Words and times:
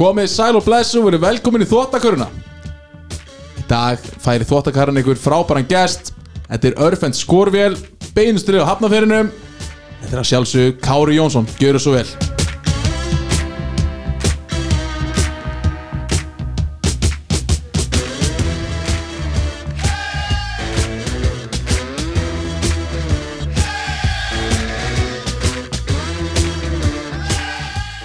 Komið 0.00 0.30
sæl 0.32 0.56
og 0.56 0.62
blessu 0.64 0.96
og 0.96 1.10
verið 1.10 1.20
velkomin 1.26 1.60
í 1.60 1.66
þvottaköruna. 1.68 2.30
Í 3.60 3.64
dag 3.68 4.00
færi 4.24 4.46
þvottakarran 4.48 4.96
ykkur 4.96 5.20
frábæran 5.20 5.68
gest. 5.68 6.14
Þetta 6.46 6.70
er 6.70 6.78
Örfend 6.86 7.18
Skorvél 7.18 7.76
Beinustrið 8.16 8.64
á 8.64 8.70
hafnaferinum 8.72 9.28
Þetta 10.00 10.16
er 10.16 10.22
að 10.22 10.28
sjálfsög 10.32 10.80
Kári 10.80 11.20
Jónsson. 11.20 11.44
Gjöru 11.60 11.84
svo 11.84 11.92
vel. 11.98 12.08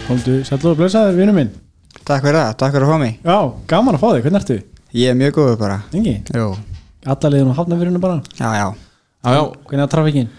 Komdu, 0.06 0.42
sætlu 0.44 0.76
og 0.76 0.84
blessaður, 0.84 1.24
vinnu 1.24 1.40
minn 1.40 1.56
Takk 2.06 2.22
fyrir 2.22 2.38
það, 2.38 2.50
takk 2.62 2.76
fyrir 2.76 2.86
að 2.86 2.92
fá 2.94 3.00
mig. 3.02 3.14
Já, 3.26 3.38
gaman 3.72 3.96
að 3.98 4.02
fá 4.04 4.08
þig, 4.14 4.24
hvernig 4.26 4.42
ertu? 4.44 4.58
Ég 4.96 5.12
er 5.12 5.18
mjög 5.20 5.32
góður 5.40 5.56
bara. 5.62 5.78
Engi, 5.98 6.16
Jú, 6.36 6.48
alla 7.16 7.32
liðin 7.34 7.50
á 7.50 7.58
hafnafyrinu 7.58 8.02
bara? 8.04 8.18
Já, 8.38 8.50
já. 8.60 8.68
Já, 9.26 9.30
já. 9.34 9.42
Hvernig 9.70 9.86
er 9.88 9.92
trafikinn? 9.96 10.30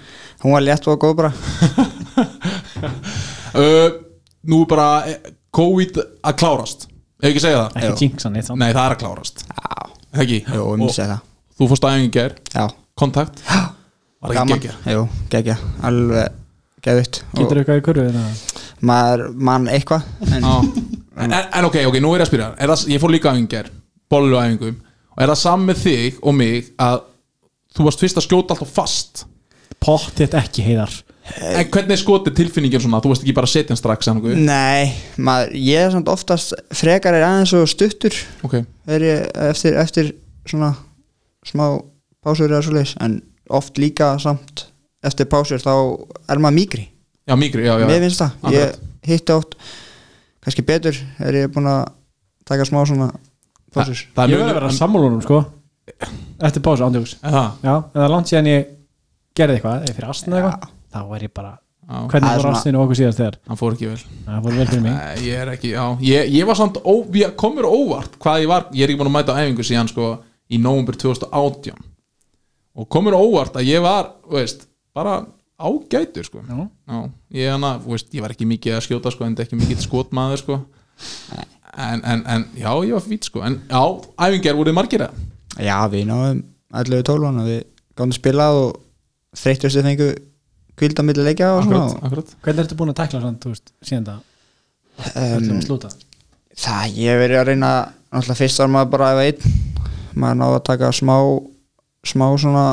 Hún 0.44 0.54
var 0.54 0.62
létt 0.62 0.86
og 0.92 1.00
góð 1.02 1.16
bara. 1.22 1.32
Uh, 3.56 3.88
Nú 4.44 4.58
er 4.62 4.68
bara 4.68 4.86
eh, 5.08 5.30
COVID 5.56 5.96
að 6.28 6.34
klárast. 6.42 6.82
Ef 7.22 7.30
ekki 7.30 7.40
segja 7.40 7.62
það? 7.62 7.76
Ekki 7.80 8.04
jinxan 8.04 8.34
eitt 8.36 8.44
samt. 8.50 8.60
Nei, 8.60 8.68
það 8.76 8.82
er 8.82 8.94
að 8.94 8.98
klárast. 9.00 9.44
Já, 9.48 9.86
Ekki? 10.20 10.40
jú, 10.44 10.58
ég 10.60 10.76
myndi 10.82 10.92
segja 10.92 11.06
það. 11.14 11.22
Þú 11.56 11.68
fórst 11.70 11.86
aðeins 11.88 12.04
í 12.04 12.10
ger 12.12 12.34
Já, 12.52 12.66
Kontakt? 13.01 13.40
Var 13.48 14.28
það 14.28 14.36
ekki 14.42 14.52
geggjað? 14.52 14.90
Jú, 14.92 15.06
geggja, 15.32 15.56
alveg 15.88 16.36
geðvitt 16.84 17.23
Getur 17.38 17.62
eitthvað 17.62 17.80
í 17.80 17.84
kurvu 17.88 18.04
þetta? 18.10 18.64
Maður 18.92 19.24
mann 19.48 19.70
eitthvað 19.73 20.04
En 20.28 20.45
Já. 20.45 20.54
En, 21.16 21.32
en, 21.32 21.66
ok, 21.68 21.80
ok, 21.88 21.98
nú 22.02 22.12
er 22.14 22.22
ég 22.22 22.26
að 22.26 22.30
spyrja. 22.32 22.50
Er 22.60 22.72
það, 22.72 22.84
Ég 22.92 23.02
fór 23.02 23.14
líka 23.14 23.32
æfingar, 23.32 23.70
bollu 24.12 24.38
æfingum 24.40 24.76
Og 25.16 25.24
er 25.24 25.32
það 25.32 25.40
saman 25.40 25.70
með 25.70 25.82
þig 25.86 26.20
og 26.23 26.36
mig 26.36 26.70
Að 26.82 27.00
þú 27.76 27.88
varst 27.88 28.04
fyrst 28.04 28.20
að 28.20 28.26
skjóta 28.28 28.56
alltaf 28.56 28.73
fast? 28.76 29.26
Pottitt 29.82 30.34
ekki 30.36 30.64
heiðar. 30.64 30.92
En 31.36 31.66
hvernig 31.73 31.96
er 31.96 32.00
skotið 32.00 32.36
tilfinningin 32.38 32.84
svona 32.84 33.00
Þú 33.02 33.10
varst 33.12 33.24
ekki 33.24 33.34
bara 33.36 33.48
að 33.48 33.54
setja 33.56 33.74
hann 33.74 33.80
strax? 33.80 34.10
Nei, 34.38 34.92
maður, 35.18 35.56
ég 35.58 35.88
er 35.88 35.95
samt 35.96 36.10
oftast 36.12 36.54
frekar 36.76 37.16
er 37.18 37.26
aðeins 37.26 37.54
og 37.58 37.66
stuttur. 37.70 38.16
Ok, 38.46 38.60
er 38.86 39.04
ég 39.04 39.24
eftir, 39.48 39.76
eftir 39.82 40.12
svona 40.46 40.73
smá 41.46 41.66
pásur 42.24 42.51
eða 42.51 42.62
svo 42.64 42.76
leis 42.76 42.95
en 43.02 43.18
oft 43.54 43.78
líka 43.78 44.14
samt 44.23 44.68
eftir 45.06 45.28
pásur 45.30 45.62
þá 45.62 45.73
er 46.30 46.42
maður 46.42 46.58
mýgri. 46.60 46.86
Já, 47.26 47.34
mýgri, 47.38 47.66
já, 47.66 47.74
já 47.82 47.88
Mér 47.90 48.04
finnst 48.06 48.23
það, 48.23 48.54
ég 48.54 48.78
hitti 49.10 49.34
oft 49.34 49.58
kannski 50.46 50.64
betur 50.66 50.96
er 51.26 51.40
ég 51.42 51.52
búin 51.54 51.66
að 51.70 51.82
taka 52.46 52.64
smá 52.68 52.80
svona 52.86 53.10
pásur 53.74 53.98
Það 54.14 54.22
er 54.24 54.32
Ég 54.32 54.38
að 54.40 54.46
mjög 54.46 54.56
vera 54.60 54.70
sammálunum 54.78 55.22
sko. 55.26 55.42
Eftir 56.46 56.62
pásu, 56.64 56.84
ándjóks 56.86 57.16
Það, 57.20 57.46
það 57.62 58.02
er 58.06 58.10
langt 58.14 58.30
síðan 58.30 58.48
ég 58.50 58.66
gerði 59.36 59.58
eitthvað 59.58 59.84
Eða 59.86 59.96
fyrir 59.98 60.10
astna 60.14 60.38
eitthvað. 60.40 60.68
Þá 60.96 61.00
var 61.10 61.24
ég 61.26 61.32
bara 61.36 61.50
já, 61.52 61.96
Hvernig 61.96 62.10
Það 62.10 62.30
er 62.30 62.36
var 62.36 62.42
svona- 62.46 62.58
astinu 62.60 62.80
okkur 62.82 62.98
síðast 63.00 63.20
þegar? 63.20 63.36
Hann 63.46 63.60
fór 63.60 63.74
ekki 63.76 63.88
vel. 63.90 64.00
Það 64.26 64.47
fór 64.47 64.56
vel 64.56 64.66
fyrir 64.70 64.82
mig. 64.86 64.94
Nei, 64.97 65.26
ég 65.26 65.42
er 65.42 65.50
ekki, 65.52 65.70
já 65.76 65.84
Ég, 66.08 66.30
ég 66.34 66.47
var 66.48 66.58
samt, 66.58 66.80
ó, 66.82 66.92
ég 67.20 67.36
kom 67.36 67.54
mér 67.58 67.69
á 67.69 67.72
óvart 67.76 68.16
Hvað 68.22 68.41
ég 68.42 68.48
var, 68.50 68.66
ég 68.72 68.82
er 68.86 68.91
ekki 68.94 69.00
búin 69.02 69.10
að 69.12 69.16
mæta 69.19 69.36
á 69.36 69.38
æfingu 69.44 69.66
síðan 69.66 69.91
sko 69.92 70.08
Í 70.50 70.58
nóvumber 70.62 70.97
2018 70.98 71.74
Og 72.76 72.88
kom 72.92 73.04
mér 73.06 73.16
á 73.19 73.20
óvart 73.22 73.56
að 73.60 73.66
ég 73.70 73.82
var, 73.84 74.10
þú 74.26 74.38
veist 74.41 74.66
Bara 74.97 75.20
ágætur 75.56 76.26
sko 76.26 76.42
Já. 76.44 76.56
Já, 76.86 76.98
ég, 77.32 77.50
hana, 77.52 77.76
veist, 77.84 78.10
ég 78.14 78.24
var 78.24 78.34
ekki 78.34 78.48
mikið 78.48 78.76
að 78.76 78.84
skjóta 78.86 79.12
sko, 79.14 79.24
en 79.24 79.36
ekki 79.40 79.58
mikið 79.58 79.82
skotmaður 79.84 80.42
sko. 80.42 80.58
en, 81.76 82.02
en, 82.04 82.22
en 82.26 82.44
já, 82.56 82.70
ég 82.84 82.92
var 82.96 83.04
fýtt 83.04 83.30
sko. 83.30 83.42
en 83.46 83.60
já, 83.70 83.82
æfingar 84.28 84.58
voruð 84.58 84.76
margir 84.76 85.06
eða? 85.06 85.26
Já, 85.56 85.76
við 85.92 86.06
náðum 86.10 86.42
11-12 86.76 87.28
og 87.30 87.48
við 87.48 87.60
gáðum 87.96 88.12
að 88.12 88.18
spila 88.18 88.48
og 88.60 88.80
þreyttustu 89.36 89.84
fengu 89.86 90.08
kvilda 90.76 91.04
milli 91.06 91.24
leikja 91.24 91.54
og 91.56 91.64
svona 91.64 91.86
akkurat, 92.04 92.34
Hvernig 92.44 92.64
ertu 92.66 92.76
búin 92.76 92.92
að 92.92 92.98
tekla 93.00 93.22
svona, 93.22 93.40
þú 93.40 93.52
veist, 93.54 93.72
síðan 93.80 94.08
það 94.10 94.18
um, 95.16 95.48
að 95.56 95.64
slúta 95.64 95.92
Það, 96.56 96.96
ég 96.96 97.12
hef 97.12 97.20
verið 97.20 97.40
að 97.40 97.48
reyna 97.50 97.70
náttúrulega 98.12 98.38
fyrst 98.40 98.60
var 98.62 98.70
maður 98.72 98.92
bara 98.94 99.08
að 99.12 99.22
einn 99.26 99.56
maður 100.16 100.38
náði 100.40 100.58
að 100.58 100.66
taka 100.68 100.92
smá 100.96 101.16
smá 102.06 102.26
svona 102.40 102.66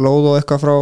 lóð 0.00 0.30
og 0.32 0.38
eitthvað 0.40 0.64
frá 0.64 0.74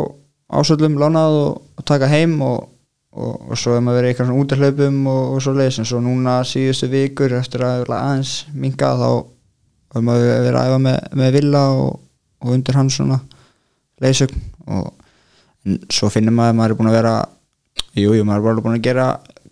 ásöldum 0.48 0.97
lánað 1.00 1.38
og, 1.42 1.62
og 1.78 1.84
taka 1.88 2.09
heim 2.09 2.38
og, 2.42 2.69
og, 3.12 3.32
og 3.50 3.59
svo 3.60 3.75
hef 3.76 3.82
maður 3.84 3.98
verið 4.00 4.12
eitthvað 4.12 4.28
svona 4.31 4.44
útahlaupum 4.44 5.00
og, 5.12 5.22
og 5.36 5.42
svo 5.44 5.53
leiðis 5.59 5.78
en 5.82 5.88
svo 5.91 6.00
núna 6.04 6.38
síðustu 6.48 6.88
vikur 6.92 7.34
eftir 7.38 7.64
að 7.66 7.82
vera 7.84 7.98
aðeins 8.09 8.32
minga 8.54 8.92
þá 9.00 9.08
hef 9.97 10.04
maður 10.08 10.31
verið 10.47 10.60
að 10.60 10.70
æfa 10.72 10.78
með, 10.87 10.98
með 11.22 11.34
villa 11.38 11.64
og, 11.76 11.98
og 12.44 12.54
undir 12.56 12.78
hans 12.81 12.97
svona 13.00 13.20
leiðsögn. 14.04 14.42
Og 14.69 14.88
en 15.69 15.78
svo 15.92 16.08
finnir 16.12 16.32
maður 16.37 16.54
að 16.54 16.58
maður 16.60 16.75
er 16.75 16.78
búin 16.81 16.91
að 16.92 16.98
vera 17.00 17.14
jú, 17.98 18.12
jú, 18.16 18.25
maður 18.25 18.38
er 18.41 18.47
bara 18.48 18.64
búin 18.69 18.78
að 18.78 18.84
gera 18.88 19.06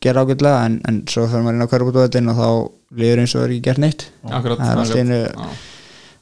gera 0.06 0.22
ágætlega 0.26 0.64
en, 0.68 0.74
en 0.86 0.98
svo 1.10 1.24
fyrir 1.26 1.42
maður 1.46 1.56
inn 1.56 1.64
á 1.66 1.70
kvörubútuveldin 1.72 2.28
og 2.30 2.36
þá 2.40 2.48
líður 3.00 3.22
eins 3.22 3.32
og 3.34 3.42
er 3.46 3.52
ekki 3.54 3.64
gert 3.64 3.80
neitt. 3.82 4.04
Akkurat, 4.28 4.60
Það 4.60 4.70
er 4.70 4.80
allt 4.82 4.92
í 4.92 5.00
akkurat. 5.00 5.40
einu- 5.40 5.75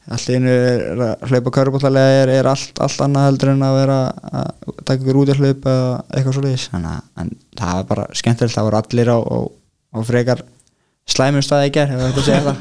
Í 0.04 0.37
einu 0.37 0.53
er 0.53 1.00
að 1.00 1.31
hlaupa 1.31 1.53
kvörubútulega 1.56 2.16
er, 2.22 2.32
er 2.41 2.48
allt, 2.50 2.76
allt 2.84 3.04
annað 3.06 3.28
heldur 3.31 3.53
en 3.54 3.65
að 3.65 3.76
vera 3.78 3.98
að 4.12 4.75
taka 4.82 4.98
ykkur 5.00 5.20
út 5.22 5.32
í 5.32 5.37
hlaup 5.38 5.69
eða 5.72 5.92
eitthvað 6.10 6.37
svo 6.37 6.44
leiðis 6.44 6.66
en 6.75 7.31
það 7.56 7.78
var 7.78 7.87
bara 7.88 8.09
skemmtilegt 8.12 8.59
það 8.59 8.69
voru 8.69 8.81
allir 8.82 9.12
á, 9.16 9.19
á, 9.25 9.38
á 9.97 9.98
frekar 10.04 10.44
slæmum 11.09 11.44
staði 11.44 11.69
í 11.69 11.75
ger 11.75 11.93
ef 11.93 12.00
það 12.00 12.06
er 12.06 12.19
að 12.20 12.28
segja 12.28 12.44
það. 12.47 12.56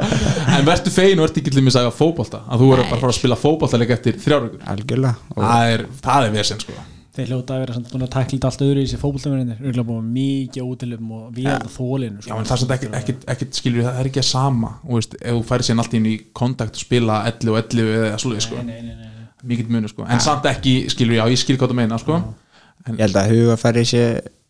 En 0.56 0.66
verður 0.66 0.94
fegin 0.94 1.22
og 1.22 1.28
ert 1.28 1.40
ekki 1.40 1.52
til 1.54 1.62
mig 1.62 1.72
að 1.72 1.78
sagja 1.78 1.94
fótbolta 1.94 2.42
að 2.46 2.62
þú 2.62 2.70
verður 2.72 2.88
bara 2.90 2.98
að 2.98 3.04
fara 3.04 3.14
að 3.14 3.18
spila 3.18 3.38
fótbolta 3.38 3.80
leik 3.80 3.94
eftir 3.96 4.18
þrjárvíkur 4.22 4.72
algjörlega. 4.74 5.28
Og 5.34 5.44
það 5.46 5.74
er, 5.74 5.86
það 6.04 6.26
er 6.26 6.34
vesen 6.38 6.62
sko 6.62 6.76
Þeir 7.20 7.32
hljóta 7.34 7.56
að 7.56 7.62
vera 7.64 7.74
samt 7.76 7.90
búin 7.92 8.04
að 8.06 8.12
takla 8.14 8.32
þetta 8.32 8.48
allt 8.48 8.62
öðru 8.64 8.80
í 8.80 8.86
þessi 8.86 8.98
fótboltamörinir 9.00 9.58
Örgulega 9.60 9.86
búin 9.90 10.06
mikið 10.14 10.68
útilum 10.70 11.10
og 11.16 11.24
við 11.36 11.48
ja. 11.50 11.56
þólinu 11.74 12.24
Já, 12.24 12.32
en 12.36 12.48
það 12.48 12.54
er 12.54 12.60
samt 12.62 12.74
ekkert, 12.76 12.94
ekkert, 13.00 13.26
ekkert 13.34 13.58
skilur 13.60 13.86
það 13.86 13.98
er 14.00 14.08
ekki 14.10 14.22
að 14.22 14.28
sama 14.30 14.70
og 14.80 14.94
veist, 14.96 15.16
ef 15.20 15.36
þú 15.36 15.42
færi 15.50 15.66
sér 15.66 15.82
allt 15.84 15.96
inn 15.98 16.08
í 16.08 16.14
kontakt 16.40 16.78
og 16.78 16.84
spila 16.86 17.18
11 17.28 17.52
og 17.52 17.58
11 17.60 17.98
eða 17.98 18.20
slúið 18.24 18.44
sko, 18.46 18.60
Nei, 18.64 18.78
nei, 18.80 18.94
nei, 18.96 19.10
nei. 19.10 19.26
mikið 19.52 19.74
munu 19.76 19.90
sko. 19.92 20.06
En 20.08 20.22
samt 20.24 20.48
ekki, 20.48 20.74
skilur, 20.92 21.18
já, 21.18 21.24
ég 21.34 21.42
skil 21.42 21.58
hvað 21.60 21.74
það 21.74 21.80
meina 21.82 21.98
sko. 22.00 22.20
Ég 22.88 23.02
held 23.04 23.18
að 23.20 23.34
hugafæri 23.34 23.84
sé, 23.88 24.04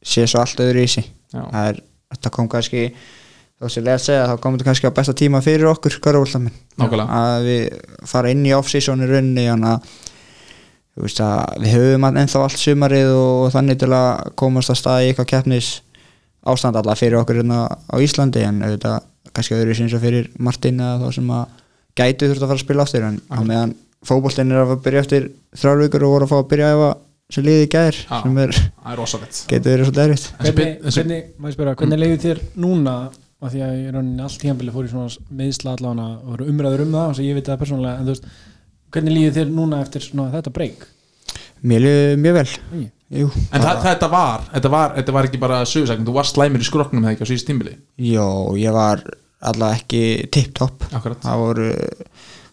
sé 0.07 0.29
svo 0.31 0.45
allt 0.45 0.63
öðru 0.63 0.87
í 0.87 0.91
Já. 1.31 1.43
það 1.43 1.65
er, 1.73 1.83
þetta 2.15 2.31
kom 2.35 2.49
kannski 2.51 2.85
þó 3.61 3.69
sem 3.71 3.85
lega 3.85 3.99
að 3.99 4.05
segja, 4.07 4.29
þá 4.31 4.37
komum 4.43 4.59
þetta 4.59 4.69
kannski 4.71 4.91
á 4.91 4.97
besta 4.97 5.15
tíma 5.19 5.43
fyrir 5.45 5.69
okkur, 5.71 5.99
Nákvæmlega. 6.01 7.19
að 7.21 7.47
við 7.47 7.67
fara 8.09 8.31
inn 8.33 8.47
í 8.47 8.55
off-season 8.57 9.05
við 10.99 11.71
höfum 11.75 12.09
að 12.09 12.19
ennþá 12.25 12.43
allt 12.45 12.61
sumarið 12.61 13.13
og 13.15 13.53
þannig 13.55 13.79
til 13.81 13.93
að 13.95 14.33
komast 14.41 14.73
að 14.73 14.81
staði 14.81 15.07
í 15.07 15.13
eitthvað 15.13 15.31
keppnis 15.35 15.71
ástand 16.51 16.77
alla 16.77 16.97
fyrir 16.97 17.21
okkur 17.21 17.41
hérna 17.41 17.67
á 17.69 17.97
Íslandi 18.01 18.43
en 18.47 18.63
auðvitað 18.65 19.07
kannski 19.35 19.57
öðru 19.57 19.77
sinns 19.77 19.95
og 19.95 20.03
fyrir 20.03 20.31
Martin 20.39 20.81
eða 20.81 21.05
þá 21.05 21.19
sem 21.19 21.31
að 21.37 21.55
gætu 22.01 22.31
þurft 22.31 22.43
að 22.43 22.51
fara 22.51 22.59
að 22.59 22.65
spila 22.65 22.87
aftur 22.87 23.07
en 23.07 23.21
á 23.31 23.39
meðan 23.45 23.77
fótboltinn 24.07 24.53
er 24.53 24.65
að 24.65 24.75
að 24.75 24.83
byrja 24.87 25.05
eftir 25.05 25.31
þrjár 25.61 25.83
vikur 25.85 26.07
og 26.07 26.15
voru 26.15 26.27
að 26.27 26.33
fá 26.33 26.39
að 26.41 26.51
byrja 26.53 26.69
að 26.69 26.77
efa 26.77 26.91
sem 27.31 27.47
liði 27.47 27.65
í 27.67 27.71
gær 27.71 27.97
Já. 27.97 28.21
sem 28.25 28.39
er, 28.43 28.53
það 28.83 28.93
er 28.93 29.27
getur 29.51 29.75
verið 29.75 29.91
svolítið 29.91 30.25
Þessi 30.41 31.01
Hvernig, 31.01 31.27
maður 31.37 31.57
spyrja, 31.57 31.75
hvernig 31.83 32.01
leiði 32.01 32.23
þér 32.25 32.41
núna? 32.65 32.95
Af 33.41 33.55
því 33.55 33.61
að 33.65 33.77
ég 33.79 33.93
rauninni 33.95 34.21
allt 34.21 34.41
tíðanbili 34.43 34.73
fór 34.75 34.85
í 34.85 34.91
svona 34.91 35.29
meðsla 35.33 35.73
allavega 35.73 36.09
og 36.29 36.41
umræður 36.45 36.83
um 36.85 36.97
það 36.97 37.13
og 37.13 37.21
ég 37.25 37.37
veit 37.39 37.47
það 37.49 37.63
persónulega 37.63 38.01
en 38.01 38.09
þú 38.09 38.13
veist, 38.13 38.27
hvernig 38.95 39.17
líði 39.17 39.35
þér 39.39 39.53
núna 39.57 39.83
eftir 39.85 40.05
svona 40.05 40.31
þetta 40.35 40.53
breyk? 40.55 40.87
Mér 41.61 41.85
liði 41.85 42.17
mjög 42.25 42.39
vel. 42.41 42.49
Jú, 43.11 43.27
en 43.51 43.65
það, 43.65 43.81
þetta 43.89 44.09
var, 44.13 44.45
þetta 44.53 44.71
var, 44.71 44.93
þetta 45.01 45.15
var 45.17 45.27
ekki 45.27 45.39
bara 45.43 45.57
sögursækning, 45.67 46.07
þú 46.07 46.13
varst 46.15 46.37
slæmur 46.37 46.63
í 46.63 46.67
skroknum 46.69 47.03
eða 47.03 47.17
ekki 47.17 47.27
á 47.27 47.31
síðust 47.33 47.49
tímbili 47.49 47.73
Jó, 48.07 48.27
ég 48.55 48.71
var 48.77 49.03
allavega 49.51 49.81
ekki 49.81 50.03
voru 51.41 51.73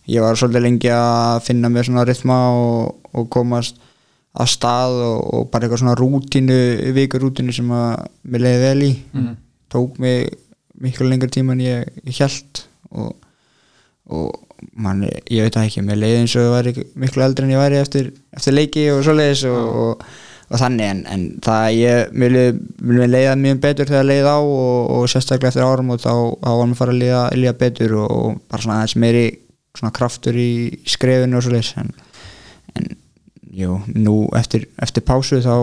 ég 0.08 0.24
var 0.24 0.40
svolítið 0.40 0.66
lengi 0.66 0.90
að 0.96 1.44
finna 1.46 1.70
mér 1.70 1.86
svona 1.86 2.08
rytma 2.08 2.40
og, 2.58 2.98
og 3.14 3.30
komast 3.34 3.78
að 4.38 4.50
stað 4.56 4.98
og, 5.04 5.22
og 5.36 5.46
bara 5.54 5.68
eitthvað 5.68 5.84
svona 5.84 5.96
rútínu, 6.00 6.58
vikurútínu 6.98 7.54
sem 7.54 7.70
að 7.78 8.08
mér 8.26 8.46
leiði 8.48 8.64
vel 8.66 8.88
í 8.88 8.92
Mm. 9.14 9.32
tók 9.74 9.98
mig 10.02 10.30
miklu 10.80 11.08
lengur 11.10 11.30
tíma 11.30 11.54
en 11.54 11.62
ég, 11.66 11.88
ég 12.06 12.20
held 12.22 12.66
og, 12.98 13.16
og 14.10 14.47
man, 14.74 15.04
ég 15.06 15.46
veit 15.48 15.58
ekki, 15.62 15.84
mér 15.86 16.00
leiði 16.02 16.22
eins 16.22 16.36
og 16.38 16.46
ég 16.48 16.54
væri 16.56 16.86
miklu 17.04 17.26
eldri 17.26 17.46
en 17.48 17.54
ég 17.54 17.62
væri 17.62 17.80
eftir, 17.82 18.12
eftir 18.36 18.56
leiki 18.56 18.88
og 18.94 19.04
svoleiðis 19.06 19.44
og, 19.50 19.80
og, 19.82 20.06
og 20.48 20.62
þannig 20.62 20.88
en, 20.92 21.02
en 21.14 21.26
það 21.46 21.66
ég, 21.78 22.14
mér 22.18 22.38
leiði, 23.12 23.34
mjög 23.44 23.60
betur 23.66 23.92
þegar 23.92 24.08
leiði 24.10 24.32
á 24.34 24.38
og, 24.38 24.94
og 24.98 25.10
sérstaklega 25.12 25.54
eftir 25.54 25.68
árum 25.68 25.92
og 25.96 26.02
þá, 26.04 26.14
þá 26.42 26.50
var 26.52 26.72
mér 26.72 26.80
fara 26.82 26.96
að 26.98 27.38
líða 27.42 27.58
betur 27.66 27.98
og, 28.04 28.16
og 28.18 28.40
bara 28.50 28.66
svona 28.66 28.80
aðeins 28.82 28.98
meiri 29.04 29.26
svona 29.78 29.94
kraftur 29.94 30.40
í, 30.42 30.50
skrefinu 30.90 31.38
og 31.38 31.46
svoleiðis 31.46 31.74
en, 31.84 31.92
en 32.80 32.90
jú, 33.58 33.78
nú 33.94 34.18
eftir, 34.38 34.66
eftir 34.82 35.06
pásu 35.06 35.42
þá, 35.46 35.54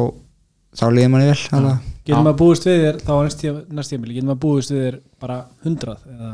þá 0.79 0.87
líði 0.95 1.11
manni 1.11 1.33
vel 1.33 1.43
alveg 1.59 1.91
getur 2.05 2.21
maður 2.21 2.41
búist 2.43 2.67
við 2.69 2.81
þér 2.85 2.97
þá 3.01 3.13
á 3.17 3.19
næst 3.25 3.41
tíma- 3.41 3.65
næst 3.79 3.93
tímabili, 3.95 4.15
getur 4.19 4.29
maður 4.29 4.43
búist 4.45 4.73
við 4.75 4.83
þér 4.85 4.97
bara 5.25 5.39
100 5.65 5.95
eða 6.15 6.33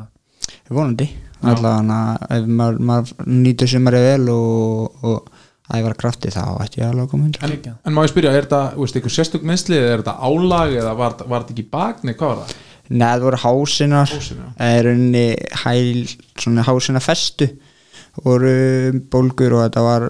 vonandi 0.75 1.07
allavega 1.41 2.01
ef 2.37 2.49
maður, 2.49 2.81
maður 2.91 3.31
nýtur 3.41 3.71
sumarið 3.73 4.07
vel 4.07 4.33
og, 4.35 5.05
og 5.07 5.31
æfara 5.71 5.99
krafti 5.99 6.33
þá 6.35 6.43
ætti 6.65 6.83
ég 6.83 6.89
alveg 6.91 7.07
að 7.07 7.13
koma 7.13 7.29
hundra 7.29 7.51
en, 7.51 7.95
má 7.95 8.03
ég 8.05 8.13
spyrja, 8.13 8.35
er 8.35 8.49
þetta, 8.49 8.63
eitthvað 8.89 9.17
sérstök 9.17 9.47
meðsli 9.47 9.79
eða 9.79 9.95
er 9.95 10.03
þetta 10.03 10.17
álag 10.27 10.77
eða 10.83 10.97
var, 10.99 11.17
var 11.25 11.45
þetta 11.45 11.57
ekki 11.57 11.67
bak, 11.71 12.05
nei, 12.05 12.15
hvað 12.19 12.33
var 12.33 12.43
það? 12.43 12.67
Nei, 12.91 13.07
það 13.07 13.27
voru 13.29 13.43
hásinar 13.45 14.15
já. 14.19 14.47
er 14.67 14.89
unni 14.91 15.27
hæl 15.63 16.07
svona 16.43 16.67
hásina 16.67 17.03
festu 17.05 17.53
voru 18.25 19.01
bólgur 19.13 19.55
og 19.57 19.67
þetta 19.69 19.85
var 19.85 20.09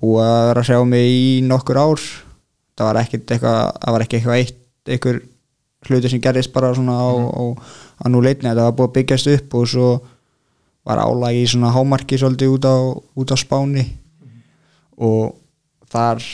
búið 0.00 0.22
að 0.24 0.46
vera 0.48 0.62
að 0.62 0.70
sjá 0.70 0.78
mig 0.88 1.08
í 1.12 1.26
nokkur 1.46 1.80
ár. 1.80 2.04
Það 2.78 2.88
var 2.88 3.00
ekkert 3.02 3.34
eitthvað 3.34 3.60
það 3.74 3.94
var 3.94 4.04
ekki 4.04 4.18
eitthvað 4.18 4.38
eitt 4.42 4.62
eitthvað 4.88 5.18
hluti 5.88 6.10
sem 6.10 6.22
gerðist 6.22 6.52
bara 6.54 6.72
svona 6.74 6.96
á, 6.96 7.08
á, 7.12 7.42
á 8.02 8.04
nú 8.10 8.22
leitni, 8.24 8.48
þetta 8.48 8.66
var 8.66 8.76
búið 8.78 8.88
að 8.88 8.96
byggjast 8.96 9.30
upp 9.34 9.58
og 9.58 9.68
svo 9.70 9.90
var 10.88 11.02
álag 11.04 11.36
í 11.36 11.44
svona 11.48 11.74
hámarki 11.74 12.16
svolítið 12.20 12.54
út 12.56 12.64
á, 12.64 12.76
út 12.96 13.34
á 13.34 13.36
spáni. 13.36 13.84
Og 14.96 15.36
þar 15.92 16.24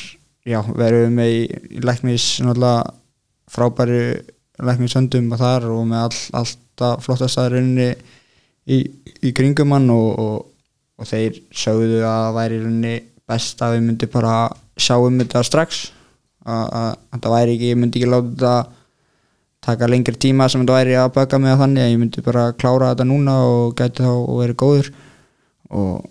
já, 0.47 0.61
verðum 0.63 1.19
við 1.19 1.35
í, 1.35 1.43
í 1.79 1.83
læknis 1.85 2.39
frábæri 3.51 4.05
læknishöndum 4.63 5.33
og 5.35 5.41
þar 5.41 5.67
og 5.75 5.87
með 5.91 6.05
all, 6.07 6.21
alltaf 6.41 7.03
flottast 7.05 7.41
að 7.43 7.57
rauninni 7.57 7.89
í, 8.71 8.79
í 9.27 9.33
kringum 9.35 9.75
hann 9.75 9.91
og, 9.93 10.09
og, 10.23 10.37
og 11.01 11.11
þeir 11.11 11.41
sögðu 11.51 12.05
að 12.05 12.21
það 12.21 12.39
væri 12.39 12.57
í 12.57 12.63
rauninni 12.63 12.95
best 13.25 13.65
að 13.65 13.77
við 13.77 13.85
myndi 13.89 14.11
bara 14.13 14.37
sjá 14.79 14.97
um 15.01 15.19
þetta 15.23 15.45
strax. 15.47 15.85
Að, 16.45 16.97
það 17.17 17.35
væri 17.35 17.55
ekki, 17.57 17.71
ég 17.73 17.81
myndi 17.81 18.01
ekki 18.01 18.11
láta 18.13 18.31
þetta 18.31 18.57
taka 19.65 19.89
lengri 19.91 20.17
tíma 20.21 20.49
sem 20.49 20.63
þetta 20.63 20.79
væri 20.79 20.97
að 21.01 21.13
böka 21.17 21.41
mig 21.41 21.55
að 21.55 21.63
þannig 21.65 21.85
að 21.85 21.93
ég 21.93 22.01
myndi 22.01 22.25
bara 22.25 22.45
klára 22.57 22.91
þetta 22.93 23.07
núna 23.09 23.37
og 23.49 23.77
gæti 23.79 24.05
þá 24.05 24.11
og 24.13 24.35
verið 24.43 24.59
góður. 24.63 24.91
Og, 25.75 26.11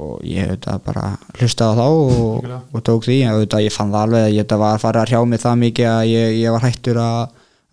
og 0.00 0.12
ég 0.24 0.46
auðvitað 0.48 0.84
bara 0.86 1.06
hlustaði 1.36 1.74
á 1.74 1.78
þá 1.80 1.86
og, 1.88 2.50
og 2.70 2.84
tók 2.86 3.06
því. 3.08 3.18
En 3.24 3.34
auðvitað 3.34 3.66
ég 3.66 3.76
fann 3.76 3.92
það 3.92 4.06
alveg 4.06 4.26
að 4.26 4.34
ég 4.36 4.46
þetta 4.46 4.60
var 4.62 4.78
að 4.78 4.84
fara 4.86 5.02
að 5.02 5.10
hrjá 5.10 5.20
mig 5.32 5.44
það 5.44 5.60
mikið 5.64 5.90
að 5.90 6.04
ég, 6.12 6.38
ég 6.40 6.56
var 6.56 6.66
hættur 6.66 7.02
að, 7.04 7.20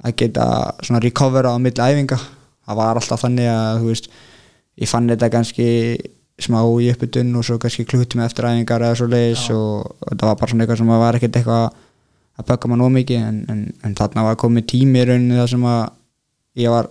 að 0.03 0.17
geta 0.23 0.49
svona 0.81 1.03
recovera 1.05 1.53
á 1.53 1.57
milli 1.61 1.87
æfinga. 1.87 2.19
Það 2.67 2.81
var 2.81 3.01
alltaf 3.01 3.23
þannig 3.23 3.49
að 3.53 3.81
þú 3.81 3.91
veist 3.93 4.13
ég 4.77 4.91
fann 4.91 5.09
þetta 5.09 5.33
kannski 5.33 5.67
smá 6.37 6.59
í 6.61 6.91
uppbytun 6.91 7.33
og 7.37 7.45
svo 7.45 7.57
kannski 7.61 7.85
klúttum 7.89 8.21
eftir 8.21 8.45
æfingar 8.45 8.83
eða 8.85 8.97
svo 8.99 9.07
leiðis 9.09 9.47
og, 9.55 9.87
og 9.97 10.11
þetta 10.11 10.27
var 10.27 10.37
bara 10.37 10.51
svona 10.51 10.65
eitthvað 10.65 10.81
sem 10.81 10.91
var 10.93 11.17
ekkert 11.17 11.39
eitthvað 11.39 11.83
að 12.37 12.49
böka 12.51 12.69
maður 12.69 12.83
nóg 12.83 12.95
mikið 12.99 13.25
en, 13.25 13.37
en, 13.51 13.61
en 13.85 13.97
þarna 13.97 14.25
var 14.27 14.39
komið 14.39 14.67
tími 14.73 15.01
í 15.01 15.05
rauninni 15.09 15.39
þar 15.39 15.51
sem 15.53 15.67
að 15.67 15.83
ég 16.61 16.73
var 16.73 16.89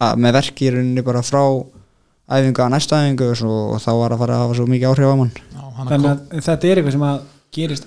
að, 0.00 0.22
með 0.24 0.36
verki 0.38 0.66
í 0.68 0.72
rauninni 0.74 1.04
bara 1.06 1.24
frá 1.24 1.42
æfingu 2.30 2.64
að 2.64 2.72
næsta 2.76 3.02
æfingu 3.02 3.30
og, 3.32 3.36
svo, 3.40 3.58
og 3.74 3.82
þá 3.82 3.90
var 3.98 4.14
að 4.14 4.22
fara 4.22 4.36
að 4.36 4.42
hafa 4.44 4.58
svo 4.58 4.66
mikið 4.70 4.90
áhrif 4.92 5.12
á 5.12 5.16
mann. 5.20 5.36
Þannig 5.80 6.10
að 6.10 6.42
þetta 6.46 6.70
er 6.70 6.80
eitthvað 6.80 6.96
sem 6.96 7.06
að 7.08 7.22
gerist 7.56 7.86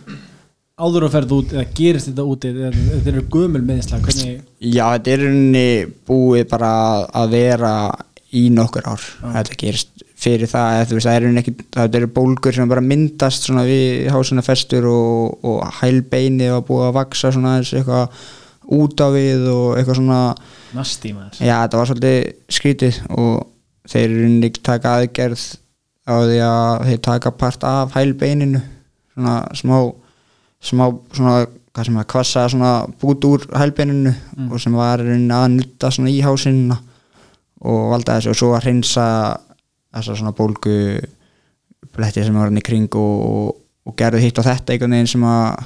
áður 0.83 1.05
að 1.07 1.13
ferða 1.13 1.37
út 1.37 1.53
eða 1.53 1.65
gerist 1.77 2.09
þetta 2.09 2.25
úti 2.33 2.49
eða 2.49 2.71
þetta 2.73 3.11
eru 3.13 3.23
gömul 3.35 3.61
meðislega 3.61 4.07
hvernig, 4.07 4.41
Já, 4.57 4.85
þetta 4.95 5.13
er 5.13 5.21
í 5.21 5.27
rauninni 5.27 5.67
búið 6.09 6.47
bara 6.49 6.71
að 7.21 7.35
vera 7.37 7.73
í 8.33 8.47
nokkur 8.53 8.89
ár. 8.89 9.05
Þetta 9.37 9.59
gerist 9.61 10.02
fyrir 10.23 10.49
það 10.49 10.77
eða, 10.77 10.87
þú 10.89 10.97
veist, 10.97 11.07
það 11.09 11.17
er 11.17 11.41
ekki, 11.41 11.55
þetta 11.75 11.99
eru 11.99 12.11
bólgur 12.15 12.55
sem 12.55 12.71
bara 12.71 12.83
myndast 12.85 13.47
svona 13.47 13.65
við 13.67 14.07
hásuna 14.13 14.45
festur 14.45 14.87
og, 14.91 15.43
og 15.43 15.63
hælbeini 15.81 16.51
var 16.53 16.63
búið 16.67 16.87
að 16.87 16.95
vaksa 16.99 17.33
eitthvað 17.33 18.23
út 18.73 19.03
á 19.03 19.07
við 19.11 19.47
og 19.51 19.77
eitthvað 19.77 19.99
svona 19.99 20.19
maður. 21.17 21.41
Já, 21.43 21.55
þetta 21.65 21.81
var 21.81 21.89
svolítið 21.89 22.19
skrítið 22.57 23.01
og 23.17 23.33
þeir 23.91 24.05
eru 24.05 24.21
rauninni 24.21 24.53
taka 24.63 24.95
aðgerð 24.99 25.43
á 26.03 26.15
því 26.23 26.39
að 26.47 26.85
þeir 26.89 27.01
taka 27.07 27.33
part 27.39 27.67
af 27.67 27.97
hælbeininu 27.97 28.61
svona 29.13 29.35
smá 29.55 29.75
smá 30.63 30.85
svona 31.15 31.35
hvað 31.73 31.87
sem 31.87 31.99
að 31.99 32.09
kvassa 32.13 32.47
svona 32.53 32.71
bút 33.01 33.25
úr 33.27 33.45
hælbeininu 33.57 34.13
og 34.49 34.59
sem 34.61 34.75
var 34.77 35.01
að 35.03 35.47
nutta 35.55 35.91
svona 35.91 36.11
í 36.13 36.19
hásinna 36.23 36.77
og 37.63 37.89
valda 37.93 38.19
þessu 38.19 38.33
og 38.33 38.39
svo 38.39 38.51
að 38.53 38.67
hreinsa 38.67 39.05
þessa 39.93 40.17
svona 40.19 40.35
bólgu 40.37 40.77
bletti 41.93 42.25
sem 42.25 42.35
var 42.37 42.49
hann 42.49 42.59
í 42.59 42.65
kring 42.65 42.97
og, 42.97 43.53
og 43.85 43.95
gerði 43.99 44.25
hitt 44.25 44.41
og 44.41 44.47
þetta 44.47 44.73
einhvern 44.73 44.97
veginn 44.97 45.11
sem 45.13 45.25
að 45.27 45.63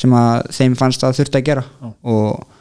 sem 0.00 0.14
að 0.16 0.46
þeim 0.54 0.76
fannst 0.78 1.04
að 1.04 1.18
þurfti 1.18 1.40
að 1.40 1.46
gera 1.48 1.64
Já. 1.66 1.88
og, 2.12 2.56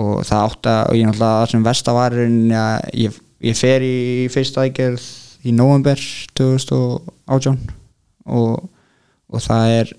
og 0.00 0.12
það 0.26 0.46
átt 0.46 0.70
að 0.72 0.80
og 0.88 0.98
ég 0.98 1.08
náttúrulega 1.08 1.42
það 1.42 1.52
sem 1.52 1.66
versta 1.66 1.94
var 1.96 2.16
í 2.16 2.22
rauninni 2.22 2.58
að 2.58 2.88
ég, 3.02 3.20
ég 3.50 3.58
fer 3.58 3.84
í 3.86 3.96
fyrsta 4.32 4.64
aðgerð 4.64 5.06
í 5.46 5.54
november 5.54 6.02
2018 6.38 7.60
og, 8.26 8.66
og 9.30 9.44
það 9.44 9.76
er 9.76 9.92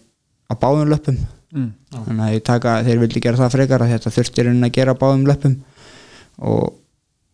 á 0.47 0.53
báðum 0.59 0.91
löpum 0.91 1.19
mm. 1.53 1.69
þannig 1.93 2.25
að 2.25 2.35
ég 2.35 2.45
taka, 2.49 2.75
þeir 2.87 3.01
vildi 3.03 3.23
gera 3.23 3.41
það 3.43 3.55
frekar 3.55 3.85
að 3.85 3.95
þetta 3.95 4.15
þurfti 4.17 4.43
í 4.43 4.47
rauninni 4.47 4.69
að 4.69 4.77
gera 4.79 4.97
á 4.97 5.01
báðum 5.01 5.27
löpum 5.29 5.57
og, 6.37 6.75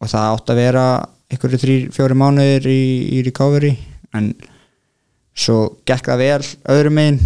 og 0.03 0.11
það 0.11 0.29
átt 0.35 0.53
að 0.53 0.61
vera 0.61 0.85
einhverju 1.33 1.59
þrýr, 1.61 1.87
fjóri 1.95 2.17
mánuðir 2.17 2.67
í, 2.69 2.81
í 3.17 3.23
recovery 3.25 3.73
en 4.13 4.33
svo 5.33 5.79
gekk 5.87 6.11
það 6.11 6.21
vel 6.21 6.47
öðrum 6.75 6.97
megin 6.99 7.19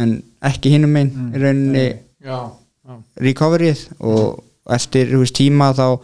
en 0.00 0.16
ekki 0.48 0.72
hinum 0.72 0.94
megin 0.96 1.32
í 1.32 1.42
rauninni 1.42 1.86
Já, 2.22 2.38
já, 2.86 2.98
recoveryð 3.18 3.80
og 3.98 4.42
eftir 4.72 5.10
veist, 5.18 5.36
tíma 5.36 5.72
þá 5.76 5.98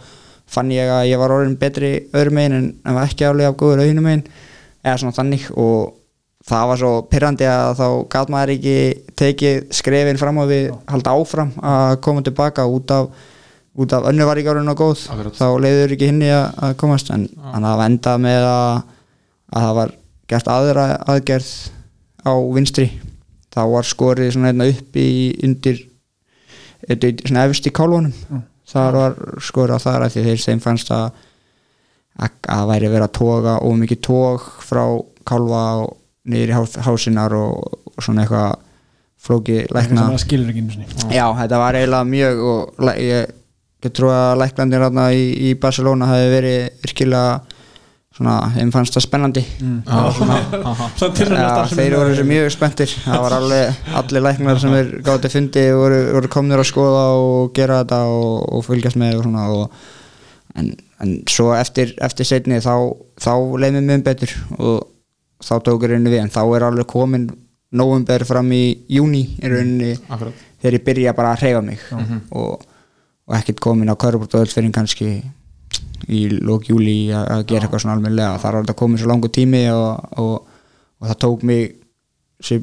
fann 0.48 0.72
ég 0.72 0.90
að 0.90 1.06
ég 1.12 1.20
var 1.20 1.32
orðin 1.32 1.58
betri 1.60 1.92
öðrum 2.10 2.38
megin 2.40 2.56
en, 2.58 2.68
en 2.84 2.96
var 2.98 3.08
ekki 3.08 3.28
aflega 3.28 3.52
af 3.52 3.58
góður 3.60 3.84
auðnum 3.84 4.08
megin 4.08 4.26
eða 4.82 4.98
svona 5.00 5.16
þannig 5.16 5.48
og 5.54 5.94
það 6.48 6.68
var 6.70 6.80
svo 6.80 6.92
pyrrandi 7.12 7.48
að 7.48 7.72
þá 7.78 7.86
gat 8.14 8.32
maður 8.32 8.54
ekki 8.56 8.76
tekið 9.18 9.58
skrefin 9.78 10.20
fram 10.20 10.40
og 10.42 10.50
við 10.50 10.68
halda 10.88 11.14
áfram 11.16 11.52
að 11.60 11.96
koma 12.04 12.24
tilbaka 12.24 12.66
út 12.68 12.94
af 12.94 13.08
út 13.78 13.92
af 13.94 14.06
önnu 14.10 14.26
var 14.26 14.40
ekki 14.40 14.50
orðin 14.52 14.72
og 14.72 14.78
góð 14.80 15.04
Akkurat. 15.12 15.36
þá 15.38 15.46
leiður 15.62 15.94
ekki 15.96 16.08
hinni 16.10 16.30
að, 16.34 16.46
að 16.66 16.76
komast 16.80 17.10
en 17.14 17.28
hann 17.52 17.66
hafa 17.68 17.86
endað 17.90 18.22
með 18.24 18.46
að, 18.48 18.82
að 19.54 19.66
það 19.66 19.74
var 19.80 19.92
gert 20.28 20.50
aðra 20.52 20.86
aðgerð 21.14 21.50
á 22.26 22.32
vinstri. 22.58 22.88
Þá 23.54 23.60
var 23.72 23.86
skorið 23.88 24.32
svona 24.34 24.50
einna 24.52 24.66
upp 24.70 24.98
í 25.00 25.08
undir 25.46 25.78
er 26.88 26.98
svona 27.26 27.46
efst 27.48 27.66
í 27.66 27.72
kálfunum. 27.74 28.12
Mm. 28.30 28.42
þar 28.68 28.92
var 29.00 29.14
skorið 29.40 29.78
á 29.80 29.84
þar 29.86 30.04
að 30.06 30.12
því 30.14 30.22
þeir 30.28 30.42
þeim 30.44 30.60
fannst 30.66 30.90
að 30.92 31.06
að 32.50 32.64
væri 32.72 32.88
verið 32.90 33.06
að 33.06 33.14
toga 33.18 33.52
og 33.62 33.76
mikið 33.78 34.00
tog 34.02 34.44
frá 34.66 34.82
kálfa 35.28 35.62
og 35.84 35.92
niður 36.28 36.50
í 36.50 36.56
há- 36.56 36.82
hásinar 36.88 37.34
og, 37.38 37.78
og 37.94 38.02
svona 38.04 38.24
eitthvað 38.24 38.56
flóki 39.22 39.58
lækna. 39.74 40.02
sem 40.02 41.14
Já, 41.14 41.26
þetta 41.38 41.58
var 41.62 41.78
eiginlega 41.78 42.08
mjög 42.10 42.42
og 42.52 42.82
læ- 42.88 43.26
ég 43.84 43.94
trú 43.94 44.10
að 44.10 44.40
læklandir 44.42 44.82
hérna 44.82 45.10
í, 45.14 45.28
í 45.48 45.54
Barcelona 45.60 46.08
hafi 46.10 46.32
verið 46.32 46.82
virkilega 46.82 47.38
svona, 48.18 48.34
þeim 48.56 48.72
fannst 48.74 48.96
það 48.96 49.04
spennandi. 49.04 49.44
Mm. 49.62 49.78
Já, 50.98 51.68
þeir 51.70 51.96
voru 51.96 52.10
þessu 52.10 52.26
mjög 52.26 52.50
spenntir. 52.54 52.94
Það 53.04 53.24
var 53.24 53.36
alveg, 53.38 53.80
allir 54.00 54.24
læknar 54.26 54.60
sem 54.62 54.76
er 54.78 54.92
gátti 55.06 55.30
fundi 55.32 55.64
voru, 55.76 56.00
voru 56.16 56.32
komnir 56.32 56.62
að 56.62 56.70
skoða 56.72 57.06
og 57.20 57.52
gera 57.56 57.82
þetta 57.84 58.02
og, 58.10 58.36
og 58.58 58.64
fylgjast 58.66 58.98
með 59.00 59.18
og 59.20 59.26
svona 59.28 59.48
og, 59.54 59.82
en, 60.58 60.72
en 61.04 61.18
svo 61.30 61.52
eftir, 61.56 61.94
eftir 62.04 62.28
setni 62.28 62.62
þá, 62.64 62.74
þá 63.22 63.34
leið 63.36 63.76
mér 63.78 63.90
mjög 63.92 64.08
betur 64.08 64.34
og 64.58 64.80
þá 65.44 65.54
tókur 65.68 65.94
rauninni 65.94 66.16
við. 66.16 66.24
En 66.24 66.34
þá 66.34 66.42
er 66.46 66.66
alveg 66.66 66.90
komin 66.90 67.28
november 67.78 68.24
fram 68.26 68.50
í 68.56 68.64
júni 68.90 69.22
í 69.36 69.52
rauninni 69.52 69.94
akkurat. 70.08 70.44
þegar 70.58 70.78
ég 70.78 70.84
byrja 70.86 71.14
bara 71.14 71.36
að 71.36 71.44
hreyfa 71.44 71.62
mig. 71.62 71.86
Og, 72.32 72.66
og 73.28 73.36
ekkert 73.36 73.60
komin 73.60 73.92
á 73.92 73.96
körfbúrt 74.00 74.52
fyrir 74.52 74.72
kannski 74.72 75.10
í 76.08 76.22
lók 76.32 76.70
júli 76.70 77.10
að 77.12 77.26
að 77.34 77.42
gera 77.50 77.66
eitthvað 77.66 77.82
svona 77.84 77.98
almennilega. 77.98 78.38
Þar 78.40 78.56
var 78.56 78.64
þetta 78.64 78.78
komin 78.80 79.00
svo 79.00 79.10
langur 79.10 79.32
tími 79.34 79.66
og, 79.74 80.16
og, 80.22 80.64
og 81.02 81.10
það 81.10 81.20
tók 81.26 81.44
mig 81.48 81.76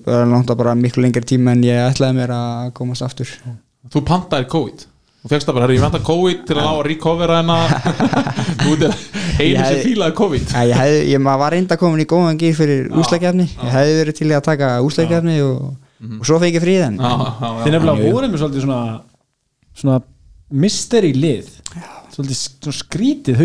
langt 0.08 0.50
að 0.50 0.60
bara 0.64 0.76
miklu 0.80 1.04
lengri 1.04 1.26
tíma 1.28 1.54
en 1.54 1.64
ég 1.68 1.92
ætlaði 1.92 2.18
mér 2.18 2.34
að 2.34 2.74
komast 2.78 3.06
aftur. 3.06 3.30
Þú 3.94 4.02
pantaðir 4.08 4.50
COVID. 4.50 4.86
Og 5.26 5.32
fegst 5.32 5.48
það 5.50 5.56
bara, 5.58 5.66
herri, 5.66 5.78
ég 5.80 5.82
vant 5.82 5.96
að 5.98 6.04
COVID 6.06 6.42
til 6.46 6.56
að 6.56 6.66
ná 6.66 6.72
að 6.72 6.84
recovera 6.86 7.38
hennar 7.40 7.72
Þú 8.62 8.74
ert 8.76 8.84
Ég 9.42 9.56
einu 9.56 9.64
sem 9.66 9.80
fílaði 9.82 10.14
COVID. 10.20 10.52
Æ, 10.54 10.60
ég, 10.70 10.76
hefði, 10.78 11.00
ég 11.10 11.24
var 11.26 11.54
reynda 11.56 11.78
komin 11.82 12.04
í 12.04 12.06
góðan 12.10 12.38
gýr 12.40 12.54
fyrir 12.56 12.92
úslækjafni 12.94 13.48
ég 13.50 13.74
hefði 13.74 13.96
verið 14.00 14.18
til 14.20 14.28
í 14.30 14.36
að 14.38 14.44
taka 14.46 14.70
úslækjafni 14.86 15.40
og, 15.44 15.64
og 16.20 16.30
svo 16.30 16.38
fekk 16.44 16.60
ég 16.60 16.64
fríðan. 16.64 17.00
Þeir 17.02 17.74
nefnilega 17.74 18.06
Jú. 18.06 18.14
voru 18.14 18.30
með 18.30 18.44
svolítið 18.44 18.68
svona 18.68 18.80
svona 19.76 19.98
mystery 20.50 21.14
lið 21.16 21.50
svolítið 22.14 22.78
skrítið 22.80 23.42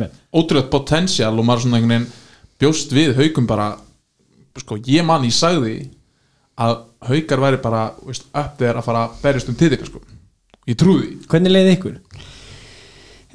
mér 0.00 0.12
ótrúlega 0.32 0.70
potential 0.72 1.34
og 1.36 1.46
maður 1.46 1.66
svona 1.66 1.80
einhvern 1.80 1.94
veginn 1.96 2.10
bjóst 2.62 2.94
við 2.94 3.16
haugum 3.18 3.48
bara 3.48 3.72
sko, 4.60 4.78
ég 4.86 5.04
man 5.04 5.26
ég 5.26 5.34
sagði 5.36 5.76
að 6.60 6.82
haugar 7.08 7.42
væri 7.42 7.62
bara 7.62 7.82
veist, 8.04 8.28
upp 8.30 8.58
þegar 8.58 8.80
að 8.80 8.86
fara 8.88 9.04
að 9.06 9.16
berjast 9.22 9.50
um 9.50 9.58
titil 9.58 9.80
sko. 9.86 10.02
ég 10.68 10.78
trúi 10.78 11.00
því 11.02 11.30
hvernig 11.32 11.54
leiði 11.56 11.76
ykkur? 11.76 11.96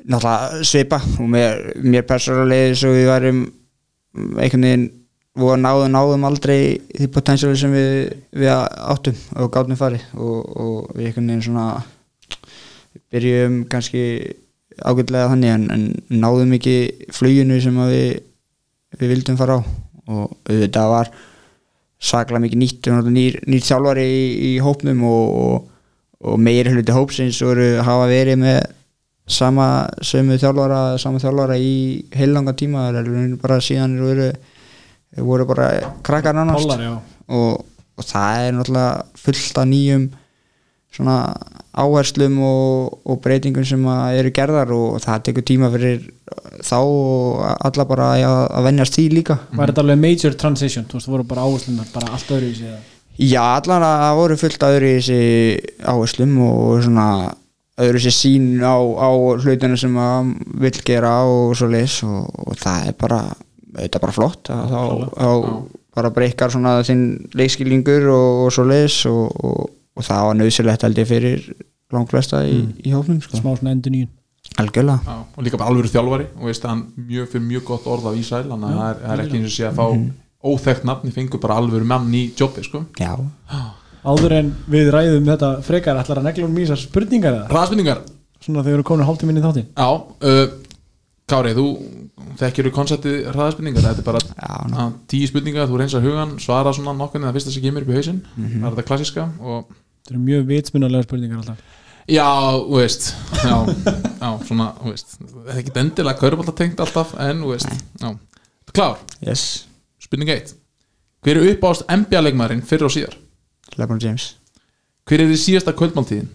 náttúrulega 0.07 0.63
svipa 0.63 1.01
og 1.19 1.27
mér, 1.29 1.65
mér 1.83 2.05
persónulega 2.07 2.75
svo 2.79 2.93
við 2.95 3.09
værum 3.11 3.41
einhvern 4.39 4.63
veginn 4.63 4.87
og 5.37 5.59
náðum, 5.61 5.91
náðum 5.93 6.23
aldrei 6.25 6.79
því 6.95 7.09
potensiáli 7.13 7.59
sem 7.59 7.73
við, 7.75 7.91
við 8.33 8.49
áttum 8.49 9.19
og 9.37 9.51
gátum 9.53 9.77
farið 9.77 10.05
og, 10.15 10.37
og 10.57 10.95
við 10.95 11.09
einhvern 11.11 11.29
veginn 11.29 11.45
svona 11.45 11.67
byrjum 13.13 13.63
kannski 13.71 14.03
ágætlega 14.77 15.31
þannig 15.31 15.53
en, 15.53 15.65
en 15.73 16.21
náðum 16.21 16.53
ekki 16.57 16.77
fluginu 17.15 17.59
sem 17.63 17.77
við, 17.89 18.19
við 18.99 19.13
vildum 19.13 19.39
fara 19.39 19.59
á. 19.59 19.61
Og 20.07 20.35
þetta 20.47 20.85
var 20.91 21.11
saklega 21.97 22.43
mikið 22.43 22.61
nýtt 22.61 22.89
nýr, 23.09 23.39
nýr 23.49 23.63
þjálfari 23.65 24.05
í, 24.05 24.25
í 24.49 24.51
hópnum 24.63 25.01
og, 25.07 25.37
og, 25.41 25.95
og 26.29 26.41
meiri 26.41 26.75
hluti 26.75 26.95
hópsins 26.95 27.41
voru 27.43 27.73
hafa 27.83 28.05
verið 28.11 28.39
með 28.43 28.59
sama 29.27 29.87
sömu 30.05 30.37
þjálfara 30.39 30.81
sama 31.01 31.19
þjálfara 31.19 31.57
í 31.59 31.73
heilanga 32.15 32.53
tíma. 32.57 32.87
Bara 33.41 33.59
síðan 33.63 33.97
voru, 33.99 34.29
voru 35.17 35.49
bara 35.49 35.71
krakkar 36.05 36.37
já. 36.37 36.93
Og, 37.27 37.65
og 37.97 38.05
það 38.07 38.45
er 38.45 38.55
náttúrulega 38.55 39.19
fullt 39.19 39.59
af 39.59 39.67
nýjum 39.67 40.07
svona 40.97 41.17
áherslum 41.77 42.39
og, 42.41 42.99
og 43.05 43.19
breytingum 43.21 43.65
sem 43.67 43.83
eru 44.17 44.33
gerðar 44.33 44.73
og 44.73 44.99
það 45.03 45.25
tekur 45.29 45.45
tíma 45.45 45.69
fyrir 45.73 46.07
þá 46.65 46.77
og 46.81 47.41
alla 47.69 47.87
bara 47.87 48.11
að, 48.17 48.37
að 48.57 48.69
venjast 48.71 48.97
því 48.97 49.07
líka. 49.13 49.39
Var 49.53 49.71
þetta 49.71 49.83
alveg 49.85 50.03
major 50.03 50.37
transition, 50.41 50.87
þú 50.89 50.97
veist, 50.97 51.07
það 51.07 51.17
voru 51.17 51.27
bara 51.31 51.47
áherslunar 51.47 51.91
bara 51.93 52.13
allt 52.17 52.31
öðru 52.33 52.51
í 52.51 52.55
sig 52.57 52.71
eða? 52.71 52.85
Já, 53.17 53.41
allan 53.41 53.85
að 53.85 53.99
það 54.03 54.19
voru 54.19 54.39
fullt 54.43 54.63
öðru 54.67 54.89
í 54.89 54.97
þessi 54.97 55.21
áherslum 55.93 56.39
og 56.45 56.83
svona 56.85 57.07
öðru 57.81 58.01
sér 58.01 58.13
sín 58.13 58.45
á, 58.61 58.77
á 58.77 59.09
hlutinu 59.37 59.77
sem 59.77 59.97
að 60.01 60.31
vill 60.65 60.77
gera 60.85 61.13
og 61.29 61.53
svo 61.57 61.69
leis 61.69 61.99
og, 62.05 62.25
og 62.45 62.57
það 62.57 62.89
er 62.89 62.97
bara 62.97 63.21
þetta 63.77 63.99
er 63.99 64.03
bara 64.05 64.15
flott 64.15 64.51
að 64.53 64.73
þá, 64.73 65.31
bara 65.97 66.13
breykar 66.13 66.53
svona 66.53 66.77
þinn 66.85 67.03
leikskilningur 67.37 68.07
og, 68.13 68.45
og 68.45 68.53
svo 68.53 68.65
leis 68.69 68.99
og, 69.09 69.33
og, 69.45 69.73
og 69.97 70.05
það 70.05 70.27
var 70.29 70.37
nöðsilegt 70.41 70.85
held 70.85 71.01
ég 71.01 71.09
fyrir 71.09 71.49
langflesta 71.93 72.43
í, 72.45 72.61
í 72.83 72.93
hófnum 72.93 73.19
sko. 73.23 73.39
smá 73.39 73.53
svona 73.57 73.73
endur 73.73 73.93
nýjun 73.93 74.13
algjörlega. 74.57 74.99
Já, 75.03 75.17
og 75.35 75.43
líka 75.43 75.59
bara 75.59 75.71
alvöru 75.71 75.89
þjálfari 75.91 76.27
og 76.37 76.45
veist 76.47 76.65
að 76.65 76.71
hann 76.71 76.83
mjög 77.09 77.31
fyrir 77.33 77.45
mjög 77.47 77.65
gott 77.67 77.87
orð 77.91 78.07
af 78.11 78.19
Ísæl 78.19 78.45
þannig 78.47 78.69
að 78.69 78.77
það 78.77 78.87
er, 78.89 79.01
er 79.13 79.23
ekki 79.23 79.39
eins 79.39 79.49
og 79.49 79.55
sé 79.55 79.65
að 79.67 79.79
fá 79.79 79.85
óþekkt 80.47 80.85
nafn, 80.87 81.09
ég 81.09 81.15
fengur 81.17 81.41
bara 81.43 81.57
alvöru 81.59 81.87
mann 81.89 82.13
í 82.15 82.23
jobbi 82.37 82.63
sko. 82.63 82.83
Já, 83.01 83.11
áður 84.07 84.37
en 84.37 84.53
við 84.71 84.91
ræðum 84.95 85.27
þetta 85.27 85.51
frekar 85.65 85.99
ætlar 85.99 86.21
að 86.21 86.29
negla 86.29 86.47
um 86.47 86.61
ísar 86.63 86.79
spurningar 86.79 87.33
eða? 87.33 87.49
Hraðspurningar, 87.51 88.03
svona 88.39 88.63
þegar 88.63 88.69
við 88.69 88.77
erum 88.77 88.87
komin 88.91 89.09
hálftíminni 89.09 89.43
í 89.43 89.47
þáttin 89.47 89.67
já 89.73 89.89
uh, 89.91 90.45
Kári, 91.27 91.51
þú 91.57 91.65
þekkir 92.39 92.69
þú 92.69 92.71
konceptið 92.77 93.17
hraðspurningar 93.33 93.83
þetta 93.83 94.03
er 94.03 94.07
bara 94.07 94.21
Já, 94.23 94.85
tíu 95.11 95.27
spurningar, 95.27 95.67
þú 95.67 95.81
reynsar 95.81 96.05
hugan 96.05 96.37
svara 96.39 96.71
svona 96.71 96.93
nokkurni 96.95 97.27
það 97.27 97.35
fyrsta 97.39 97.51
sem 97.51 97.65
kemur 97.65 97.83
upp 97.83 97.91
í 97.91 97.97
hausinn. 97.97 98.21
Það 98.37 98.79
er 98.79 99.65
þetta 100.07 100.15
eru 100.15 100.23
mjög 100.23 100.45
vitsmunarlega 100.47 101.03
spurningar 101.03 101.41
alltaf. 101.41 101.63
Já, 102.07 102.23
þú 102.63 102.77
veist 102.79 103.09
Já, 103.43 103.55
já 104.21 104.29
svona, 104.47 104.69
þú 104.79 104.91
veist 104.93 105.09
Það 105.19 105.49
er 105.51 105.57
ekki 105.59 105.73
endilega 105.81 106.19
kaurubólta 106.21 106.53
tengt 106.55 106.79
alltaf 106.79 107.09
En, 107.19 107.41
þú 107.43 107.49
veist, 107.51 107.73
já. 107.99 108.13
Klár, 108.71 109.01
yes, 109.27 109.43
spurning 109.99 110.31
1 110.31 110.53
Hver 111.27 111.41
er 111.41 111.49
uppáðast 111.51 111.83
NBA-leikmaðurinn 111.91 112.63
fyrir 112.63 112.87
og 112.87 112.93
síðar? 112.95 113.17
Lebron 113.75 113.99
James. 113.99 114.29
Hver 115.03 115.25
er 115.25 115.27
því 115.33 115.39
síðasta 115.41 115.73
kvöldmáltíðin? 115.75 116.29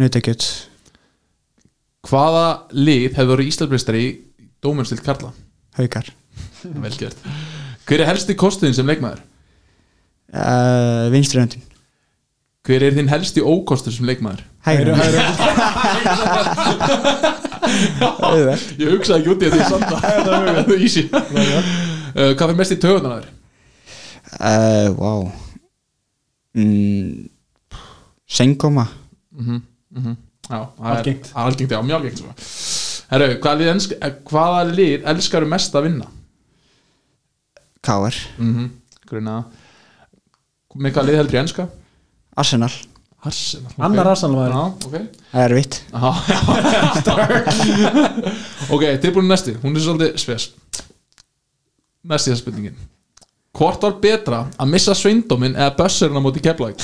Nautakjöt. 0.00 0.46
Hvaða 2.08 2.46
lið 2.74 3.12
hefur 3.12 3.36
verið 3.36 3.50
Íslandsmeistari 3.52 4.02
í 4.02 4.12
dómennstilt 4.64 5.04
Karla? 5.06 5.30
Haukar. 5.78 6.08
Vel 6.64 6.96
gert. 6.98 7.22
Hver 7.86 8.02
er 8.02 8.10
helsti 8.10 8.34
kostuðin 8.40 8.74
sem 8.74 8.88
leikmaður? 8.90 9.22
uh, 10.32 11.06
Vinströndin 11.12 11.62
Hver 12.62 12.82
er 12.86 12.94
þinn 12.94 13.08
helsti 13.10 13.42
ókostur 13.42 13.90
sem 13.94 14.06
leikmaður? 14.06 14.44
Hægri 14.62 14.92
Ég 18.78 18.90
hugsaði 18.92 19.18
ekki 19.22 19.32
út 19.32 19.42
í 19.42 19.48
þetta 19.50 19.78
Það 20.22 20.34
er 20.62 20.70
easy 20.78 21.02
uh, 21.08 21.20
Hvað 22.12 22.44
fyrir 22.44 22.58
mest 22.60 22.74
í 22.74 22.78
uh, 24.38 24.88
mm, 26.54 27.28
Mhm, 29.32 29.58
mhm. 29.96 30.16
Já, 30.48 30.58
það 30.58 30.86
er- 30.86 30.96
Algengt. 30.96 31.28
er 31.32 31.46
Algengt, 31.48 31.70
já, 31.72 31.78
mjög 31.86 31.96
algengt 31.98 32.18
svo. 32.22 32.32
Herru, 33.12 33.26
hvaða 33.44 33.58
lið, 33.60 33.68
elsk, 33.74 33.92
eh, 34.00 34.14
hvaða 34.30 34.62
lið 34.76 35.04
elskaru 35.12 35.46
mest 35.48 35.74
að 35.76 35.82
vinna? 35.88 36.06
Káar 37.82 38.14
Mm 38.38 38.54
-hmm. 38.54 38.68
Gruna 39.08 39.44
Með 40.76 40.92
hvaða 40.92 41.06
lið 41.06 41.16
heldur 41.16 41.34
ég 41.34 41.42
enska? 41.42 41.68
Arsenal. 42.36 42.70
Arsenal 43.22 43.70
ok. 43.70 43.82
Annar 43.86 44.06
Arsenal 44.12 44.36
maður. 44.36 44.52
Já, 44.52 44.62
ok. 44.88 44.96
Það 45.32 45.42
er 45.42 45.52
vitt. 45.58 45.74
Ok, 48.72 48.82
tilbúin 49.02 49.28
næsti, 49.30 49.52
hún 49.62 49.76
er 49.76 49.84
svolítið 49.84 50.16
spes. 50.22 50.48
Næsti 52.08 52.32
það 52.32 52.40
spurningin. 52.40 52.76
Hvort 53.52 53.82
var 53.84 53.98
betra 54.00 54.38
að 54.56 54.70
missa 54.72 54.94
sveindóminn 54.96 55.58
eða 55.58 55.74
bössurinn 55.76 56.16
á 56.16 56.22
móti 56.24 56.40
keflæk? 56.40 56.80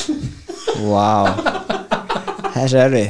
Wow 0.85 1.31
Þessi 2.53 2.77
er 2.83 2.93
við 2.93 3.09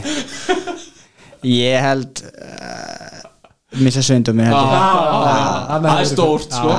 Ég 1.49 1.83
held 1.83 2.23
uh, 2.23 2.99
Missa 3.83 4.01
ég. 4.01 4.39
Ah, 4.49 5.75
Það 5.83 5.99
er 6.01 6.07
stórt, 6.09 6.55
sko. 6.55 6.71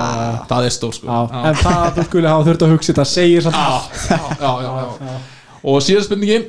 Það 0.50 0.66
er 0.66 0.74
stórt, 0.74 0.98
sko. 0.98 1.08
Já, 1.08 1.44
en 1.51 1.60
það 1.60 1.84
að 1.84 1.92
þú 2.00 2.06
skulle 2.08 2.32
hafa 2.34 2.48
þurft 2.48 2.63
að 2.66 2.74
hugsa 2.74 2.89
þetta 2.89 3.06
segir 3.08 3.46
samt. 3.46 3.60
Já, 3.60 3.68
já, 4.42 4.51
já, 4.66 4.72
já. 5.06 5.38
Og 5.63 5.82
síðan 5.84 6.08
spurningin 6.08 6.48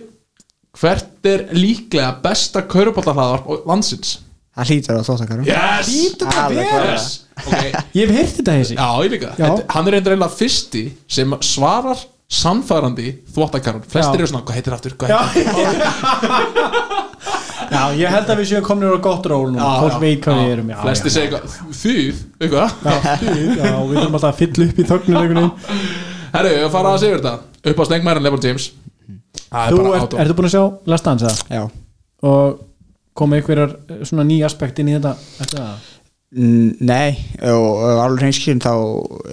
Hvert 0.80 1.26
er 1.26 1.48
líklega 1.56 2.12
besta 2.22 2.62
kaurubállahlaðarp 2.70 3.66
landsins? 3.66 4.20
Það 4.54 4.70
hlýtur 4.70 5.00
á 5.00 5.02
þóttakarum 5.06 5.48
Yes! 5.48 5.90
Alveg 5.90 6.30
klárlega. 6.30 6.78
yes. 6.92 7.08
okay. 7.46 7.72
Ég 7.98 8.06
hef 8.06 8.16
heyrt 8.16 8.38
þetta 8.38 8.56
þessi 8.60 8.78
Já, 8.78 8.88
ég 9.04 9.14
líka 9.16 9.34
Já. 9.38 9.50
Hann 9.74 9.86
er 9.90 9.96
reyndar 9.96 10.14
eiginlega 10.14 10.36
fyrsti 10.38 10.84
sem 11.10 11.36
svarar 11.46 11.98
sannfærandi 12.30 13.08
þvóttakarun 13.34 13.86
Flestir 13.90 14.20
Já. 14.20 14.22
eru 14.22 14.30
svona, 14.30 14.44
hvað 14.46 14.58
heitir 14.60 14.76
aftur? 14.76 14.94
Hvað 15.00 15.08
heitir 15.34 15.54
Já, 17.70 17.82
ég 17.94 18.10
held 18.10 18.30
að 18.32 18.40
við 18.40 18.48
séum 18.50 18.64
komin 18.66 18.90
á 18.90 18.98
gott 19.02 19.26
ról 19.30 19.50
nú 19.54 19.58
Fólk 19.62 19.98
veit 20.02 20.22
hvað 20.24 20.40
við 20.40 20.52
erum 20.56 20.70
já, 20.72 20.78
segja 21.02 21.26
eitthvað, 21.26 21.58
þýð, 21.78 22.22
eitthvað 22.40 22.68
já, 22.70 22.94
stuð, 23.20 23.50
já, 23.60 23.74
við 23.90 23.98
þurfum 23.98 24.16
alltaf 24.18 24.30
að 24.30 24.40
fylla 24.40 24.66
upp 24.66 24.78
í 24.80 24.86
þögnum 24.90 25.42
Herru, 26.34 26.54
fara 26.74 26.94
að 26.94 27.02
segja 27.04 27.20
þetta 27.20 27.34
Upp 27.70 27.82
á 27.82 27.84
stengmærin 27.90 28.24
Lebron 28.26 28.42
James 28.46 28.70
Það 29.50 29.70
Þú 29.72 29.78
er 29.78 29.86
bara 29.88 30.00
ert, 30.04 30.14
ertu 30.24 30.36
búin 30.38 30.48
að 30.50 30.54
sjá 30.54 30.64
Last 30.92 31.04
Dance 31.08 31.26
eða? 31.26 31.56
Já 31.56 31.62
Og 32.30 32.60
koma 33.18 33.36
einhverjar 33.38 33.72
eh, 33.90 34.02
svona 34.06 34.24
ný 34.28 34.36
aspekt 34.46 34.78
inn 34.82 34.90
í 34.92 34.96
þetta 34.98 35.14
Þetta 35.40 35.56
það? 35.64 35.88
Mm, 36.30 36.68
Nei, 36.86 37.10
og, 37.42 37.64
og 37.82 38.00
alveg 38.04 38.20
hreinskilin 38.22 38.60
þá 38.62 38.70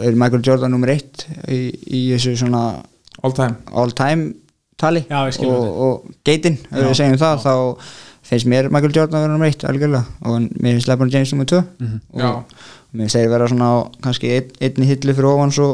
er 0.02 0.16
Michael 0.18 0.42
Jordan 0.48 0.72
nummer 0.74 0.90
eitt 0.96 1.28
í, 1.46 1.60
í 1.94 2.00
þessu 2.16 2.34
svona 2.42 2.62
All 3.22 3.34
time 3.38 3.60
all 3.78 3.94
time 3.94 4.32
tali 4.82 5.04
Já, 5.06 5.20
ég 5.30 5.36
skil 5.38 5.52
og, 5.52 5.62
þetta. 5.62 5.86
og 5.86 6.18
geitin, 6.26 6.58
ef 6.72 6.80
Já, 6.82 6.88
við 6.88 6.98
segjum 6.98 7.20
það 7.22 7.44
þá 7.46 7.54
finnst 8.28 8.50
mér 8.50 8.68
Michael 8.74 8.96
Jordan 8.98 9.20
að 9.20 9.24
vera 9.28 9.36
nummer 9.36 9.52
eitt 9.52 9.64
algjörlega 9.70 10.02
og 10.26 10.50
mér 10.58 10.74
finnst 10.76 10.90
LeBron 10.90 11.14
James 11.14 11.32
nummer 11.36 11.48
tvö 11.54 11.62
Mhm. 11.80 12.02
Já. 12.18 12.32
og 12.34 12.98
mér 12.98 13.14
þeir 13.14 13.30
vera 13.36 13.48
svona 13.54 13.70
kannski 14.02 14.34
ein, 14.40 14.50
einni 14.66 14.90
hillu 14.90 15.14
fyrir 15.18 15.30
ofan 15.36 15.54
svo 15.54 15.70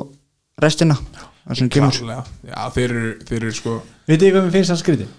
restina 0.62 1.00
það. 1.00 2.28
Já, 2.52 2.60
þeir 2.76 2.90
eru, 2.92 3.10
þeir 3.28 3.40
eru 3.42 3.52
sko 3.58 3.78
Vitið 4.04 4.26
þið 4.26 4.34
hvað 4.34 4.46
mér 4.46 4.54
finnst 4.58 4.72
það 4.74 4.80
skrítið? 4.82 5.12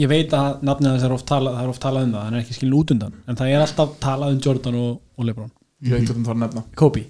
Ég 0.00 0.08
veit 0.08 0.34
að 0.36 0.60
nafnið 0.64 0.92
þess 0.94 1.06
er 1.06 1.14
oft 1.14 1.26
talað, 1.28 1.56
það 1.60 1.96
um 2.00 2.12
það, 2.14 2.20
hann 2.24 2.36
er 2.36 2.42
ekki 2.44 2.54
skilin 2.56 2.76
út 2.78 2.92
undan 2.94 3.16
en 3.26 3.38
það 3.40 3.50
er 3.52 3.64
alltaf 3.64 3.96
talað 4.00 4.36
um 4.36 4.42
Jordan 4.46 4.78
og, 4.80 4.92
og 5.18 5.26
Lebron 5.26 5.50
Ég 5.84 5.96
veit 5.96 6.06
hvernig 6.08 6.24
það 6.24 6.30
var 6.30 6.38
nefna 6.44 6.62
Kobe? 6.80 7.02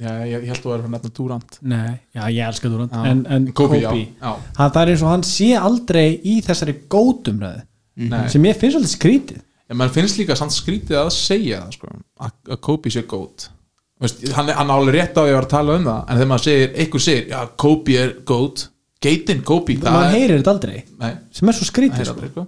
Já, 0.00 0.12
ég, 0.24 0.46
ég 0.46 0.48
held 0.48 0.56
að 0.56 0.64
þú 0.64 0.72
er 0.72 0.84
að 0.86 0.92
nefna 0.94 1.10
Durant 1.18 1.58
Nei, 1.68 1.92
já 2.16 2.22
ég 2.32 2.46
elska 2.46 2.70
Durant 2.72 2.94
Já. 2.96 3.02
en, 3.10 3.22
en 3.28 3.48
Kobe, 3.52 3.80
Kobe, 3.82 4.00
já, 4.00 4.14
já. 4.22 4.32
Hann, 4.56 4.72
það 4.72 4.80
er 4.82 4.92
eins 4.94 5.04
og 5.04 5.10
hann 5.12 5.24
sé 5.28 5.48
aldrei 5.60 6.06
í 6.24 6.36
þessari 6.46 6.76
gótumræði 6.94 7.64
Nei. 8.08 8.22
sem 8.32 8.48
ég 8.48 8.60
finnst 8.62 8.78
svolítið 8.78 8.94
skrítið 8.94 9.42
Já, 9.42 9.76
mann 9.76 9.92
finnst 9.92 10.20
líka 10.20 10.36
samt 10.38 10.56
skrítið 10.56 11.02
að 11.02 11.10
segja 11.18 11.60
það 11.66 11.76
sko, 11.76 11.92
að, 12.24 12.54
Kobe 12.64 12.92
sé 12.94 13.04
gót 13.10 13.50
Veist, 14.00 14.24
hann, 14.32 14.48
hann 14.56 14.72
á 14.72 14.74
alveg 14.78 14.96
rétt 14.96 15.20
á 15.20 15.22
að 15.26 15.28
vera 15.34 15.44
að 15.44 15.52
tala 15.52 15.76
um 15.76 15.84
það 15.90 16.00
en 16.00 16.16
þegar 16.22 16.30
maður 16.32 16.46
segir, 16.48 16.72
einhver 16.72 17.04
segir, 17.04 17.26
já, 17.34 17.40
Kobe 17.66 17.98
er 18.00 18.14
gót 18.32 18.64
geitin 19.04 19.44
Kobe 19.46 19.78
maður 19.82 20.16
heyrir 20.16 20.40
þetta 20.40 20.56
aldrei 20.56 20.76
nei, 20.98 21.14
sem 21.34 21.48
er 21.50 21.58
svo 21.58 21.68
skrítið 21.68 22.10
sko. 22.10 22.28
sko. 22.32 22.46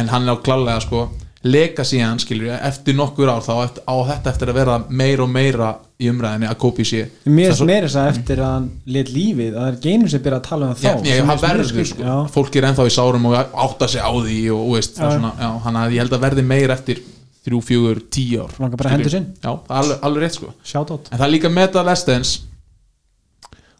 en 0.00 0.10
hann 0.12 0.28
er 0.28 0.36
á 0.36 0.44
klálega 0.44 0.82
sko, 0.84 1.06
legacy 1.44 2.00
hann 2.02 2.20
skilur 2.22 2.52
eftir 2.56 2.96
nokkur 2.98 3.30
ár 3.32 3.42
þá 3.44 3.54
eftir, 3.64 3.82
á 3.88 3.94
þetta 4.10 4.32
eftir 4.34 4.52
að 4.52 4.58
vera 4.60 4.76
meira 4.88 5.26
og 5.26 5.32
meira 5.34 5.70
í 6.00 6.08
umræðinni 6.10 6.48
að 6.50 6.58
Kobe 6.64 6.84
sé 6.88 7.04
Mér 7.30 7.52
er 7.54 7.68
meira 7.68 7.88
þess 7.88 7.98
að 8.00 8.10
eftir 8.12 8.42
að 8.42 8.54
hann 8.56 8.68
lit 8.96 9.10
lífið 9.14 9.50
að 9.54 9.60
það 9.60 9.72
er 9.72 9.80
geinum 9.84 10.12
sem 10.12 10.22
byrja 10.24 10.40
að 10.40 10.46
tala 10.48 10.70
um 10.70 10.78
það 10.78 10.86
Já, 10.88 10.94
þá 10.94 11.08
ég, 11.08 11.18
sem 11.20 11.32
hann 11.32 11.42
verður 11.44 11.90
sko, 11.90 12.06
Já. 12.08 12.14
fólk 12.34 12.56
er 12.58 12.68
ennþá 12.70 12.86
í 12.88 12.94
sárum 12.96 13.28
og 13.30 13.36
átta 13.66 13.90
sig 13.92 14.02
á 14.02 14.10
því 14.10 14.38
og, 14.54 14.62
og 14.64 14.78
veist, 14.78 14.96
Já. 14.98 15.04
svona, 15.12 15.34
já, 15.38 15.50
hann 15.66 15.78
að 15.84 15.94
ég 15.94 16.04
held 16.04 16.16
að 16.18 16.24
verði 16.26 16.46
meira 16.48 16.78
eftir 16.78 17.02
þrjú, 17.44 17.60
fjögur, 17.68 18.00
tíu 18.08 18.40
ár 18.42 18.56
Langar 18.58 18.80
bara 18.80 18.94
hendur 18.94 19.12
sinn. 19.12 19.28
Já, 19.44 19.52
alveg, 19.52 19.98
alveg 20.08 20.24
rétt 20.24 20.38
sko 20.40 20.50
En 20.56 21.18
það 21.18 21.26
er 21.28 21.32
líka 21.36 21.52
með 21.52 21.74
það 21.76 21.88
lestens 21.92 22.34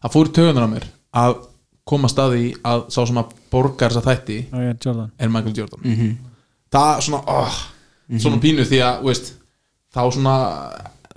Það 0.04 0.14
fór 0.14 0.32
tögunar 0.36 0.68
á 0.68 0.74
mér 0.76 0.86
að 1.14 1.36
koma 1.84 2.08
staði 2.08 2.54
að 2.64 2.86
sá 2.94 3.00
sem 3.04 3.18
að 3.20 3.34
borgar 3.52 3.92
þessa 3.92 4.04
þætti 4.08 4.38
Já, 4.46 4.58
ég 4.62 4.70
er 4.72 4.78
Jordan. 4.86 5.10
er 5.18 5.32
Michael 5.32 5.56
Jordan. 5.58 6.14
Það 6.74 6.90
er 6.94 7.04
svona 7.08 7.20
oh, 7.34 7.58
svona 8.24 8.40
pínu 8.42 8.64
því 8.68 8.80
að 8.86 9.02
veist, 9.08 9.34
þá 9.94 10.00
svona, 10.16 10.36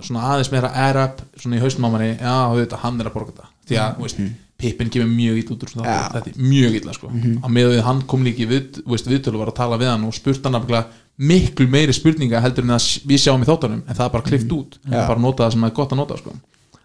svona 0.00 0.26
aðeins 0.32 0.52
meira 0.52 0.74
air 0.86 1.00
up 1.06 1.22
svona 1.40 1.58
í 1.58 1.62
haustum 1.62 1.88
á 1.88 1.90
manni 1.90 2.10
já, 2.12 2.36
þetta, 2.60 2.82
hann 2.84 3.00
er 3.00 3.08
að 3.10 3.16
borga 3.16 3.32
þetta. 3.34 3.50
Því 3.68 3.80
að 3.84 4.04
veist, 4.04 4.20
Pippin 4.58 4.88
kemur 4.90 5.10
mjög 5.12 5.36
illa 5.38 5.54
út 5.54 5.60
úr 5.62 5.70
svona, 5.70 5.86
Já. 5.86 5.98
þetta 6.16 6.30
er 6.32 6.38
mjög 6.42 6.76
illa 6.80 6.94
sko. 6.96 7.08
á 7.14 7.46
með 7.46 7.68
við 7.70 7.84
hann 7.86 8.00
kom 8.10 8.24
líki 8.26 8.46
við, 8.50 8.80
veist, 8.90 9.06
viðtölu 9.06 9.38
var 9.38 9.52
að 9.52 9.58
tala 9.60 9.76
við 9.78 9.92
hann 9.92 10.06
og 10.08 10.16
spurt 10.16 10.42
hann 10.42 10.56
nefnilega 10.56 10.88
miklu 11.30 11.66
meiri 11.70 11.94
spurninga 11.94 12.40
heldur 12.42 12.66
en 12.66 12.74
að 12.74 12.88
við 13.06 13.22
sjáum 13.22 13.44
í 13.44 13.46
þáttunum 13.46 13.84
en 13.84 13.94
það 13.94 14.04
er 14.08 14.14
bara 14.16 14.26
klift 14.26 14.54
út. 14.56 14.80
Já. 14.82 14.98
bara 15.06 15.22
nota 15.22 15.44
það 15.44 15.54
sem 15.54 15.68
er 15.68 15.76
gott 15.78 15.94
að 15.94 16.00
nota 16.02 16.18
sko. 16.18 16.34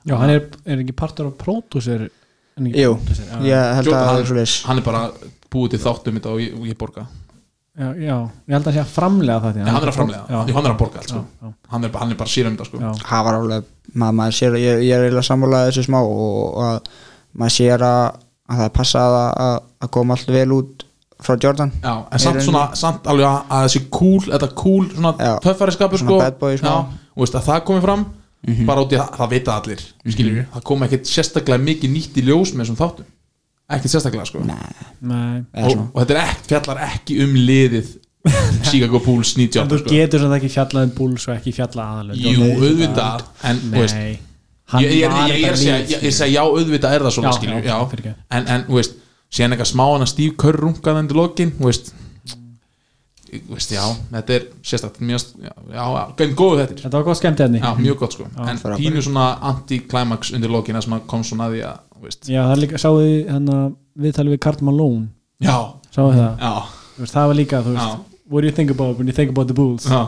Já, 0.05 0.13
hann 0.21 0.35
er, 0.35 0.45
er 0.69 0.83
ekki 0.83 0.95
partur 1.01 1.31
af 1.31 1.41
ekki 1.41 2.11
Jú, 2.53 2.93
ég 3.41 3.75
held 3.79 3.89
að 3.89 3.97
er 3.97 4.29
hann, 4.29 4.47
hann 4.67 4.77
er 4.81 4.85
bara 4.85 5.03
búið 5.53 5.73
til 5.73 5.79
þáttum 5.81 6.17
þetta 6.19 6.33
og 6.33 6.41
ég, 6.43 6.57
ég 6.69 6.77
borga. 6.77 7.05
Já, 7.73 7.87
já, 7.97 8.17
ég 8.45 8.53
held 8.53 8.67
að 8.69 8.75
sé 8.75 8.81
að 8.83 8.91
framlega 8.93 9.39
það 9.41 9.55
Nei, 9.57 9.71
hann 9.73 9.81
er 9.81 9.89
að 9.89 9.95
framlega, 9.97 10.25
já, 10.29 10.53
hann 10.53 10.67
er 10.67 10.73
að 10.75 10.77
borga 10.77 10.99
allt 11.01 11.09
sko. 11.09 11.21
já, 11.23 11.47
já, 11.47 11.53
hann, 11.73 11.83
er, 11.87 11.89
bara- 11.89 12.03
hann 12.03 12.11
er 12.13 12.19
bara 12.19 12.29
sírum 12.29 12.53
þetta 12.53 12.67
sko. 12.69 12.81
það 13.09 13.23
var 13.25 13.37
alveg, 13.39 13.71
maður, 13.95 14.17
maður 14.19 14.35
sér 14.37 14.57
ég, 14.61 14.83
ég 14.85 14.93
er 14.93 15.05
eiginlega 15.07 15.25
sammálaðið 15.31 15.71
þessu 15.71 15.85
smá 15.87 15.97
og, 16.03 16.19
og 16.53 16.59
að 16.67 16.91
maður 17.41 17.55
sér 17.55 17.85
að, 17.87 18.21
að 18.45 18.59
það 18.61 18.67
er 18.67 18.75
passað 18.77 19.17
að, 19.23 19.29
að, 19.47 19.55
að 19.81 19.91
koma 19.97 20.13
allt 20.19 20.33
vel 20.37 20.47
út 20.59 20.85
frá 21.23 21.37
Jordan. 21.39 21.71
Já, 21.81 21.93
en 22.13 22.19
samt 22.27 22.45
svona, 22.45 22.63
samt 22.77 23.09
alveg 23.09 23.25
að, 23.31 23.41
að 23.57 23.65
þessi 23.65 23.81
cool, 23.97 24.21
þetta 24.27 24.51
cool, 24.59 24.85
svona 24.93 25.15
Já. 25.17 25.33
töffari 25.47 25.73
skapur 25.73 26.03
Svona 26.03 26.29
sko, 26.61 26.75
og 27.15 27.25
veist 27.25 27.39
að 27.41 27.47
það 27.49 27.65
komi 27.71 27.81
fram 27.87 28.05
bara 28.67 28.83
út 28.83 28.93
í 28.93 28.99
að 28.99 29.11
það 29.17 29.33
vita 29.33 29.57
allir 29.59 29.83
skiljum 30.03 30.39
við, 30.39 30.47
það 30.53 30.63
kom 30.69 30.87
ekkert 30.87 31.11
sérstaklega 31.11 31.63
mikið 31.63 31.93
nýtt 31.93 32.17
í 32.19 32.23
ljós 32.27 32.53
með 32.53 32.65
þessum 32.65 32.79
þáttum. 32.81 33.11
Ekkert 33.73 33.93
sérstaklega 33.93 34.25
sko. 34.27 34.41
Nei, 34.43 35.43
og, 35.63 35.85
og 35.93 36.01
þetta 36.01 36.15
er 36.17 36.21
ekki, 36.25 36.49
fjallar 36.51 36.81
ekki 36.89 37.19
um 37.23 37.37
liðið 37.39 37.93
Chicago 38.63 38.99
Bulls 39.03 39.33
En 39.35 39.41
98 39.43 39.71
þú 39.71 39.79
sko. 39.81 39.91
getur 39.91 40.21
svona 40.23 40.37
ekki 40.39 40.51
fjallað 40.53 40.85
um 40.87 40.91
Bulls 40.95 41.25
og 41.27 41.33
ekki 41.35 41.53
fjallað 41.55 41.89
aðalega 41.93 42.33
Jú, 42.33 42.45
auðvitað. 42.61 43.25
en, 43.49 43.59
veist, 43.73 43.97
ég, 43.99 44.21
ég, 44.79 44.93
ég, 44.93 45.01
ég, 45.01 45.33
ég, 45.33 45.47
er 45.47 45.57
að 45.57 45.63
segja, 45.63 46.29
já, 46.31 46.43
auðvitað 46.43 46.95
er 46.95 47.05
það 47.07 47.15
svona 47.17 47.33
Já, 47.43 47.57
já, 47.67 48.13
en, 48.31 48.47
en, 48.47 48.63
þú 48.69 48.79
veist 48.79 48.95
síðan 49.33 49.55
eitthvað 49.55 49.71
smá 49.73 49.83
hann 49.89 50.05
að 50.05 50.11
Steve 50.13 50.37
Kerr 50.39 50.61
rungaði 50.63 51.03
endur 51.03 51.19
lokin, 51.19 51.51
þú 51.57 51.67
veist 51.67 51.91
veist, 53.49 53.71
já, 53.73 53.83
þetta 54.11 54.35
er 54.35 54.45
sérstakt 54.65 55.01
mjög, 55.03 55.25
já, 55.41 55.51
já, 55.73 55.83
já, 55.83 56.27
góðu 56.37 56.59
þetta 56.61 56.77
Þetta 56.83 56.97
var 56.97 57.05
gott 57.07 57.19
skemmt 57.19 57.43
efni 57.45 57.61
Já, 57.61 57.69
mjög 57.79 57.99
gott 58.03 58.15
sko. 58.17 58.27
En 58.43 58.61
pínu 58.77 59.03
svona 59.05 59.25
anti-climax 59.51 60.33
undir 60.37 60.53
lokina 60.53 60.81
sem 60.83 60.95
kom 61.09 61.25
svona 61.27 61.49
að 61.49 61.57
því 61.57 61.61
að 61.69 61.77
þú 61.97 62.07
veist, 62.07 62.29
Já, 62.29 62.41
það 62.43 62.55
er 62.55 62.63
líka, 62.63 62.81
sáðu 62.83 63.03
þið 63.03 63.19
hérna 63.33 63.59
viðtalið 64.05 64.35
við 64.35 64.41
Cart 64.47 64.65
Malone? 64.65 65.05
Já, 65.43 65.55
Sáðu 65.93 66.17
það, 66.17 66.57
veist, 66.97 67.13
það 67.13 67.29
var 67.31 67.39
líka, 67.41 67.61
þú 67.65 67.77
veist 67.77 67.93
Já. 67.93 68.01
What 68.33 68.41
do 68.41 68.47
you 68.47 68.55
think 68.55 68.71
about 68.71 68.97
when 68.97 69.07
you 69.07 69.13
think 69.13 69.29
about 69.29 69.47
the 69.47 69.53
Bulls? 69.53 69.85
Já. 69.85 70.07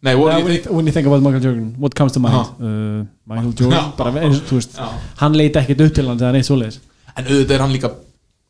Nei, 0.00 0.14
when, 0.14 0.36
ég 0.38 0.64
you, 0.64 0.72
when 0.72 0.86
you 0.86 0.92
think 0.94 1.06
about 1.10 1.22
Michael 1.22 1.42
Jordan 1.42 1.74
What 1.82 1.96
comes 1.98 2.14
to 2.14 2.20
mind? 2.22 2.54
Uh, 2.60 3.04
Michael 3.26 3.52
Jordan, 3.52 3.78
Já. 3.78 3.96
bara 3.98 4.12
eins, 4.22 4.42
þú 4.48 4.60
veist 4.60 4.78
Já. 4.78 4.86
Hann 5.20 5.36
leit 5.36 5.56
ekkert 5.58 5.82
upp 5.88 5.96
til 5.98 6.06
hans 6.08 6.22
eða 6.22 6.32
neitt 6.36 6.48
svoleiðis. 6.48 6.78
En 7.16 7.26
auðvitað 7.26 7.56
er 7.56 7.64
hann 7.64 7.74
líka 7.74 7.90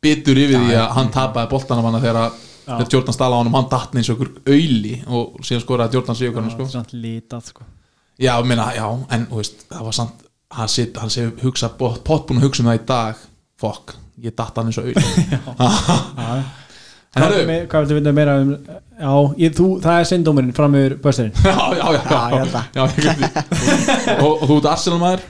bitur 0.03 0.37
yfir 0.37 0.61
því 0.61 0.77
að 0.77 0.91
hann 0.99 1.09
tapaði 1.13 1.49
boltan 1.51 1.81
af 1.81 1.87
hana 1.89 2.01
þegar, 2.03 2.19
að-. 2.27 2.46
Þegar 2.67 2.91
Jordan 2.93 3.15
stala 3.15 3.35
á 3.35 3.39
hann 3.39 3.49
og 3.51 3.57
hann 3.57 3.71
datt 3.71 3.95
eins 3.95 4.11
og 4.11 4.17
ykkur 4.17 4.31
auðli 4.53 4.93
og 5.07 5.41
síðan 5.47 5.63
skoraði 5.63 5.97
Jordan 5.97 6.21
ykkur 6.27 6.51
sko. 6.53 6.83
Litað, 6.93 7.51
sko. 7.53 7.67
Já, 8.17 8.33
meina, 8.43 8.69
já, 8.75 8.85
en 9.13 9.27
veist, 9.31 9.65
það 9.71 9.89
var 9.89 9.97
samt 9.97 10.23
hann 10.57 10.71
sé, 10.71 10.87
hann 10.97 11.11
sé 11.13 11.27
hugsa, 11.43 11.71
pott 11.79 12.27
búin 12.27 12.41
að 12.41 12.47
hugsa 12.47 12.63
um 12.63 12.71
það 12.71 12.79
í 12.79 12.85
dag. 12.89 13.25
Fokk, 13.57 13.95
ég 14.23 14.35
datt 14.37 14.57
hann 14.57 14.71
eins 14.71 14.79
og. 14.81 14.87
En 17.17 17.23
Hvað 17.71 17.85
viltu 17.85 17.95
vita 17.97 18.11
meira 18.13 18.33
um 18.43 18.51
Já, 18.97 19.11
ég, 19.39 19.53
þú, 19.55 19.67
það 19.81 19.99
er 20.01 20.07
syndómurinn 20.09 20.53
fram 20.57 20.75
yfir 20.77 20.95
bösturinn 21.01 21.33
já, 21.45 21.55
já, 21.77 21.87
já, 21.97 22.63
Já, 22.75 22.85
já, 22.97 23.13
já, 23.23 24.17
og, 24.19 24.41
og 24.41 24.43
þú 24.49 24.57
ert 24.59 24.69
Arsenal 24.73 24.99
maður 25.01 25.25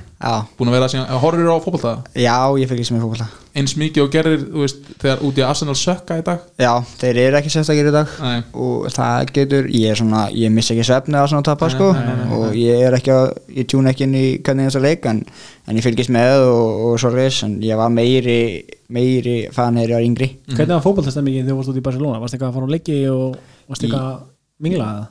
búin 0.58 0.72
að 0.72 0.78
vera 0.80 0.88
síðan, 0.90 1.12
horfir 1.22 1.50
á 1.52 1.58
fótbolta? 1.62 1.92
Já, 2.18 2.38
ég 2.58 2.70
fylgist 2.72 2.94
með 2.96 3.06
fólkvölda 3.06 3.28
eins 3.58 3.74
mikið 3.80 4.04
og 4.04 4.12
gerir, 4.14 4.42
þú 4.52 4.62
veist, 4.64 4.90
þegar 5.02 5.22
út 5.26 5.40
í 5.40 5.44
Arsenal 5.46 5.76
sökka 5.78 6.18
í 6.20 6.24
dag? 6.26 6.44
Já, 6.62 6.72
þeir 7.02 7.20
eru 7.24 7.40
ekki 7.40 7.50
sérstakir 7.54 7.90
í 7.90 7.94
dag. 7.96 8.12
Nei. 8.22 8.44
og 8.54 8.86
það 8.94 9.32
getur, 9.34 9.70
ég 9.74 9.94
er 9.94 9.98
svona 9.98 10.28
ég 10.36 10.54
missi 10.54 10.76
ekki 10.76 10.86
svefni 10.86 11.18
að 11.18 11.30
svona 11.32 11.48
tapa 11.48 11.70
Nei, 11.70 11.74
sko. 11.74 11.88
nei, 11.98 12.06
nei, 12.06 12.16
nei, 12.22 12.38
og 12.38 12.58
ég 12.60 12.86
er 12.88 12.98
ekki 13.00 13.14
að 13.16 13.26
ég 13.58 13.70
tjúna 13.72 13.94
ekki 13.94 14.06
inn 14.06 14.16
í 14.20 14.26
hvernig 14.46 14.70
þess 14.70 14.80
að 14.82 14.88
leik 14.88 15.10
en, 15.10 15.24
en 15.66 15.80
ég 15.82 15.88
fylgist 15.88 16.14
með 16.14 16.46
og, 16.52 16.86
og 16.92 17.02
svo 17.02 17.14
reys 17.16 17.42
en 17.48 17.58
ég 17.66 17.82
var 17.82 17.90
meiri, 17.94 18.40
meiri 18.94 19.38
fan 19.56 19.80
þegar 19.82 19.90
ég 19.90 19.98
var 19.98 20.08
yngri. 20.12 20.30
Hvernig 20.54 20.76
var 20.76 20.86
fótballtastemmingin 20.86 21.48
þegar 21.48 21.56
þú 21.56 21.62
varst 21.64 21.74
út 21.74 21.82
í 21.82 21.86
Barcelona? 21.90 22.22
Varst 22.22 22.38
eitthvað 22.38 22.52
að 22.54 22.60
fara 22.60 22.70
á 22.70 22.76
leiki 22.78 23.00
og 23.10 23.40
varst 23.72 23.88
eitthvað 23.88 24.12
að 24.58 24.66
mingla 24.66 24.86
það? 24.88 25.04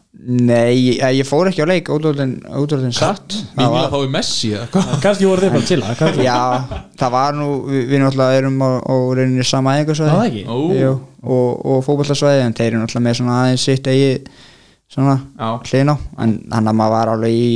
Nei, 0.46 0.74
ég, 0.80 1.00
ég 1.20 1.26
fór 1.28 1.46
ekki 1.50 1.62
á 1.62 1.70
leik 1.70 1.90
útvöldin 1.92 2.94
satt. 2.96 3.36
Það 3.36 3.60
Mingla 3.60 3.70
var- 3.76 3.90
þá 3.92 3.98
í 4.06 4.10
Messi 4.16 4.50
eða 4.56 4.66
hvað? 4.72 4.88
Kannski 5.04 5.28
voru 5.30 5.44
þið 5.44 5.52
bara 5.54 5.62
að 5.62 5.68
chilla 5.70 5.94
kannski- 6.00 6.26
Já, 6.26 6.38
það 7.02 7.14
var 7.16 7.38
nú 7.38 7.48
við, 7.68 7.82
við 7.92 8.02
náttúrulega 8.02 8.40
erum 8.40 8.58
á, 8.66 8.70
á 8.82 8.94
rauninni 9.20 9.46
sama 9.46 9.76
það 10.10 10.22
Jú, 10.80 10.92
og, 11.22 11.66
og 11.66 11.84
fótballasvæði 11.86 12.44
en 12.46 12.56
þeir 12.58 12.70
eru 12.72 12.82
náttúrulega 12.82 13.06
með 13.08 13.18
svona 13.20 13.38
aðeins 13.44 13.66
sitt 13.70 13.90
eigi 13.92 14.10
svona 14.96 15.16
hlýðin 15.66 15.92
á 15.94 15.96
en 16.24 16.34
hann 16.54 16.70
að 16.72 16.76
maður 16.80 16.94
var 16.96 17.12
alveg 17.14 17.36
í, 17.36 17.54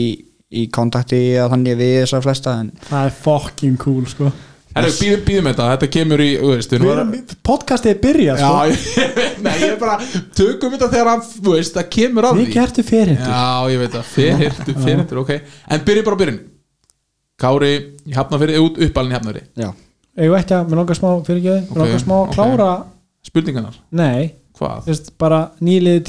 í 0.61 0.65
kontakti 0.75 1.21
að 1.43 1.53
þannig 1.57 1.77
við 1.79 1.93
þessar 2.05 2.25
flesta 2.29 2.55
en 2.63 2.71
Það 2.89 3.05
er 3.11 3.19
fucking 3.25 3.77
cool 3.83 4.07
sko 4.11 4.31
býðum, 4.75 5.23
býðum 5.27 5.49
þetta, 5.51 5.65
þetta 5.73 5.89
kemur 5.97 6.23
í, 6.23 6.29
þú 6.39 6.51
veist, 6.55 6.75
erum, 6.77 7.11
podcastið 7.47 7.91
er 7.91 7.99
byrjað 8.05 8.41
sko. 8.43 8.51
Ég 8.71 9.41
nei, 9.43 9.55
ég 9.59 9.73
er 9.73 9.79
bara 9.81 9.97
tökum 10.37 10.75
þetta 10.77 10.89
þegar 10.93 11.11
hann, 11.11 11.25
þú 11.35 11.55
veist, 11.57 11.75
það 11.75 11.89
kemur 11.97 12.29
að 12.29 12.37
því. 12.39 12.45
Mikið 12.47 12.63
ertu 12.63 12.85
fyrirhendur 12.87 13.35
Já, 13.35 13.73
ég 13.73 13.83
veit 13.83 13.97
það, 13.97 14.09
fyrirhendur, 14.15 14.79
fyrirhendur, 14.85 15.23
ok. 15.25 15.33
En 15.75 15.85
byrjum 15.89 16.07
bara 16.11 16.19
á 16.19 16.23
byrjun. 16.23 16.41
Kári, 17.41 17.73
ég 18.05 18.19
hafna 18.21 18.41
fyrir, 18.43 18.61
út 18.61 18.79
uppalinn 18.85 19.15
í 19.15 19.17
hafnari 19.17 19.43
já, 19.57 19.71
Ég 20.21 20.29
veit 20.29 20.43
ekki 20.45 20.57
að, 20.59 20.67
mér 20.69 20.81
langar 20.83 20.99
smá 20.99 21.09
fyrirgeði 21.25 21.61
Mér 21.63 21.71
Ok, 21.71 21.79
langar 21.81 22.03
smá 22.03 22.15
að 22.19 22.25
ok. 22.27 22.35
klára 22.37 22.67
Spurningarnar, 23.25 23.79
Nei, 23.97 24.27
veist, 24.87 25.13
bara 25.19 25.39
nýliði 25.61 26.03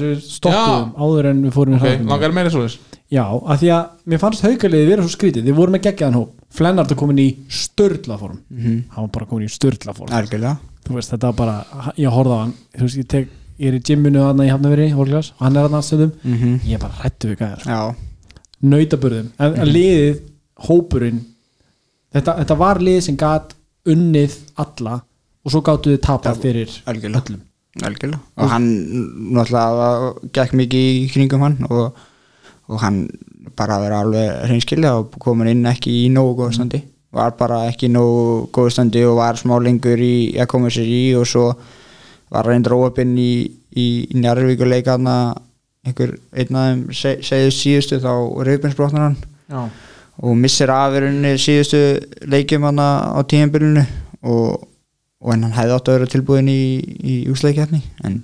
við 0.00 0.20
stoppuðum 0.24 0.92
áður 0.96 1.26
en 1.30 1.42
við 1.44 1.52
fórum 1.56 1.74
í 1.74 1.76
Ok, 1.76 1.82
hraðbrautina. 1.82 2.10
langar 2.12 2.32
meira 2.32 2.50
svo 2.54 2.62
þess 2.66 2.78
Já, 3.10 3.22
af 3.24 3.60
því 3.62 3.68
að 3.72 3.84
mér 4.12 4.18
fannst 4.20 4.42
haukaliði 4.44 4.86
vera 4.90 5.02
svo 5.02 5.08
skrítið. 5.14 5.44
Þið 5.46 5.54
vorum 5.56 5.72
með 5.72 5.80
geggjaðan 5.86 6.16
hóp. 6.18 6.32
Flennart 6.52 6.90
er 6.92 6.96
komin 7.00 7.18
í 7.22 7.28
störlaform 7.48 8.34
mm 8.50 8.58
Mhm. 8.58 8.82
Hann 8.92 9.04
var 9.06 9.08
bara 9.14 9.26
komin 9.30 9.46
í 9.48 9.50
störlaform 9.50 10.12
algjörlega. 10.12 10.58
Þetta 10.84 11.30
var 11.30 11.32
bara, 11.32 11.92
ég 11.96 12.12
horfði 12.12 12.34
á 12.36 12.40
hann. 12.42 12.52
Þú 12.76 12.82
veist, 12.84 12.96
ég, 12.98 13.08
tek, 13.08 13.28
ég 13.58 13.68
er 13.72 13.78
í 13.78 13.80
gymminu 13.80 14.20
þarna 14.20 14.44
í 14.44 14.50
Hafnaveri 14.52 14.90
og 14.92 15.40
hann 15.40 15.56
er 15.56 15.68
þarna 15.68 15.80
stöðum 15.82 16.12
mm 16.22 16.60
Ég 16.68 16.74
er 16.74 16.78
bara 16.84 16.92
hrættu 17.00 17.28
við 17.32 17.38
gæðar 17.38 17.64
Já, 17.66 17.94
Nautaburðum, 18.62 19.28
en 19.38 19.52
mm 19.56 19.72
liðið 19.72 20.20
Hópurinn 20.68 21.20
þetta, 22.12 22.34
þetta 22.42 22.56
var 22.58 22.78
liðið 22.82 23.02
sem 23.08 23.16
gat 23.16 23.54
unnið 23.88 24.36
alla 24.58 25.00
Og 25.46 25.52
svo 25.54 25.60
gáttu 25.64 25.94
þið 25.94 26.00
tapað 26.04 26.40
fyrir 26.42 26.72
algjörlega. 26.84 27.22
öllum 27.24 27.40
algjörlega. 27.86 28.20
Og 28.38 28.52
hann 28.52 28.68
náttúrulega 29.36 30.12
gekk 30.36 30.54
mikið 30.60 30.86
í 30.90 31.08
kringum 31.12 31.44
hann 31.46 31.58
og, 31.70 31.98
og 32.68 32.82
hann 32.82 33.02
bara 33.58 33.80
vera 33.82 34.02
alveg 34.04 34.46
hreinskilja 34.46 34.94
og 35.00 35.18
komin 35.22 35.50
inn 35.52 35.66
ekki 35.70 35.92
í 36.04 36.06
nógu 36.14 36.36
góðu 36.42 36.58
standi. 36.58 36.82
Var 37.14 37.34
bara 37.38 37.64
ekki 37.70 37.88
í 37.88 37.92
nógu 37.94 38.48
góðu 38.54 38.74
standi 38.76 39.04
og 39.08 39.18
var 39.20 39.40
smá 39.40 39.56
lengur 39.62 40.00
í 40.00 40.36
að 40.38 40.50
koma 40.52 40.72
sér 40.72 40.88
í 40.88 41.02
og 41.18 41.26
svo 41.28 41.50
var 42.28 42.46
reyndur 42.46 42.76
óöpinn 42.76 43.16
í, 43.18 43.32
í, 43.72 43.86
í 44.12 44.20
Njarvíkuleika 44.20 44.98
hann 44.98 45.08
einhver 45.88 46.18
einn 46.36 46.58
af 46.58 46.66
þeim 46.68 46.82
se, 46.92 47.14
segðu 47.24 47.54
síðustu 47.56 48.00
þá 48.02 48.12
reyfinsbrotnar 48.48 49.06
hann. 49.08 49.20
Já, 49.48 49.62
og 50.18 50.34
missir 50.36 50.70
afurinn 50.74 51.24
síðustu 51.38 51.80
leikjum 52.28 52.66
hann 52.68 52.82
á 52.82 53.20
tíðanbyrjunu 53.30 53.84
og, 54.26 54.66
og 55.24 55.32
en 55.34 55.42
hann 55.46 55.52
hefði 55.56 55.74
átt 55.76 55.88
að 55.90 55.96
vera 55.98 56.10
tilbúin 56.14 56.48
í, 56.52 56.60
í 57.02 57.14
úsleikjarni 57.32 57.80
en 58.06 58.20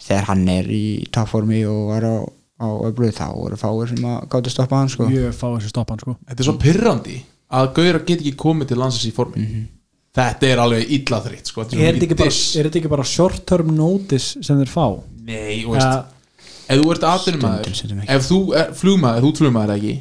þegar 0.00 0.28
hann 0.30 0.44
er 0.48 0.68
í 0.72 0.82
tapformi 1.12 1.62
og 1.68 1.80
var 1.92 2.06
á, 2.08 2.16
á 2.64 2.68
öfluð 2.88 3.12
þá 3.18 3.26
voru 3.36 3.58
fáir 3.60 3.90
sem 3.92 4.04
að 4.08 4.28
gátt 4.32 4.48
að 4.48 4.54
stoppa 4.54 4.78
hann 4.80 4.88
sko. 4.92 5.08
Ég 5.12 5.34
fá 5.36 5.46
þessi 5.56 5.72
stoppan 5.74 6.00
sko 6.00 6.16
þetta 6.28 6.40
er 6.44 6.48
svo 6.48 6.56
pirrandi 6.62 7.18
að 7.48 7.72
Gauðra 7.76 8.00
get 8.08 8.20
ekki 8.22 8.34
komið 8.40 8.70
til 8.72 8.78
landsins 8.80 9.08
í 9.10 9.14
formi 9.16 9.48
Þetta 10.18 10.48
er 10.48 10.58
alveg 10.58 10.88
illa 10.96 11.18
þrýtt, 11.22 11.50
sko 11.52 11.60
Er 11.62 11.66
svo 11.68 11.76
þetta 11.78 11.90
ekki, 11.92 12.00
mikið 12.08 12.18
bara- 12.18 12.30
diss. 12.32 12.56
er 12.56 12.66
þetta 12.66 12.78
ekki 12.80 12.90
bara 12.90 13.04
short 13.06 13.42
term 13.46 13.68
notice 13.76 14.40
sem 14.42 14.56
þeir 14.58 14.70
fá? 14.72 14.86
Nei, 15.28 15.64
og 15.68 15.74
veist 15.76 15.84
Ja, 15.84 16.04
ef 16.68 16.80
þú 16.80 16.90
ert 16.94 17.04
stundum 17.76 18.00
ekki. 18.00 18.08
ef 18.16 18.24
þú 18.26 18.38
er 18.56 18.72
flugmaður, 18.74 19.22
þú 19.28 19.30
flugmaður 19.38 19.74
ekki. 19.76 19.92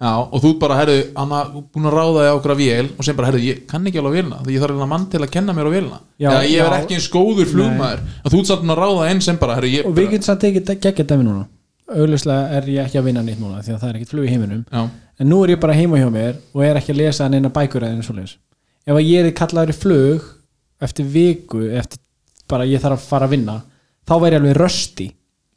Já, 0.00 0.12
og 0.20 0.42
þú 0.42 0.52
bara, 0.62 0.78
herru, 0.80 0.96
hann 1.16 1.34
er 1.36 1.52
búin 1.60 1.88
að 1.90 1.96
ráða 1.96 2.24
þig 2.24 2.30
á 2.30 2.36
okkur 2.38 2.54
að 2.54 2.60
vél 2.62 2.88
og 2.90 3.06
sem 3.06 3.18
bara, 3.18 3.30
herru, 3.30 3.42
ég 3.44 3.62
kann 3.70 3.86
ekki 3.90 4.02
alveg 4.02 4.12
á 4.12 4.16
vélina 4.18 4.40
því 4.42 4.56
ég 4.56 4.64
þarf 4.64 4.74
eiginlega 4.74 4.90
mann 4.92 5.06
til 5.12 5.22
að 5.22 5.32
kenna 5.36 5.56
mér 5.56 5.70
á 5.70 5.72
vélina. 5.74 6.00
Já, 6.20 6.28
eða 6.32 6.42
ég 6.50 6.66
er 6.66 6.76
ekki 6.80 6.98
eins 6.98 7.08
góður 7.14 7.50
flugmaður. 7.54 8.04
En 8.24 8.34
þú 8.34 8.42
ert 8.42 8.50
samt 8.50 8.74
að 8.74 8.82
ráða 8.82 9.08
einn 9.10 9.24
sem 9.24 9.40
bara, 9.40 9.56
herru, 9.58 9.72
ég 9.72 9.88
og 9.88 9.96
við 9.96 10.12
getum 10.14 10.28
samt 10.30 10.46
ekki 10.50 10.76
geggja 10.86 11.06
dæmi 11.12 11.26
núna. 11.28 11.46
Augljóslega 11.90 12.58
er 12.58 12.68
ég 12.70 12.84
ekki 12.86 13.00
að 13.00 13.08
vinna 13.08 13.24
nýtt 13.26 13.40
núna 13.42 13.64
því 13.64 13.74
að 13.74 13.80
það 13.80 13.88
er 13.88 13.96
ekkert 13.98 14.12
flug 14.14 14.26
í 14.28 14.30
heiminum. 14.30 14.60
Já, 14.70 14.84
en 15.20 15.28
nú 15.28 15.40
er 15.44 15.56
ég 15.56 15.62
bara 15.62 15.74
heima 15.74 15.98
hjá 15.98 16.06
mér 16.12 16.38
og 16.54 16.62
er 16.64 16.78
ekki 16.78 16.94
að 16.94 17.02
lesa 17.02 17.26
neina 17.28 17.50
bækur 17.50 17.82
eða 17.82 17.98
eins 17.98 18.10
og 18.12 18.20
leis 18.20 18.36
ef 18.86 18.96
að 18.96 19.06
ég 19.06 19.26
er 19.26 19.36
kallaður 19.36 19.74
í 19.74 19.76
flug 19.76 20.28
eftir 20.80 21.08
viku, 21.12 21.64
eftir 21.76 22.00
bara 22.48 22.64
að 22.64 22.86
að 22.90 23.66
þá 24.10 24.14
væri 24.18 24.34
ég 24.34 24.40
alveg 24.40 24.56
rösti 24.56 25.06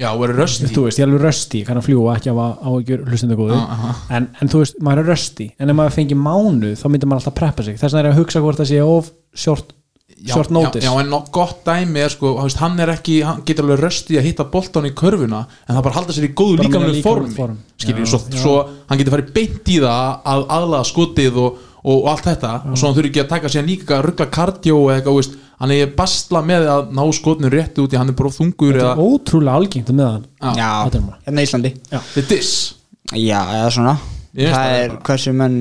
já, 0.02 0.10
verður 0.18 0.40
rösti 0.42 0.70
þú 0.74 0.88
veist, 0.88 1.00
ég 1.00 1.06
er 1.06 1.12
alveg 1.12 1.24
rösti, 1.28 1.62
ég 1.62 1.70
kann 1.70 1.80
að 1.80 1.88
fljúa 1.90 2.16
ekki 2.18 2.34
á 2.34 2.36
ekki 2.72 2.98
hlustundu 3.04 3.38
góðu 3.38 3.54
Já, 3.60 3.62
aha. 3.76 3.94
en, 4.18 4.28
en 4.42 4.52
þú 4.52 4.64
veist, 4.64 4.82
maður 4.84 5.04
er 5.04 5.10
rösti 5.14 5.48
en 5.60 5.70
ef 5.74 5.78
maður 5.80 5.96
fengi 6.00 6.18
mánu, 6.18 6.74
þá 6.80 6.86
myndir 6.90 7.10
maður 7.12 7.22
alltaf 7.24 7.38
preppa 7.38 7.66
sig. 7.68 7.78
Þess 7.80 7.94
vegna 7.94 8.02
er 8.04 8.10
ég 8.10 8.16
að 8.18 8.22
hugsa 8.24 8.42
hvort 8.44 8.62
það 8.62 8.70
sé 8.72 8.80
of 8.84 9.12
short, 9.44 9.74
já, 10.18 10.34
short 10.34 10.54
notice. 10.56 10.82
já, 10.86 10.90
já, 10.90 11.04
en 11.04 11.14
gott 11.38 11.62
dæmi 11.68 12.04
er 12.04 12.14
sko, 12.16 12.34
hann 12.64 12.80
er 12.84 12.94
ekki 12.96 13.20
hann 13.28 13.44
getur 13.46 13.68
alveg 13.68 13.84
rösti 13.86 14.18
að 14.18 14.28
hitta 14.32 14.48
boltan 14.50 14.90
í 14.90 14.94
körfuna 14.98 15.44
en 15.68 15.76
það 15.78 15.86
bara 15.86 15.98
halda 16.00 16.18
sér 16.18 16.30
í 16.30 16.34
góðu 16.34 16.66
líkamlegu 16.66 17.06
formi, 17.06 17.36
form. 17.38 17.62
skiljum, 17.78 18.08
Já, 18.08 18.12
svo, 18.16 18.24
svo 18.34 18.58
hann 18.90 19.02
getur 19.02 19.18
farið 19.18 19.32
beint 19.38 19.70
í 19.70 19.80
það 19.84 20.20
að 20.34 20.46
aðlaða 20.58 20.90
skotið 20.90 21.40
og, 21.44 21.64
og, 21.84 21.96
og 22.00 22.12
allt 22.14 22.30
þetta. 22.32 22.54
Og 22.72 22.80
svo 22.80 22.90
hann 22.90 22.98
þurfi 22.98 23.14
ekki 23.14 23.24
að 23.26 23.34
taka 23.36 23.52
sér 23.54 23.68
líka 23.68 24.02
ruggla 24.06 24.30
kardió 24.32 24.80
eða 24.88 25.02
eitthvað, 25.02 25.34
hann 25.64 25.72
er 25.72 25.92
basla 25.96 26.42
með 26.44 26.66
að 26.68 26.90
ná 26.98 27.04
skotinu 27.16 27.52
rétt 27.54 27.78
út 27.80 27.94
í 27.96 28.00
hann 28.00 28.12
er 28.12 28.18
bara 28.20 28.30
of 28.30 28.36
þungur 28.36 28.74
þetta 28.74 28.90
eða, 28.90 28.96
er 28.98 29.14
ótrúlega 29.14 29.60
algengt 29.62 29.92
með 29.96 30.10
hann. 30.10 30.26
Já, 30.60 30.72
er 30.84 31.06
hérna 31.28 31.44
í 31.46 31.48
Íslandi. 31.48 31.72
Þetta 31.88 32.20
er 32.20 32.28
diss. 32.34 32.56
Já, 33.14 33.40
eða 33.40 33.70
svona. 33.78 33.94
Ég 34.34 34.50
Það 34.50 34.58
það 34.58 34.80
er 34.82 34.96
hversu 35.08 35.36
menn 35.40 35.58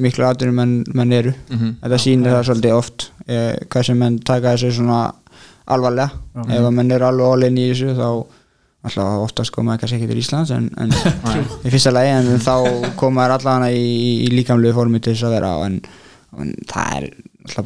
miklu 0.00 0.26
aðurum 0.26 0.60
menn, 0.60 0.74
menn 0.96 1.14
eru. 1.16 1.32
Mhm. 1.48 1.72
Þetta 1.84 2.02
sýnir 2.04 2.34
það 2.36 2.44
svolítið 2.50 2.76
oft 2.76 3.06
eh, 3.26 3.56
hversu 3.72 3.96
menn 3.96 4.18
taka 4.26 4.54
þessu 4.56 4.74
svona 4.80 5.00
alvarlega. 5.70 6.20
Ef 6.44 6.60
að 6.60 6.76
menn 6.76 6.92
eru 6.96 7.08
alveg 7.08 7.32
all 7.32 7.48
in 7.48 7.58
í 7.60 7.70
þessu 7.70 7.96
þá 7.96 8.08
alltaf 8.80 9.24
oftast 9.26 9.52
koma 9.52 9.74
það 9.74 9.82
kannski 9.82 9.98
ekki 9.98 10.08
til 10.08 10.20
Íslands 10.22 10.52
en, 10.56 10.68
en 10.80 10.92
í 11.66 11.72
fyrsta 11.72 11.92
lagi 11.92 12.12
en 12.16 12.40
þá 12.40 12.54
koma 13.00 13.26
þær 13.26 13.34
allavega 13.36 13.72
í, 13.76 13.90
í 14.24 14.30
líkamlegu 14.32 14.72
formi 14.76 15.02
til 15.04 15.12
þess 15.12 15.26
að 15.28 15.34
vera 15.36 15.50
en, 15.66 15.76
en 16.40 16.54
það 16.70 16.94
er 16.96 17.10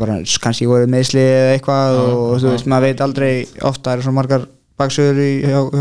bara 0.01 0.19
kannski 0.43 0.69
voru 0.71 0.91
meðsli 0.91 1.23
eða 1.23 1.55
eitthvað 1.57 2.01
og 2.03 2.35
þú 2.43 2.53
veist 2.53 2.69
maður 2.71 2.89
veit 2.89 3.01
aldrei 3.05 3.33
ofta 3.61 3.91
það 3.91 3.97
eru 3.97 4.07
svo 4.07 4.15
margar 4.19 4.47
baksöður 4.81 5.19
í 5.23 5.31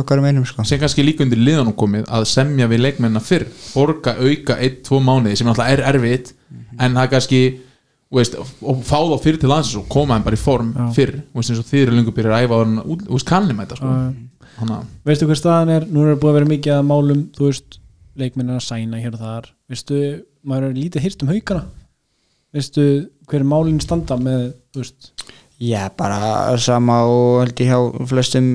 hverjum 0.05 0.27
einum 0.29 0.45
sko. 0.45 0.65
sem 0.67 0.81
kannski 0.81 1.05
líka 1.05 1.25
undir 1.25 1.41
liðanum 1.41 1.75
komið 1.77 2.09
að 2.13 2.25
semja 2.29 2.69
við 2.69 2.83
leikmennina 2.85 3.21
fyrr 3.23 3.47
borga 3.73 4.15
auka 4.19 4.57
1-2 4.57 4.99
mánuði 5.01 5.37
sem 5.39 5.49
náttúrulega 5.49 5.77
er 5.77 5.85
erfitt 5.93 6.33
en 6.79 6.99
það 6.99 7.09
kannski 7.15 7.41
þú 8.13 8.19
veist, 8.19 8.37
og 8.61 8.83
fá 8.85 8.99
þá 8.99 9.15
fyrir 9.23 9.39
til 9.41 9.49
landsins 9.49 9.79
og 9.81 9.87
koma 9.89 10.17
þeim 10.17 10.27
bara 10.27 10.37
í 10.37 10.43
form 10.43 10.73
Já. 10.77 10.85
fyrr 10.97 11.15
veist, 11.33 11.49
eins 11.49 11.61
og 11.63 11.69
þið 11.71 11.85
eru 11.87 11.97
lengur 11.97 12.17
byrjar 12.17 12.35
að 12.37 12.45
æfa 12.45 12.59
veist 13.09 13.29
kannum 13.29 13.63
þetta 13.63 13.79
sko. 13.79 13.93
Hanna, 14.53 14.83
veistu 15.07 15.25
hver 15.25 15.39
staðan 15.39 15.71
er, 15.73 15.87
nú 15.89 16.03
er 16.05 16.19
búið 16.21 16.29
að 16.29 16.37
vera 16.37 16.51
mikið 16.51 16.75
að 16.75 16.83
málum 16.85 17.23
þú 17.33 17.47
veist, 17.49 17.79
leikmennir 18.21 18.59
að 18.59 18.67
sæna 18.67 19.01
hér 19.01 19.15
og 19.17 19.23
þar 19.23 19.47
veistu, 19.73 20.01
maður 20.45 20.67
er 20.69 20.77
lítið 20.77 21.07
hýrt 21.07 21.25
um 21.25 21.33
haugana 21.33 21.63
veistu 22.53 22.83
hver 23.29 23.41
er 23.41 23.47
málin 23.49 23.79
standa 23.81 24.17
með, 24.19 24.53
veist? 24.77 25.11
Já, 25.63 25.87
bara 25.97 26.57
sama 26.59 27.01
og 27.07 27.41
held 27.43 27.59
ég 27.63 27.69
hjá 27.71 28.07
flestum 28.09 28.47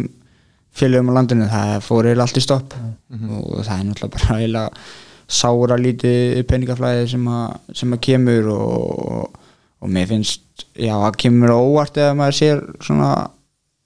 félögum 0.78 1.10
á 1.10 1.16
landinu, 1.18 1.46
það 1.50 1.70
fór 1.82 2.06
eiginlega 2.06 2.26
allt 2.28 2.38
í 2.38 2.44
stopp. 2.44 2.74
Og 3.10 3.62
það 3.64 3.74
er 3.80 3.86
náttúrulega 3.88 4.12
bara 4.14 4.36
eiginlega 4.38 4.82
sára 5.28 5.76
lítið 5.80 6.42
peningaflæði 6.48 7.08
sem, 7.10 7.24
að- 7.28 7.74
sem 7.76 7.92
að 7.96 8.02
kemur 8.06 8.46
og, 8.54 9.40
og 9.82 9.88
mér 9.92 10.06
finnst 10.12 10.66
já, 10.78 10.94
það 10.94 11.18
kemur 11.24 11.52
óvart 11.56 11.98
eða 12.00 12.14
maður 12.16 12.38
sér 12.38 12.62
svona 12.84 13.10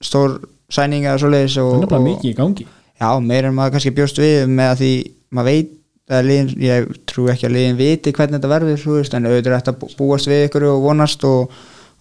stór 0.03 0.37
sæning 0.72 1.05
eða 1.07 1.18
svoleiðis 1.22 1.57
og, 1.62 1.72
það 1.87 1.92
er 1.92 1.98
og, 1.98 2.07
mikið 2.11 2.31
í 2.31 2.37
gangi. 2.38 2.66
Já, 3.03 3.09
meir 3.20 3.48
en 3.48 3.55
maður 3.57 3.75
kannski 3.77 3.94
bjóst 3.96 4.20
við 4.22 4.44
með 4.51 4.70
að 4.75 4.83
því 4.83 4.92
maður 5.35 5.51
veit 5.51 5.72
liðin, 6.11 6.49
ég 6.61 6.88
trú 7.09 7.29
ekki 7.31 7.47
að 7.49 7.55
liðin 7.57 7.79
viti 7.79 8.12
hvernig 8.12 8.41
þetta 8.41 8.51
verður, 8.51 8.87
en 9.17 9.29
auðvitað 9.29 9.53
er 9.53 9.59
þetta 9.61 9.75
bú- 9.81 9.91
búast 9.99 10.27
við 10.31 10.47
ykkur 10.49 10.67
og 10.73 10.83
vonast 10.83 11.25
og, 11.25 11.53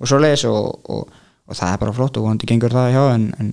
og 0.02 0.10
svo 0.10 0.20
leiðis 0.20 0.46
og, 0.50 0.72
og, 0.90 1.20
og 1.48 1.56
það 1.58 1.74
er 1.76 1.82
bara 1.84 1.94
flott 1.94 2.18
og 2.18 2.26
vonandi 2.26 2.50
gengur 2.50 2.74
það 2.74 2.92
hjá 2.96 3.04
en, 3.14 3.28
en, 3.40 3.52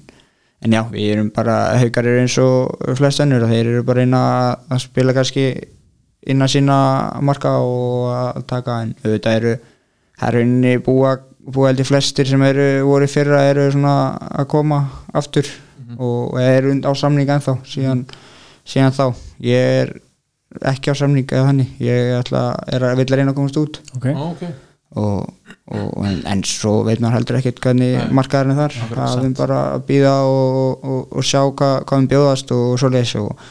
en 0.64 0.76
já, 0.78 0.82
við 0.90 1.12
erum 1.12 1.30
bara 1.36 1.58
haukar 1.78 2.08
eru 2.08 2.22
eins 2.24 2.38
og 2.42 2.94
flest 2.98 3.20
önnur 3.24 3.44
og 3.44 3.52
þeir 3.52 3.72
eru 3.74 3.84
bara 3.86 4.06
inn 4.06 4.16
að 4.16 4.78
spila 4.82 5.14
kannski 5.16 5.46
inn 6.28 6.42
að 6.42 6.52
sína 6.56 6.78
marka 7.24 7.54
og 7.62 8.08
að 8.14 8.42
taka 8.50 8.80
en 8.84 8.96
auðvitað 9.04 9.38
eru 9.38 10.42
inni 10.42 10.74
búa, 10.82 11.14
búa 11.38 11.70
heldur 11.70 11.86
flestir 11.86 12.26
sem 12.26 12.42
eru 12.42 12.66
voru 12.88 13.06
fyrra 13.10 13.44
eru 13.52 13.68
svona 13.70 13.94
að 14.40 14.48
koma 14.50 14.82
aftur 15.16 15.46
og 15.98 16.34
eru 16.42 16.74
á 16.84 16.92
samning 16.98 17.30
ennþá 17.30 17.54
síðan, 17.64 18.02
síðan 18.68 18.92
þá. 18.96 19.04
Ég 19.40 19.70
er 19.84 19.94
ekki 20.72 20.92
á 20.92 20.94
samning 20.98 21.28
eða 21.28 21.50
þannig. 21.50 21.74
Ég 21.84 22.14
ætla, 22.18 22.42
er 22.72 22.86
að 22.88 23.02
vilja 23.02 23.18
reyna 23.18 23.34
að 23.34 23.38
komast 23.40 23.60
út. 23.60 23.80
Okay. 23.98 24.14
Ó, 24.14 24.32
ok. 24.32 24.44
og, 24.98 25.56
og, 25.68 26.06
en, 26.08 26.20
en 26.32 26.44
svo 26.48 26.78
veit 26.86 27.02
maður 27.02 27.18
heldur 27.18 27.40
ekkert 27.40 27.62
hvernig 27.64 27.96
Nei. 27.96 28.14
markaðurinn 28.18 28.56
er 28.56 28.62
þar. 28.62 28.94
Það 28.94 29.24
er 29.24 29.34
bara 29.40 29.58
að 29.74 29.84
býða 29.90 30.14
og, 30.28 30.86
og, 30.94 31.02
og 31.12 31.28
sjá 31.28 31.42
hvað, 31.48 31.76
hvað 31.90 32.04
við 32.04 32.14
bjóðast 32.14 32.54
og 32.56 32.70
svo 32.80 32.92
leis 32.94 33.14
og, 33.20 33.44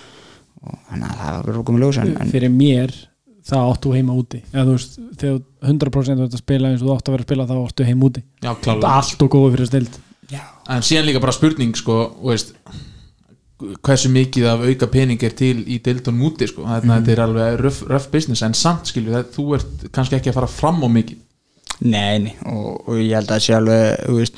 og 0.64 0.82
þannig 0.90 1.12
að 1.12 1.22
það 1.22 1.46
verður 1.50 1.70
komið 1.70 1.86
ljós 1.86 2.02
en, 2.04 2.18
fyrir 2.34 2.54
mér 2.56 2.98
það 3.48 3.70
áttu 3.72 3.94
heima 3.96 4.18
úti. 4.18 4.42
Eða 4.52 4.66
þú 4.66 4.74
veist, 4.76 4.98
þegar 5.22 5.38
þú 5.38 5.70
100% 5.72 6.20
þú 6.20 6.26
ert 6.26 6.36
að 6.36 6.44
spila 6.44 6.72
eins 6.72 6.82
og 6.84 6.90
þú 6.90 6.98
áttu 6.98 7.12
að 7.12 7.16
vera 7.16 7.24
að 7.24 7.30
spila 7.30 7.48
þá 7.48 7.56
áttu 7.62 7.88
heima 7.88 8.10
úti. 8.10 8.24
Já, 8.44 8.52
allt 8.92 9.24
og 9.24 9.32
góðu 9.32 9.54
fyrir 9.56 9.70
stild. 9.72 10.00
En 10.68 10.84
síðan 10.84 11.08
líka 11.08 11.24
bara 11.24 11.36
spurning 11.36 11.78
sko, 11.80 11.98
veist, 12.28 12.52
hversu 13.58 14.10
mikið 14.14 14.46
af 14.52 14.66
auka 14.68 14.88
pening 14.94 15.24
er 15.26 15.34
til 15.38 15.64
í 15.66 15.80
deildunum 15.84 16.28
úti 16.30 16.48
sko. 16.50 16.66
Þarna, 16.68 17.00
þetta 17.00 17.14
er 17.16 17.24
alveg 17.24 17.58
rough, 17.64 17.80
rough 17.90 18.12
business. 18.14 18.44
En 18.46 18.54
samt 18.58 18.92
skilju, 18.92 19.16
það, 19.16 19.32
þú 19.34 19.48
ert 19.58 19.88
kannski 19.96 20.20
ekki 20.20 20.30
að 20.34 20.38
fara 20.42 20.52
fram 20.52 20.84
á 20.86 20.90
mikið. 20.94 21.24
Nei, 21.88 22.18
nei, 22.24 22.36
og, 22.50 22.88
og 22.90 22.96
ég 22.98 23.14
held 23.18 23.30
að 23.34 23.44
þú 24.08 24.16
veist, 24.18 24.38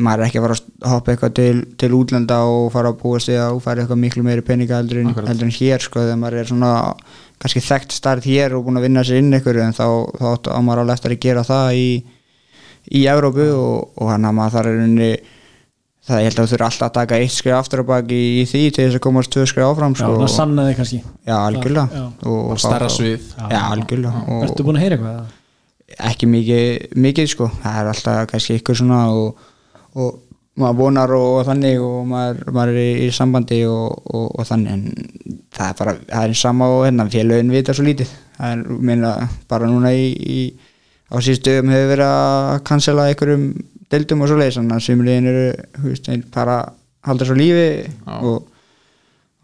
maður 0.00 0.22
er 0.22 0.26
ekki 0.28 0.40
að 0.40 0.44
fara 0.44 0.56
að 0.60 0.92
hoppa 0.92 1.12
eitthvað 1.14 1.34
til, 1.38 1.54
til 1.80 1.90
útlanda 1.96 2.38
og 2.46 2.66
fara 2.74 2.92
að 2.92 2.98
við 3.32 3.40
að 3.40 3.54
þú 3.54 3.62
færi 3.64 3.82
eitthvað 3.84 4.00
miklu 4.04 4.24
meiri 4.26 4.44
peninga 4.44 4.80
heldur 4.80 5.00
en, 5.00 5.14
heldur 5.16 5.48
en 5.48 5.54
hér, 5.56 5.84
sko, 5.84 6.02
þegar 6.04 6.20
maður 6.20 6.40
er 6.42 6.50
svona 6.50 6.72
kannski 7.40 7.62
þekkt 7.64 7.96
starf 7.96 8.28
hér 8.28 8.54
og 8.56 8.66
búin 8.66 8.76
að 8.76 8.86
vinna 8.86 9.04
sér 9.08 9.22
inn 9.22 9.32
ykkur 9.38 9.60
en 9.64 9.72
þá, 9.76 9.86
þá 10.20 10.24
áttu- 10.34 10.52
á 10.52 10.58
maður 10.60 10.82
alveg 10.84 10.98
eftir 10.98 11.14
að 11.16 11.22
gera 11.24 11.44
það 11.48 11.80
í, 11.80 11.88
í 13.00 13.04
Evrópu 13.08 13.46
og, 13.56 13.88
og 13.96 14.12
hann 14.12 14.28
að 14.28 14.36
maður 14.36 14.56
þar 14.58 14.68
er 14.70 14.82
unni 14.84 15.10
það 16.10 16.22
ég 16.22 16.28
held 16.30 16.38
að 16.40 16.46
þú 16.46 16.52
þurfi 16.52 16.66
alltaf 16.68 16.86
að 16.88 16.94
taka 16.98 17.18
eitt 17.22 17.34
skrif 17.34 17.56
aftur 17.56 17.82
á 17.82 17.90
baki 17.90 18.20
í 18.40 18.46
því 18.50 18.62
til 18.76 18.86
þess 18.86 18.98
að 18.98 19.04
komast 19.06 19.32
tvö 19.34 19.44
skrif 19.50 19.66
áfram, 19.66 19.94
já, 19.96 20.02
sko, 20.02 20.14
það 20.16 20.24
og, 20.26 20.32
sannaði 20.34 20.78
kannski. 20.78 21.02
Já, 21.26 21.36
algjörlega. 21.38 21.86
Já. 22.00 22.06
og, 22.26 22.40
og 22.54 22.62
starra 22.62 22.88
fá- 22.90 22.96
svið. 22.96 23.28
Já, 23.40 23.60
algjörlega. 23.74 24.24
Og, 24.26 24.42
ertu 24.48 24.66
búin 24.66 24.80
að 24.80 24.84
heyra 24.86 24.98
eitthvað? 24.98 25.36
ekki 26.10 26.26
mikið, 26.30 26.66
mikið 27.02 27.30
sko. 27.32 27.48
Það 27.62 27.78
er 27.80 27.88
alltaf 27.92 28.26
kannski 28.30 28.58
ykkur 28.60 28.78
svona 28.78 29.00
og, 29.10 29.46
og 29.98 30.20
maður 30.60 30.78
vonar 30.80 31.12
og, 31.16 31.28
og 31.40 31.46
þannig 31.48 31.80
og 31.82 32.00
maður, 32.10 32.40
maður 32.54 32.72
er 32.74 32.80
í, 32.82 33.06
í 33.06 33.12
sambandi 33.16 33.60
og, 33.66 33.96
og, 34.10 34.26
og 34.38 34.48
þannig 34.48 34.74
en 34.76 34.84
það 35.56 35.66
er 35.66 35.78
bara, 35.80 35.94
það 36.06 36.24
er 36.24 36.34
eins 36.34 36.42
sama 36.46 36.68
og 36.74 36.84
hérna 36.86 37.06
félögin 37.10 37.54
vita 37.54 37.74
svo 37.76 37.86
lítið. 37.86 38.12
Það 38.36 38.54
er, 38.54 38.64
minna, 38.90 39.14
bara 39.50 39.70
núna 39.70 39.92
í, 39.96 40.10
í 40.14 40.40
á 41.10 41.16
síðustöðum 41.18 41.72
hefur 41.74 41.90
verið 41.94 42.06
að 42.10 42.62
cancela 42.70 43.08
einhverjum 43.10 43.44
deildum 43.90 44.22
og 44.22 44.28
svo 44.30 44.36
leiðis 44.38 44.58
þannig 44.60 44.76
að 44.78 44.84
sumliðin 44.86 45.30
eru, 45.32 45.46
þeir 46.06 46.22
bara 46.34 46.58
halda 47.08 47.26
svo 47.26 47.34
lífi 47.38 47.64
Já. 47.90 48.14
og, 48.20 48.46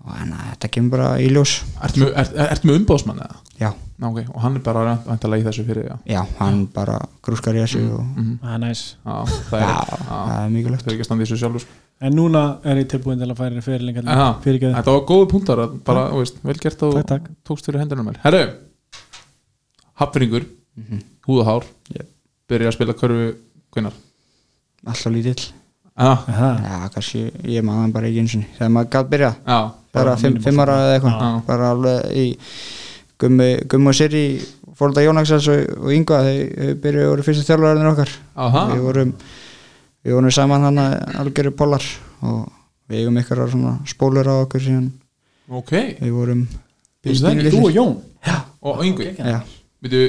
og 0.06 0.12
að 0.14 0.36
þetta 0.52 0.70
kemur 0.76 0.92
bara 0.98 1.08
í 1.18 1.26
ljós. 1.32 1.56
Ertu 1.82 2.04
með, 2.04 2.12
er, 2.22 2.30
ertu 2.52 2.68
með 2.70 2.78
umbóðsmann 2.82 3.22
eða? 3.24 3.40
já, 3.56 3.70
Ná, 3.96 4.10
ok, 4.12 4.18
og 4.28 4.42
hann 4.44 4.58
er 4.58 4.60
bara 4.60 4.80
vantalega 5.06 5.40
í 5.40 5.46
þessu 5.48 5.62
fyrir 5.64 5.86
já. 5.88 5.94
já, 6.12 6.20
hann 6.38 6.66
bara 6.74 6.98
grúskar 7.24 7.56
í 7.56 7.62
þessu 7.64 7.80
og 7.96 8.02
Mhm. 8.04 8.34
það 8.42 8.52
er 8.54 8.58
næs. 8.66 8.82
Já, 9.06 9.14
það 9.48 9.56
er, 9.56 9.66
já, 9.66 9.80
já, 9.88 9.96
það 10.12 10.44
er 10.44 10.50
mikilvægt. 10.52 10.82
Það 10.84 10.90
er 10.90 10.94
ekki 10.96 11.04
að 11.04 11.08
standa 11.08 11.24
í 11.24 11.26
þessu 11.26 11.38
sjálfur 11.40 11.60
sko. 11.64 11.70
en 12.06 12.12
núna 12.12 12.42
er 12.68 12.76
ég 12.76 12.88
tilbúin 12.92 13.18
til 13.18 13.30
að 13.32 13.38
færa 13.40 13.62
fyrirlingar 13.64 14.04
Aha, 14.12 14.26
fyrir 14.44 14.58
ekki 14.60 14.74
Þetta 14.76 14.92
var 14.92 15.06
góðu 15.08 15.28
punktar 15.32 15.62
vel 16.44 16.58
gert 16.60 16.82
og 16.82 17.00
tókst 17.48 17.64
fyrir 17.70 17.80
hendunum 17.80 18.10
vel 18.12 18.18
Herru, 18.22 18.42
hafningur 19.96 20.44
húðahár, 21.26 21.64
Jep. 21.94 22.08
byrja 22.48 22.70
að 22.70 22.76
spila 22.78 22.94
körfu 22.98 23.28
hvenar? 23.74 23.96
alltaf 24.86 25.12
lítill. 25.12 25.46
Já, 25.96 26.10
Já, 26.28 26.88
kannski, 26.92 27.22
ég 27.48 27.64
maður 27.64 27.92
bara 27.94 28.06
ekki 28.10 28.20
eins 28.20 28.34
og 28.36 28.42
þegar 28.58 28.72
maður 28.74 28.90
gætt 28.92 29.08
byrja, 29.10 29.30
já, 29.46 29.58
bara 29.96 30.12
á 30.12 30.16
fimm, 30.20 30.34
mínum 30.34 30.44
fimm 30.44 30.60
ára 30.60 30.74
eða 30.82 30.98
eitthvað, 30.98 31.16
Já. 31.22 31.30
bara 31.46 31.70
alveg 31.72 32.10
í 32.12 32.26
gummi, 33.18 33.48
gummi 33.72 33.88
og 33.88 33.96
Siri 33.96 34.24
fórölda 34.76 35.04
Jónaksas 35.06 35.48
og, 35.48 35.62
og 35.80 35.94
Yngva 35.96 36.18
þau 36.26 36.36
þau 36.36 36.74
byrjuðu 36.84 37.08
voru 37.14 37.24
fyrstu 37.24 37.46
þjálfurarnir 37.48 37.90
okkar. 37.94 38.12
Við 38.74 38.84
vorum 38.84 39.14
við 40.04 40.14
vorum 40.18 40.34
saman 40.36 40.68
hann 40.68 40.82
að 40.84 40.94
algjöru 41.24 41.54
pólar 41.56 41.86
og 42.22 42.44
við 42.90 43.00
eigum 43.00 43.18
ykkur 43.22 43.42
svona 43.50 43.72
spólur 43.88 44.28
á 44.28 44.34
okkur 44.44 44.62
síðan. 44.62 44.90
Ok, 45.48 45.72
við 46.02 46.12
vorum? 46.12 46.44
Þú 47.06 47.62
og 47.64 47.72
Jón, 47.72 47.96
og 48.66 48.80
Yngvi 48.84 49.12
Já, 49.16 49.40
veitu, 49.80 50.00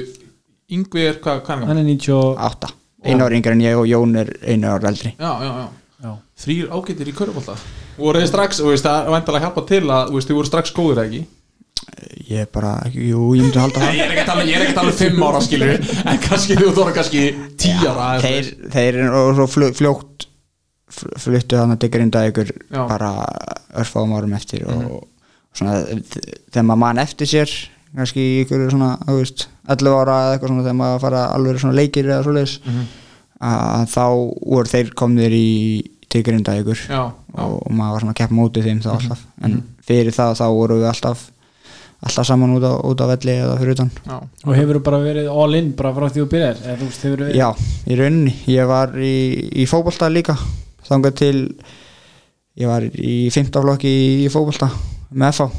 Yngvi 0.73 1.03
er 1.07 1.19
hvað, 1.23 1.41
hvað 1.45 1.53
er 1.53 1.59
hann? 1.61 1.67
hann 1.71 1.81
er 1.81 1.87
90 1.87 2.37
átta. 2.49 2.69
Einu 3.07 3.23
ári 3.23 3.37
yngri 3.39 3.53
en 3.55 3.61
ég 3.63 3.77
og 3.79 3.85
Jón 3.87 4.17
er 4.19 4.31
einu 4.51 4.67
ári 4.73 4.89
eldri. 4.89 5.13
Já, 5.19 5.31
já, 5.45 5.51
já. 5.61 5.67
Já, 6.03 6.11
þrýr 6.43 6.67
ágættir 6.75 7.09
í 7.09 7.13
körfbólta 7.17 7.55
voru 7.97 8.19
þið 8.21 8.27
strax, 8.29 8.59
og 8.61 8.67
veist, 8.69 8.85
það 8.85 9.07
vantilega 9.09 9.39
að 9.39 9.45
hjálpa 9.47 9.63
til 9.71 9.79
að 9.89 10.09
þú 10.11 10.17
veist, 10.19 10.27
þið 10.29 10.37
voru 10.37 10.49
strax 10.51 10.73
góður 10.77 10.99
ekki? 11.05 11.21
Ég 12.27 12.43
er 12.43 12.49
bara, 12.53 12.73
jú, 12.93 13.21
ég 13.37 13.47
myndi 13.47 13.57
halda 13.63 13.79
Nei, 13.81 13.87
það 13.87 13.97
ég 13.97 14.03
er 14.03 14.11
ekki 14.13 14.21
að 14.21 14.29
tala, 14.29 14.43
ég 14.45 14.57
er 14.59 14.65
ekki 14.65 14.73
að 14.75 14.77
tala 14.77 14.91
um 14.91 14.97
fimm 14.99 15.23
ára 15.25 15.41
skilur 15.47 15.71
en 16.11 16.19
kannski 16.27 16.57
þú 16.59 16.67
voru 16.77 16.93
kannski 16.97 17.23
tíu 17.63 17.87
ára 17.89 18.07
eða 18.11 18.27
þeir, 18.27 18.51
þeir 18.75 18.99
eru 19.07 19.47
fljótt 19.79 20.27
fl- 20.91 21.15
fluttu 21.25 21.57
þannig 21.57 21.77
að 21.79 21.81
diggarinda 21.87 22.23
ykkur 22.29 22.51
Já. 22.75 22.81
bara 22.91 23.11
örfáum 23.81 24.13
árum 24.19 24.35
eftir 24.37 24.67
og 24.69 25.07
svona 25.57 25.79
þ- 25.87 26.21
þegar 26.51 26.67
maður 26.69 26.83
mann 26.85 27.01
eftir 27.07 27.31
sér 27.33 27.55
kannski 27.97 28.23
í 28.23 28.39
ykkur 28.43 28.67
svona, 28.71 28.93
þú 29.07 29.19
veist 29.19 29.47
11 29.67 29.99
ára 29.99 30.17
eða 30.23 30.33
eitthvað 30.35 30.51
svona 30.53 30.65
þegar 30.65 30.79
maður 30.81 31.03
fara 31.03 31.21
alveg 31.35 31.61
svona 31.61 31.77
leikir 31.77 32.09
eða 32.09 32.25
svoleiðis 32.25 32.57
að 33.47 33.87
þá 33.93 34.05
voru 34.41 34.71
þeir 34.73 34.91
komnir 34.97 35.33
í 35.37 35.47
diggarinda 36.07 36.55
ykkur 36.61 36.83
já, 36.87 37.01
já, 37.11 37.41
og, 37.43 37.57
maður 37.69 37.95
var 37.95 38.05
svona 38.05 38.13
að 38.13 38.19
keppa 38.21 38.37
mótið 38.37 38.69
þeim 38.69 38.83
þá 38.85 38.91
alltaf. 38.93 39.25
En 39.43 39.57
fyrir 39.87 40.15
það 40.15 40.37
þá 40.39 40.45
voru 40.55 40.79
við 40.79 40.91
alltaf 40.91 41.25
alltaf 41.97 42.27
saman 42.29 42.53
út 42.53 42.65
á, 42.65 42.73
út 42.85 43.01
á 43.01 43.05
velli 43.09 43.33
eða 43.33 43.57
fyrir 43.57 43.73
utan. 43.73 43.89
Já, 44.05 44.17
og 44.21 44.53
hefur 44.53 44.79
bara 44.85 45.01
verið 45.01 45.29
all 45.33 45.57
in 45.57 45.71
bara 45.77 45.93
frá 45.95 46.07
því 46.07 46.21
þú 46.21 46.27
byrjar 46.33 46.59
eða 46.63 46.77
þú 46.77 46.89
veist, 46.89 47.05
verið 47.07 47.37
Já, 47.37 47.47
í 47.89 47.97
rauninni, 47.97 48.33
ég 48.53 48.69
var 48.69 48.93
í, 49.01 49.15
í 49.57 49.65
fótbolta 49.69 50.09
líka 50.13 50.37
þangað 50.87 51.17
til 51.23 51.37
ég 52.57 52.69
var 52.69 52.85
í 52.85 53.17
15 53.33 53.65
flokki 53.65 53.95
í 54.23 54.29
fótbolta 54.33 54.69
með 55.11 55.33
FH 55.33 55.49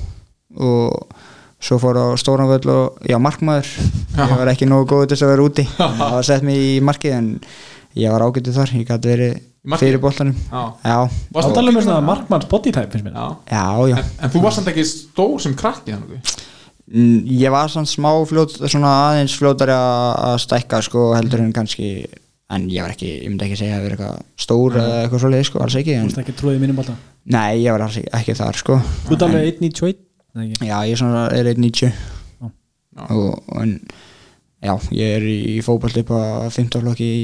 og 0.64 1.18
svo 1.60 1.78
fór 1.82 1.98
á 1.98 2.06
stóran 2.20 2.50
völl 2.50 2.70
og 2.72 2.98
já, 3.08 3.18
markmaður. 3.22 3.70
Ég 4.18 4.34
var 4.38 4.52
ekki 4.52 4.68
nógu 4.70 4.88
góð 4.92 5.06
til 5.08 5.16
þess 5.16 5.26
að 5.26 5.32
vera 5.34 5.46
úti. 5.48 5.66
Það 5.78 6.14
var 6.16 6.28
sett 6.28 6.46
mig 6.46 6.58
í 6.62 6.72
markið 6.84 7.16
en 7.18 7.30
ég 7.98 8.14
var 8.14 8.26
ágætið 8.28 8.58
þar, 8.60 8.74
ég 8.78 8.90
gæti 8.92 9.12
verið 9.12 9.40
fyrir. 9.78 10.00
Já, 10.84 10.98
Varstu 11.34 11.34
Það 11.34 11.48
að 11.50 11.56
tala 11.58 11.72
um 11.72 11.80
svona 11.82 12.04
markmanns 12.06 12.48
body 12.48 12.72
type 12.72 12.92
finnst 12.94 13.08
mér? 13.08 13.18
Já. 13.18 13.26
já, 13.50 13.64
já. 13.90 13.96
En, 13.98 14.12
en 14.22 14.32
þú 14.32 14.44
varst 14.44 14.60
samt 14.60 14.70
ekki 14.72 14.86
stór 14.88 15.42
sem 15.42 15.56
krakki 15.58 15.96
þannig 15.96 16.46
Mm, 16.88 17.26
Ég 17.36 17.52
var 17.52 17.68
svona 17.68 17.84
smá 17.88 18.08
fljót, 18.24 18.54
svona 18.64 18.88
aðeins 19.10 19.34
fljótari 19.36 19.74
að 19.76 20.38
stækka 20.40 20.80
sko 20.86 21.10
heldur 21.12 21.42
en 21.44 21.52
kannski 21.52 22.06
en 22.48 22.64
ég 22.72 22.80
var 22.80 22.94
ekki, 22.94 23.10
ég 23.26 23.28
myndi 23.28 23.44
ekki 23.44 23.58
segja 23.60 23.76
að 23.76 23.84
vera 23.84 23.96
eitthvað 23.98 24.22
stór 24.40 24.78
eða 24.80 25.02
eitthvað 25.02 25.22
svoleið 25.24 25.42
sko, 25.50 25.60
alls 25.66 25.76
ekki 25.76 25.98
Þú 25.98 26.06
veist 26.06 26.20
ekki 26.22 26.36
trúið 26.38 26.56
í 26.56 26.62
mínum 26.62 26.78
bólta 26.80 26.94
Nei, 27.28 27.60
ég 27.60 27.76
var 27.76 27.84
alls 27.84 27.98
ekki, 28.00 28.08
ekki 28.16 28.36
þar 28.38 28.60
sko. 28.62 28.78
Þú 29.10 29.18
alveg 29.26 29.50
1.91 29.58 29.60
Nei, 29.60 29.92
ekki. 29.92 30.07
Já, 30.36 30.76
ég 30.84 30.92
er 30.92 31.00
svona 31.00 31.26
er 31.34 31.48
1.90 31.54 31.88
Já. 31.88 32.48
og, 33.08 33.38
og 33.48 33.60
en, 33.62 33.78
já, 34.62 34.74
ég 34.94 35.14
er 35.16 35.24
í, 35.24 35.38
fótbolti 35.64 36.04
upp 36.04 36.12
á 36.12 36.22
15 36.50 36.82
flokki 36.82 37.06
í, 37.08 37.22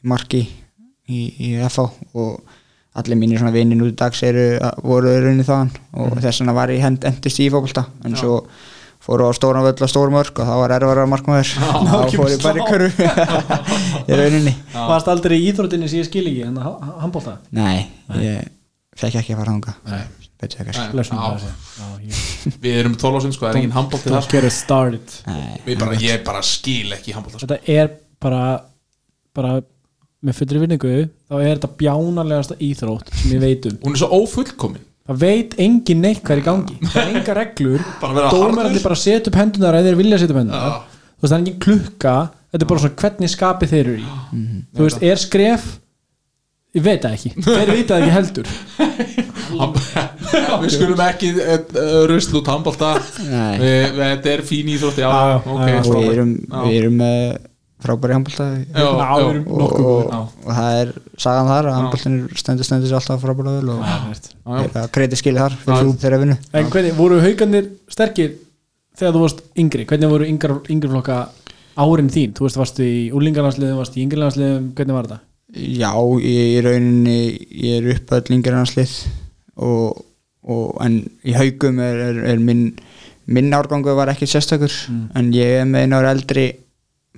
í 0.00 0.08
marki 0.08 0.40
í, 1.06 1.20
í 1.36 1.50
FH 1.68 1.84
og 2.16 2.40
allir 2.96 3.18
mínir 3.20 3.42
svona 3.42 3.52
vinir 3.54 3.76
nú 3.76 3.90
í 3.90 3.94
dags 3.98 4.22
eru, 4.24 4.56
voru 4.86 5.12
raunin 5.20 5.44
þaðan 5.44 5.74
og 6.00 6.16
þess 6.22 6.40
vegna 6.40 6.56
var 6.56 6.72
ég 6.72 6.80
hend, 6.86 7.04
endist 7.04 7.42
í 7.44 7.50
fótbolta. 7.52 7.84
En 8.06 8.16
Já. 8.16 8.22
svo 8.24 8.40
fóru 9.06 9.28
á 9.28 9.32
stóran 9.36 9.62
völl 9.62 9.76
að 9.76 9.92
stóra 9.92 10.10
mörg 10.10 10.40
og 10.40 10.48
það 10.48 10.60
var 10.62 10.74
erfara 10.78 11.06
markmaður. 11.12 11.52
Þá 11.92 12.16
fór 12.16 12.32
ég 12.32 12.42
bara 12.42 12.62
í 12.62 12.68
körfu. 12.70 13.10
Í 14.10 14.16
rauninni. 14.18 14.54
Varst 14.74 15.10
aldrei 15.12 15.36
í 15.38 15.50
íþróttinni 15.52 15.90
sem 15.90 16.00
ég 16.00 16.08
skil 16.08 16.24
ekki 16.26 16.46
en 16.48 16.56
að 16.62 16.78
handbólta 17.02 17.36
Nei, 17.54 17.86
ég 18.22 18.48
fekk 18.96 19.20
ekki 19.20 19.36
að 19.36 19.42
fara 19.44 19.58
að 19.60 19.68
segja. 19.92 20.25
Við 22.62 22.78
erum 22.80 22.94
12 22.98 23.18
ásinn 23.20 23.34
sko, 23.34 23.46
það 23.46 23.50
er 23.52 23.58
engin 23.60 23.74
handbólti 23.74 24.12
Don't 24.12 24.28
þar? 24.30 25.96
ég 26.02 26.24
bara 26.26 26.42
skil 26.46 26.94
ekki 26.96 27.14
handbólta 27.16 27.40
sko. 27.40 27.46
Þetta 27.46 27.76
er 27.76 27.90
bara 28.22 28.42
bara 29.36 29.56
með 30.26 30.38
fullri 30.40 30.62
vinningu 30.62 30.92
þá 31.28 31.34
er 31.38 31.48
þetta 31.56 31.70
bjánalegasta 31.80 32.56
íþrótt 32.62 33.10
sem 33.14 33.34
ég 33.36 33.42
veit 33.42 33.66
um. 33.70 33.78
Hún 33.84 33.96
er 33.96 34.00
svo 34.00 34.20
ófullkomin. 34.22 34.84
Það 35.06 35.20
veit 35.22 35.54
engin 35.62 36.00
neitt 36.02 36.22
hvað 36.24 36.34
er 36.34 36.40
í 36.40 36.46
gangi. 36.46 36.76
Það 36.82 37.00
er 37.02 37.10
enga 37.14 37.36
reglur. 37.38 37.84
Dómarandi 38.34 38.82
bara 38.82 38.98
setja 38.98 39.30
upp 39.30 39.38
hendunar 39.38 39.78
eða 39.78 39.90
þeir 39.92 39.98
vilja 40.00 40.20
setja 40.22 40.34
upp 40.34 40.40
hendunar 40.42 40.64
Já. 40.66 40.78
þú 41.06 41.26
veist 41.26 41.32
það 41.32 41.36
er 41.36 41.42
engin 41.44 41.60
klukka. 41.66 42.14
Þetta 42.50 42.66
er 42.66 42.70
bara 42.72 42.82
svona 42.82 43.00
hvernig 43.02 43.32
skapi 43.34 43.68
þeir 43.70 43.82
eru 43.84 43.98
í. 44.00 44.06
Þú 44.76 44.86
veist 44.88 45.04
er 45.06 45.22
skref 45.22 45.68
ég 46.76 46.84
veit 46.84 47.02
það 47.02 47.16
ekki, 47.16 47.32
þeir 47.46 47.72
veit 47.72 47.90
það 47.90 48.04
ekki 48.04 48.14
heldur. 48.16 48.46
Við 50.62 50.70
skulum 50.74 51.02
ekki 51.06 51.32
uh, 51.40 51.58
rusl 52.10 52.38
út 52.40 52.48
handbólta 52.50 52.94
Nei. 53.26 53.58
við, 53.60 53.82
við, 53.96 54.00
þetta 54.00 54.32
er 54.32 54.42
fín 54.46 54.70
íþrótt 54.74 54.98
já, 55.00 55.06
Já, 55.06 55.20
já, 55.30 55.36
ok, 55.52 55.60
já, 55.66 55.76
já. 55.76 55.82
og 55.82 56.00
við 56.00 56.08
erum, 56.14 56.32
við 56.66 56.78
erum 56.80 56.98
með 57.00 57.20
frábæri 57.86 58.16
handbólta 58.16 58.46
og, 58.82 59.42
og, 59.46 60.10
og 60.48 60.50
það 60.56 60.78
er 60.80 60.92
sagan 61.22 61.50
þar 61.52 61.68
að 61.70 61.76
handbóltin 61.76 62.16
stendur 62.40 62.66
stendur 62.66 62.90
sér 62.90 62.98
alltaf 62.98 63.22
frábæra 63.22 63.54
vel 63.60 63.68
og 63.76 64.90
kreiti 64.96 65.18
skilið 65.20 65.44
þar 65.44 65.56
fyrir 65.66 65.92
þeirra 66.02 66.20
vinnu. 66.24 66.38
En 66.56 66.70
hvernig, 66.72 66.96
voru 66.98 67.20
haugarnir 67.22 67.68
sterkir 67.92 68.34
þegar 68.96 69.14
þú 69.16 69.24
varst 69.26 69.44
yngri, 69.60 69.86
hvernig 69.88 70.12
voru 70.12 70.28
yngri, 70.32 70.90
flokka 70.90 71.20
árin 71.76 72.08
þín, 72.12 72.32
þú 72.36 72.46
veist, 72.48 72.58
varstu 72.58 72.84
í 72.88 73.00
úlingarlandsliðum, 73.12 73.78
varstu 73.82 74.00
í 74.00 74.06
yngrilandsliðum 74.06 74.70
hvernig 74.78 74.96
var 74.96 75.10
þetta? 75.10 75.22
Já, 75.56 75.92
ég 76.22 76.56
í 76.56 76.64
rauninni 76.64 77.18
ég 77.64 77.80
er 77.80 77.94
upp 77.96 78.12
öll 78.18 78.36
yngir 78.36 78.58
hanslið 78.58 78.92
og, 79.56 80.04
og 80.44 80.76
en 80.84 81.00
í 81.24 81.36
haugum 81.36 81.80
er, 81.84 82.02
er, 82.10 82.20
er 82.34 82.42
minn 82.42 82.68
minn 83.26 83.54
árgangu 83.56 83.94
var 83.98 84.12
ekki 84.12 84.28
sérstakur 84.30 84.72
en 85.18 85.32
ég 85.34 85.62
er 85.62 85.66
með 85.68 85.86
einu 85.86 85.98
ári 85.98 86.12
eldri 86.12 86.46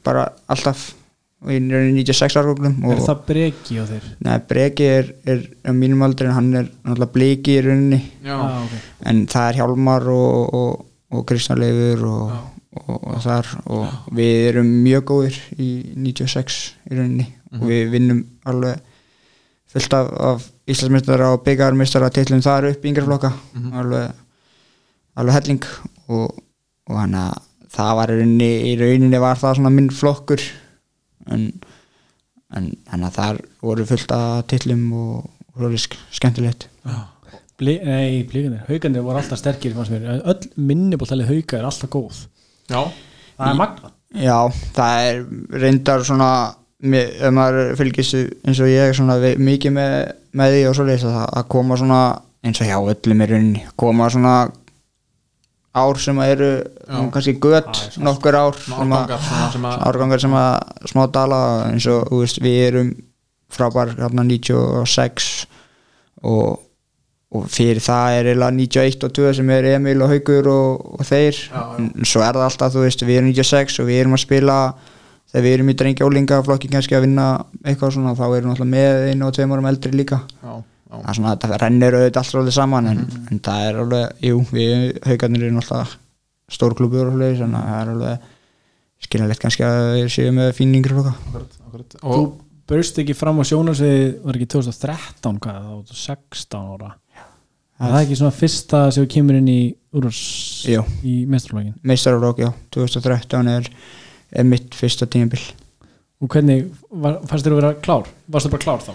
bara 0.05 0.25
alltaf 0.49 0.93
og 1.39 1.53
ég 1.55 1.69
er 1.71 1.87
í 1.87 1.95
96 2.01 2.37
árgangum 2.41 2.79
er 2.91 3.03
það 3.05 3.25
breki 3.29 3.79
á 3.79 3.85
þeir? 3.87 4.07
Nei, 4.27 4.37
Breki 4.51 4.87
er, 4.91 5.11
er 5.29 5.45
á 5.69 5.71
mínum 5.77 6.03
aldri 6.07 6.27
en 6.27 6.35
hann 6.35 6.49
er 6.59 6.71
náttúrulega 6.73 7.15
bliki 7.15 7.59
í 7.59 7.65
rauninni 7.67 8.01
já. 8.25 8.35
Ah, 8.35 8.63
okay. 8.65 8.81
en 9.11 9.25
það 9.31 9.51
er 9.51 9.59
Hjálmar 9.61 10.09
og, 10.15 10.55
og, 10.59 10.87
og 11.15 11.27
Kristján 11.29 11.61
Leifur 11.63 12.07
og, 12.09 12.33
og, 12.81 12.97
og 12.97 13.21
þar 13.23 13.53
og 13.71 14.11
við 14.19 14.49
erum 14.49 14.73
mjög 14.87 15.07
góðir 15.13 15.39
í 15.55 15.71
96 16.09 16.59
í 16.89 16.99
rauninni 16.99 17.29
og 17.53 17.65
við 17.71 17.91
vinnum 17.95 18.23
alveg 18.45 18.81
fullt 19.73 19.95
af, 19.97 20.09
af 20.33 20.47
Íslandsmyndara 20.69 21.31
og 21.35 21.43
byggarmyndara 21.47 22.11
tillum 22.13 22.41
þar 22.45 22.67
upp 22.71 22.85
í 22.85 22.91
yngri 22.93 23.05
flokka. 23.07 23.31
Alveg, 23.81 24.11
alveg 25.17 25.35
helling 25.39 25.63
og, 26.09 26.39
og 26.89 26.97
hann 27.01 27.15
að 27.17 27.39
það 27.73 27.95
var 27.99 28.13
í 28.13 28.19
rauninni, 28.19 28.51
í 28.71 28.75
rauninni 28.81 29.21
var 29.23 29.37
það 29.41 29.59
svona 29.61 29.73
minn 29.75 29.91
flokkur. 29.93 30.41
En 31.29 31.51
en 32.57 32.71
þannig 32.89 33.09
að 33.11 33.17
þar 33.19 33.39
voru 33.61 33.85
fullt 33.85 34.13
af 34.17 34.47
tillum 34.49 34.85
og, 34.97 35.17
og 35.53 35.59
rolig 35.67 35.81
sk- 35.83 35.99
skemmtilegt 36.17 36.63
Bli, 37.59 37.75
nei, 37.85 38.23
blíkanir, 38.25 38.63
haugarnir 38.71 39.03
voru 39.05 39.19
alltaf 39.21 39.41
sterkir 39.43 39.75
fannst 39.77 39.91
mér. 39.93 40.23
öll 40.25 40.47
minnibóltalið 40.57 41.29
hauga 41.29 41.59
er 41.59 41.67
alltaf 41.69 41.91
góð. 41.93 42.21
Já. 42.71 42.85
það 43.37 43.51
er 43.51 43.59
magna 43.59 43.91
Já, 44.15 44.37
það 44.79 45.09
er 45.11 45.21
reyndar 45.61 46.05
svona 46.09 46.29
ef 46.79 47.33
maður 47.35 47.73
fylgist 47.79 48.15
eins 48.47 48.61
og 48.63 48.69
ég 48.71 48.93
svona 48.95 49.17
mikið 49.19 49.73
með, 49.75 49.95
með 50.39 50.53
því 50.55 50.61
og 50.71 50.77
svo 50.79 50.85
leys 50.87 51.05
að, 51.09 51.17
að 51.41 51.49
koma 51.51 51.77
svona 51.81 52.01
eins 52.47 52.61
og 52.63 52.69
hjá 52.71 52.79
öllum 52.79 53.23
er 53.25 53.33
rauninni 53.35 53.65
koma 53.77 54.07
svona 54.15 54.35
ár 55.79 55.99
sem 56.01 56.17
að 56.23 56.31
eru 56.35 56.51
nú 56.89 57.09
kannski 57.15 57.35
gött 57.43 57.99
nokkur 58.03 58.35
ár 58.39 58.57
sem 58.63 58.95
að- 58.95 59.11
árgangar 59.13 59.53
sem 59.53 59.67
að 59.69 59.83
árgangar 59.91 60.23
sem 60.23 60.33
að 60.39 60.55
smá 60.93 61.03
dala 61.13 61.41
eins 61.69 61.87
og 61.91 62.09
veist, 62.15 62.39
við 62.43 62.57
erum 62.69 62.89
frábær 63.53 63.93
hérna 63.99 64.25
96 64.29 65.47
og, 66.23 66.59
og 67.33 67.47
fyrir 67.53 67.79
það 67.85 68.17
er 68.21 68.31
eiginlega 68.33 68.57
91 68.59 69.07
og 69.07 69.13
2 69.19 69.33
sem 69.39 69.51
er 69.55 69.69
Emil 69.75 70.03
og 70.05 70.11
Haugur 70.15 70.49
og, 70.53 70.87
og 71.01 71.07
þeir 71.07 71.35
Já, 71.37 71.63
já. 71.79 72.05
svo 72.11 72.23
er 72.25 72.39
það 72.39 72.47
alltaf, 72.49 72.73
þú 72.75 72.85
veist, 72.87 73.05
við 73.07 73.21
erum 73.21 73.31
96 73.35 73.79
og 73.83 73.89
við 73.91 74.01
erum 74.03 74.17
að 74.19 74.25
spila 74.25 74.59
þegar 75.29 75.45
við 75.45 75.55
erum 75.59 75.71
í 75.73 75.77
drengja 75.83 76.09
ólingaflokki 76.09 76.71
kannski 76.73 76.97
að 76.99 77.05
vinna 77.07 77.29
eitthvað 77.65 77.95
svona 77.99 78.17
þá 78.17 78.25
erum 78.29 78.49
við 78.49 78.55
alltaf 78.55 78.71
með 78.73 79.07
einu 79.13 79.29
og 79.29 79.37
tveim 79.37 79.55
árum 79.57 79.71
eldri 79.71 79.93
líka. 79.95 80.21
Já, 80.41 80.55
já. 80.57 80.97
það 80.97 81.09
er 81.13 81.19
svona, 81.21 81.37
þetta 81.37 81.61
rennir 81.65 81.99
auðvitað 81.99 82.23
alltaf 82.23 82.41
alveg 82.43 82.57
saman 82.59 82.91
en, 82.93 83.05
en 83.29 83.43
það 83.49 83.69
er 83.69 83.81
alveg, 83.85 84.27
jú, 84.31 84.43
við 84.55 84.75
haugarnir 85.09 85.47
erum 85.49 85.63
alltaf 85.63 85.95
stórklubur 86.49 87.11
og 87.11 87.17
svoleiðis, 87.17 87.43
þannig 87.45 87.61
að 87.61 87.73
það 87.73 87.81
er 87.85 87.95
alveg 87.95 88.29
skiljanlegt 89.09 89.43
kannski 89.45 89.65
að 89.69 89.83
við 89.95 90.09
séum 90.17 90.39
með 90.41 90.49
fín 90.57 90.73
yngri 90.75 90.97
flokka 90.97 91.13
Akkurat, 91.29 91.59
akkurat. 91.69 91.99
þú 92.01 92.15
og 92.17 92.31
börst 92.69 92.99
ekki 93.01 93.15
fram 93.17 93.39
á 93.41 93.45
sjónarsvið 93.49 94.01
var 94.25 94.39
ekki 94.39 94.49
2013 94.57 95.39
hvað, 95.45 95.61
þá 95.61 95.71
varstu 95.77 95.99
16 96.01 96.73
ára? 96.75 96.91
Það 97.79 97.95
er 97.95 98.01
ekki 98.03 98.17
svona 98.19 98.35
fyrsta 98.35 98.81
sem 98.91 99.05
þú 99.05 99.11
kemur 99.15 99.39
inn 99.39 99.51
í 99.53 99.61
úrvars 99.95 100.23
í 101.07 101.15
mestralógin 101.31 101.77
meistaraflokk, 101.87 102.43
já, 102.43 102.51
2013 102.75 103.53
er, 103.55 103.71
er 104.33 104.45
mitt 104.49 104.75
fyrsta 104.77 105.07
tímabil. 105.11 105.41
Og 106.23 106.29
hvernig, 106.33 106.65
var, 106.91 107.21
fannst 107.31 107.47
þér 107.47 107.55
að 107.55 107.61
vera 107.63 107.75
klár? 107.85 108.09
varstu 108.29 108.51
bara 108.51 108.65
klár 108.65 108.81
þá? 108.83 108.93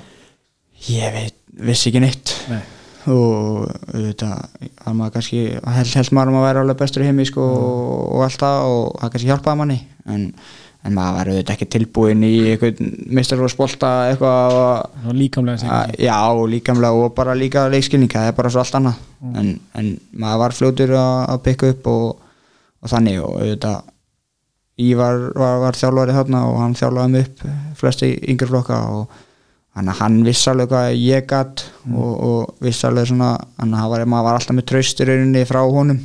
ég 0.90 1.14
veit, 1.16 1.36
vissi 1.64 1.90
ekki 1.90 2.02
neitt. 2.04 2.34
Nei. 2.52 2.62
og 3.12 3.70
auðvitað 3.92 4.44
var 4.86 4.94
maður 4.96 5.14
kannski 5.18 5.40
held, 5.60 5.94
held 5.96 6.12
maður 6.16 6.38
að 6.40 6.46
vera 6.48 6.62
alveg 6.64 6.78
bestur 6.80 7.04
í 7.04 7.08
heimi 7.10 7.26
sko, 7.28 7.44
og, 7.44 8.04
og 8.16 8.22
allt 8.28 8.40
það 8.44 8.68
og 8.68 8.84
það 9.02 9.12
kannski 9.16 9.30
hjálpaði 9.32 9.60
manni. 9.60 9.78
En, 10.08 10.26
en 10.84 10.96
maður 10.98 11.18
var 11.18 11.32
auðvitað 11.32 11.54
ekki 11.58 11.68
tilbúin 11.78 12.24
í 12.28 12.32
einhvern 12.54 12.94
mistarfólksbolta 13.20 13.92
eitthvað 14.12 14.58
og- 14.60 15.16
líkamlega 15.20 15.72
að, 15.80 15.96
já, 16.04 16.18
líkamlega 16.56 17.04
og 17.08 17.14
bara 17.16 17.36
líka 17.40 17.66
leikskilning 17.72 18.12
það 18.12 18.30
er 18.32 18.38
bara 18.40 18.52
svo 18.56 18.64
allt 18.64 18.80
annað. 18.80 19.00
En, 19.40 19.54
en 19.80 19.94
maður 20.12 20.42
var 20.44 20.58
fljótur 20.60 20.96
að, 21.00 21.16
að 21.36 21.42
pikka 21.48 21.72
upp 21.76 21.88
og, 21.92 22.08
og 22.84 22.92
þannig 22.92 23.20
og 23.24 23.36
auðvitað 23.40 23.82
Ívar 24.82 25.28
var, 25.38 25.60
var 25.62 25.78
þjálfari 25.78 26.16
þarna 26.16 26.40
og 26.50 26.56
hann 26.58 26.74
þjálfaði 26.78 27.14
mig 27.14 27.28
upp 27.28 27.44
flesti 27.78 28.10
yngri 28.32 28.48
flokka 28.50 28.80
og 28.96 29.20
hann 29.74 30.18
vissi 30.26 30.50
alveg 30.50 30.72
hvað 30.72 30.88
ég 30.98 31.28
gatt 31.30 31.64
og, 31.90 32.10
og 32.14 32.64
vissi 32.64 32.88
alveg 32.90 33.10
svona 33.10 33.36
að 33.38 33.94
var, 33.94 34.06
var 34.10 34.34
alltaf 34.34 34.58
með 34.58 34.74
rauninni 35.10 35.46
frá 35.50 35.62
honum. 35.62 36.02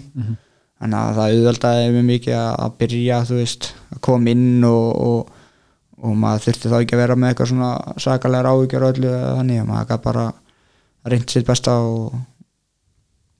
Þannig 0.78 0.98
að 0.98 1.16
það 1.16 1.33
auðveldaði 1.35 1.88
mig 1.94 2.04
mikið 2.07 2.37
að, 2.38 2.74
byrja 2.78 3.22
þú 3.26 3.38
veist, 3.40 3.72
að 3.90 4.00
koma 4.07 4.31
inn 4.31 4.64
og, 4.68 4.88
og, 5.09 5.33
og 5.98 6.14
maður 6.14 6.44
þurfti 6.46 6.70
þá 6.70 6.76
ekki 6.78 6.94
að 6.94 7.02
vera 7.02 7.16
með 7.18 7.33
eitthvað 7.33 7.50
svona 7.50 7.70
sakalega 7.98 8.52
áhyggjur 8.52 8.85
og 8.87 8.92
öllu 8.94 9.14
þannig 9.40 9.62
að 9.62 9.68
maður 9.72 10.02
bara 10.04 10.26
reynd 11.09 11.33
sitt 11.33 11.48
besta 11.48 11.81
og 11.83 12.14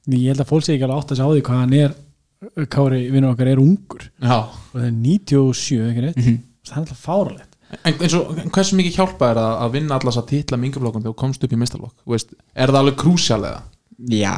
ég 0.09 0.33
held 0.33 0.43
að 0.43 0.51
fólk 0.51 0.67
sé 0.67 0.75
ekki 0.75 0.89
alveg 0.89 1.03
átt 1.05 1.15
að 1.15 1.21
sjá 1.21 1.27
því 1.29 1.45
hvað 1.47 1.63
hann 1.63 1.77
er 1.79 1.97
Kári 2.71 3.05
vinnur 3.11 3.33
okkar 3.35 3.51
er 3.51 3.59
ungur. 3.63 4.05
Já, 4.23 4.37
og 4.47 4.75
það 4.77 4.85
er 4.87 4.99
97 5.03 5.79
ekki 5.91 6.05
rétt? 6.07 6.19
Mhm. 6.23 6.37
það 6.69 6.77
er 6.77 6.83
alltaf 6.83 7.01
fáralegt 7.03 7.57
en, 7.85 7.95
eins 7.99 8.15
og, 8.17 8.31
en 8.41 8.53
hversu 8.53 8.77
mikið 8.79 8.99
hjálpa 8.99 9.33
er 9.33 9.41
að, 9.43 9.55
að 9.65 9.75
vinna 9.77 9.99
allas 9.99 10.19
að 10.21 10.29
titla 10.31 10.59
mingaflokkum 10.61 11.03
þegar 11.05 11.15
þú 11.15 11.21
komst 11.21 11.45
upp 11.45 11.53
í 11.53 11.59
mistarlokk 11.61 12.07
veist, 12.09 12.33
er 12.55 12.73
það 12.73 12.81
alveg 12.83 12.97
krúsjál 13.03 13.43
eða? 13.43 13.63
já, 14.15 14.35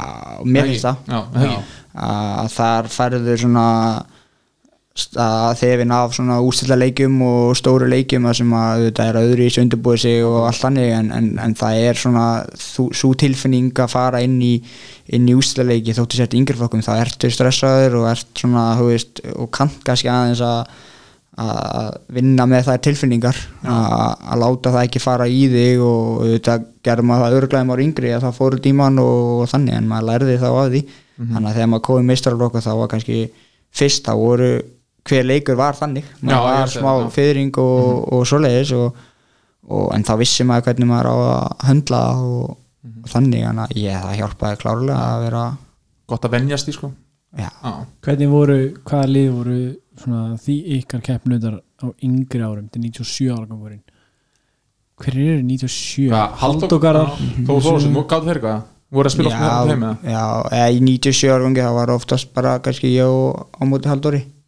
mér 0.47 0.71
finnst 0.71 0.87
það. 0.87 1.61
Þar 2.55 2.87
færður 2.89 3.41
svona 3.43 3.65
þefin 4.91 5.93
af 5.95 6.11
svona 6.17 6.41
ústilla 6.43 6.75
leikjum 6.75 7.21
og 7.23 7.55
stóru 7.55 7.87
leikjum 7.87 8.25
að 8.27 8.41
sem 8.41 8.53
að 8.59 8.85
þetta 8.89 9.05
er 9.07 9.19
öðru 9.21 9.45
í 9.45 9.53
sundubúið 9.55 10.01
sig 10.03 10.23
og 10.27 10.47
allt 10.49 10.63
þannig 10.65 10.91
en, 10.97 11.11
en, 11.15 11.29
en 11.39 11.55
það 11.55 11.83
er 11.87 11.99
svona 12.01 12.25
svo 12.59 13.13
tilfinning 13.15 13.71
að 13.71 13.93
fara 13.93 14.19
inn 14.25 14.35
í 14.43 14.57
inn 15.15 15.29
í 15.31 15.35
ústilla 15.35 15.71
leiki 15.71 15.95
þóttu 15.95 16.19
sért 16.19 16.35
yngreflokkum 16.35 16.83
þá 16.83 16.93
ertu 17.05 17.31
stressaður 17.31 18.01
og 18.01 18.09
ert 18.11 18.43
svona 18.43 18.65
veist 18.81 19.23
og 19.31 19.47
kant 19.55 19.79
kannski 19.87 20.11
aðeins 20.11 20.43
að 20.43 20.65
að 21.41 21.93
vinna 22.11 22.43
með 22.49 22.67
þær 22.67 22.81
tilfinningar 22.85 23.37
að 23.63 24.41
láta 24.41 24.73
það 24.73 24.83
ekki 24.83 25.01
fara 25.01 25.27
í 25.31 25.45
þig 25.49 25.83
og 25.85 26.25
þetta 26.33 26.57
gerði 26.83 27.05
maður 27.07 27.23
það 27.23 27.37
örglæði 27.37 27.69
maður 27.69 27.83
yngri 27.85 28.11
að 28.11 28.25
það 28.25 28.35
fóru 28.41 28.59
tíman 28.65 28.99
og, 28.99 29.21
og 29.39 29.49
þannig 29.53 29.77
en 29.77 29.87
maður 29.87 30.07
lærði 30.09 30.35
þá 30.41 30.49
að 30.49 30.75
því. 30.75 30.81
Þannig 31.21 31.47
að 31.47 31.55
þegar 31.55 31.71
maður 31.71 31.85
komið 31.87 32.07
meistaralokku 32.09 32.63
þá 32.65 32.71
var 32.81 32.91
kannski 32.91 33.17
fyrst 33.79 34.07
þá 34.09 34.13
voru 34.19 34.51
hver 35.07 35.27
leikur 35.27 35.57
var 35.59 35.77
þannig. 35.77 36.05
Já, 36.21 36.25
maður 36.27 36.51
ég 36.51 36.59
var 36.59 36.73
smá 36.75 36.89
það, 36.89 37.03
já. 37.03 37.11
fyrring 37.17 37.61
og, 37.63 38.01
og 38.13 38.25
svoleiðis 38.29 38.73
og, 38.77 39.03
og, 39.67 39.85
en 39.95 40.07
þá 40.07 40.13
vissi 40.21 40.47
maður 40.47 40.67
hvernig 40.69 40.91
maður 40.91 41.11
á 41.11 41.15
að 41.21 41.67
höndla 41.69 42.01
og, 42.21 42.57
og 42.91 43.11
þannig 43.13 43.45
en 43.49 43.63
að 43.65 43.77
ég 43.81 44.03
það 44.05 44.17
hjálpaði 44.21 44.61
klárlega 44.65 45.05
að 45.11 45.25
vera 45.27 45.45
Gott 46.11 46.27
að 46.27 46.35
venjast 46.35 46.67
í 46.67 46.75
sko. 46.75 46.91
Já, 47.39 47.47
Já, 47.47 47.71
hvernig 48.03 48.27
voru, 48.27 48.57
hvaða 48.83 49.07
lið 49.07 49.29
voru 49.31 49.59
svona 50.01 50.35
því 50.41 50.55
ykkar 50.81 51.03
keppnutar 51.05 51.61
á 51.61 51.87
yngri 52.03 52.43
árum 52.43 52.67
til 52.67 52.83
97 52.83 53.29
ára 53.31 53.47
gangurinn? 53.47 53.83
Hver 55.01 55.15
eru 55.15 55.45
97? 55.47 56.09
Hvað, 56.11 56.35
Halldókarar 56.41 57.13
Þó 57.47 57.53
Þórsson, 57.63 57.95
gáttu 57.95 58.27
þeir 58.27 58.41
eitthvað? 58.41 58.67
Voru 58.91 59.07
að 59.07 59.13
spila 59.15 59.31
já, 59.31 59.39
oft 59.39 59.71
heim 59.71 59.83
eða? 59.87 60.11
já, 60.11 60.23
eða 60.57 60.71
í 60.75 60.79
97 60.83 61.31
árgangi 61.31 61.63
þá 61.63 61.71
var 61.77 61.93
oftast 61.93 62.33
bara 62.35 62.57
kannski 62.59 62.91
ég 62.91 63.07
á 63.07 63.63
móti 63.63 63.87
Halldóri. 63.87 64.19
Já, 64.19 64.25
já, 64.27 64.40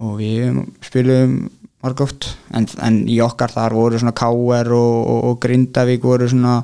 og 0.00 0.18
við 0.20 0.60
spilum 0.84 1.36
margóft. 1.84 2.30
En, 2.56 2.66
en 2.82 3.02
í 3.08 3.20
okkar 3.24 3.52
þar 3.54 3.74
voru 3.76 3.98
svona 4.00 4.14
K.R. 4.16 4.72
og, 4.74 4.96
og, 5.06 5.24
og 5.30 5.40
Grindavík 5.44 6.02
voru 6.04 6.28
svona, 6.28 6.58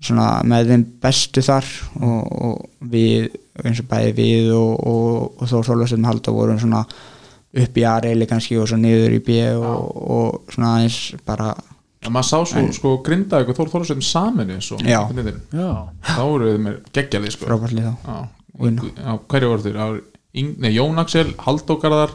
svona 0.00 0.28
með 0.48 0.70
þeim 0.72 0.84
bestu 1.02 1.42
þar. 1.44 1.68
Og, 2.00 2.20
og 2.48 2.90
við 2.92 3.30
eins 3.64 3.80
og 3.82 3.88
bæði 3.90 4.12
við 4.16 4.52
og, 4.56 4.76
og, 4.86 5.40
og 5.42 5.50
Þór 5.50 5.66
Þorlöfsson 5.68 6.06
Halldór 6.08 6.36
vorum 6.38 6.60
svona 6.62 6.84
upp 7.50 7.76
í 7.76 7.84
A-reili 7.90 8.28
kannski 8.30 8.56
og 8.62 8.68
svo 8.70 8.78
niður 8.78 9.16
í 9.16 9.20
B 9.26 9.40
og, 9.58 9.88
og 10.14 10.54
svona 10.54 10.76
aðeins 10.78 11.00
bara 11.26 11.50
Já, 12.00 12.08
maður 12.08 12.28
sá 12.30 12.36
svo, 12.48 12.60
sko, 12.72 12.90
grinda 13.04 13.42
ykkur 13.42 13.56
Þór 13.58 13.72
Þórsson 13.74 14.00
saminu 14.06 14.54
svo, 14.64 14.78
Já. 14.80 15.02
Hvernig 15.10 15.26
þeir- 15.26 15.58
já, 15.60 15.72
þá 16.14 16.20
voru 16.22 16.46
þið 16.54 16.62
með 16.64 16.78
geggjali 16.96 17.32
sko. 17.34 17.48
frábærtlið 17.50 17.88
þá 17.90 17.92
já, 18.06 18.20
og, 18.54 18.78
já, 19.02 19.10
hverju 19.34 19.50
voru 19.50 19.66
þeir? 19.66 19.80
Það 20.30 20.60
Nei, 20.62 20.70
Jón 20.76 21.02
Axel, 21.02 21.32
Haldókarðar 21.42 22.12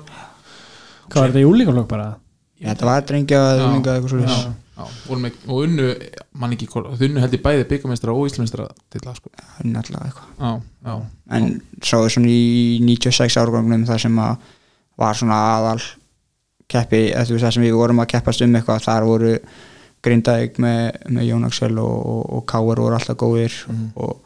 hvað 1.09 1.19
var 1.19 1.33
þetta 1.33 1.41
í 1.41 1.49
úlíkaflokk 1.49 1.89
bara? 1.89 2.05
Já, 2.55 2.69
þetta 2.71 2.87
var 2.87 3.09
drengja 3.09 3.41
eða 3.41 3.65
unglinga 3.65 3.95
eitthvað 3.97 4.13
svo 4.13 4.21
já, 4.23 4.53
já, 4.77 4.85
voru 5.09 5.23
með, 5.25 5.41
og 5.49 5.65
unnu 5.65 5.89
mann 6.39 6.55
ekki, 6.55 6.69
unnu 6.79 7.23
held 7.23 7.35
ég 7.35 7.43
bæði 7.43 7.67
byggamestara 7.73 8.15
og 8.15 8.29
íslumestara 8.29 8.69
til 8.93 9.03
það 9.03 9.19
sko. 9.19 9.33
náttúrulega 9.67 10.07
eitthvað 10.07 10.39
já, 10.39 10.53
já, 10.87 10.95
en 11.37 11.49
svo 11.83 12.01
er 12.05 12.15
svona 12.15 12.31
í 12.31 12.79
96 12.87 13.37
árgangnum 13.43 13.85
þar 13.89 14.03
sem 14.05 14.19
að 14.23 14.49
var 15.03 15.19
svona 15.19 15.39
aðal 15.57 15.79
keppi, 16.71 17.01
eða 17.11 17.27
þú 17.27 17.35
veist 17.35 17.47
það 17.49 17.55
sem 17.57 17.67
við 17.67 17.79
vorum 17.81 18.01
að 18.01 18.11
keppast 18.15 18.45
um 18.45 18.55
eitthvað, 18.55 18.85
þar 18.87 19.09
voru 19.11 19.33
Grindavík 20.05 20.59
með, 20.61 20.81
með 21.11 21.27
Jón 21.27 21.47
Axel 21.47 21.73
og, 21.81 21.95
og, 21.97 22.23
og 22.37 22.45
Káur 22.49 22.79
voru 22.79 22.95
alltaf 22.95 23.17
góðir 23.19 23.55
og 23.99 24.21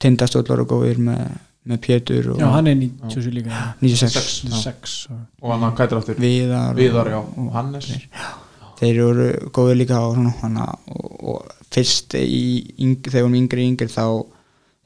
Tindastóll 0.00 0.46
voru 0.48 0.66
góðir 0.68 1.00
með, 1.06 1.38
með 1.68 1.80
Pétur 1.84 2.30
og 2.32 2.40
já, 2.40 2.46
hann 2.54 2.70
er 2.70 2.76
97 2.80 3.34
líka 3.36 3.62
96 3.82 4.28
Já. 4.48 4.60
6 4.64 4.94
og 5.12 5.50
hann 5.52 5.66
hvað 5.76 5.84
er 5.92 5.98
aftur? 5.98 6.20
Viðar, 6.22 6.78
Viðar, 6.78 7.10
já, 7.12 7.18
og, 7.20 7.34
og 7.42 7.50
Hannes. 7.56 7.90
þeir. 8.80 9.00
Voru 9.04 9.26
góðir 9.52 9.76
líka 9.82 9.98
og, 10.06 10.14
svona, 10.16 10.32
hana, 10.40 10.66
og, 10.88 11.10
og 11.34 11.50
fyrst 11.70 12.16
í, 12.16 12.40
yng, 12.80 12.96
þegar 13.04 13.18
við 13.18 13.26
vorum 13.26 13.38
yngri 13.42 13.66
yngri 13.68 13.90
þá 13.92 14.06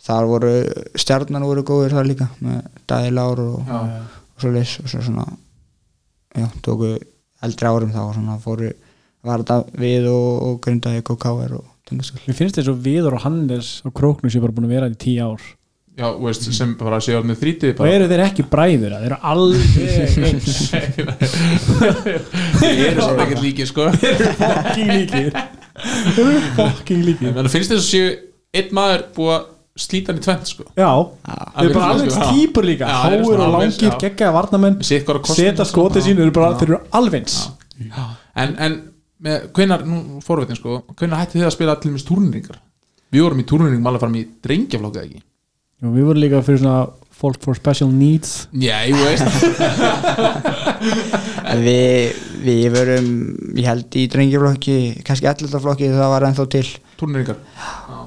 þar 0.05 0.29
voru 0.33 0.53
stjarnan 0.99 1.47
voru 1.47 1.63
góðir 1.67 1.95
þar 1.95 2.11
líka 2.11 2.29
með 2.43 2.65
Dæði 2.91 3.15
Lár 3.15 3.45
og, 3.45 3.71
já, 3.71 3.81
og 4.35 4.43
svo 4.43 4.55
leys 4.57 4.75
og 4.83 4.91
svo 4.91 5.05
svona 5.07 5.29
já, 6.35 6.49
tóku 6.67 6.97
eldri 7.45 7.71
árum 7.71 7.95
þá 7.95 8.03
og 8.09 8.17
svona 8.19 8.41
fóru 8.43 8.73
var 9.25 9.45
þetta 9.45 9.79
við 9.81 10.09
og, 10.11 10.31
og 10.49 10.59
grundaði 10.67 11.05
KKR 11.07 11.55
og 11.61 11.69
tindastöld 11.89 12.27
mér 12.27 12.37
finnst 12.37 12.59
þess 12.59 12.73
að 12.73 12.83
Viður 12.85 13.17
og 13.19 13.25
Hannes 13.25 13.77
og 13.87 13.95
Króknus 13.97 14.35
er 14.37 14.43
bara 14.45 14.57
búin 14.57 14.67
að 14.69 14.75
vera 14.75 14.91
í 14.91 14.99
10 14.99 15.23
ár 15.25 15.47
já, 15.99 16.07
og 16.11 16.23
veist, 16.27 16.47
sem 16.57 16.75
bara 16.79 17.01
séu 17.05 17.23
með 17.27 17.41
þrítið 17.43 17.81
og 17.81 17.89
eru 17.91 18.09
þeir 18.11 18.23
ekki 18.27 18.47
bræður 18.51 18.95
þeir 18.97 19.07
eru 19.09 19.19
alveg 19.33 19.65
þeir 22.61 22.85
eru 22.91 23.09
sem 23.09 23.25
ekkert 23.25 23.43
líki 23.45 23.67
sko. 23.71 23.89
Fucking 23.95 24.93
líkir. 24.93 25.35
Þeir 26.15 26.25
eru 26.25 26.41
fucking 26.59 27.03
líkir. 27.09 27.35
En 27.35 27.51
finnst 27.53 27.73
þess 27.75 27.83
að 27.83 27.91
séu 27.91 28.15
einn 28.55 28.73
maður 28.77 29.07
búið 29.17 29.35
að 29.37 29.51
slíta 29.85 30.13
hann 30.13 30.21
í 30.21 30.25
tvent 30.25 30.51
sko? 30.51 30.67
Já, 30.79 30.91
þeir 31.27 31.69
eru 31.69 31.77
bara 31.79 31.93
alveg 31.97 32.19
típur 32.31 32.67
líka. 32.67 32.91
Þeir 33.05 33.19
eru 33.19 33.29
svona 33.29 33.47
og 33.47 33.55
langir, 33.59 33.91
já. 33.91 34.01
geggjaði 34.07 34.37
varnamenn 34.39 34.81
sko. 34.87 35.21
skotið 35.71 36.07
sín, 36.07 36.19
þeir 36.19 36.29
eru 36.29 36.35
bara, 36.37 36.55
þeir 36.61 36.71
eru 36.71 36.83
alveg 36.95 37.31
en, 38.35 38.55
en 38.59 38.77
með, 39.25 39.49
hvenar, 39.57 39.85
nú 39.89 40.23
fórvitin 40.25 40.59
sko 40.59 40.83
hvenar 40.99 41.23
hætti 41.23 41.41
þið 41.41 41.49
að 41.49 41.55
spila 41.57 41.77
til 41.81 41.93
mjög 41.95 42.09
túrningar 42.09 42.59
við 43.15 43.25
vorum 43.25 43.41
í 43.43 43.47
túrningum 43.49 43.89
alveg 43.91 44.05
fram 44.05 44.19
í 44.19 44.25
drengjaflokka 44.45 45.05
ekki 45.07 45.23
við 45.93 46.09
vorum 46.09 46.23
líka 46.23 46.43
fyrir 46.47 46.63
svona 46.63 46.87
folk 47.15 47.39
for 47.45 47.55
special 47.55 47.91
needs. 47.93 48.49
Já, 48.53 48.85
ég 48.89 48.97
veist. 48.99 49.25
Við, 51.55 52.17
við 52.43 52.65
verum 52.75 53.11
ég 53.55 53.69
held 53.69 53.95
í 53.97 54.09
drengjaflokki 54.11 55.05
kannski 55.07 55.29
ellutaflokki 55.31 55.93
það 55.93 56.11
var 56.11 56.27
ennþá 56.27 56.47
til. 56.51 56.67
Túrningar 56.99 57.39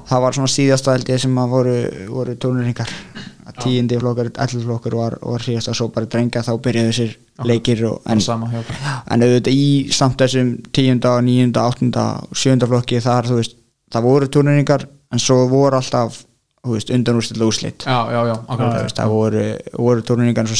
það 0.08 0.24
var 0.24 0.36
svona 0.36 0.52
síðasta 0.52 0.94
held 0.96 1.10
ég 1.12 1.22
sem 1.22 1.40
að 1.40 1.54
voru, 1.54 1.74
voru 2.12 2.36
tónurringar 2.40 2.92
tíindi 3.58 3.98
flokkar, 3.98 4.28
ellutaflokkur 4.30 4.94
var, 4.94 5.16
var 5.18 5.42
síðasta 5.42 5.74
svo 5.74 5.88
bara 5.94 6.06
drengja 6.10 6.44
þá 6.46 6.52
byrjuðu 6.62 6.92
þessir 6.92 7.16
leikir 7.48 7.80
og, 7.88 7.96
en, 8.06 8.20
en 8.22 9.24
auðvitað 9.24 9.56
í 9.56 9.64
samt 9.94 10.20
þessum 10.22 10.52
tíunda, 10.74 11.16
níunda, 11.26 11.64
áttunda 11.66 12.04
sjönda 12.38 12.68
flokki 12.70 13.00
þar, 13.02 13.26
þú 13.30 13.40
veist, 13.40 13.56
það 13.90 14.06
voru 14.06 14.30
turneringar 14.30 14.86
en 14.86 15.22
svo 15.22 15.40
voru 15.50 15.80
alltaf 15.80 16.20
undanúrstil 16.94 17.44
úslit 17.46 17.84
já, 17.86 17.98
já, 18.12 18.20
já, 18.30 18.34
Þú 18.38 18.54
akkurat. 18.54 18.80
veist, 18.82 18.98
það 18.98 19.12
voru, 19.14 19.44
voru 19.78 20.04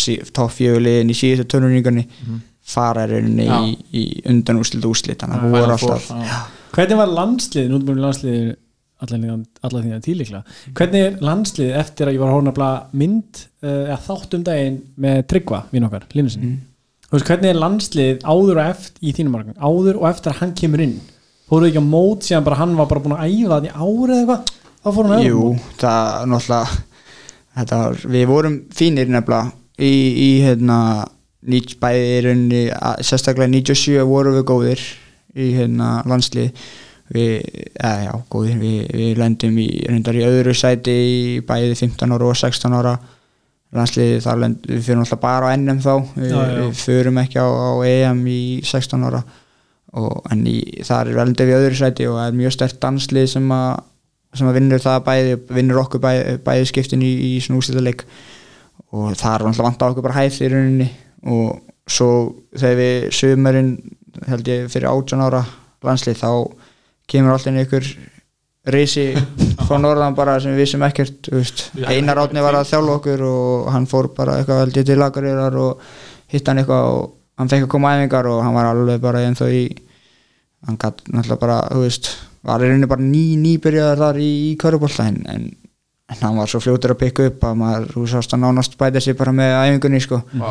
sí, 0.05 0.17
topp 0.37 0.55
fjögulegin 0.57 1.13
í 1.13 1.17
síðustu 1.19 1.49
turneringarni 1.55 2.07
fara 2.69 3.07
er 3.07 3.15
rauninni 3.17 3.47
Já. 3.49 3.59
í, 3.65 3.75
í 3.97 4.05
undanúrstil 4.29 4.83
það 5.33 5.45
alltaf 5.77 6.09
já. 6.29 6.39
hvernig 6.77 7.01
var 7.01 7.13
landslið, 7.19 7.69
nú 7.71 7.79
erum 7.81 7.93
við 7.95 8.03
landslið 8.05 8.41
allar 8.99 9.85
því 9.85 9.93
að 9.95 10.03
tílikla 10.09 10.41
hvernig 10.75 11.05
er 11.07 11.21
landslið 11.23 11.77
eftir 11.81 12.11
að 12.11 12.17
ég 12.17 12.25
var 12.25 12.35
hóna 12.35 12.53
að 12.53 12.59
blaða 12.59 12.81
mynd 13.03 13.45
uh, 13.63 13.85
eða 13.87 14.01
þátt 14.09 14.35
um 14.39 14.47
daginn 14.49 14.81
með 14.99 15.21
Tryggva, 15.31 15.61
vinn 15.71 15.87
okkar, 15.89 16.09
þú 17.09 17.15
veist, 17.15 17.29
hvernig 17.31 17.53
er 17.53 17.63
landslið 17.63 18.27
áður 18.27 18.59
og 18.59 18.65
eftir 18.67 19.07
í 19.07 19.15
þínum 19.17 19.37
margum, 19.39 19.57
áður 19.57 20.03
og 20.03 20.09
eftir 20.11 20.35
að 20.35 20.43
hann 20.43 20.57
kemur 20.59 20.83
inn? 20.85 20.99
Fóruðu 21.49 21.71
ekki 21.71 21.81
á 21.81 21.87
mót 21.89 22.27
síðan 22.27 22.45
bara 22.45 22.59
hann 22.61 22.75
var 22.77 22.89
bara 22.91 23.01
búin 23.01 23.15
að 23.17 23.31
æfa 23.33 23.61
því 23.65 23.71
árið 23.73 24.19
eða 24.19 24.19
eitthvað 24.19 24.51
þá 24.89 24.97
fór 24.97 25.11
hann 25.13 25.23
Jú, 25.27 25.45
það 25.81 26.27
náttúrulega 26.33 27.79
var, 27.85 28.03
við 28.17 28.27
vorum 28.31 28.59
fínir 28.75 29.09
nefnilega. 29.11 29.53
Í, 29.79 29.93
í 30.19 30.29
hérna 30.43 30.79
nýt, 31.49 31.77
bæði 31.81 32.07
í 32.17 32.21
rauninni 32.27 32.63
að- 32.75 33.03
sérstaklega 33.07 33.51
97 33.53 34.05
vorum 34.09 34.35
við 34.39 34.45
góðir 34.51 34.83
í 35.39 35.53
hérna 35.55 35.91
landslið. 36.09 36.51
Við, 37.15 37.39
eða 37.81 38.03
já, 38.05 38.13
góðir 38.31 38.59
við, 38.61 38.81
við 38.93 39.21
lendum 39.23 39.59
í, 39.63 39.69
reyndar 39.89 40.19
í 40.19 40.25
öðru 40.27 40.53
sæti 40.59 40.93
í 40.93 41.41
bæði 41.47 41.77
15 41.79 42.13
ára 42.13 42.27
og 42.29 42.37
16 42.37 42.75
ára 42.77 42.97
landsliði 43.77 44.19
þar 44.25 44.39
lend, 44.43 44.67
við 44.69 44.83
fyrir 44.85 44.99
náttúrulega 45.01 45.23
bara 45.23 45.49
á 45.49 45.57
NM 45.57 45.81
þá. 45.85 45.93
Við, 46.17 46.31
Já, 46.33 46.41
já. 46.43 46.57
við 46.67 46.83
förum 46.83 47.21
ekki 47.23 47.39
á, 47.41 47.47
á 47.49 47.71
EM 47.89 48.21
í 48.29 48.41
16 48.65 49.07
ára. 49.09 49.23
Og, 49.99 50.19
en 50.33 50.43
í, 50.49 50.59
þar 50.85 51.09
er 51.15 51.17
lendum 51.23 51.49
við 51.49 51.57
öðru 51.63 51.79
sæti 51.81 52.07
og 52.11 52.19
það 52.19 52.27
er 52.33 52.39
mjög 52.43 52.55
stert 52.59 52.79
danslið 52.83 53.31
sem 53.33 53.49
að 53.57 53.71
sem 54.37 54.51
vinnur 54.55 54.83
það 54.83 54.99
bæði, 55.07 55.39
vinnur 55.57 55.83
okkur 55.85 56.03
bæði, 56.03 56.37
bæði 56.45 56.69
skiptin 56.69 57.05
í, 57.05 57.13
í 57.31 57.31
svona 57.45 57.63
úrslitaleik. 57.63 58.05
Og 58.93 59.15
það 59.19 59.35
er 59.35 59.47
náttúrulega 59.47 59.69
vant 59.69 59.85
á 59.85 59.89
okkur 59.89 60.07
bara 60.07 60.19
hæð 60.21 60.43
í 60.45 60.51
rauninni. 60.53 60.91
Og 61.29 61.49
svo 61.89 62.11
þegar 62.57 62.79
við 62.79 63.09
sömurinn 63.17 63.73
held 64.29 64.51
ég 64.51 64.69
fyrir 64.73 64.91
18 64.91 65.25
ára 65.25 65.43
landslið 65.85 66.21
þá 66.21 66.31
kemur 67.09 67.35
alltaf 67.35 67.59
ykkur 67.63 67.91
risi 68.75 69.07
frá 69.67 69.79
norðan 69.81 70.17
bara 70.19 70.37
sem 70.43 70.53
við 70.53 70.65
vissum 70.65 70.85
ekkert 70.87 71.31
Einar 71.89 72.21
Átni 72.25 72.43
var 72.45 72.59
að 72.59 72.73
þjálfa 72.73 72.97
okkur 72.99 73.25
og 73.29 73.69
hann 73.73 73.89
fór 73.91 74.11
bara 74.17 74.39
eitthvað 74.39 74.65
held 74.65 74.81
ég 74.81 74.89
til 74.89 74.99
lagarirar 75.01 75.59
og 75.63 75.85
hitt 76.33 76.49
hann 76.51 76.61
eitthvað 76.63 76.91
og 76.93 77.05
hann 77.39 77.53
fekk 77.53 77.69
að 77.69 77.73
koma 77.77 77.95
æfingar 77.97 78.29
og 78.29 78.43
hann 78.45 78.57
var 78.57 78.73
alveg 78.73 79.01
bara 79.03 79.23
ennþá 79.29 79.51
í 79.55 79.63
hann 80.67 80.81
gætt 80.81 81.05
náttúrulega 81.07 81.41
bara 81.41 81.59
þú 81.71 81.85
veist, 81.85 82.11
var 82.49 82.65
í 82.65 82.71
rauninni 82.71 82.91
bara 82.91 83.05
ný 83.05 83.25
nýbyrjaðar 83.43 84.05
þar 84.05 84.21
í, 84.25 84.31
í 84.49 84.53
körubólta 84.61 85.09
en, 85.11 85.21
en, 85.31 85.49
en 86.09 86.23
hann 86.23 86.41
var 86.41 86.51
svo 86.51 86.63
fljótur 86.65 86.95
að 86.95 87.03
pikka 87.05 87.29
upp 87.31 87.45
að 87.51 87.61
maður, 87.63 87.91
þú 87.95 88.07
sást 88.15 88.35
að 88.35 88.45
nánast 88.47 88.79
bæta 88.81 89.03
sig 89.05 89.19
bara 89.19 89.35
með 89.37 89.59
æfingunni 89.61 90.01
sko. 90.05 90.23
Vá. 90.41 90.51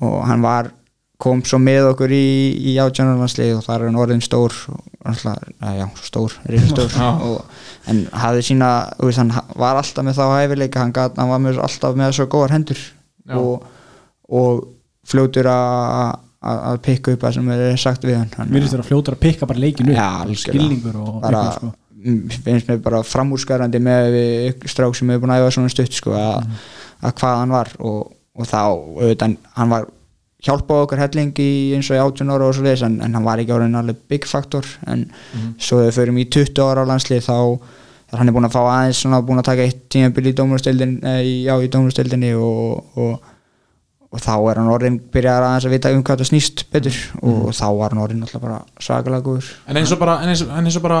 og 0.00 0.18
hann 0.28 0.42
var 0.44 0.72
kom 1.20 1.40
svo 1.46 1.60
með 1.62 1.90
okkur 1.92 2.12
í, 2.12 2.26
í 2.72 2.74
átjánarlandslið 2.82 3.58
og 3.58 3.62
þar 3.64 3.84
er 3.84 3.90
hann 3.90 4.00
orðin 4.02 4.24
stór 4.24 4.54
já, 5.04 5.86
stór, 6.02 6.34
stór 6.68 6.96
og, 6.98 7.38
en 7.90 8.02
hafði 8.24 8.46
sína 8.48 8.70
veist, 8.98 9.20
hann 9.20 9.32
var 9.60 9.78
alltaf 9.78 10.04
með 10.04 10.18
þá 10.18 10.24
hæfileika 10.32 10.82
hann, 10.82 10.94
hann 10.96 11.30
var 11.30 11.42
með, 11.44 11.60
alltaf 11.64 11.96
með 11.98 12.16
svo 12.18 12.26
góðar 12.32 12.56
hendur. 12.56 12.80
Og, 13.38 13.64
og 14.28 14.64
fljótur 15.08 15.48
að 15.52 16.18
að 16.44 16.78
pikka 16.84 17.14
upp 17.14 17.24
það 17.24 17.36
sem 17.38 17.50
er 17.54 17.80
sagt 17.80 18.06
við 18.06 18.18
hann. 18.20 18.50
Mér 18.50 18.62
finnst 18.64 18.76
þér 18.76 18.84
að 18.84 18.90
fljótur 18.90 19.16
að 19.16 19.24
pikka 19.24 19.48
bara 19.50 19.64
leikinu 19.64 19.96
algjörlega. 19.96 20.42
skilningur 20.42 21.00
og 21.00 21.12
eitthvað, 21.18 21.50
sko. 21.56 21.72
mm, 22.02 22.22
finnst 22.46 22.70
mér 22.70 22.80
bara 22.84 23.02
framúrskarandi 23.08 23.82
með 23.82 24.18
strák 24.70 24.96
sem 24.98 25.12
hefur 25.12 25.24
búin 25.24 25.34
að 25.34 25.44
æfa 25.44 25.54
svona 25.56 25.74
stutt 25.74 25.98
sko, 25.98 26.16
að, 26.18 26.48
að 27.00 27.14
hvað 27.20 27.38
hann 27.42 27.54
var. 27.58 27.74
Og, 27.80 28.00
og 28.34 28.50
þá, 28.50 28.60
auðvitað, 28.64 29.38
hann 29.58 29.72
var 29.72 29.86
hjálpað 30.44 30.82
okkur 30.84 31.00
helling 31.00 31.38
í 31.40 31.52
eins 31.76 31.88
og 31.88 31.96
í 31.96 32.02
18 32.02 32.34
ára 32.34 32.50
og 32.50 32.56
svo 32.56 32.66
leiðis 32.66 32.84
en, 32.84 32.98
en 33.06 33.16
hann 33.16 33.24
var 33.24 33.40
ekki 33.40 33.54
orðin 33.56 33.80
alveg 33.80 34.04
big 34.12 34.28
factor. 34.28 34.68
En 34.90 35.06
svo 35.56 35.80
þegar 35.80 35.88
við 35.88 35.98
förum 36.00 36.20
í 36.20 36.28
20 36.28 36.66
ára 36.66 36.84
á 36.84 36.90
landslið 36.92 37.24
þá 37.30 37.38
er 37.38 38.18
hann 38.18 38.30
er 38.30 38.34
búin 38.36 38.46
að 38.46 38.54
fá 38.54 38.62
aðeins 38.62 39.00
svona 39.02 39.22
búin 39.24 39.40
að 39.40 39.48
taka 39.48 39.64
eitt 39.64 39.96
já 41.48 41.54
í 41.56 41.70
dómurstildinni 41.72 42.34
og, 42.38 42.84
og, 43.00 43.30
og 44.14 44.22
þá 44.22 44.34
er 44.36 44.60
hann 44.60 44.72
orðin 44.72 44.98
byrjar 45.12 45.44
aðeins 45.48 45.68
að 45.68 45.74
vita 45.74 45.94
um 45.94 46.02
hvað 46.06 46.20
það 46.22 46.30
snýst 46.30 46.66
betur. 46.72 46.98
Og 47.20 47.48
þá 47.50 47.66
var 47.80 47.94
hann 47.94 48.04
orðin 48.04 48.26
alltaf 48.26 48.44
bara 48.44 48.60
svakalega 48.78 49.26
góður. 49.26 49.54
En 49.66 49.80
eins 49.80 49.94
og 49.94 50.02
bara, 50.02 50.20
en 50.22 50.30
eins, 50.32 50.44
en 50.46 50.68
eins 50.68 50.78
og 50.78 50.84
bara 50.86 51.00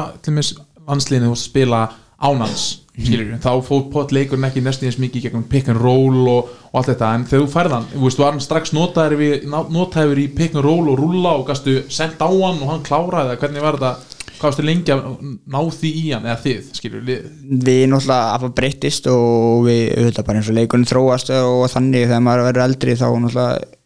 landsliðinu 0.84 1.30
þú 1.30 1.38
spila 1.40 1.84
ánans 2.24 2.64
skilur 2.94 3.32
þá 3.42 3.50
fóð 3.66 3.86
pott 3.90 4.12
leikurinn 4.14 4.46
ekki 4.46 4.62
næstu 4.62 4.86
eins 4.86 5.00
mikið 5.02 5.18
í 5.18 5.22
gegnum 5.26 5.46
pick 5.50 5.70
and 5.70 5.80
roll 5.82 6.28
og, 6.30 6.50
og 6.70 6.78
allt 6.78 6.92
þetta. 6.92 7.10
En 7.18 7.24
þegar 7.26 7.42
þú 7.42 7.50
færðan, 7.50 7.86
þú 7.90 8.02
veist, 8.04 8.20
var 8.22 8.34
hann 8.34 8.44
strax 8.44 8.74
notaður 8.74 10.20
í 10.22 10.26
pick 10.36 10.54
and 10.54 10.64
roll 10.66 10.92
og 10.92 11.00
rúlla 11.00 11.34
og 11.40 11.48
gastu 11.48 11.80
senda 11.92 12.28
á 12.28 12.30
hann 12.30 12.62
og 12.62 12.70
hann 12.70 12.84
kláraði 12.86 13.32
það 13.32 13.40
hvernig 13.42 13.66
var 13.66 13.80
þetta, 13.80 14.13
hvað 14.38 14.48
varstu 14.48 14.66
lengi 14.66 14.92
að 14.94 15.06
ná 15.22 15.60
því 15.74 15.92
í 15.94 16.02
hann, 16.10 16.26
eða 16.26 16.40
þið, 16.42 16.66
skilur 16.78 17.06
við 17.06 17.30
við 17.68 17.84
náttúrulega 17.92 18.34
að 18.34 18.44
það 18.44 18.58
breyttist 18.58 19.08
og 19.12 19.64
við 19.68 19.82
auðvitað 19.94 20.26
bara 20.28 20.40
eins 20.40 20.50
og 20.50 20.58
leikunni 20.58 20.90
þróast 20.90 21.32
og 21.38 21.64
þannig 21.72 22.06
þegar 22.08 22.26
maður 22.26 22.46
verður 22.48 22.66
eldri 22.68 22.98
þá 22.98 23.06
náttúrulega 23.12 23.80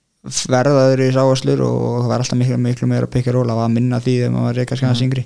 verðaður 0.51 1.05
í 1.05 1.13
sáaslur 1.15 1.63
og 1.65 1.85
það 2.03 2.11
var 2.11 2.25
alltaf 2.25 2.39
miklu, 2.39 2.59
miklu 2.63 2.89
meira 2.91 3.11
pikka 3.11 3.35
ról 3.35 3.47
að 3.53 3.63
minna 3.75 4.01
því 4.03 4.17
þegar 4.23 4.35
maður 4.35 4.61
er 4.61 4.69
kannski 4.69 4.89
aðeins 4.89 5.05
yngri. 5.07 5.25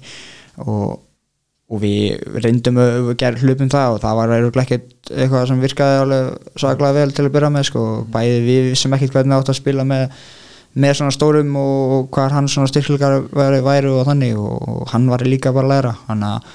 Og, 0.62 0.92
og 1.72 1.80
við 1.82 2.20
reyndum 2.44 2.80
að 2.82 3.10
gerum 3.20 3.42
hlupum 3.42 3.72
það 3.72 3.96
og 3.96 4.02
það 4.02 4.18
var 4.20 4.34
ekkert 4.62 5.12
eitthvað 5.12 5.48
sem 5.48 5.64
virkaði 5.64 6.02
alveg 6.02 6.52
saklega 6.60 6.98
vel 6.98 7.16
til 7.16 7.24
að 7.24 7.34
byrja 7.36 7.52
með 7.54 7.68
sko. 7.70 7.86
bæði 8.12 8.38
við 8.46 8.70
sem 8.82 8.96
ekkert 8.98 9.16
hvernig 9.16 9.38
átt 9.38 9.52
að 9.52 9.60
spila 9.62 9.86
með, 9.88 10.04
með 10.72 10.96
svona 10.98 11.14
stórum 11.14 11.52
og 11.60 12.08
hvað 12.14 12.36
hann 12.38 12.48
svona 12.50 12.70
styrkleikar 12.70 13.26
væri, 13.28 13.60
væri 13.64 13.92
og 13.92 14.06
þannig 14.08 14.38
og, 14.40 14.82
hann 14.92 15.08
var 15.12 15.24
líka 15.26 15.52
bara 15.52 15.68
að 15.68 15.74
læra. 15.74 15.94
Þannig 16.08 16.28
að 16.30 16.52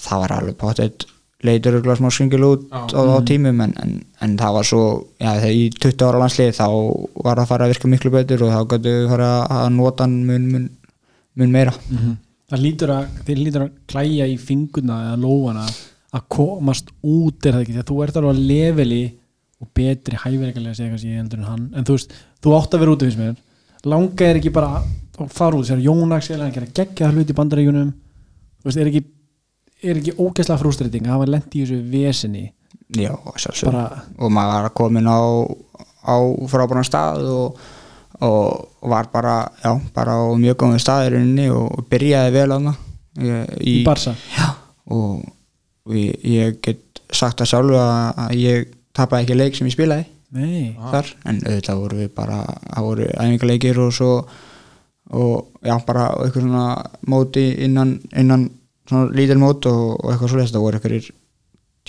það 0.00 0.22
var 0.24 0.36
alveg 0.36 0.56
potið 0.60 1.06
leitur 1.46 1.78
og 1.80 1.86
smá 1.96 2.10
skringil 2.12 2.44
út 2.44 2.64
á, 2.68 2.84
á 2.84 3.18
tímum 3.24 3.62
en, 3.64 3.70
en, 3.80 3.92
en 4.20 4.34
það 4.36 4.56
var 4.58 4.66
svo 4.68 4.82
já, 5.16 5.30
í 5.48 5.70
20 5.72 6.04
ára 6.04 6.20
landsliði 6.20 6.56
þá 6.58 6.66
var 6.68 7.38
það 7.38 7.44
að 7.44 7.52
fara 7.52 7.64
að 7.66 7.72
virka 7.72 7.88
miklu 7.88 8.12
betur 8.12 8.44
og 8.44 8.52
þá 8.52 8.60
gætu 8.74 8.92
við 8.96 9.06
fara 9.14 9.30
að 9.56 9.70
nota 9.78 10.04
hann 10.04 10.18
mun, 10.28 10.50
mun, 10.52 10.66
mun 11.40 11.54
meira. 11.54 11.72
Það 12.50 12.64
lítur 12.66 12.92
að 12.92 13.16
þið 13.28 13.40
lítur 13.40 13.64
að 13.64 13.72
klæja 13.88 14.26
í 14.28 14.36
fingurna 14.42 15.00
eða 15.06 15.22
lófana 15.22 15.64
að 16.10 16.26
komast 16.34 16.90
út 17.06 17.46
er 17.46 17.54
það 17.54 17.62
ekki, 17.62 17.76
því 17.76 17.82
að 17.84 17.90
þú 17.90 18.00
ert 18.04 18.16
alveg 18.20 18.34
að 18.34 18.46
leveli 18.50 19.02
og 19.60 19.68
betri 19.76 20.18
hæfileikalega 20.18 20.76
segja 20.76 20.90
kannski 20.90 21.14
heldur 21.14 21.40
en 21.40 21.48
hann, 21.48 21.66
en 21.76 21.86
þú 21.86 21.96
veist, 21.96 22.14
þú 22.42 22.54
átt 22.56 22.74
að 22.74 22.82
vera 22.82 22.94
út 22.96 23.04
af 23.04 23.10
þess 23.10 23.20
mér 23.20 23.38
langa 23.88 24.26
er 24.26 24.40
ekki 24.40 24.52
bara 24.54 24.80
að 24.80 25.32
fara 25.34 25.58
út, 25.58 25.68
sér 25.68 25.80
Jónaks 25.84 26.30
er 26.32 26.42
að 26.42 26.54
gera 26.56 26.70
geggja 26.80 27.10
hlut 27.12 27.30
í 27.30 27.36
bandaríkunum 27.36 27.90
er 28.70 28.90
ekki 28.90 29.04
ekki 29.80 30.14
ógæslega 30.18 30.60
frústreiting 30.60 31.06
að 31.06 31.14
hafa 31.16 31.28
lent 31.30 31.54
í 31.56 31.64
þessu 31.64 31.80
vesinni 31.90 32.46
já, 32.96 33.12
bara, 33.64 33.84
og 34.18 34.32
maður 34.34 34.66
var 34.66 34.74
komin 34.76 35.08
á, 35.08 35.20
á 36.04 36.16
frábæran 36.50 36.86
stað 36.86 37.28
og, 37.32 37.60
og, 38.20 38.68
var 38.90 39.08
bara, 39.12 39.36
já, 39.62 39.72
bara 39.94 40.18
á 40.20 40.24
mjög 40.36 40.58
góðum 40.60 40.82
staðirinni 40.82 41.48
og 41.54 41.84
byrjaði 41.90 42.34
vel 42.36 42.48
að 42.56 42.70
í 43.64 43.80
Barsa 43.86 44.14
já, 44.34 44.50
og, 44.92 45.24
ég, 45.94 46.16
ég 46.24 46.60
get 46.64 47.02
sagt 47.10 47.40
það 47.40 47.52
sjálfu 47.54 47.80
að, 47.80 48.24
að 48.26 48.36
ég 48.40 48.74
tapaði 48.96 49.26
ekki 49.26 49.38
leik 49.38 49.56
sem 49.56 49.70
ég 49.70 49.76
spilaði 49.76 50.08
nei, 50.36 50.76
þar, 50.92 51.10
en 51.26 51.40
auðvitað 51.42 51.82
voru 51.82 52.00
við 52.00 52.10
bara 52.14 52.38
það 52.46 52.86
voru 52.86 53.08
æfingarleikir 53.10 53.80
og 53.82 53.92
svo 53.96 54.12
og 55.10 55.64
já, 55.66 55.74
bara 55.86 56.06
eitthvað 56.22 56.44
svona 56.44 56.66
móti 57.10 57.46
innan, 57.66 57.96
innan 58.14 58.46
svona 58.88 59.10
lítil 59.16 59.40
mót 59.42 59.66
og, 59.66 59.96
og 59.98 60.12
eitthvað 60.12 60.34
svo 60.34 60.44
það 60.44 60.66
voru 60.66 60.80
eitthvað 60.80 61.10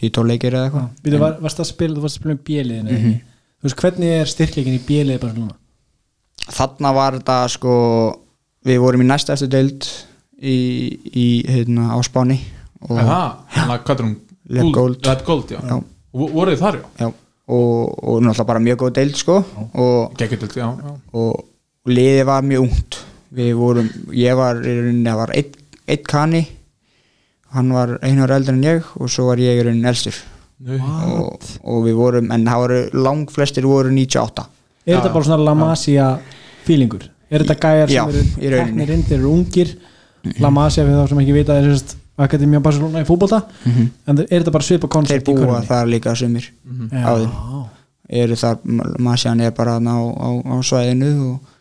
tíu 0.01 0.23
leikir 0.25 0.55
eða 0.55 0.69
eitthvað. 0.69 0.87
Býtu, 1.03 1.19
var, 1.21 1.35
varst 1.43 1.59
að 1.61 1.69
spila, 1.69 1.97
þú 1.97 2.05
varst 2.05 2.17
að 2.17 2.21
spila 2.21 2.33
um 2.33 2.43
bjöliðin 2.47 2.87
mm 2.87 3.01
-hmm. 3.03 3.19
þú 3.61 3.67
veist, 3.67 3.81
hvernig 3.83 4.15
er 4.21 4.31
styrkleikin 4.31 4.79
í 4.79 4.85
bjöliði 4.87 5.19
bara 5.21 5.33
svona 5.33 5.55
þarna 6.49 6.93
var 6.93 7.19
þetta 7.19 7.37
sko 7.49 7.75
við 8.65 8.79
vorum 8.79 9.01
í 9.01 9.09
næsta 9.09 9.33
eftir 9.33 9.51
deild 9.51 9.87
í, 10.41 10.57
í 11.13 11.27
hérna 11.47 11.93
á 11.93 11.97
Spáni 12.01 12.39
og, 12.81 12.97
en 12.97 13.05
það, 13.05 13.33
hann 13.47 13.73
að 13.75 13.83
hvað 13.83 13.99
er 13.99 14.05
hún? 14.05 14.19
Let 14.51 14.73
Gold. 14.75 15.07
Gold, 15.25 15.51
já, 15.51 15.59
Já. 15.63 15.77
Voruð 16.11 16.55
þið 16.55 16.59
þar, 16.59 16.75
já? 16.75 16.87
Já, 16.99 17.13
og, 17.47 17.93
og 18.03 18.21
náttúrulega 18.21 18.47
bara 18.51 18.63
mjög 18.67 18.81
góð 18.83 18.93
deild 18.99 19.17
sko. 19.19 19.39
Og, 19.73 20.13
Gekkjöld, 20.19 20.55
já, 20.55 20.67
já. 20.67 20.93
og, 21.13 21.45
og 21.85 21.93
liðið 21.95 22.25
var 22.29 22.45
mjög 22.47 22.67
ungt. 22.67 22.99
Við 23.31 23.51
vorum, 23.55 23.89
ég 24.11 24.35
var 24.35 24.59
í 24.59 24.75
rauninni, 24.75 25.07
það 25.07 25.21
var 25.21 25.35
eitt, 25.39 25.57
eitt 25.87 26.07
kani. 26.07 26.45
Hann 27.55 27.71
var 27.71 27.97
einu 28.03 28.25
ára 28.25 28.39
eldur 28.39 28.57
en 28.57 28.65
ég 28.67 28.95
og 28.99 29.11
svo 29.11 29.29
var 29.31 29.39
ég 29.39 29.59
í 29.59 29.65
rauninni 29.65 29.87
elstur 29.91 30.15
og, 30.61 31.41
og 31.65 31.85
við 31.87 31.95
vorum, 31.97 32.27
en 32.31 32.43
það 32.45 32.59
voru 32.61 32.81
lang 33.01 33.31
flestir 33.33 33.65
voru 33.65 33.89
98 33.91 34.45
er 34.85 34.97
þetta 34.97 35.13
bara 35.13 35.27
svona 35.27 35.45
La 35.45 35.55
Masia 35.57 36.07
feelingur? 36.65 37.07
Er 37.31 37.45
þetta 37.45 37.57
gæjar 37.61 37.91
sem 37.93 38.13
eru 38.41 38.59
teknir 38.59 38.93
inn, 38.95 39.03
þeir 39.07 39.17
eru 39.19 39.33
ungir? 39.35 39.73
La 40.41 40.51
Masia 40.53 40.85
fyrir 40.85 40.99
þá 40.99 41.11
sem 41.11 41.21
ekki 41.23 41.35
vita 41.37 41.57
er 41.57 41.69
sérst 42.21 42.29
Akademia 42.29 42.59
Barcelona 42.63 43.01
í 43.01 43.07
fótbolta. 43.07 43.43
En 44.07 44.17
er 44.17 44.27
þetta 44.29 44.53
bara 44.53 44.65
svipa 44.65 44.87
þeir 44.87 44.93
koncept 44.97 45.27
í 45.29 45.35
búa 45.35 45.45
körfunni? 45.45 45.69
þar 45.69 45.87
líka 45.91 46.15
sumir 46.15 46.51
Já. 46.91 47.05
á 47.05 47.11
þeim. 47.17 47.31
Eru 48.11 48.35
þar, 48.35 48.57
Masjan 48.99 49.39
er 49.41 49.51
bara 49.55 49.77
á, 49.79 49.97
á, 50.03 50.29
á 50.43 50.55
svæðinu 50.67 51.11
og, 51.29 51.57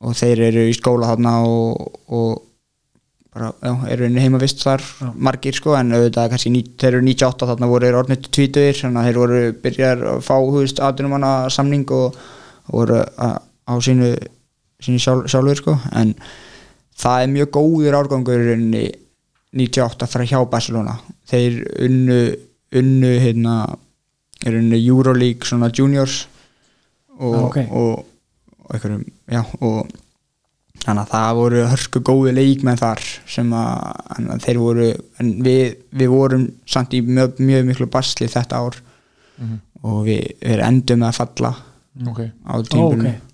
og 0.00 0.16
þeir 0.16 0.42
eru 0.50 0.66
í 0.68 0.76
skóla 0.76 1.08
þarna 1.08 1.34
og, 1.48 2.00
og 2.08 2.42
bara, 3.32 3.52
já, 3.64 3.72
eru 3.94 4.10
heimavist 4.20 4.60
þar 4.60 4.84
margir 5.16 5.56
sko, 5.56 5.74
en 5.78 5.94
auðvitað 5.94 6.34
kannski 6.34 6.52
ní, 6.52 6.64
þeir 6.76 6.98
eru 6.98 7.06
98 7.06 7.48
þarna 7.48 7.70
voru 7.70 7.88
þeir 7.88 7.98
orðnit 8.02 8.28
tvítuðir 8.28 8.80
þannig 8.82 9.00
að 9.00 9.08
þeir 9.08 9.20
voru 9.22 9.40
byrjar 9.64 10.04
að 10.12 10.22
fá 10.26 10.34
þú 10.36 10.58
veist, 10.58 10.82
atvinnumanna 10.84 11.32
samning 11.54 11.94
og, 11.96 12.18
og 12.68 12.74
voru 12.74 13.00
á 13.00 13.74
sínu, 13.80 14.12
sínu 14.82 15.00
sjálf, 15.00 15.30
sjálfur 15.30 15.62
sko, 15.62 15.76
en 15.96 16.12
það 17.00 17.22
er 17.22 17.32
mjög 17.38 17.52
góður 17.56 18.00
árgangur 18.02 18.42
í 18.42 18.50
rauninni 18.50 18.84
98 19.56 20.06
frá 20.10 20.24
hjá 20.28 20.38
Barcelona. 20.50 20.98
Þeir 21.30 21.60
unnu 21.86 22.20
unnu 22.80 23.08
hérna 23.18 23.54
er 24.46 24.54
unnu 24.60 24.78
Euroleague 24.78 25.44
svona 25.48 25.70
juniors 25.74 26.20
og, 27.18 27.34
Ah, 27.34 27.42
ok. 27.48 27.56
og, 27.70 28.04
og 28.62 28.74
einhverjum, 28.76 29.02
já 29.28 29.40
og 29.60 29.88
þannig 30.80 31.02
að 31.02 31.10
það 31.10 31.34
voru 31.40 31.64
hörsku 31.68 32.00
góði 32.06 32.32
leikmenn 32.38 32.78
þar 32.80 33.02
sem 33.28 33.50
að, 33.52 34.38
þeir 34.46 34.60
voru 34.62 34.86
en 35.20 35.32
við, 35.44 35.74
við 35.92 36.08
vorum 36.14 36.46
samt 36.64 36.94
í 36.96 37.02
mjög, 37.04 37.42
mjög 37.42 37.66
miklu 37.68 37.88
basli 37.92 38.30
þetta 38.30 38.62
ár 38.62 38.78
og 39.82 39.98
við, 40.06 40.22
við 40.40 40.62
endum 40.64 41.02
að 41.08 41.18
falla 41.18 41.50
ok. 42.06 42.22
á 42.46 42.52
Ó, 42.54 42.62
tímbilinu 42.62 43.10
ok. 43.10 43.26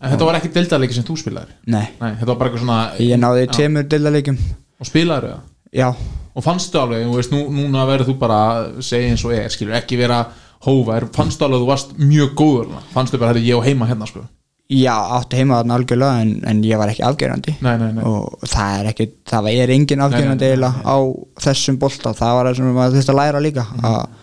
En 0.00 0.14
þetta 0.14 0.24
var 0.30 0.38
ekki 0.38 0.48
deildarleiki 0.54 0.94
sem 0.96 1.04
þú 1.04 1.18
spilaðir? 1.20 1.50
Nei, 1.68 1.90
Nei, 2.00 2.14
þetta 2.16 2.30
var 2.30 2.38
bara 2.40 2.48
eitthvað 2.48 2.62
svona 2.64 2.78
ég 3.04 3.18
náði 3.20 3.48
tveimur 3.52 3.84
deildaleikjum 3.92 4.38
Og 4.80 4.88
spilaðir 4.88 5.34
það? 5.34 5.46
Já, 5.76 5.90
Og 6.30 6.44
fannstu 6.46 6.78
alveg, 6.78 7.02
þú 7.08 7.14
veist, 7.18 7.32
nú, 7.34 7.40
núna 7.50 7.82
verður 7.88 8.12
þú 8.12 8.18
bara 8.20 8.36
að 8.54 8.66
segja 8.86 9.08
eins 9.10 9.24
og 9.26 9.32
er, 9.34 9.48
skilur, 9.50 9.74
ekki 9.80 9.96
vera 9.98 10.20
hófær, 10.62 11.08
fannstu 11.16 11.42
alveg 11.44 11.58
að 11.58 11.64
þú 11.64 11.68
varst 11.72 11.96
mjög 11.98 12.30
góður 12.38 12.68
fannstu 12.94 13.18
bara 13.18 13.34
að 13.34 13.48
ég 13.48 13.58
á 13.58 13.66
heima 13.66 13.88
hérna, 13.90 14.06
sko? 14.06 14.22
Já 14.70 14.94
átti 15.18 15.40
heima 15.40 15.56
þarna 15.58 15.74
algjörlega 15.80 16.20
en, 16.22 16.30
en 16.46 16.60
ég 16.62 16.78
var 16.78 16.92
ekki 16.92 17.02
afgerandi. 17.02 17.56
Nei, 17.66 17.72
nei, 17.80 17.88
nei, 17.96 18.04
og 18.06 18.46
það 18.46 18.76
er 18.84 18.88
ekki, 18.92 19.06
það 19.32 19.48
er 19.50 19.72
engin 19.74 20.04
afgerandi 20.06 20.46
eiginlega 20.46 20.84
á 20.86 20.96
þessum 21.42 21.80
bolta. 21.82 22.12
Það 22.14 22.36
var 22.38 22.46
það 22.52 22.56
sem 22.60 22.70
maður 22.78 22.94
þurfti 23.00 23.12
að 23.16 23.18
læra 23.20 23.42
líka 23.42 23.64
Mhm. 23.66 23.84
að, 23.90 24.22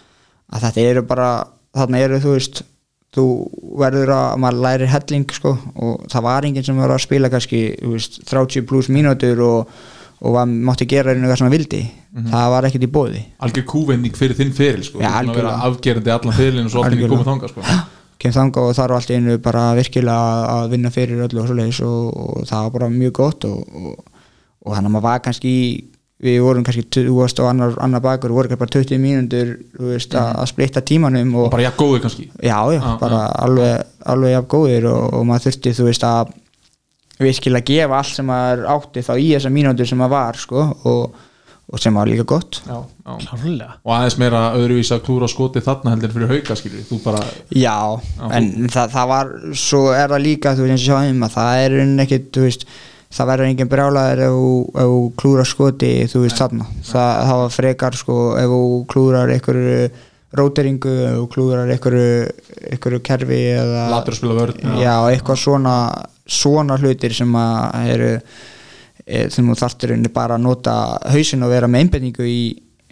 að 0.55 0.64
þetta 0.70 0.86
eru 0.93 1.03
bara 1.12 1.28
þarna 1.76 1.99
eru 2.05 2.22
þú 2.24 2.34
veist 2.38 2.64
þú 3.18 3.26
verður 3.84 4.14
að, 4.16 4.39
maður 4.45 4.64
lærir 4.64 4.91
helling 4.95 5.28
sko, 5.36 5.53
og 5.76 6.08
það 6.08 6.24
var 6.30 6.47
enginn 6.47 6.64
sem 6.64 6.80
var 6.80 6.95
að 6.95 7.03
spila 7.03 7.30
kannski 7.36 7.62
þú 7.84 7.91
veist, 7.97 8.18
30 8.32 8.66
pluss 8.72 8.88
mínútur 8.88 9.43
og, 9.43 9.68
og 10.22 10.34
var, 10.34 10.45
mátti 10.49 10.88
gera 10.89 11.13
hvað 11.13 11.38
sem 11.38 11.47
maður 11.47 11.57
vildi. 11.57 11.82
Mhm. 12.18 12.32
það 12.32 12.49
var 12.53 12.63
ekkert 12.70 12.84
í 12.88 12.91
bóði 12.95 13.20
algjör 13.45 13.65
kúvending 13.70 14.15
fyrir 14.18 14.36
þinn 14.39 14.53
feril, 14.57 14.84
sko. 14.84 14.97
Vera 14.99 15.20
algjörlega. 15.22 15.59
afgerandi 15.68 16.09
allan 16.15 16.34
ferilinn 16.34 16.65
og 16.65 16.72
svo 16.72 16.84
allir 16.84 16.97
Algjörlega. 16.97 17.18
komið 17.18 17.32
þangað, 17.32 17.49
sko. 17.49 17.61
Kem 18.18 18.32
þanga 18.34 18.57
og 18.65 18.72
þar 18.74 18.88
var 18.89 18.95
allt 18.97 19.11
í 19.11 19.15
einu 19.20 19.38
bara 19.38 19.76
virkilega 19.78 20.47
að- 20.49 20.70
vinna 20.72 20.89
fyrir 20.89 21.22
öllu 21.28 21.41
og 21.43 21.47
og, 21.86 22.18
og 22.18 22.47
það 22.49 22.63
var 22.63 22.72
bara 22.80 22.89
mjög 22.89 23.11
gott 23.13 23.45
og, 23.45 23.59
og, 23.76 23.99
og 24.65 24.74
þannig 24.74 24.89
að 24.89 24.95
maður 24.95 25.01
var 25.05 25.20
kannski 25.20 25.51
í- 25.53 25.84
við 26.24 26.39
vorum 26.41 26.63
kannski, 26.65 26.82
þú 26.89 27.13
veist, 27.22 27.39
og 27.39 27.45
annar, 27.51 27.76
annar 27.80 28.01
bakur 28.01 28.32
voru 28.34 28.49
kannski 28.49 28.57
bara 28.57 28.74
20 28.74 28.97
mínútur 28.97 29.51
þú 29.78 29.91
veist, 29.93 30.15
að, 30.18 30.32
að 30.41 30.47
splitta 30.49 30.82
tímanum 30.82 31.36
og, 31.36 31.51
bara 31.51 31.68
jafn 31.68 31.78
góður 31.78 32.01
kannski? 32.07 32.26
Já, 32.41 32.57
já, 32.74 32.82
Já, 32.82 32.97
bara 32.99 33.20
alveg, 33.38 33.84
alveg 34.05 34.32
jafn 34.34 34.47
góðir 34.49 34.88
og, 34.89 35.13
og 35.13 35.26
maður 35.30 35.45
þurfti, 35.51 35.76
þú 35.78 35.86
veist, 35.91 36.03
að 36.09 36.34
virkilega 37.20 37.65
gefa 37.72 37.97
allt 38.01 38.13
sem 38.18 38.28
maður 38.30 38.65
átti 38.76 39.03
þá 39.05 39.13
í 39.18 39.28
þessa 39.36 39.51
mínútur 39.53 39.89
sem 39.89 39.97
maður 40.01 40.13
var, 40.18 40.38
sko 40.41 40.65
og, 40.91 41.15
og 41.68 41.82
sem 41.84 41.95
var 41.97 42.07
líka 42.07 42.24
gott. 42.30 42.59
Já, 42.68 42.78
já. 42.80 43.15
Klárlega. 43.26 43.70
Og 43.84 43.93
aðeins 43.95 44.18
meira 44.22 44.41
öðruvís 44.55 44.91
að 44.95 45.01
klúra 45.07 45.28
skoti 45.32 45.63
þarna 45.65 45.95
heldur 45.95 46.11
en 46.11 46.18
fyrir 46.18 46.34
hauka, 46.36 46.57
skilur 46.59 46.86
Þú 46.89 46.99
bara, 47.05 47.24
Já, 47.51 47.78
Já, 48.20 48.30
en 48.38 48.51
það, 48.72 48.93
það 48.97 49.09
var 49.13 49.32
svo 49.68 49.82
er 49.95 50.13
það 50.13 50.24
líka, 50.28 50.53
þú 50.57 50.68
veist, 50.68 50.76
eins 50.78 50.86
og 50.86 50.91
sjá 50.91 51.11
um 51.15 51.26
að 51.28 51.34
það 51.39 51.63
er 51.65 51.78
ekkit, 52.05 52.30
þú 52.38 52.45
veist 52.47 52.68
það 53.18 53.30
verður 53.32 53.47
engin 53.53 53.70
brjálaður 53.72 54.22
ef 54.28 54.34
þú- 54.38 55.13
klúrar 55.22 55.47
skoti, 55.47 55.93
þú 56.11 56.22
veist, 56.26 56.38
þarna. 56.41 56.65
Það, 56.84 57.11
það 57.30 57.41
var 57.41 57.53
frekar, 57.57 57.95
sko, 58.03 58.18
ef 58.38 58.51
þú 58.51 58.61
klúrar 58.91 59.32
einhverju 59.34 59.89
róteringu 60.38 60.91
ef 61.07 61.13
þú 61.15 61.28
klúrar 61.32 61.70
einhverju 61.72 62.07
einhverju 62.68 62.99
kerfi 63.07 63.38
eða 63.55 63.86
latur 63.93 64.13
að 64.13 64.18
spila 64.20 64.36
vörn 64.41 64.57
já, 64.84 64.91
eitthvað 65.07 65.39
svona 65.39 65.76
svona 66.28 66.78
hlutir 66.78 67.14
sem 67.16 67.34
að 67.40 67.92
eru 67.96 68.12
e, 69.08 69.30
sem 69.30 69.48
þú 69.48 69.56
þarftur 69.62 69.94
inni 69.96 70.10
bara 70.14 70.36
að 70.38 70.46
nota 70.48 70.74
hausin 71.14 71.44
og 71.48 71.50
vera 71.54 71.68
með 71.72 71.86
einbendingu 71.86 72.28
í 72.28 72.40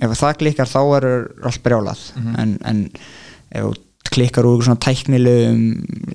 ef 0.02 0.12
það 0.20 0.38
klikkar 0.42 0.68
þá 0.72 0.80
er 0.98 1.10
allt 1.48 1.64
brjálað 1.64 2.06
Mhm. 2.16 2.36
en, 2.40 2.58
en 2.66 2.90
ef 3.52 3.64
þú 3.64 3.74
klikkar 4.16 4.46
úr 4.48 4.62
svona 4.64 4.80
tæknilegum 4.80 5.62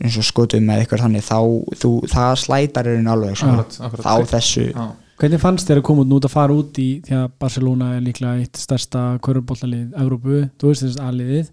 eins 0.00 0.16
og 0.16 0.24
skotum 0.24 0.68
eða 0.70 0.84
eitthvað 0.84 1.02
þannig 1.04 1.24
þá 1.26 1.38
þú, 1.82 1.90
það 2.08 2.34
slætar 2.44 2.86
er 2.88 3.08
alveg 3.12 3.36
sko, 3.36 3.48
Akkurat, 3.48 3.78
akkurat. 3.80 4.06
á 4.06 4.14
þessu 4.34 4.66
Já. 4.72 4.88
Hvernig 5.20 5.40
fannst 5.42 5.68
þér 5.68 5.80
að 5.82 5.84
koma 5.84 6.04
út 6.16 6.24
að 6.24 6.32
fara 6.32 6.54
út 6.56 6.78
í 6.80 7.02
því 7.04 7.12
að 7.18 7.26
Barcelona 7.42 7.88
er 7.96 8.00
líklega 8.00 8.38
eitt 8.40 8.56
stærsta 8.56 9.18
körubóllalið 9.20 9.90
Evrópu, 10.00 10.38
þú 10.56 10.70
veist 10.70 10.82
þess 10.86 10.96
aðliðið 10.96 11.50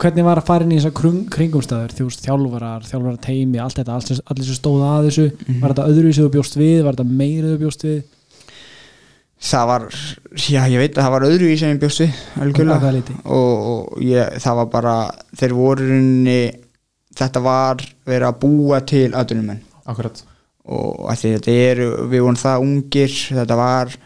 hvernig 0.00 0.24
var 0.26 0.40
að 0.40 0.48
fara 0.48 0.66
inn 0.66 0.72
í 0.72 0.78
þessar 0.78 0.94
kring, 0.96 1.20
kringumstæður? 1.32 1.92
Veist 1.98 2.24
þjálfarar, 2.24 2.86
þjálfarar 2.88 3.20
teimi 3.24 3.60
allt 3.60 3.80
þetta, 3.80 3.98
allt, 3.98 4.22
allir 4.32 4.48
sem 4.48 4.58
stóða 4.58 4.94
að 4.94 5.10
þessu. 5.10 5.26
Var 5.60 5.74
þetta 5.74 5.90
öðru 5.92 6.14
sem 6.16 6.26
þú 6.26 6.32
bjóst 6.38 6.58
við, 6.60 6.80
var 6.86 6.96
þetta 6.96 7.20
meira 7.20 7.52
þú 7.52 7.60
bjóst 7.64 7.86
við? 7.86 8.00
Það 9.50 9.68
var, 9.70 9.84
já 10.36 10.60
ég 10.68 10.82
veit 10.82 10.98
að 10.98 11.04
það 11.06 11.14
var 11.14 11.24
öðru 11.30 11.46
í 11.48 11.54
sem 11.56 11.70
ég 11.72 11.78
bjóst 11.80 12.02
við 12.02 12.18
og, 13.24 13.62
og 13.70 14.02
ég, 14.04 14.34
það 14.44 14.58
var 14.58 14.66
bara 14.74 14.96
þeir 15.40 15.54
voru 15.56 15.86
í 15.86 15.88
rauninni 15.94 16.42
þetta 17.16 17.42
var 17.44 17.80
verið 18.10 18.26
að 18.28 18.38
búa 18.42 18.82
til 18.84 19.08
Akkurat. 19.88 20.20
Og 20.70 21.08
að 21.08 21.22
því 21.22 21.32
þetta 21.38 21.56
eru, 21.70 21.88
við 22.12 22.24
vorum 22.26 22.40
það 22.42 22.66
ungir 22.66 23.16
þetta 23.40 23.58
var 23.58 23.96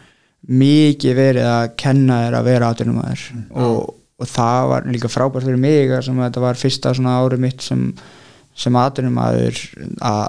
mikið 0.45 1.19
verið 1.19 1.49
að 1.49 1.67
kenna 1.83 2.21
þér 2.23 2.37
að 2.39 2.47
vera 2.47 2.71
atvinnumæður 2.71 3.25
og, 3.65 3.93
og 4.19 4.29
það 4.31 4.69
var 4.71 4.85
líka 4.87 5.09
frábært 5.11 5.43
fyrir 5.47 5.59
mig 5.59 5.91
sem 6.05 6.15
þetta 6.23 6.43
var 6.43 6.55
fyrsta 6.59 6.93
svona 6.95 7.17
árið 7.25 7.41
mitt 7.43 7.61
sem, 7.65 7.81
sem 8.55 8.75
atvinnumæður 8.79 9.59
að, 9.99 10.25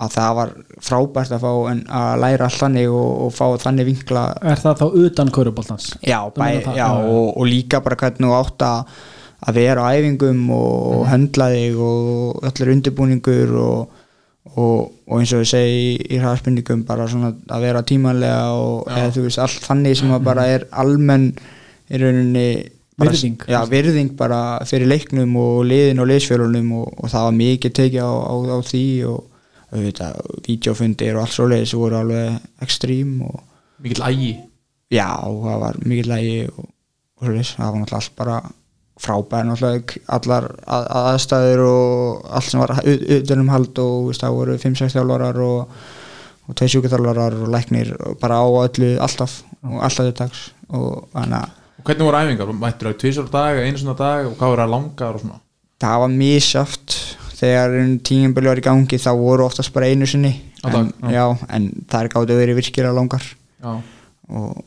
að 0.00 0.14
það 0.16 0.34
var 0.38 0.52
frábært 0.88 1.34
að 1.36 1.44
fá 1.44 1.52
en 1.74 1.82
að 2.00 2.14
læra 2.24 2.48
allt 2.48 2.60
þannig 2.62 2.88
og, 2.96 3.10
og 3.26 3.34
fá 3.36 3.44
þannig 3.66 3.90
vinkla 3.90 4.24
Er 4.40 4.62
það 4.64 4.80
þá 4.80 4.86
utan 5.04 5.32
körubóltans? 5.36 5.90
já, 6.00 6.18
bæ, 6.32 6.46
já. 6.76 6.86
Og, 7.04 7.36
og 7.36 7.46
líka 7.50 7.82
bara 7.84 7.96
hvernig 8.00 8.32
átt 8.40 8.64
að 8.70 9.00
að 9.40 9.56
vera 9.56 9.84
á 9.88 9.92
æfingum 9.96 10.40
og 10.52 10.96
Mhm. 11.00 11.06
höndla 11.08 11.46
þig 11.48 11.76
og 11.80 12.42
allir 12.44 12.72
undirbúningur 12.74 13.52
og, 13.56 13.94
og, 14.56 14.90
og 15.08 15.14
eins 15.20 15.32
og 15.32 15.40
ég 15.44 15.48
segi 15.48 15.78
í, 16.10 16.18
hraðspenningum 16.20 16.82
bara 16.88 17.06
svona 17.08 17.30
að 17.48 17.62
vera 17.64 17.80
tímanlega 17.88 18.50
og 18.52 18.90
eða 18.92 19.22
veist 19.24 19.38
allt 19.40 19.64
þannig 19.64 19.96
sem 19.96 20.12
að 20.12 20.26
bara 20.28 20.44
er 20.56 20.66
almenn 20.72 21.30
í 21.88 22.00
rauninni 22.02 22.44
Virðing. 23.00 23.46
já, 23.48 23.58
virðing 23.70 24.14
bara 24.18 24.40
fyrir 24.68 24.90
leiknum 24.90 25.36
og 25.40 25.64
liðin 25.68 26.02
og 26.02 26.08
liðsfjölunum 26.10 26.72
og, 26.80 26.92
og 27.00 27.12
það 27.12 27.26
var 27.26 27.36
mikið 27.38 27.76
tekið 27.78 28.04
á, 28.04 28.12
á, 28.12 28.34
á 28.52 28.58
því 28.70 28.84
og 29.08 29.18
auðvitað, 29.70 30.20
vídeofundir 30.46 31.16
og 31.16 31.24
allt 31.24 31.36
svoleiðis 31.36 31.74
voru 31.78 32.00
alveg 32.00 32.64
ekstrím 32.66 33.20
og 33.28 33.42
Mikill 33.80 34.04
ægi 34.04 34.32
Já, 34.90 35.08
það 35.22 35.60
var 35.62 35.76
mikið 35.84 36.10
lægi 36.10 36.40
og, 36.50 36.64
og 36.64 37.28
svoleiðis, 37.28 37.54
það 37.56 37.70
var 37.70 37.78
náttúrulega 37.80 38.00
allt 38.00 38.16
bara 38.18 38.40
frábæð 39.00 39.46
náttúrulega 39.48 40.02
allar 40.16 40.48
að, 40.66 40.88
aðstæður 41.00 41.64
og 41.68 42.26
allt 42.36 42.50
sem 42.50 42.62
var 42.62 42.74
utanum 43.16 43.52
hald 43.54 43.80
og 43.80 44.10
veist, 44.10 44.24
það 44.24 44.36
voru 44.40 44.58
5-6 44.60 44.96
þjálfarar 44.96 45.40
og, 45.46 45.78
og 46.48 46.58
2 46.60 46.70
sjúkþjálfarar 46.74 47.38
og 47.38 47.54
læknir 47.54 47.94
og 47.96 48.18
bara 48.20 48.42
á 48.42 48.46
öllu 48.66 48.92
alltaf 49.00 49.40
og 49.64 49.80
alltaf 49.86 50.10
til 50.10 50.18
dags. 50.18 50.44
Og 50.70 51.08
þannig 51.14 51.38
að 51.40 51.56
Og 51.80 51.86
hvernig 51.88 52.04
voru 52.04 52.18
æfingar? 52.20 52.50
Mættur 52.60 52.90
það 52.90 52.98
tvisar 53.00 53.28
á 53.28 53.32
dag, 53.32 53.60
einu 53.64 53.80
svona 53.80 53.96
dag 53.96 54.26
og 54.28 54.34
hvað 54.36 54.52
voru 54.52 54.62
það 54.66 54.74
langar 54.74 55.16
og 55.16 55.22
svona? 55.24 55.38
það 55.80 56.00
var 56.02 56.10
misjátt 56.12 56.96
þegar 57.40 57.74
tímabili 58.04 58.50
var 58.50 58.60
í 58.60 58.64
gangi 58.66 58.98
þá 59.00 59.10
voru 59.16 59.46
oftast 59.46 59.72
bara 59.72 59.88
einu 59.88 60.04
sinni 60.08 60.34
Á 60.60 60.68
dag, 60.68 60.82
en, 60.82 60.90
já. 61.08 61.14
já, 61.16 61.46
en 61.56 61.68
það 61.88 62.02
er 62.04 62.10
gátt 62.12 62.32
að 62.34 62.40
verið 62.42 62.58
virkilega 62.60 62.92
langar 62.98 63.24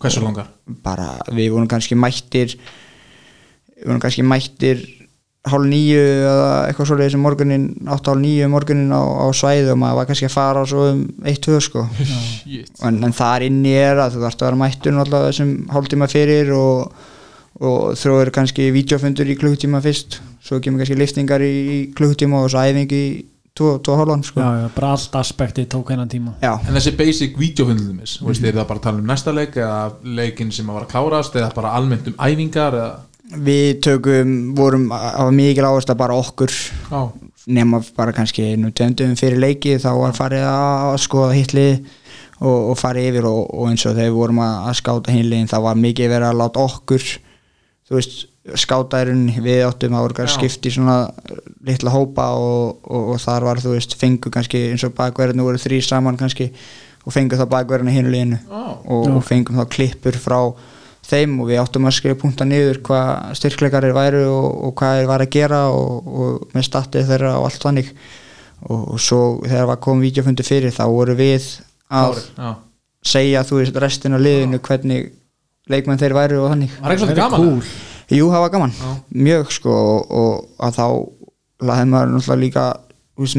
hversu 0.02 0.24
langar? 0.24 0.50
bara 0.84 1.12
við 1.30 1.52
vorum 1.54 1.70
kannski 1.70 1.94
mættir 1.96 2.56
við 2.58 3.86
vorum 3.86 4.02
kannski 4.02 4.26
mættir 4.26 4.82
hálf 5.44 5.66
nýju 5.68 6.04
eða 6.24 6.52
eitthvað 6.70 6.88
svoleiðis 6.88 7.16
um 7.18 7.26
morgunin 7.26 7.66
átt 7.92 8.08
hálf 8.08 8.22
nýju 8.22 8.48
morgunin 8.52 8.94
á, 8.96 9.02
á 9.04 9.28
svæðu 9.36 9.74
og 9.74 9.80
maður 9.82 9.98
var 10.00 10.08
kannski 10.08 10.28
að 10.30 10.36
fara 10.38 10.64
svo 10.70 10.86
um 10.94 11.02
eitt, 11.28 11.42
tvö 11.44 11.60
sko. 11.64 11.84
En, 12.88 13.02
en 13.04 13.16
þar 13.16 13.48
inni 13.48 13.74
er 13.76 14.00
að 14.00 14.16
þú 14.16 14.24
þarfst 14.24 14.44
að 14.44 14.50
vera 14.50 14.60
mættur 14.62 14.96
náttúrulega 14.96 15.32
þessum 15.32 15.52
hálftíma 15.74 16.08
fyrir 16.12 16.54
og, 16.56 17.04
og 17.60 18.00
þróður 18.00 18.32
kannski 18.36 18.70
vídeofundur 18.76 19.32
í 19.32 19.38
klukkutíma 19.40 19.84
fyrst. 19.84 20.20
Svo 20.44 20.60
kemur 20.64 20.84
kannski 20.84 21.00
liftingar 21.00 21.44
í, 21.44 21.54
í 21.54 21.78
klukkutíma 21.98 22.44
og 22.44 22.52
svo 22.54 22.64
æfing 22.64 22.92
í 22.96 23.06
tvo, 23.58 23.78
tvo 23.84 23.96
hálfan 24.00 24.26
sko. 24.28 24.44
Já, 24.44 24.64
já, 24.64 24.68
bara 24.76 24.92
allt 24.96 25.16
aspekti 25.20 25.66
tók 25.72 25.92
hennan 25.92 26.12
tíma. 26.12 26.36
Já, 26.44 26.54
En 26.68 26.76
þessi 26.76 26.96
basic 27.00 27.40
videofundlumis, 27.40 28.20
mm 28.22 28.28
-hmm. 28.28 28.48
er 28.48 28.54
það 28.54 28.68
bara 28.68 28.80
að 28.80 28.84
tala 28.84 29.00
um 29.00 29.08
næsta 29.08 29.32
leik 29.32 29.58
eða 29.58 29.92
leikin 30.04 30.52
sem 30.52 30.70
að 30.70 30.74
var 30.74 30.86
að 30.86 30.94
klárast 30.94 31.36
eða 31.36 31.54
bara 31.56 31.76
almennt 31.80 32.08
um 32.08 32.16
æfingar 32.20 32.74
eða 32.74 32.94
við 33.32 33.80
tökum 33.86 34.34
vorum 34.58 34.90
að 34.94 35.32
mikil 35.36 35.68
áhersla 35.68 35.96
bara 35.98 36.18
okkur 36.20 36.52
Já, 36.52 37.02
nema 37.48 37.80
bara 37.96 38.14
kannski 38.16 38.50
einu 38.52 38.72
töndum 38.76 39.16
fyrir 39.20 39.40
leiki 39.40 39.78
þá 39.82 39.92
var 40.00 40.18
farið 40.18 40.46
að 40.50 40.98
skoða 41.04 41.38
hitlið 41.38 41.74
og, 42.44 42.60
og 42.74 42.78
farið 42.80 43.10
yfir 43.12 43.30
og, 43.30 43.42
og 43.48 43.72
eins 43.72 43.86
og 43.88 43.96
þegar 43.96 44.12
við 44.12 44.20
vorum 44.20 44.44
að, 44.44 44.54
að 44.68 44.78
skáta 44.82 45.16
hinliðin 45.16 45.52
þá 45.52 45.58
var 45.68 45.82
mikið 45.86 46.14
verið 46.14 46.30
að 46.30 46.40
láta 46.42 46.64
okkur 46.68 47.08
þú 47.88 47.98
veist, 47.98 48.16
skátærun 48.60 49.26
við 49.44 49.64
áttum 49.70 49.96
að 49.96 50.06
voru 50.06 50.18
Já. 50.28 50.34
skipt 50.36 50.68
í 50.68 50.74
svona 50.76 50.98
litla 51.64 51.94
hópa 51.94 52.30
og, 52.36 52.82
og, 52.84 53.14
og 53.16 53.22
þar 53.24 53.48
var 53.48 53.64
þú 53.64 53.78
veist, 53.78 53.96
fengu 54.00 54.32
kannski 54.34 54.66
eins 54.74 54.84
og 54.84 54.96
bakverðinu 54.98 55.48
voru 55.48 55.62
þrý 55.64 55.80
saman 55.86 56.20
kannski 56.20 56.50
og 57.04 57.16
fengum 57.16 57.40
þá 57.40 57.48
liðinu 58.12 58.40
Ó. 58.52 58.80
og, 58.84 59.10
og 59.16 59.24
fengum 59.28 59.60
þá 59.60 59.68
klippur 59.72 60.20
frá 60.20 60.40
þeim 61.04 61.38
og 61.44 61.50
við 61.52 61.60
áttum 61.62 61.88
að 61.90 61.96
skrifa 61.98 62.20
punta 62.22 62.46
niður 62.48 62.80
hvað 62.88 63.34
styrkleikar 63.40 63.88
er 63.90 63.96
væru 63.98 64.22
og, 64.32 64.46
og 64.70 64.76
hvað 64.80 65.02
er 65.02 65.10
var 65.10 65.24
að 65.26 65.32
gera 65.36 65.64
og, 65.74 66.06
og 66.08 66.54
með 66.56 66.68
statið 66.70 67.10
þeirra 67.12 67.34
og 67.40 67.48
allt 67.50 67.66
þannig 67.68 67.90
og, 68.64 68.78
og 68.96 69.02
svo 69.04 69.22
þegar 69.44 69.68
var 69.74 69.82
komið 69.84 70.08
vídeofundi 70.08 70.46
fyrir 70.48 70.76
þá 70.76 70.84
voru 70.88 71.16
við 71.20 71.50
að 71.94 72.22
Já. 72.38 72.54
segja 73.14 73.44
þú 73.48 73.60
veist 73.60 73.82
restin 73.84 74.16
af 74.16 74.24
liðinu 74.24 74.62
hvernig 74.64 75.12
leikmenn 75.72 76.00
þeir 76.00 76.16
væru 76.16 76.40
og 76.44 76.54
þannig 76.54 76.78
Var 76.80 76.96
ekki 76.96 77.04
svolítið 77.04 77.24
gaman? 77.24 77.44
cool. 77.44 77.74
Jú, 78.14 78.26
það 78.32 78.42
var 78.44 78.50
gaman, 78.54 78.74
Já. 78.80 78.90
mjög 79.28 79.52
sko 79.56 79.74
og, 79.74 80.16
og 80.24 80.64
að 80.68 80.80
þá 80.80 80.88
laði 81.64 81.86
maður 81.92 82.10
náttúrulega 82.16 82.42
líka 82.44 82.64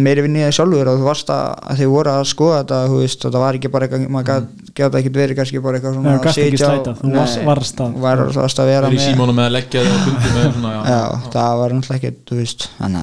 meiri 0.05 0.23
vinni 0.23 0.43
það 0.45 0.53
sjálfur 0.55 0.89
og 0.93 1.01
þú 1.01 1.07
varst 1.09 1.31
að, 1.35 1.47
að 1.71 1.79
þið 1.81 1.89
voru 1.95 2.11
að 2.15 2.25
skoða 2.31 2.59
þetta 2.63 2.77
þú 2.93 2.99
veist, 3.01 3.25
og 3.27 3.33
það 3.35 3.43
var 3.45 3.57
ekki 3.59 3.71
bara 3.75 3.87
eitthvað 3.89 4.05
maður 4.15 4.27
gat, 4.29 4.45
geta 4.79 5.01
ekki 5.01 5.13
verið 5.17 5.39
kannski 5.41 5.63
bara 5.65 5.79
eitthvað 5.81 5.95
svona 5.99 6.13
slæta, 6.55 6.91
og- 6.93 7.01
þú 7.01 7.11
varst- 7.49 7.81
að- 7.83 7.97
var, 8.05 8.23
varst 8.39 8.61
að 8.63 8.71
vera 8.71 8.87
er 8.87 8.95
með 8.95 9.03
símónum 9.09 9.35
með 9.41 9.49
að 9.49 9.55
leggja 9.57 9.83
þig 9.83 9.95
og 9.95 10.05
fundi 10.05 10.31
með 10.37 10.47
svona, 10.55 10.71
já. 10.75 10.83
já, 10.95 11.03
það 11.35 11.59
var 11.63 11.75
náttúrulega 11.75 11.99
ekki, 11.99 12.15
þú 12.31 12.39
veist 12.39 12.69
að 12.79 12.95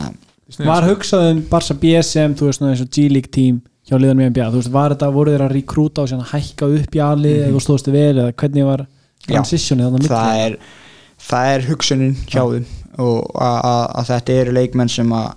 Var 0.51 0.81
sko. 0.83 0.87
hugsað 0.91 1.27
um 1.31 1.41
Barca 1.51 1.73
BSM 1.83 2.33
þú 2.39 2.47
veist, 2.47 2.59
svona 2.59 2.71
eins 2.73 2.81
og 2.83 2.89
G-League 2.95 3.31
team 3.31 3.61
hjá 3.87 3.95
liðanum 3.99 4.23
í 4.23 4.29
NBA, 4.31 4.47
þú 4.51 4.59
veist, 4.61 4.71
var 4.71 4.89
þetta, 4.95 5.11
voru 5.15 5.31
þeir 5.35 5.43
að 5.47 5.53
rekrúta 5.57 6.01
og 6.03 6.25
hækka 6.31 6.67
upp 6.79 6.91
í 6.95 6.99
alið 7.03 7.35
Mhm. 7.35 7.43
eða 7.43 7.53
þú 7.55 7.61
stóðstu 7.67 7.91
vel 7.91 8.15
eða 8.15 8.31
hvernig 8.33 8.65
var 8.65 8.85
transitionið 9.27 9.91
þannig 9.91 10.07
að 10.07 10.15
það 10.15 10.45
er, 10.47 10.57
það 11.29 11.45
er 11.55 11.61
hugsunin 11.69 12.15
hjá 12.27 12.43
þeim 12.51 12.65
og 12.99 13.31
að, 13.35 13.57
að, 13.63 13.85
að 13.99 14.05
þetta 14.11 14.39
eru 14.41 14.51
leikmenn 14.55 14.89
sem 14.89 15.09
að 15.15 15.33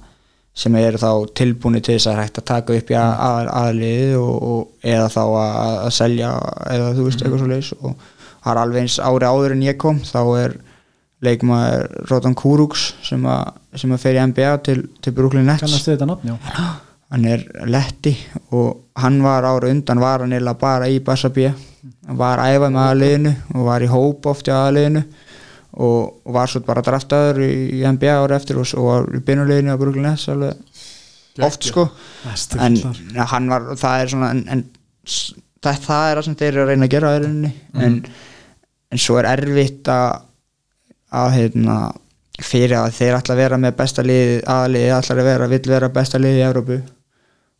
sem 0.54 0.76
eru 0.78 1.00
þá 1.02 1.10
tilbúni 1.34 1.80
til 1.82 1.96
þess 1.96 2.10
að 2.12 2.20
hægt 2.20 2.38
að 2.38 2.46
taka 2.50 2.76
upp 2.78 2.92
í 2.92 2.98
að, 2.98 3.48
aðliðið 3.58 4.92
eða 4.94 5.08
þá 5.10 5.22
að, 5.24 5.56
að 5.72 5.90
selja 5.96 6.28
eða 6.70 6.92
þú 6.94 7.06
veist 7.08 7.24
eitthvað 7.24 7.42
svo 7.42 7.50
leis 7.50 7.72
og 7.80 7.96
það 8.44 8.52
er 8.52 8.60
alveg 8.62 8.84
eins 8.84 9.00
ári 9.02 9.30
áður 9.30 9.56
en 9.56 9.66
ég 9.66 9.80
kom 9.82 9.98
þá 10.06 10.20
er 10.44 10.56
leikmaður 11.24 11.86
Rótan 12.10 12.36
Kúrúks 12.38 12.88
sem 13.02 13.22
að, 13.26 13.54
sem 13.80 13.92
að 13.94 14.02
fer 14.04 14.18
í 14.18 14.24
NBA 14.30 14.54
til, 14.66 14.78
til 15.02 15.14
Brooklyn 15.16 15.46
Nets. 15.48 15.64
Nafn, 15.64 16.34
já. 16.34 16.66
Hann 17.14 17.26
er 17.30 17.44
letti 17.70 18.14
og 18.54 18.98
hann 18.98 19.20
var 19.24 19.46
ára 19.46 19.70
undan 19.70 20.02
var 20.02 20.24
hann 20.24 20.34
eða 20.34 20.54
bara 20.58 20.88
í 20.90 21.00
Bassa 21.04 21.30
B. 21.34 21.48
Hann 22.06 22.20
var 22.20 22.42
að 22.42 22.56
æfa 22.56 22.70
með 22.74 22.88
aðliðinu 22.88 23.34
og 23.54 23.68
var 23.68 23.84
í 23.84 23.90
hóp 23.90 24.28
oft 24.32 24.50
í 24.50 24.54
aðliðinu 24.54 25.04
og, 25.74 26.20
og 26.24 26.36
var 26.36 26.50
svo 26.50 26.62
bara 26.66 26.84
draftaður 26.86 27.42
í, 27.46 27.54
í 27.80 27.82
NBA 27.86 28.12
ára 28.14 28.38
eftir 28.38 28.60
og, 28.60 28.68
og 28.78 28.90
var 28.90 29.08
í 29.18 29.22
byrnuleginu 29.26 29.74
á 29.74 29.80
Brooklyn 29.80 30.06
Nets 30.08 30.28
alveg 30.32 30.54
oft 31.42 31.66
sko. 31.66 31.88
En 32.62 32.78
hann 33.32 33.50
var, 33.50 33.72
það 33.80 34.04
er 34.04 34.12
svona 34.12 34.30
en, 34.34 34.44
en 34.54 34.62
það, 35.64 35.80
það 35.88 36.10
er 36.10 36.20
það 36.20 36.22
sem 36.28 36.38
þeir 36.42 36.52
eru 36.52 36.64
að 36.64 36.70
reyna 36.70 36.86
að 36.86 36.94
gera 36.94 37.16
í 37.16 37.24
rauninni. 37.24 37.52
En, 37.82 37.98
en 38.94 39.02
svo 39.02 39.18
er 39.18 39.30
erfitt 39.32 39.90
að 39.90 40.22
að 41.14 41.36
hérna 41.36 41.76
fyrir 42.42 42.76
að 42.80 42.96
þeir 42.96 43.16
ætla 43.18 43.34
að 43.36 43.40
vera 43.44 43.58
með 43.62 43.76
besta 43.78 44.02
liði 44.02 44.38
aðliði 44.50 44.94
ætla 44.96 45.14
að 45.14 45.28
vera, 45.28 45.50
vill 45.52 45.66
vera 45.70 45.90
besta 45.94 46.18
liði 46.18 46.40
í 46.40 46.46
Európu 46.48 46.78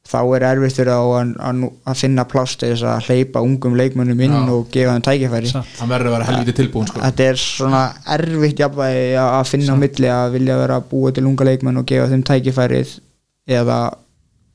þá 0.05 0.19
er 0.37 0.45
erfitt 0.51 0.77
fyrir 0.77 0.91
að, 0.93 1.33
að, 1.41 1.61
að 1.89 1.97
finna 1.97 2.25
pláss 2.29 2.59
til 2.61 2.69
þess 2.75 2.85
að 2.85 3.07
hleypa 3.09 3.41
ungum 3.41 3.77
leikmönnum 3.79 4.21
inn 4.27 4.35
Já. 4.37 4.43
og 4.53 4.67
gefa 4.75 4.93
þeim 4.99 5.05
tækifæri. 5.07 5.53
Hann 5.81 5.89
verður 5.95 6.11
að 6.11 6.15
vera 6.19 6.27
helviti 6.29 6.55
tilbúin 6.59 6.89
sko. 6.91 7.01
þetta 7.01 7.29
er 7.31 7.41
svona 7.41 7.83
erfitt 8.19 8.61
jafnvægi 8.61 9.15
að 9.25 9.49
finna 9.49 9.73
á 9.73 9.77
milli 9.81 10.11
að 10.13 10.33
vilja 10.37 10.59
vera 10.61 10.77
að 10.83 10.89
búa 10.93 11.13
til 11.17 11.25
unga 11.31 11.47
leikmenn 11.49 11.81
og 11.81 11.87
gefa 11.89 12.11
þeim 12.13 12.25
tækifærið 12.29 12.93
eða 13.49 13.79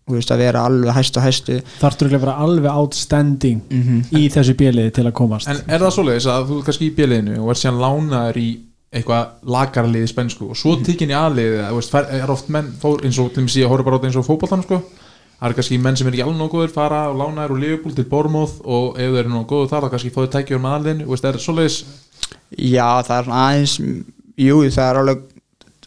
þú 0.09 0.15
veist, 0.17 0.31
að 0.33 0.39
vera 0.41 0.61
alveg 0.65 0.95
hæst 0.95 1.17
og 1.17 1.25
hæstu 1.25 1.57
þarftur 1.81 2.07
ekki 2.09 2.17
að 2.17 2.23
vera 2.27 2.37
alveg 2.45 2.71
outstanding 2.73 3.59
Mhm. 3.69 3.99
í 4.17 4.23
þessu 4.33 4.55
bjöliði 4.57 4.93
til 4.93 5.05
að 5.05 5.13
komast 5.17 5.47
En 5.49 5.59
er 5.67 5.79
það 5.81 5.93
svoleiðis 5.97 6.25
að 6.29 6.47
þú 6.49 6.57
ert 6.61 6.65
kannski 6.69 6.87
í 6.89 6.95
bjöliðinu 6.97 7.35
og 7.43 7.49
er 7.53 7.59
síðan 7.61 7.81
lánaður 7.83 8.37
í 8.41 8.47
eitthvað 8.89 9.27
lagarlið 9.45 10.05
í 10.07 10.09
spensku 10.09 10.47
og 10.49 10.57
svo 10.57 10.77
tikkin 10.81 11.09
í 11.13 11.17
aðliðið 11.17 11.61
þú 11.69 11.75
veist, 11.77 11.91
fer- 11.93 12.09
er 12.21 12.31
oft 12.33 12.49
menn, 12.49 12.71
eins 13.03 13.19
og 13.21 13.33
til 13.33 13.43
mig 13.45 13.53
síðan 13.53 13.69
horfður 13.69 13.85
bara 13.85 13.97
á 13.97 13.99
þetta 13.99 14.09
eins 14.09 14.17
og 14.21 14.25
fótboltan 14.29 14.63
sko 14.65 14.81
það 15.39 15.49
er 15.49 15.57
kannski 15.57 15.79
menn 15.79 15.97
sem 15.99 16.09
er 16.09 16.17
ekki 16.17 16.25
alveg 16.25 16.39
nóg 16.41 16.53
góður 16.53 16.75
fara 16.75 17.01
og 17.09 17.17
lánaður 17.19 17.55
úr 17.55 17.61
Liverpool 17.63 17.95
til 17.95 18.07
Bormóð 18.11 18.59
og 18.67 18.99
ef 18.99 19.13
þeir 19.13 19.23
eru 19.23 19.33
nóg 19.33 19.47
góður 19.49 19.71
þar 19.71 19.85
þá 19.85 19.93
kannski 19.93 20.13
fóðu 20.15 20.31
tækjur 20.35 20.63
með 20.63 20.75
aðliðinu, 20.77 21.05
þú 21.05 21.13
veist, 21.13 21.27
er 21.29 21.43
svoleiðis? 21.43 21.77
Já 22.59 22.87
það 23.07 23.15
er 23.17 23.27
svona 23.29 23.43
aðeins 23.45 23.75
jú 24.39 24.57
það 24.67 24.89
er 24.89 25.01
alveg 25.03 25.27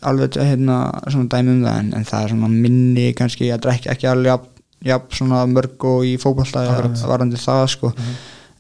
alveg 0.02 0.38
hérna 0.40 0.78
svona 1.06 1.30
dæmi 1.30 1.52
um 1.52 1.60
það 1.66 1.78
en, 1.78 1.90
en 1.98 2.08
það 2.08 2.24
er 2.24 2.32
svona 2.34 2.50
minni 2.52 3.06
kannski 3.18 3.50
að 3.54 3.64
drekka 3.66 3.92
ekki 3.94 4.08
alveg 4.10 4.32
jafn, 4.32 4.48
jafn 4.88 5.18
svona 5.18 5.42
mörg 5.50 5.86
og 5.88 6.06
í 6.06 6.14
fótballta 6.20 6.64
varandi 7.06 7.40
það 7.40 7.66
sko. 7.76 7.92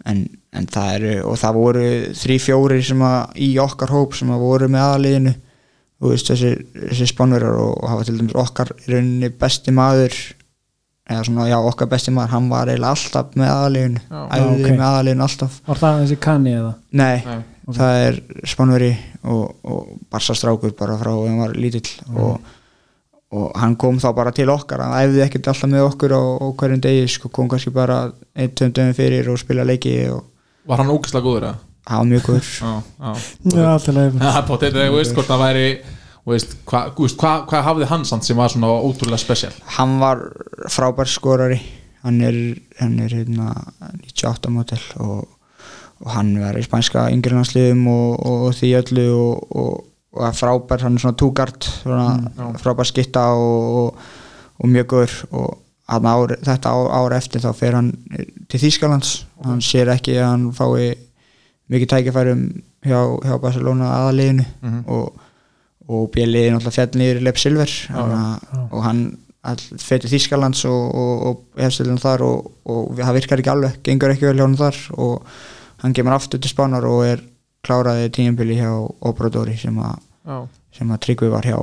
En, 0.08 0.24
en 0.54 0.68
það 0.70 0.92
eru 0.98 1.16
og 1.30 1.38
það 1.38 1.58
voru 1.58 1.88
þrý 2.18 2.36
fjóri 2.42 2.78
sem 2.84 3.02
að 3.06 3.42
í 3.46 3.50
okkar 3.62 3.92
hóp 3.94 4.16
sem 4.18 4.30
að 4.34 4.42
voru 4.42 4.68
með 4.70 4.86
aðaliðinu 4.86 5.34
þú 6.02 6.10
veist 6.10 6.30
þessi, 6.32 6.52
þessi 6.74 7.06
spánverjar 7.12 7.58
og, 7.62 7.76
og 7.78 7.92
hafa 7.92 8.06
til 8.08 8.16
dæmis 8.18 8.38
okkar 8.42 8.72
í 8.74 8.88
rauninni 8.90 9.30
besti 9.38 9.74
maður 9.74 10.16
eða 11.10 11.24
svona 11.26 11.48
já 11.50 11.56
okkar 11.58 11.88
besti 11.90 12.12
maður 12.14 12.30
hann 12.36 12.48
var 12.52 12.70
eiginlega 12.70 12.94
alltaf 12.94 13.34
með 13.36 13.50
aðaliðinu 13.52 14.00
Já. 14.02 14.20
æfði 14.36 14.42
Já, 14.42 14.66
ok. 14.66 14.68
með 14.78 14.84
aðaliðinu 14.88 15.24
alltaf. 15.26 15.56
Var 15.66 15.80
það 15.82 16.00
þessi 16.02 16.18
kanni 16.22 16.52
eða? 16.58 16.72
Nei, 17.02 17.24
Nei. 17.26 17.40
það 17.78 18.00
er 18.06 18.18
spánveri 18.52 18.90
og, 19.22 19.54
og 19.64 19.88
barsa 20.12 20.36
strákur 20.38 20.74
bara 20.78 20.98
frá 21.00 21.10
þegar 21.10 21.28
hann 21.32 21.42
var 21.42 21.56
lítill. 21.58 21.90
Og, 22.14 22.52
og 23.32 23.48
hann 23.58 23.74
kom 23.80 23.98
þá 24.02 24.08
bara 24.16 24.32
til 24.36 24.48
okkar. 24.52 24.84
Hann 24.86 24.94
æfði 25.08 25.24
ekkert 25.26 25.50
alltaf 25.52 25.70
með 25.72 25.86
okkur 25.88 26.14
á, 26.14 26.22
á 26.22 26.46
hverjum 26.62 26.82
degi 26.84 27.08
sko, 27.16 27.30
kom 27.32 27.48
kannski 27.50 27.72
bara 27.74 28.02
einn, 28.36 28.52
tveim 28.54 28.72
dögum 28.76 28.94
fyrir 28.96 29.30
og 29.32 29.40
spila 29.42 29.64
leiki 29.68 29.96
og 30.12 30.22
Var 30.70 30.78
hann 30.78 30.92
ógislega 30.94 31.26
góður 31.26 31.48
eða? 31.50 31.56
hann 31.90 31.98
var 31.98 32.06
mjög 32.12 32.28
góður. 32.28 32.50
Það 33.50 34.36
er 34.38 34.44
potið, 34.46 34.76
þú 34.78 34.96
veist 35.00 35.16
hvort 35.16 35.26
það 35.32 35.40
væri 35.42 35.64
þú 36.22 36.30
veist, 36.30 36.52
hvað 36.70 36.92
hva, 36.94 37.08
hva, 37.18 37.32
hva 37.50 37.62
hafði 37.66 37.88
hann 37.90 38.04
samt 38.06 38.26
sem 38.28 38.38
var 38.38 38.52
svona 38.52 38.68
ótrúlega 38.70 39.18
spesial? 39.18 39.50
Hann 39.76 39.96
var 39.98 40.20
frábær 40.70 41.10
skorari. 41.10 41.60
Hann 42.02 42.20
er, 42.20 42.36
hann 42.80 42.98
er 42.98 43.14
hérna 43.14 43.52
98 44.02 44.50
model 44.50 44.82
og, 45.02 45.28
og 46.02 46.10
hann 46.10 46.34
var 46.42 46.58
í 46.58 46.64
spænska 46.66 47.06
yngirlandsliðum 47.14 47.86
og, 47.90 48.08
og, 48.26 48.46
og 48.48 48.56
því 48.58 48.72
öllu 48.80 49.04
og, 49.14 49.44
og, 49.54 49.84
og 50.18 50.24
er 50.26 50.34
frábær, 50.34 50.82
hann 50.82 50.98
er 50.98 51.04
svona 51.04 51.18
túgart 51.20 51.68
svona 51.84 52.56
frábær 52.58 52.90
skitta 52.90 53.28
og, 53.38 53.76
og, 53.78 54.02
og 54.58 54.72
mjög 54.74 54.90
góður 54.94 55.14
og 55.30 55.62
ár, 55.86 56.34
þetta 56.42 56.72
ár, 56.72 56.90
ár 56.90 57.16
eftir 57.16 57.42
þá 57.42 57.50
fer 57.56 57.78
hann 57.78 57.92
til 58.50 58.60
Þýskalands. 58.62 59.24
Hann 59.44 59.62
sér 59.64 59.92
ekki 59.94 60.16
að 60.18 60.28
hann 60.28 60.46
fái 60.56 60.94
mikið 61.72 61.90
tækifærum 61.92 62.46
hjá, 62.84 63.00
hjá 63.24 63.36
Barcelona 63.40 63.90
aðaliðinu 63.98 64.46
og, 64.86 65.20
og 65.88 66.08
bjeliði 66.14 66.54
náttúrulega 66.54 67.18
í 67.18 67.24
Lepp 67.24 67.40
Silver. 67.40 67.74
Og 68.70 68.82
hann 68.84 69.04
til 69.42 70.10
Þýskalands 70.12 70.62
og, 70.70 70.82
og, 70.94 71.26
og 71.26 71.62
hefstilin 71.62 71.98
þar 71.98 72.22
og, 72.26 72.50
og 72.70 72.94
það 73.00 73.16
virkar 73.18 73.42
ekki 73.42 73.52
alveg, 73.52 73.78
gengur 73.86 74.14
ekki 74.14 74.28
vel 74.28 74.38
hjá 74.38 74.46
hann 74.46 74.58
þar 74.60 74.80
og 75.02 75.28
hann 75.82 75.94
kemur 75.98 76.14
aftur 76.14 76.42
til 76.42 76.52
Spánar 76.52 76.86
og 76.86 77.02
er 77.08 77.24
kláraði 77.66 78.10
tíumbili 78.14 78.58
hjá 78.60 78.70
Obradori 79.08 79.56
sem 79.58 79.78
að 79.82 80.44
sem 80.72 80.90
að 80.94 81.02
Tryggvi 81.06 81.30
var 81.32 81.46
hjá 81.46 81.58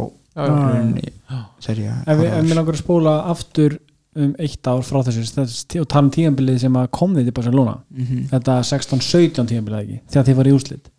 þegar 1.63 1.79
ég 1.83 2.03
ef 2.05 2.19
við 2.19 2.27
ef 2.33 2.43
við 2.45 2.57
langar 2.57 2.75
að 2.75 2.83
spóla 2.83 3.15
aftur 3.31 3.79
um 4.19 4.35
eitt 4.41 4.67
ár 4.67 4.83
frá 4.83 4.99
þessu 5.05 5.23
þess- 5.37 5.79
og 5.79 5.87
tala 5.87 6.07
um 6.07 6.11
tíðanbilið 6.13 6.59
sem 6.63 6.77
að 6.79 6.87
kom 6.91 7.15
þið 7.15 7.27
til 7.29 7.35
Barcelona. 7.39 7.75
Mhm. 7.93 8.23
þetta 8.31 8.55
16-17 8.67 9.49
tíðanbilið 9.51 9.81
ekki? 9.83 9.99
Þegar 10.11 10.27
þið 10.27 10.39
var 10.39 10.49
í 10.49 10.55
úslit 10.55 10.89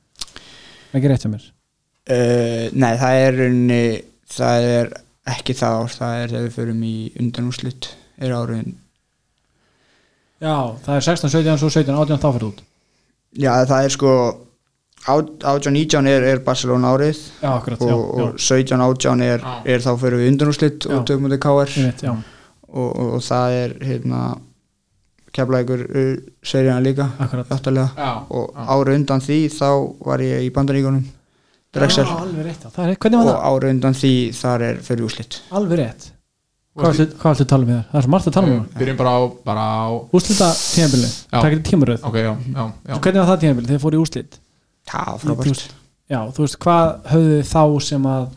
ekki 0.95 1.11
rétt 1.11 1.25
hjá 1.27 1.31
mér. 1.31 1.47
Uh, 2.11 2.67
nei, 2.75 2.93
það 2.99 3.21
er 3.25 3.37
rauninni, 3.39 3.83
það 4.31 4.69
er 4.71 4.93
ekki 5.35 5.57
það 5.59 5.79
ár, 5.81 5.95
það 5.97 6.21
er 6.25 6.33
þegar 6.35 6.47
við 6.47 6.55
förum 6.59 6.85
í 6.87 6.95
undanúslit 7.21 7.91
er 8.21 8.35
áriðin 8.37 8.75
já, 10.41 10.55
það 10.85 10.95
er 10.97 11.07
16-17 11.09 11.61
svo 11.61 11.73
17-18 11.75 12.21
þá 12.23 12.29
fyrir 12.35 12.49
út. 12.51 12.63
Já, 13.41 13.53
það 13.71 13.85
er 13.87 13.95
sko 13.95 14.13
18-19 15.07 16.09
er, 16.11 16.27
er 16.35 16.43
Barcelona 16.45 16.93
árið 16.93 17.17
já, 17.41 17.49
akkurat, 17.55 17.81
og, 17.81 17.89
já, 17.89 18.27
og 18.27 18.35
17-18 18.37 19.25
er, 19.25 19.41
Já. 19.41 19.55
er 19.65 19.85
þá 19.87 19.91
fyrir 20.03 20.21
við 20.21 20.31
undanúslit 20.35 20.85
Já. 20.85 20.93
og 20.97 21.07
tökum 21.09 21.31
KR 21.31 21.73
já, 21.73 21.87
já, 21.87 21.93
já, 22.05 22.15
og, 22.69 22.89
og, 22.91 23.15
og 23.17 23.23
það 23.25 23.57
er 23.63 23.75
hérna 23.87 24.21
keflaðið 25.31 25.65
ykkur 25.65 25.83
seríana 26.43 26.83
líka 26.85 27.07
Já, 27.17 28.11
og 28.29 28.51
já. 28.53 28.67
árið 28.77 28.99
undan 28.99 29.25
því 29.25 29.39
þá 29.55 29.71
var 30.11 30.25
ég 30.27 30.45
í 30.45 30.53
bandaríkunum 30.53 31.07
Drexel. 31.71 32.05
Já, 32.07 32.17
alveg 32.25 32.47
rétt, 32.49 32.65
já. 32.67 32.71
það 32.75 32.89
er, 32.89 32.97
hvernig 33.05 33.21
var 33.21 33.29
og 33.29 33.37
það? 33.37 33.45
árið 33.51 33.73
undan 33.77 33.95
því 34.01 34.13
þar 34.41 34.65
er 34.67 34.81
fyrir 34.89 35.05
úslit 35.07 35.37
alveg 35.55 35.79
rétt. 35.79 36.09
Hvað 36.81 37.01
hvað 37.21 37.35
ætlu 37.35 37.45
að 37.45 37.51
tala 37.51 37.67
um 37.67 37.71
þér? 37.71 37.83
það 37.91 37.99
er 38.01 38.05
svo 38.07 38.11
margt 38.15 38.29
að 38.31 38.35
tala 38.37 38.51
um 38.51 38.59
það 38.61 38.79
Byrjum 38.81 38.99
bara 39.01 39.11
á, 39.11 39.21
bara 39.51 39.65
á 39.71 39.89
úslita 40.17 40.49
tíðanbilið, 40.57 41.15
Já. 41.31 41.37
takk 41.41 41.55
þetta 41.55 41.69
tímaröð. 41.71 42.05
Ok, 42.11 42.17
já, 42.21 42.31
já, 42.31 42.65
já. 42.91 42.95
hvernig 42.99 43.21
var 43.21 43.29
það 43.31 43.41
tíðanbilið, 43.45 43.71
þegar 43.71 43.83
fóru 43.85 43.99
í 43.99 44.03
úslit 44.05 44.39
Það 44.91 45.09
var 45.11 45.19
Þú 45.21 45.27
frábært 45.27 45.51
veist, 45.51 45.75
já, 46.11 46.21
þú 46.37 46.45
veist, 46.47 46.59
hvað 46.65 46.87
höfðu 47.11 47.35
þið 47.41 47.51
þá 47.51 47.65
sem 47.91 48.07
að 48.15 48.29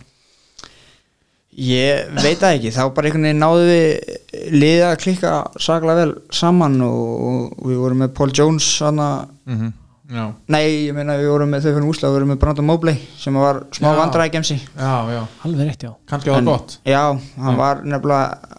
Ég 1.54 2.08
veit 2.18 2.40
það 2.42 2.56
ekki, 2.58 2.72
þá 2.74 2.82
bara 2.98 3.10
einhvern 3.10 3.28
veginn 3.28 3.44
náðu 3.44 3.66
við 3.70 4.54
liða 4.58 4.88
að 4.90 5.00
klikka 5.04 5.34
saklega 5.62 6.00
vel 6.02 6.14
saman 6.34 6.80
og, 6.82 7.02
og 7.30 7.68
við 7.70 7.78
vorum 7.84 8.02
með 8.02 8.14
Paul 8.18 8.32
Jones 8.34 8.70
hana, 8.82 9.10
mm 9.46 9.72
Já, 10.12 10.24
nei, 10.52 10.64
ég 10.90 10.96
meina 10.98 11.14
við 11.16 11.30
vorum 11.32 11.54
með 11.54 11.64
þau 11.64 11.70
fyrir 11.78 11.86
úsla, 11.88 12.10
við 12.10 12.18
vorum 12.18 12.32
með 12.34 12.40
Brandon 12.42 12.66
Mobley 12.68 12.98
sem 13.16 13.38
var 13.40 13.62
smá 13.72 13.94
vandræði 13.96 14.34
gemsi 14.34 14.58
já, 14.60 14.96
já. 15.14 15.22
Alveg 15.48 15.70
rétt 15.70 15.86
já. 15.88 15.92
Kannski 16.12 16.34
var 16.34 16.42
það 16.42 16.50
gott. 16.50 16.76
Já, 16.84 17.04
hann 17.40 17.56
Já. 17.56 17.60
var 17.62 17.84
nefnilega 17.88 18.50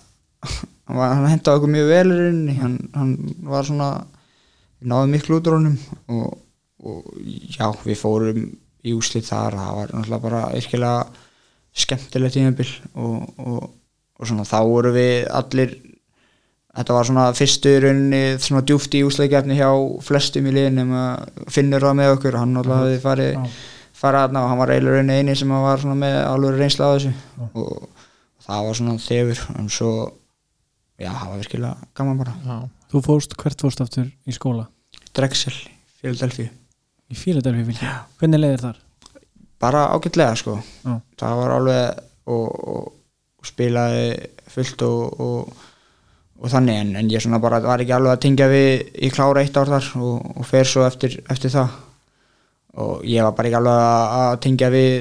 hann, 0.48 0.96
var, 0.96 1.12
hann 1.18 1.28
hendaði 1.28 1.60
okkur 1.60 1.72
mjög 1.74 1.90
vel 1.92 2.06
í 2.06 2.16
rauninni, 2.22 2.54
hann, 2.62 2.78
hann 2.96 3.12
var 3.50 3.68
svona 3.68 3.90
við 4.80 4.88
náðum 4.94 5.14
miklu 5.18 5.38
út 5.38 5.50
úr 5.52 5.58
honum 5.58 5.76
og, 6.16 6.32
og 6.80 7.12
já, 7.52 7.68
við 7.84 8.00
fórum 8.00 8.40
í 8.84 8.96
úslit 8.96 9.28
þar, 9.28 9.58
það 9.60 9.78
var 9.82 9.94
náttúrulega 9.94 10.24
bara 10.24 10.42
virkilega 10.54 11.24
skemmtilegt 11.84 12.38
tímabil 12.38 12.70
og, 12.94 13.20
og, 13.36 13.68
og 14.16 14.28
svona 14.28 14.48
þá 14.48 14.58
voru 14.68 14.94
við 14.96 15.28
allir 15.28 15.76
þetta 16.74 16.96
var 16.96 17.08
svona 17.08 17.26
fyrstu 17.38 17.70
í 17.70 17.82
rauninni 17.84 18.22
svona 18.42 18.64
djúft 18.66 18.96
í 18.98 19.04
úsleikefni 19.06 19.58
hjá 19.58 19.68
flestum 20.06 20.48
í 20.50 20.54
liðin 20.54 20.80
nema 20.82 21.04
finnur 21.52 21.86
það 21.86 21.98
með 22.00 22.16
okkur 22.16 22.40
hann 22.40 22.56
náttúrulega 22.56 22.82
hafði 22.82 23.02
farið 23.04 23.30
Já. 23.36 23.44
fara 24.00 24.24
þarna 24.24 24.42
og 24.42 24.50
hann 24.52 24.62
var 24.62 24.74
eiginlega 24.74 24.98
rauninni 24.98 25.20
eini 25.20 25.38
sem 25.38 25.54
var 25.66 25.84
svona 25.84 26.00
með 26.02 26.18
alveg 26.24 26.58
reynsla 26.58 26.90
á 26.90 26.94
þessu. 26.96 27.14
Og 27.54 27.86
það 28.48 28.66
var 28.68 28.80
svona 28.80 28.98
þefur 29.06 29.44
en 29.54 29.70
svo 29.72 29.92
já, 30.98 31.10
það 31.12 31.30
var 31.30 31.40
virkilega 31.44 31.88
gaman 31.94 32.20
bara. 32.24 32.36
Já, 32.44 32.58
þú 32.92 33.06
fórst, 33.08 33.38
hvert 33.40 33.64
fórst 33.66 33.86
aftur 33.86 34.10
í 34.10 34.36
skóla? 34.36 34.68
Drexel, 35.14 35.54
Philadelphia 36.00 36.50
í 37.14 37.18
Fíladelfi 37.18 37.64
fylgji, 37.68 37.92
hvernig 38.20 38.42
leiðir 38.42 38.64
þar? 38.64 38.80
Bara 39.62 39.84
ágætlega 39.94 40.34
sko. 40.38 40.56
Já. 40.84 40.98
það 41.20 41.38
var 41.40 41.54
alveg 41.58 42.02
og, 42.32 42.48
og, 42.74 42.88
og 43.40 43.48
spilaði 43.48 44.08
fullt 44.54 44.84
og, 44.86 45.20
og, 45.20 45.64
og 46.44 46.52
þannig 46.52 46.78
en, 46.82 46.92
en 47.00 47.10
ég 47.10 47.24
svona 47.24 47.40
bara 47.40 47.62
var 47.64 47.80
ekki 47.80 47.94
alveg 47.96 48.12
að 48.12 48.22
tengja 48.26 48.48
við 48.52 49.00
í 49.00 49.10
klára 49.14 49.40
eitt 49.40 49.56
ár 49.56 49.70
þar 49.72 49.90
og, 50.04 50.30
og 50.36 50.46
fer 50.48 50.68
svo 50.68 50.84
eftir, 50.84 51.16
eftir 51.32 51.52
það. 51.54 51.80
Og 52.84 53.04
ég 53.08 53.24
var 53.24 53.36
bara 53.38 53.50
ekki 53.50 53.60
alveg 53.60 53.80
að, 53.80 54.14
að 54.20 54.38
tengja 54.44 54.70
við 54.74 54.92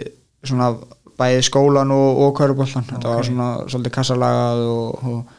svona 0.48 0.72
bæði 1.20 1.46
skólan 1.46 1.94
og, 1.94 2.24
og 2.26 2.34
köruboltan 2.38 2.88
þetta 2.88 3.12
var 3.12 3.28
svona 3.28 3.50
svolítið 3.68 3.96
kassalagað 4.00 4.64
og, 4.72 5.06
og, 5.12 5.38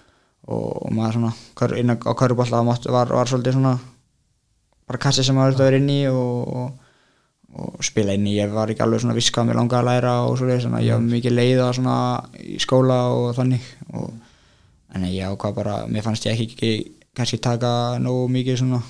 og 0.55 0.95
maður 0.95 1.19
svona 1.19 1.81
inn 1.81 1.95
á 1.95 2.13
körubolta 2.15 2.63
var, 2.67 3.11
var 3.11 3.31
svolítið 3.31 3.59
svona 3.59 3.75
bara 4.85 5.01
kassi 5.01 5.25
sem 5.25 5.37
maður 5.37 5.57
þurfti 5.57 5.65
að 5.65 5.71
vera 5.71 5.83
inn 5.83 5.93
í 5.95 6.01
og, 6.13 6.57
og 6.61 6.73
og 7.55 7.85
spila 7.87 8.15
inn 8.17 8.27
í, 8.27 8.37
ég 8.41 8.51
var 8.51 8.71
ekki 8.71 8.83
alveg 8.83 9.05
svona 9.05 9.15
viss 9.15 9.31
hvað 9.35 9.49
mér 9.49 9.59
langaði 9.61 9.79
að 9.79 9.89
læra 9.89 10.15
og 10.27 10.39
svo 10.39 10.49
leiðis, 10.49 10.65
þannig 10.67 10.81
að 10.81 10.87
ég 10.89 10.97
var 10.97 11.05
mikið 11.07 11.35
leiða 11.39 11.67
svona 11.77 11.97
í 12.43 12.57
skóla 12.63 12.97
og 13.15 13.29
þannig. 13.37 13.69
Og 13.95 14.09
en 14.95 15.09
ég 15.11 15.27
ákvað 15.27 15.57
bara, 15.59 15.79
mér 15.91 16.07
fannst 16.07 16.27
ég 16.29 16.37
ekki, 16.37 16.55
ekki 16.55 16.73
kannski 17.15 17.41
taka 17.43 17.73
nógu 18.03 18.29
mikið 18.35 18.61
svona 18.63 18.81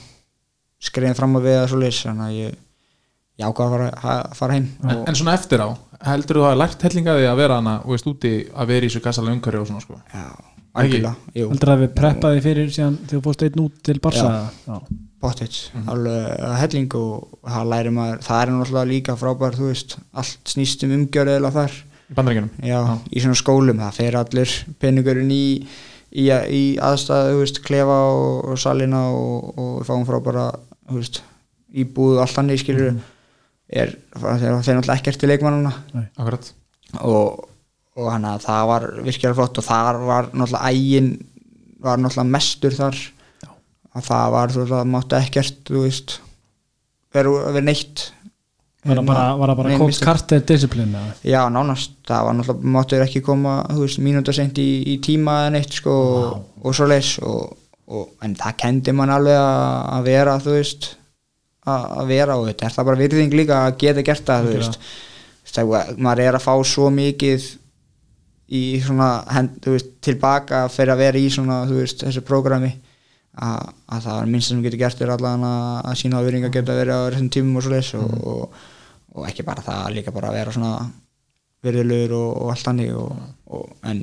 skreiðin 0.85 1.19
fram 1.19 1.37
á 1.37 1.41
við 1.45 1.59
að 1.61 1.69
svo 1.73 1.81
leiðis, 1.81 2.03
þannig 2.05 2.27
að 2.27 2.39
ég, 2.39 2.57
ég 3.41 3.49
ákvað 3.49 3.67
að 3.67 3.75
fara, 3.75 3.91
að 4.15 4.39
fara 4.41 4.57
heim 4.59 4.67
en, 4.85 4.97
og 4.97 5.11
en 5.11 5.19
svona 5.21 5.37
eftir 5.39 5.65
á 5.65 5.69
heldur 6.05 6.41
þú 6.41 6.49
að 6.49 6.59
lært 6.61 6.85
hellingaði 6.85 7.29
að 7.29 7.39
vera 7.41 7.61
hana 7.61 7.79
og 7.85 7.95
veist 7.95 8.11
úti 8.11 8.35
að 8.53 8.73
vera 8.73 8.85
í 8.85 8.91
þessu 8.91 9.05
kassalega 9.05 9.39
umhverju 9.39 9.63
og 9.63 9.71
svona 9.71 9.85
sko? 9.85 10.01
Já, 10.13 10.27
algjörlega, 10.81 11.15
jú, 11.39 11.49
heldur 11.53 11.73
það 11.73 11.83
við 11.85 11.95
preppaði 12.01 12.45
fyrir 12.45 12.75
síðan 12.75 12.99
þegar 13.01 13.15
þú 13.15 13.23
fórst 13.29 13.47
einn 13.47 13.65
út 13.65 13.81
til 13.89 13.97
Barsa 14.05 14.29
já. 14.67 14.77
bóttið, 15.25 15.59
alveg 15.95 16.45
að 16.51 16.55
helling 16.61 16.99
og 17.01 17.49
það 17.55 17.73
læri 17.73 17.95
maður, 17.97 18.23
það 18.27 18.43
er 18.43 18.55
náttúrulega 18.55 18.91
líka 18.93 19.17
frábær, 19.21 19.59
þú 19.59 19.71
veist, 19.71 19.97
allt 20.13 20.55
snýst 20.55 20.85
um 20.85 20.95
umgjörð 20.99 21.39
eða 21.39 21.53
þar. 21.55 21.81
Í 22.05 22.17
bandaríkjunum? 22.19 22.51
Já, 22.69 22.79
í 23.09 23.25
svona 23.25 23.41
skólum, 23.41 23.81
það 23.81 24.01
fer 24.01 24.19
allir 24.21 24.57
peningurinn 24.83 25.33
í, 25.33 25.45
í, 26.15 26.27
í 26.31 26.63
aðstæðu, 26.83 27.33
þú 27.33 27.41
veist, 27.43 27.63
klefa 27.67 27.99
og, 28.13 28.53
og 28.53 28.61
salina 28.61 29.03
og, 29.15 29.49
og 29.55 29.73
við 29.81 29.89
fáum 29.91 30.07
frá 30.09 30.19
bara, 30.25 30.47
þú 30.91 31.01
veist, 31.01 31.23
íbúð 31.75 32.19
og 32.19 32.25
allt 32.25 32.39
þannig, 32.39 32.63
skilur 32.63 32.93
er, 33.75 33.97
þeir 34.15 34.55
náttúrulega 34.55 34.99
ekkert 34.99 35.21
til 35.21 35.31
leikmannuna 35.33 35.73
og, 37.03 37.49
og 37.99 38.11
hann 38.13 38.29
að 38.29 38.45
það 38.47 38.69
var 38.71 38.89
virkilega 39.01 39.39
flott 39.39 39.61
og 39.61 39.67
þar 39.67 40.03
var 40.05 40.31
náttúrulega 40.33 40.71
ægin 40.71 41.11
var 41.85 42.01
náttúrulega 42.01 42.35
mestur 42.37 42.77
þar. 42.77 43.01
Að 43.95 44.07
það 44.09 44.31
var, 44.35 44.53
þú 44.53 44.61
veist, 44.61 44.73
það 44.75 44.93
mátti 44.95 45.19
ekkert, 45.21 45.59
þú 45.69 45.83
veist 45.85 46.15
vera 47.15 47.63
neitt 47.63 48.09
var 48.85 49.01
það 49.01 49.09
bara, 49.09 49.25
var 49.41 49.53
það 49.53 49.61
bara. 49.63 49.91
Carter 50.05 50.43
discipline 50.49 51.01
eða? 51.01 51.15
Já, 51.27 51.41
nánast, 51.53 51.95
það 52.09 52.27
var 52.29 52.37
náttúrulega 52.39 52.75
máttur 52.77 53.05
ekki 53.07 53.23
koma, 53.25 53.55
þú 53.71 53.87
veist, 53.87 54.03
mínúta 54.05 54.35
sent 54.37 54.61
í, 54.61 54.69
í 54.93 54.99
tíma 55.05 55.39
eða 55.45 55.55
neitt, 55.57 55.79
sko, 55.81 55.95
og, 56.19 56.37
og 56.65 56.77
svo 56.77 56.91
leis 56.91 57.15
og, 57.25 57.57
og, 57.89 58.13
en 58.27 58.37
það 58.39 58.61
kendi 58.61 58.95
mann 58.97 59.15
alveg 59.15 59.41
að 59.41 60.07
vera, 60.11 60.37
þú 60.45 60.59
veist 60.59 60.93
að 61.65 62.13
vera 62.13 62.37
og 62.37 62.49
þetta 62.51 62.67
er 62.67 62.75
það 62.75 62.89
bara 62.91 63.01
virðing 63.01 63.37
líka 63.39 63.59
að 63.65 63.77
geta 63.81 64.05
gert 64.05 64.27
það, 64.29 64.49
þú 64.49 64.57
veist 64.59 64.81
þegar 65.55 66.01
maður 66.03 66.25
er 66.25 66.37
að 66.37 66.45
fá 66.45 66.55
svo 66.67 66.89
mikið 66.93 67.47
í 68.55 68.65
svona, 68.85 69.11
hend, 69.33 69.57
veist, 69.65 69.95
tilbaka 70.05 70.67
fyrir 70.73 70.95
að 70.95 71.05
vera 71.07 71.21
í 71.21 71.31
svona, 71.33 71.63
veist, 71.71 72.05
þessu 72.05 72.25
prógrami 72.27 72.75
að, 73.35 73.73
að 73.91 74.07
það 74.07 74.21
er 74.21 74.31
minnst 74.31 74.53
sem 74.53 74.63
getur 74.65 74.83
gert 74.85 75.03
er 75.03 75.13
allan 75.15 75.47
að, 75.49 75.67
að 75.91 75.99
sína 76.03 76.21
að 76.21 76.29
virðing 76.29 76.49
að 76.49 76.57
geta 76.59 76.79
verið 76.79 76.95
á 76.95 77.07
þessum 77.09 77.31
tímum 77.35 77.59
og 77.59 77.65
svo 77.65 77.75
leis 77.75 77.91
og, 77.99 78.15
og, 78.35 78.63
og 79.15 79.27
ekki 79.29 79.47
bara 79.47 79.63
það, 79.65 79.91
líka 79.95 80.15
bara 80.15 80.31
að 80.31 80.39
vera 80.41 80.55
svona 80.55 80.75
virðilegur 81.65 82.15
og, 82.19 82.31
og 82.43 82.53
allt 82.55 82.71
hannig 82.71 82.93
og, 82.99 83.13
og, 83.57 83.69
en 83.89 84.03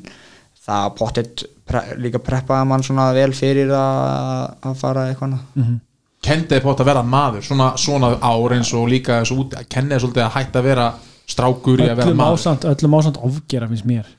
það 0.62 0.90
pottet 0.98 1.44
pre, 1.68 1.84
líka 2.02 2.22
preppaði 2.24 2.70
mann 2.70 2.86
svona 2.86 3.10
vel 3.16 3.32
fyrir 3.38 3.72
að, 3.76 4.58
að 4.70 4.78
fara 4.82 5.08
eitthvað 5.10 5.30
annað. 5.30 5.48
Mhm. 5.60 5.80
kendiði 6.22 6.62
pott 6.62 6.82
að 6.84 6.90
vera 6.92 7.02
maður 7.02 7.46
svona, 7.48 7.72
svona 7.82 8.12
ár 8.22 8.54
eins 8.54 8.74
og 8.78 8.90
líka 8.90 9.22
kenniði 9.66 10.04
svolítið 10.04 10.26
að 10.28 10.36
hætta 10.36 10.62
að 10.62 10.68
vera 10.70 10.90
strákur 11.32 11.82
í 11.82 11.88
að 11.90 11.96
vera 12.02 12.18
maður. 12.18 12.42
ásamt, 12.42 12.68
öllum 12.70 12.98
ásamt 13.00 13.22
ofgera 13.26 13.70
finnst 13.72 13.88
mér. 13.90 14.10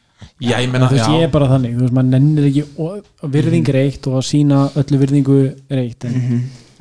Já, 0.43 0.57
ég 0.59 0.71
meina, 0.71 0.89
þú 0.91 0.97
veist, 0.97 1.13
ég 1.15 1.25
er 1.27 1.31
bara 1.35 1.49
þannig, 1.51 1.77
þú 1.77 1.85
veist, 1.85 1.95
maður 1.95 2.11
nennir 2.15 2.49
ekki 2.49 3.31
virðing 3.37 3.71
er 3.71 3.79
eitt 3.81 4.07
og 4.11 4.19
að 4.19 4.27
sína 4.27 4.59
öllu 4.79 4.99
virðingu 5.01 5.39
eitt 5.71 6.07
en 6.07 6.19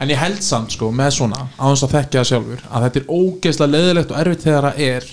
en 0.02 0.12
ég 0.12 0.20
held 0.22 0.42
samt 0.46 0.74
sko 0.76 0.90
með 0.96 1.16
svona 1.20 1.48
á 1.56 1.66
þess 1.70 1.86
að 1.86 1.96
þekkja 1.96 2.22
það 2.22 2.30
sjálfur 2.32 2.62
að 2.68 2.86
þetta 2.86 3.02
er 3.02 3.12
ógeðslega 3.18 3.74
leðilegt 3.76 4.14
og 4.14 4.22
erfitt 4.24 4.46
þegar 4.48 4.68
það 4.68 4.86
er 4.88 5.10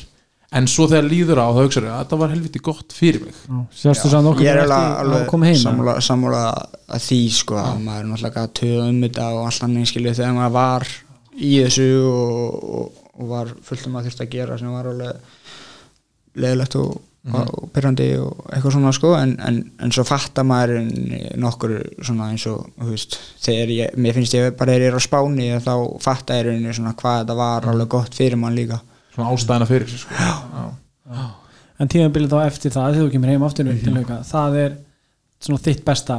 en 0.58 0.68
svo 0.70 0.86
þegar 0.88 1.08
líður 1.10 1.40
á 1.44 1.46
þá 1.52 1.58
hugsaður 1.60 1.88
að 1.92 1.98
þetta 2.02 2.18
var 2.22 2.30
helviti 2.32 2.62
gott 2.64 2.94
fyrir 2.96 3.24
mig. 3.26 3.40
Já, 3.44 3.58
sérstu 3.82 4.12
sann 4.12 4.28
okkur 4.30 4.48
er 4.48 4.62
eftir 4.62 4.76
alveg, 5.02 5.18
að 5.18 5.26
koma 5.28 5.50
heim 5.50 5.58
sammála 6.06 6.44
að 6.88 7.02
því 7.04 7.18
sko 7.36 7.58
að 7.60 7.82
maður 7.84 8.00
er 8.00 8.08
náttúrulega 8.12 8.44
að 8.46 8.54
töða 8.62 8.86
um 8.86 9.02
þetta 9.04 9.26
og 9.34 9.42
allt 9.50 9.66
annað 9.66 9.90
skilju 9.92 10.14
þegar 10.16 10.38
maður 10.38 10.54
var 10.56 10.88
í 11.36 11.52
þessu 11.66 11.88
og, 12.08 12.64
og, 12.78 13.04
og 13.18 13.30
var 13.34 13.52
fullt 13.68 13.90
um 13.90 14.00
að 14.00 14.08
þurft 14.08 14.24
að 14.24 14.32
gera 14.38 14.58
sem 14.62 14.72
var 14.72 14.88
alveg 14.94 15.36
leðilegt 16.38 16.78
og, 16.80 16.96
og 17.28 17.70
pyrrandi 17.74 18.06
og 18.22 18.46
eitthvað 18.46 18.74
svona 18.76 18.92
sko 18.94 19.10
en, 19.18 19.34
en, 19.44 19.58
en 19.82 19.92
svo 19.92 20.04
fattar 20.06 20.46
maður 20.48 20.78
nokkur 21.40 21.74
svona 21.98 22.30
eins 22.32 22.46
og 22.48 22.68
veist, 22.88 23.18
þegar 23.42 23.72
ég, 23.74 23.98
mér 24.00 24.16
finnst 24.16 24.36
ég 24.38 24.54
bara 24.56 24.76
þegar 24.76 24.86
ég 24.86 24.92
er 24.92 24.96
á 24.96 25.02
spáni 25.02 25.50
þá 25.64 25.74
fattar 26.04 26.48
ég 26.52 26.78
svona 26.78 26.94
hvað 26.96 27.20
þetta 27.24 27.36
var 27.42 27.68
alveg 27.72 27.90
gott 27.92 28.16
fyrir 28.16 28.40
mann 28.40 28.56
líka. 28.56 28.80
Svona 29.12 29.34
ástæðina 29.34 29.68
fyrir 29.68 29.90
sig, 29.90 30.04
sko. 30.04 30.14
já. 30.14 31.28
en 31.78 31.90
tímabilið 31.90 32.32
þá 32.32 32.40
eftir 32.46 32.74
það 32.74 32.88
þegar 32.94 33.04
þú 33.04 33.12
kemur 33.12 33.32
heim 33.34 33.46
aftur 33.46 33.70
til 33.82 33.94
hauka 33.98 34.18
það 34.26 34.58
er 34.62 34.74
svona 35.42 35.64
þitt 35.68 35.84
besta? 35.86 36.18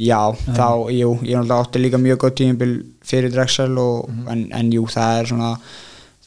Já, 0.00 0.32
þá, 0.32 0.88
jú, 0.94 1.12
ég 1.26 1.36
náttúrulega 1.36 1.60
átti 1.60 1.80
líka 1.82 1.98
mjög 2.00 2.22
gott 2.22 2.38
tímabil 2.38 2.72
fyrir 3.04 3.32
Drexel 3.32 3.76
og, 3.80 4.08
en, 4.32 4.46
en 4.56 4.72
jú, 4.72 4.86
það 4.90 5.18
er 5.18 5.30
svona 5.30 5.50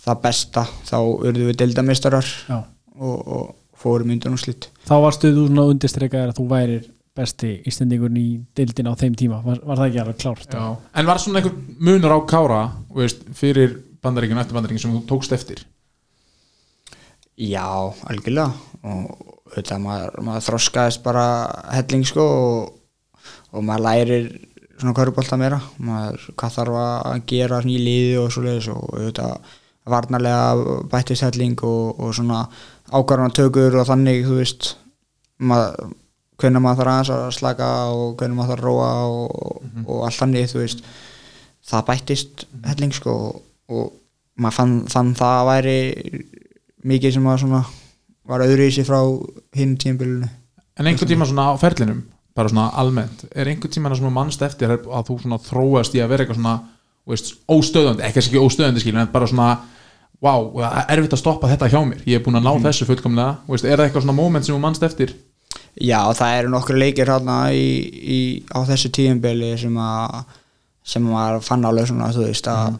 það 0.03 0.21
besta, 0.27 0.63
þá 0.85 0.97
urðu 1.01 1.49
við 1.49 1.59
deildamistarar 1.61 2.29
já. 2.49 2.57
og, 2.99 3.17
og 3.23 3.51
fórum 3.83 4.13
undan 4.15 4.37
úr 4.37 4.41
slitt 4.41 4.69
þá 4.87 4.95
varstu 5.03 5.33
þú 5.35 5.47
svona 5.49 5.69
undirstreikaðir 5.73 6.33
að 6.33 6.39
þú 6.39 6.49
værir 6.51 6.91
besti 7.13 7.59
ístendingur 7.69 8.13
í 8.17 8.27
deildin 8.57 8.89
á 8.89 8.93
þeim 8.97 9.15
tíma. 9.17 9.41
Var, 9.45 9.59
var 9.61 9.79
það 9.79 9.89
ekki 9.89 10.01
alveg 10.01 10.21
klárt? 10.23 10.55
Já. 10.55 10.63
en 10.97 11.09
var 11.09 11.21
svona 11.21 11.41
einhver 11.41 11.77
munur 11.77 12.15
á 12.17 12.19
kára 12.29 12.61
þú 12.89 13.03
veist, 13.03 13.21
fyrir 13.37 13.75
bandaríkjum 14.03 14.41
eftir 14.41 14.57
bandaríkjum 14.57 14.81
sem 14.81 14.95
þú 14.95 15.03
tókst 15.11 15.35
eftir? 15.37 15.61
Já, 17.37 17.65
algjörlega. 18.09 18.51
Og 18.85 19.53
þetta 19.55 19.79
maður, 19.81 20.17
maður 20.25 20.47
þroskaðist 20.47 21.03
bara 21.05 21.27
helling 21.73 22.05
sko 22.05 22.25
og, 22.25 22.73
og 23.53 23.65
maður 23.65 23.85
lærir 23.87 24.27
svona 24.75 24.95
körubólta 24.97 25.39
meira. 25.39 25.59
Maður, 25.81 26.27
hvað 26.37 26.57
þarf 26.57 26.79
að 26.83 27.25
gera 27.29 27.61
í 27.65 27.77
liði 27.77 28.17
og 28.21 28.29
svo 28.33 28.45
leiðis 28.45 28.69
og 28.73 28.85
þetta 28.97 29.29
varnarlega 29.89 30.77
bættist 30.91 31.25
helling 31.25 31.57
og, 31.67 31.99
og 31.99 32.13
svona 32.15 32.45
ákvarðanatökur 32.93 33.79
og 33.81 33.89
þannig 33.89 34.23
þú 34.27 34.37
veist 34.39 34.69
maður, 35.43 35.93
hvernig 36.41 36.63
maður 36.63 36.81
þarf 36.81 36.93
aðeins 36.93 37.11
að 37.15 37.25
slaka 37.37 37.71
og 37.93 38.15
hvernig 38.19 38.37
maður 38.37 38.53
þarf 38.53 38.63
að 38.63 38.69
róa 38.69 38.91
og, 39.09 39.65
og 39.87 40.05
allt 40.07 40.21
þannig 40.21 40.49
þú 40.51 40.61
veist. 40.63 40.85
Það 41.63 41.85
bættist 41.89 42.45
helling 42.67 42.95
sko 42.95 43.17
og 43.73 43.91
maður 44.35 44.57
fann, 44.59 44.77
fann 44.91 45.13
það 45.17 45.39
að 45.39 45.49
væri 45.51 45.77
mikið 46.83 47.17
sem 47.17 47.29
að 47.29 47.43
svona 47.43 47.61
var 48.27 48.43
öðru 48.45 48.67
í 48.67 48.73
sig 48.73 48.87
frá 48.87 48.99
hinn 49.55 49.77
tímbilinu 49.79 50.29
En 50.79 50.87
einhvern 50.89 51.09
tíma 51.09 51.27
svona 51.29 51.51
á 51.53 51.55
ferlinum 51.61 52.01
bara 52.33 52.49
svona 52.49 52.71
almennt, 52.81 53.27
er 53.35 53.49
einhvern 53.49 53.71
tíma 53.71 53.93
svona 53.93 54.13
mannst 54.13 54.41
eftir 54.41 54.71
að 54.73 55.09
þú 55.09 55.19
svona 55.21 55.37
þróast 55.43 55.93
í 55.93 56.01
að 56.01 56.13
vera 56.13 56.25
eitthvað 56.25 56.39
svona, 56.39 56.55
veist, 57.09 57.33
óstöðandi 57.45 58.05
ekki 58.07 58.23
ekki 58.23 58.41
óstöðandi 58.41 58.81
skilur, 58.81 59.03
en 59.03 59.11
bara 59.13 59.29
svona 59.29 59.49
wow, 60.23 60.47
er 60.63 60.97
erfitt 60.97 61.15
að 61.17 61.21
stoppa 61.23 61.49
þetta 61.51 61.69
hjá 61.73 61.81
mér 61.89 62.03
ég 62.07 62.19
er 62.19 62.23
búin 62.25 62.39
að 62.39 62.47
ná 62.47 62.53
þessu 62.69 62.87
fullkomlega, 62.89 63.35
þú 63.47 63.55
veist, 63.57 63.67
er 63.67 63.75
það 63.77 63.89
eitthvað 63.89 64.05
svona 64.07 64.17
moment 64.21 64.47
sem 64.47 64.55
þú 64.55 64.61
mannst 64.63 64.85
eftir? 64.87 65.13
Já, 65.81 65.99
það 66.13 66.37
eru 66.39 66.53
nokkru 66.53 66.77
leikir 66.79 67.09
hérna 67.09 67.37
í, 67.51 67.67
í, 67.89 68.19
á 68.53 68.59
þessu 68.69 68.91
tíumbili 68.93 69.53
sem 69.59 69.77
að 69.81 70.23
sem 70.85 71.05
maður 71.07 71.43
fann 71.47 71.63
alveg 71.65 71.87
svona, 71.89 72.09
þú 72.13 72.25
veist 72.27 72.47
að, 72.51 72.75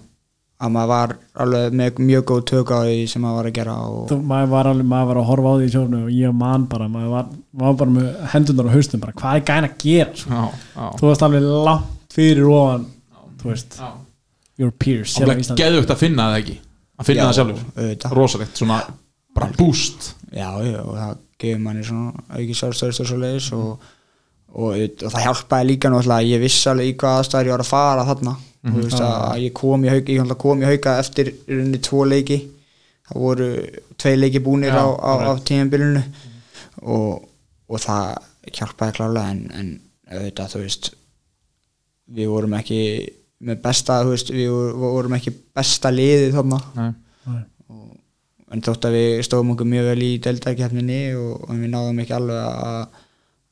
að 0.64 0.74
maður 0.76 0.90
var 0.92 1.14
alveg 1.46 1.78
með 1.80 2.02
mjög 2.04 2.26
góð 2.32 2.42
tök 2.52 2.74
á 2.76 2.80
því 2.84 2.98
sem 3.12 3.24
maður 3.24 3.38
var 3.40 3.50
að 3.50 3.56
gera 3.58 3.76
og 3.88 4.02
Þú, 4.12 4.18
maður, 4.32 4.50
var 4.54 4.70
alveg, 4.74 4.90
maður 4.94 5.10
var 5.12 5.20
að 5.22 5.28
horfa 5.32 5.54
á 5.54 5.56
því 5.58 5.68
í 5.70 5.74
sjónu 5.74 6.02
og 6.04 6.12
ég 6.18 6.36
man 6.44 6.68
bara, 6.72 6.90
maður 6.92 7.14
var, 7.16 7.30
maður 7.54 7.70
var 7.72 7.80
bara 7.82 7.96
með 7.98 8.10
hendunar 8.36 8.70
á 8.70 8.76
haustum 8.76 9.04
bara, 9.04 9.16
hvað 9.24 9.40
er 9.40 9.46
gæn 9.50 9.70
að 9.70 9.78
gera? 9.86 10.18
Já, 10.20 10.44
já, 10.76 10.86
þú 11.00 11.10
varst 11.10 11.26
alveg 11.30 11.48
langt 11.70 12.18
fyrir 12.18 12.52
ofan 12.52 12.86
þú 13.42 13.50
veist, 13.54 13.80
já. 13.80 13.90
your 14.62 14.76
peers 14.84 15.16
Það 15.18 15.24
á 15.24 15.32
er 15.34 15.44
Íslandi. 15.46 15.64
geðugt 15.64 15.96
að 15.96 16.04
finna 16.04 16.28
það 16.30 16.40
ekki 16.44 16.60
að 17.04 17.10
finna 17.10 17.28
það 17.30 17.38
sjálfur, 17.40 18.16
rosalegt 18.18 18.62
svona 18.62 18.80
bara 19.34 19.50
boost. 19.58 20.14
Já, 20.34 20.50
já, 20.66 20.80
og 20.82 20.96
það 20.98 21.20
gefur 21.44 21.62
manni 21.64 21.86
svona 21.86 22.26
auki 22.38 22.56
sjálfstöðust 22.58 23.04
og 23.04 23.10
svo 23.10 23.20
leiðis 23.22 23.52
og, 23.58 23.86
og, 24.54 24.74
og 24.74 25.14
það 25.14 25.26
hjálpaði 25.28 25.70
líka 25.70 25.92
náttúrulega 25.92 26.30
ég 26.32 26.44
vissi 26.44 26.70
alveg 26.72 26.92
í 26.92 26.98
hvað 27.02 27.20
aðstæður 27.20 27.50
ég 27.50 27.56
var 27.56 27.66
að 27.66 27.72
fara 27.74 28.08
þarna. 28.10 28.36
Þú 28.64 28.76
veist 28.80 29.02
að 29.04 29.40
ég 29.44 29.56
kom 29.60 29.84
í 29.84 29.90
hauka 29.92 30.14
ég 30.16 30.36
kom 30.40 30.62
í 30.64 30.68
hauka 30.70 30.98
eftir 31.02 31.32
í 31.34 31.36
rauninni 31.52 31.82
tvo 31.84 32.06
leiki. 32.08 32.40
Það 33.10 33.24
voru 33.26 33.48
tvei 34.00 34.14
leiki 34.16 34.42
búnir 34.44 34.72
Já, 34.72 34.80
á, 34.80 34.86
á, 34.88 35.12
á 35.12 35.14
alright. 35.18 35.44
tímabilinu 35.50 36.04
og, 36.88 37.26
og 37.68 37.82
það 37.84 38.14
hjálpaði 38.54 38.96
klálega 38.96 39.34
en, 39.34 39.42
en 39.52 39.74
auðvitað 40.14 40.54
þú 40.54 40.62
veist 40.64 40.90
við 42.14 42.32
vorum 42.32 42.56
ekki 42.58 42.80
með 43.44 43.62
besta, 43.64 44.02
þú 44.04 44.14
veist, 44.14 44.30
við 44.34 44.52
vorum 44.82 45.16
ekki 45.18 45.34
besta 45.56 45.92
liðið 45.94 46.36
þarna. 46.38 46.60
Nei. 46.78 46.92
en 48.54 48.62
þótt 48.62 48.86
að 48.86 48.94
við 48.94 49.24
stóðum 49.26 49.54
okkur 49.56 49.66
mjög 49.66 49.88
vel 49.90 50.02
í 50.06 50.12
deltakefninni 50.22 50.98
og, 51.18 51.46
og 51.48 51.56
við 51.58 51.72
náðum 51.74 52.02
ekki 52.04 52.14
alveg 52.20 52.44
að 52.44 52.84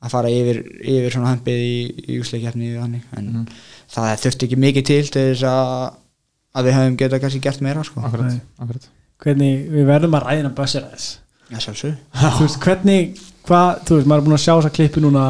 að 0.02 0.10
fara 0.10 0.30
yfir, 0.34 0.58
yfir 0.82 1.12
svona 1.14 1.30
hempið 1.32 1.60
í, 1.62 1.74
í 2.10 2.16
úsleikefni 2.22 2.72
þannig. 2.74 3.02
En 3.18 3.26
Mhm. 3.32 3.44
það 3.94 4.16
þurfti 4.24 4.46
ekki 4.48 4.56
mikið 4.58 4.84
til 4.88 5.02
til 5.14 5.26
þess 5.32 5.44
að 5.46 5.92
að 6.54 6.64
við 6.66 6.74
hefum 6.76 6.96
getað 7.00 7.20
kannski 7.22 7.40
gert 7.40 7.60
meira 7.62 7.82
sko. 7.86 8.00
akkurat, 8.02 8.40
akkurat. 8.58 8.88
Hvernig, 9.22 9.68
við 9.70 9.86
verðum 9.86 10.16
að 10.18 10.24
ræðina 10.26 10.50
bössir 10.54 10.82
aðeins 10.82 11.18
Já, 11.52 11.58
sjálfsög 11.58 11.94
þú 12.14 12.42
veist, 12.46 12.58
hvernig, 12.64 13.20
hvað, 13.46 13.70
þú 13.86 13.94
veist, 13.98 14.06
maður 14.10 14.20
er 14.22 14.26
búin 14.26 14.36
að 14.38 14.42
sjá 14.44 14.54
þessa 14.58 14.74
klippi 14.76 15.00
núna 15.04 15.24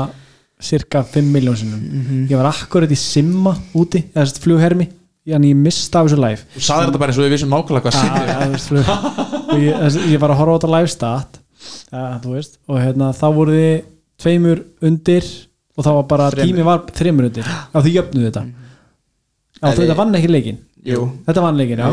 cirka 0.62 1.02
5 1.04 1.28
miljónsinnum 1.34 1.80
Mhm. 1.82 2.26
ég 2.30 2.36
var 2.36 2.48
akkurat 2.52 2.90
í 2.90 2.96
Simma 2.98 3.54
úti, 3.74 4.04
eða 4.14 4.24
þess 4.26 4.40
flughermi 4.44 4.88
en 5.26 5.42
ég 5.46 5.54
mista 5.56 6.00
af 6.00 6.08
þessu 6.08 6.18
live. 6.18 6.40
Þú 6.56 6.60
sagði 6.66 6.86
þetta 6.88 6.98
bara 6.98 7.12
eins 7.12 7.18
og 7.18 7.24
við 7.24 7.32
vissum 7.36 7.50
nákvæmlega 7.52 7.82
hvað 7.90 8.58
flug. 8.66 8.88
og 9.52 9.58
ég, 9.58 9.96
ég 10.12 10.18
var 10.20 10.30
að 10.30 10.36
horfa 10.40 10.52
á 10.52 10.58
þetta 10.58 10.72
live 10.78 10.88
stat 10.88 11.38
og 12.68 12.78
hérna 12.80 13.12
þá 13.14 13.26
voru 13.34 13.52
þið 13.52 13.82
tveimur 14.22 14.62
undir 14.82 15.24
og 15.76 15.84
það 15.84 15.94
var 15.98 16.02
bara, 16.10 16.30
tími 16.30 16.64
var 16.66 16.82
þreimur 16.92 17.28
undir 17.30 17.44
já, 17.46 17.80
þið 17.80 17.94
jöfnuðu 17.96 18.26
þetta. 18.30 18.42
Já, 18.42 19.62
Nei, 19.62 19.70
þetta 19.76 19.86
við- 19.92 19.96
vann 19.96 20.14
ekki 20.18 20.30
leikin 20.30 20.58
Jú, 20.84 21.02
þetta 21.26 21.42
vann 21.42 21.56
leikin, 21.56 21.78
já. 21.78 21.86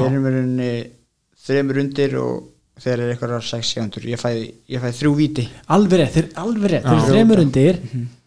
Þreymur 1.49 1.79
undir 1.83 2.15
og 2.19 2.43
þeir 2.79 2.93
eru 3.03 3.13
eitthvað 3.13 3.41
6 3.43 3.73
sekundur 3.75 4.05
ég 4.09 4.19
fæ, 4.21 4.29
ég 4.69 4.81
fæ 4.81 4.89
þrjú 4.95 5.11
víti. 5.17 5.45
Alveg 5.69 5.99
rétt, 6.01 6.13
þeir 6.15 6.25
eru 6.25 6.33
alveg 6.43 6.71
rétt, 6.73 6.83
þeir 6.85 6.97
eru 6.97 7.11
þreimur 7.13 7.41
undir 7.43 7.79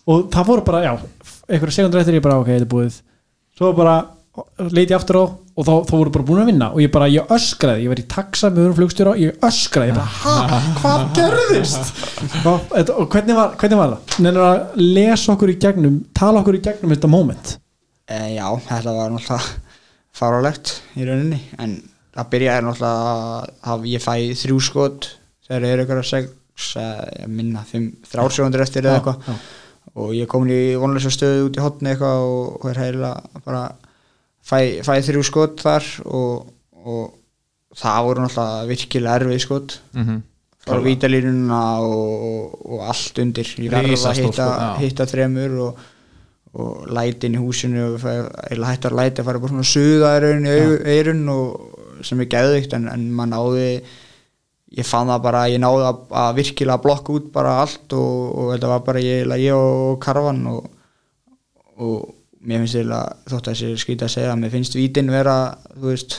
og 0.08 0.26
það 0.32 0.48
voru 0.50 0.64
bara, 0.66 0.82
já, 0.86 0.92
einhverja 1.48 1.76
sekundur 1.78 2.00
eftir 2.02 2.18
ég 2.18 2.24
bara, 2.24 2.40
ok, 2.42 2.50
þetta 2.54 2.66
er 2.66 2.72
búið. 2.72 2.98
Svo 3.58 3.72
bara 3.76 3.96
leiti 4.72 4.94
ég 4.94 4.96
aftur 4.96 5.18
á 5.20 5.24
og 5.52 5.66
þá, 5.68 5.72
þá 5.84 5.92
voru 5.92 6.12
bara 6.14 6.24
búin 6.24 6.40
að 6.42 6.48
vinna. 6.48 6.68
Og 6.72 6.80
ég 6.80 6.92
bara, 6.94 7.08
ég 7.12 7.28
öskraði, 7.36 7.84
ég 7.84 7.92
var 7.92 8.00
í 8.00 8.06
taxa 8.08 8.48
með 8.48 8.62
öðrum 8.64 8.76
flugstjóra, 8.78 9.12
ég 9.20 9.42
öskraði 9.44 9.92
ég 9.92 9.98
bara, 9.98 10.14
ha, 10.22 10.60
hvað 10.80 11.02
gerðist? 11.18 11.90
Og, 12.48 12.62
þetta- 12.72 12.96
og 13.02 13.10
hvernig 13.12 13.36
var, 13.36 13.52
hvernig 13.60 13.80
var 13.82 13.92
það? 13.92 14.16
Nefnir 14.24 14.46
að 14.46 14.80
lesa 14.96 15.32
okkur 15.34 15.52
í 15.52 15.58
gegnum 15.66 15.98
tala 16.16 16.40
okkur 16.40 16.56
í 16.56 16.62
gegnum 16.64 16.94
þetta 16.96 17.12
moment. 17.12 17.56
E, 18.08 18.20
Já, 18.38 18.46
þetta 18.68 18.96
var 18.96 19.12
náttúrulega 19.12 19.40
fárálegt 20.16 20.72
í 20.96 21.04
rauninni. 21.08 21.40
En 21.60 21.76
það 22.16 22.30
byrjaði 22.34 22.64
náttúrulega 22.66 23.50
að 23.72 23.86
ég 23.92 24.04
fæ 24.04 24.14
þrjú 24.42 24.58
skot 24.64 25.10
þegar 25.46 25.68
eru 25.68 25.84
eitthvað 25.84 26.08
6 26.08 26.76
eh, 26.80 27.26
minna, 27.28 27.62
5, 27.68 27.86
3 28.12 28.28
sekundur 28.36 28.64
eftir 28.64 28.84
eða 28.88 29.00
eitthvað. 29.00 29.36
Og 29.92 30.12
ég 30.16 30.28
kom 30.30 30.46
í 30.48 30.74
vonlösa 30.80 31.12
stöðu 31.12 31.48
út 31.48 31.58
í 31.58 31.62
hotni 31.62 31.92
eitthvað 31.92 32.26
og, 32.26 32.52
og 32.60 32.68
er 32.72 32.80
heila 32.80 33.12
bara 33.44 33.62
fæ, 34.40 34.82
fæ 34.84 34.94
þrjú 35.08 35.24
skot 35.28 35.64
þar 35.64 35.88
og, 36.08 36.52
og 36.82 37.02
það 37.78 38.06
voru 38.08 38.24
náttúrulega 38.24 38.68
virkilega 38.70 39.16
erfið 39.20 39.42
skot. 39.46 39.80
Mhm. 39.96 40.20
frá 40.62 40.78
vítalínuna 40.78 41.60
og, 41.82 42.10
og, 42.26 42.50
og 42.70 42.82
allt 42.86 43.16
undir. 43.18 43.48
Ég 43.58 43.72
verði 43.72 43.96
að 43.98 44.20
hitta, 44.20 44.44
hitta 44.78 45.06
þremur 45.10 45.56
og, 45.64 45.80
og 46.54 46.84
lætin 46.94 47.34
í 47.34 47.40
húsinu 47.42 47.96
eða 47.98 48.68
hættu 48.68 48.92
að 48.92 48.98
læta 49.00 49.24
að 49.24 49.26
fara 49.26 49.40
bara 49.42 49.50
svona 49.50 49.66
suða 49.66 50.12
í 50.14 50.20
rauninni 50.22 50.52
í 50.54 50.94
eirun 50.94 51.24
sem 52.06 52.22
er 52.22 52.30
geðvikt 52.30 52.76
en, 52.78 52.86
en 52.92 53.08
maður 53.10 53.32
náði 53.32 53.66
ég 54.78 54.88
fann 54.88 55.10
það 55.10 55.22
bara, 55.26 55.44
ég 55.52 55.60
náði 55.62 55.86
að, 55.88 56.02
að 56.22 56.34
virkilega 56.40 56.82
blokka 56.82 57.16
út 57.16 57.30
bara 57.34 57.58
allt 57.62 57.96
og, 57.98 58.18
og 58.32 58.50
þetta 58.54 58.72
var 58.72 58.84
bara 58.86 59.04
ég, 59.04 59.36
ég 59.42 59.56
og 59.56 59.98
Karvan 60.02 60.42
og, 60.48 60.66
og 61.76 61.96
mér 62.42 62.62
finnst 62.62 62.78
eiginlega 62.80 63.16
þótt 63.30 63.48
að 63.48 63.56
þessi 63.56 63.82
skýta 63.84 64.08
að 64.08 64.14
segja 64.16 64.36
mér 64.38 64.54
finnst 64.54 64.76
vítin 64.78 65.12
vera, 65.12 65.36
þú 65.76 65.90
veist 65.92 66.18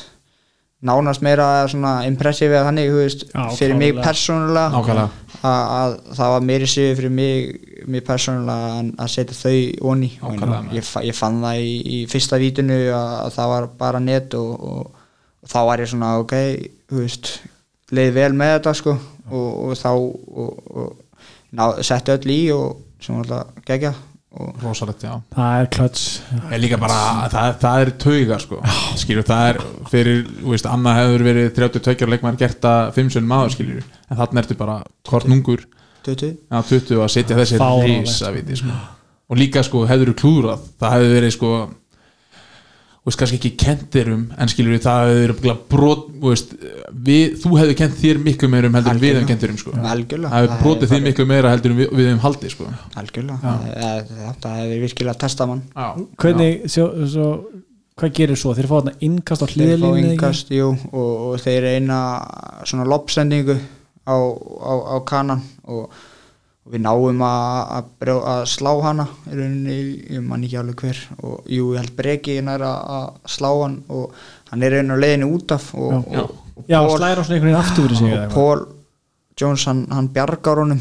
nánast 0.83 1.23
meira 1.23 1.63
svona 1.71 2.01
impressív 2.07 2.51
eða 2.51 2.67
þannig, 2.67 2.89
þú 2.91 2.99
veist, 2.99 3.21
Já, 3.31 3.43
fyrir 3.55 3.77
mig 3.79 3.99
persónulega. 4.03 5.05
Að, 5.43 5.61
að 5.75 5.93
það 6.17 6.33
var 6.33 6.43
meiri 6.49 6.67
sig 6.67 6.91
fyrir 6.97 7.13
mig, 7.13 7.69
mig 7.87 8.03
persónulega 8.07 8.81
að 9.05 9.13
setja 9.13 9.37
þau 9.37 9.93
onni. 9.93 10.11
Og 10.23 10.43
ég, 10.75 10.91
ég 11.07 11.17
fann 11.17 11.39
það 11.43 11.63
í, 11.63 11.71
í 11.95 12.01
fyrsta 12.11 12.39
vítinu 12.41 12.77
að, 12.91 13.15
að 13.23 13.31
það 13.37 13.53
var 13.53 13.69
bara 13.79 14.03
net 14.03 14.37
og, 14.39 14.51
og, 14.53 15.07
og 15.43 15.53
þá 15.55 15.59
var 15.71 15.83
ég 15.83 15.91
svona 15.93 16.13
ok, 16.23 16.37
þú 16.91 16.99
veist 16.99 17.33
leið 17.93 18.15
vel 18.17 18.31
með 18.37 18.55
þetta 18.57 18.73
sko 18.79 18.95
og, 18.95 19.51
og 19.67 19.75
þá 19.79 19.91
og, 19.93 20.73
og 20.73 21.29
ná, 21.53 21.67
setti 21.85 22.15
öll 22.15 22.33
í 22.33 22.41
og 22.55 22.81
sem 23.03 23.19
alltaf 23.19 23.63
gegja 23.67 23.93
og 24.33 24.63
rosalegt, 24.63 25.03
já. 25.05 25.11
Það 25.35 25.59
er 25.59 25.67
klöts. 25.75 26.03
Er 26.49 26.57
líka 26.57 26.79
bara, 26.81 27.27
það, 27.29 27.51
það 27.61 27.83
er 27.83 27.91
tauga 28.01 28.39
sko. 28.41 28.57
skilur, 28.97 29.25
það 29.27 29.49
er 29.51 29.59
fyrir 29.91 30.23
þú 30.39 30.55
veist, 30.55 30.69
Anna 30.71 30.95
hefur 30.97 31.25
verið 31.27 31.51
32 31.59 31.93
ára 32.01 32.13
leikmæður 32.15 32.39
gert 32.41 32.65
að 32.65 32.89
5 32.97 33.13
sunn 33.13 33.29
maður, 33.29 33.53
skilur 33.53 33.83
en 33.83 34.17
þarna 34.23 34.41
ertu 34.41 34.57
bara 34.57 34.79
kornungur. 35.05 35.67
20 36.07 36.33
á 36.49 36.57
20 36.65 37.03
að 37.05 37.13
setja 37.13 37.37
þessi 37.37 37.61
Fáránlegt. 37.61 38.09
risa 38.09 38.33
viti, 38.33 38.57
sko. 38.59 38.79
og 39.29 39.39
líka 39.39 39.61
sko, 39.63 39.85
hefur 39.87 40.09
þú 40.11 40.17
klúðrað? 40.23 40.65
Það 40.81 40.95
hefur 40.97 41.13
verið 41.19 41.35
sko 41.37 41.51
veist, 43.03 43.19
kannski 43.19 43.39
ekki 43.39 43.51
kentir 43.59 44.09
um 44.13 44.21
en 44.39 44.51
skilur 44.51 44.79
það 44.83 45.09
hefur 45.09 45.17
verið 45.19 45.41
bara 45.43 45.55
brot 45.73 46.05
veist, 46.23 46.53
við, 47.09 47.33
þú 47.41 47.57
hefur 47.59 47.77
kent 47.81 47.97
þér 47.99 48.21
miklu 48.23 48.49
meira 48.51 48.69
um 48.69 48.77
heldur 48.77 48.95
en 48.95 49.01
við 49.01 49.17
hefum 49.17 49.27
kentir 49.31 49.51
um 49.53 49.59
sko. 49.59 49.73
það 49.75 50.37
hefur 50.37 50.61
brotið 50.61 50.93
þig 50.93 51.03
miklu 51.09 51.25
meira 51.27 51.51
heldur 51.51 51.73
en 51.73 51.81
við, 51.81 51.91
við 51.91 52.09
hefum 52.09 52.23
haldið 52.23 52.55
sko. 52.55 52.69
algjörlega, 53.01 53.57
það, 53.73 54.15
það 54.45 54.61
hefur 54.61 54.85
virkilega 54.85 55.19
testað 55.25 55.51
mann. 55.51 55.65
Já, 55.75 56.07
hvernig, 56.23 56.63
svo, 56.71 56.87
svo, 57.15 57.27
hvað 57.99 58.15
gerir 58.21 58.39
svo? 58.39 58.55
Þeir 58.55 58.71
fá 58.71 58.75
þarna 58.77 58.95
innkast 59.09 59.43
á 59.43 59.47
þeir 59.51 59.83
fá 59.83 59.89
yngast, 60.05 60.55
jú, 60.55 60.71
og, 60.93 61.11
og 61.27 61.43
þeir 61.43 61.69
eina 61.75 61.99
svona 62.63 62.87
lobsendingu 62.87 63.59
á, 64.07 64.15
á, 64.15 64.73
á 64.95 64.97
kanan 65.07 65.43
og, 65.67 65.91
og 66.63 66.71
við 66.71 66.79
náum 66.85 67.21
að, 67.27 67.57
að, 67.77 67.87
brjó, 67.99 68.15
að 68.33 68.43
slá 68.47 68.71
hana 68.85 69.05
í 69.27 69.35
rauninni, 69.35 69.77
ég 70.15 70.23
man 70.23 70.43
ekki 70.47 70.59
alveg 70.61 70.79
hver. 70.85 71.01
Og 71.23 71.49
jú, 71.51 71.73
ég 71.75 71.81
held 71.83 71.95
breki 71.97 72.37
nær 72.45 72.63
að, 72.63 72.79
að 72.97 73.29
slá 73.35 73.49
hann 73.63 73.77
og 73.91 74.13
hann 74.51 74.63
er 74.63 74.77
einu 74.79 74.95
leiðinu 75.01 75.31
út 75.35 75.51
af 75.57 75.69
og, 75.75 75.91
Já. 76.13 76.23
og, 76.23 76.33
og, 76.55 76.65
já, 76.69 76.79
Paul- 76.79 76.97
slæra 76.97 77.19
á 77.19 77.23
svona 77.27 77.35
einhvern 77.35 77.51
veginn 77.51 77.61
aftur 77.63 77.95
sig 77.99 78.13
og. 78.19 78.27
Paul 78.33 78.65
Jones 79.41 79.65
hann, 79.67 79.87
hann 79.91 80.07
bjargar 80.13 80.61
honum 80.63 80.79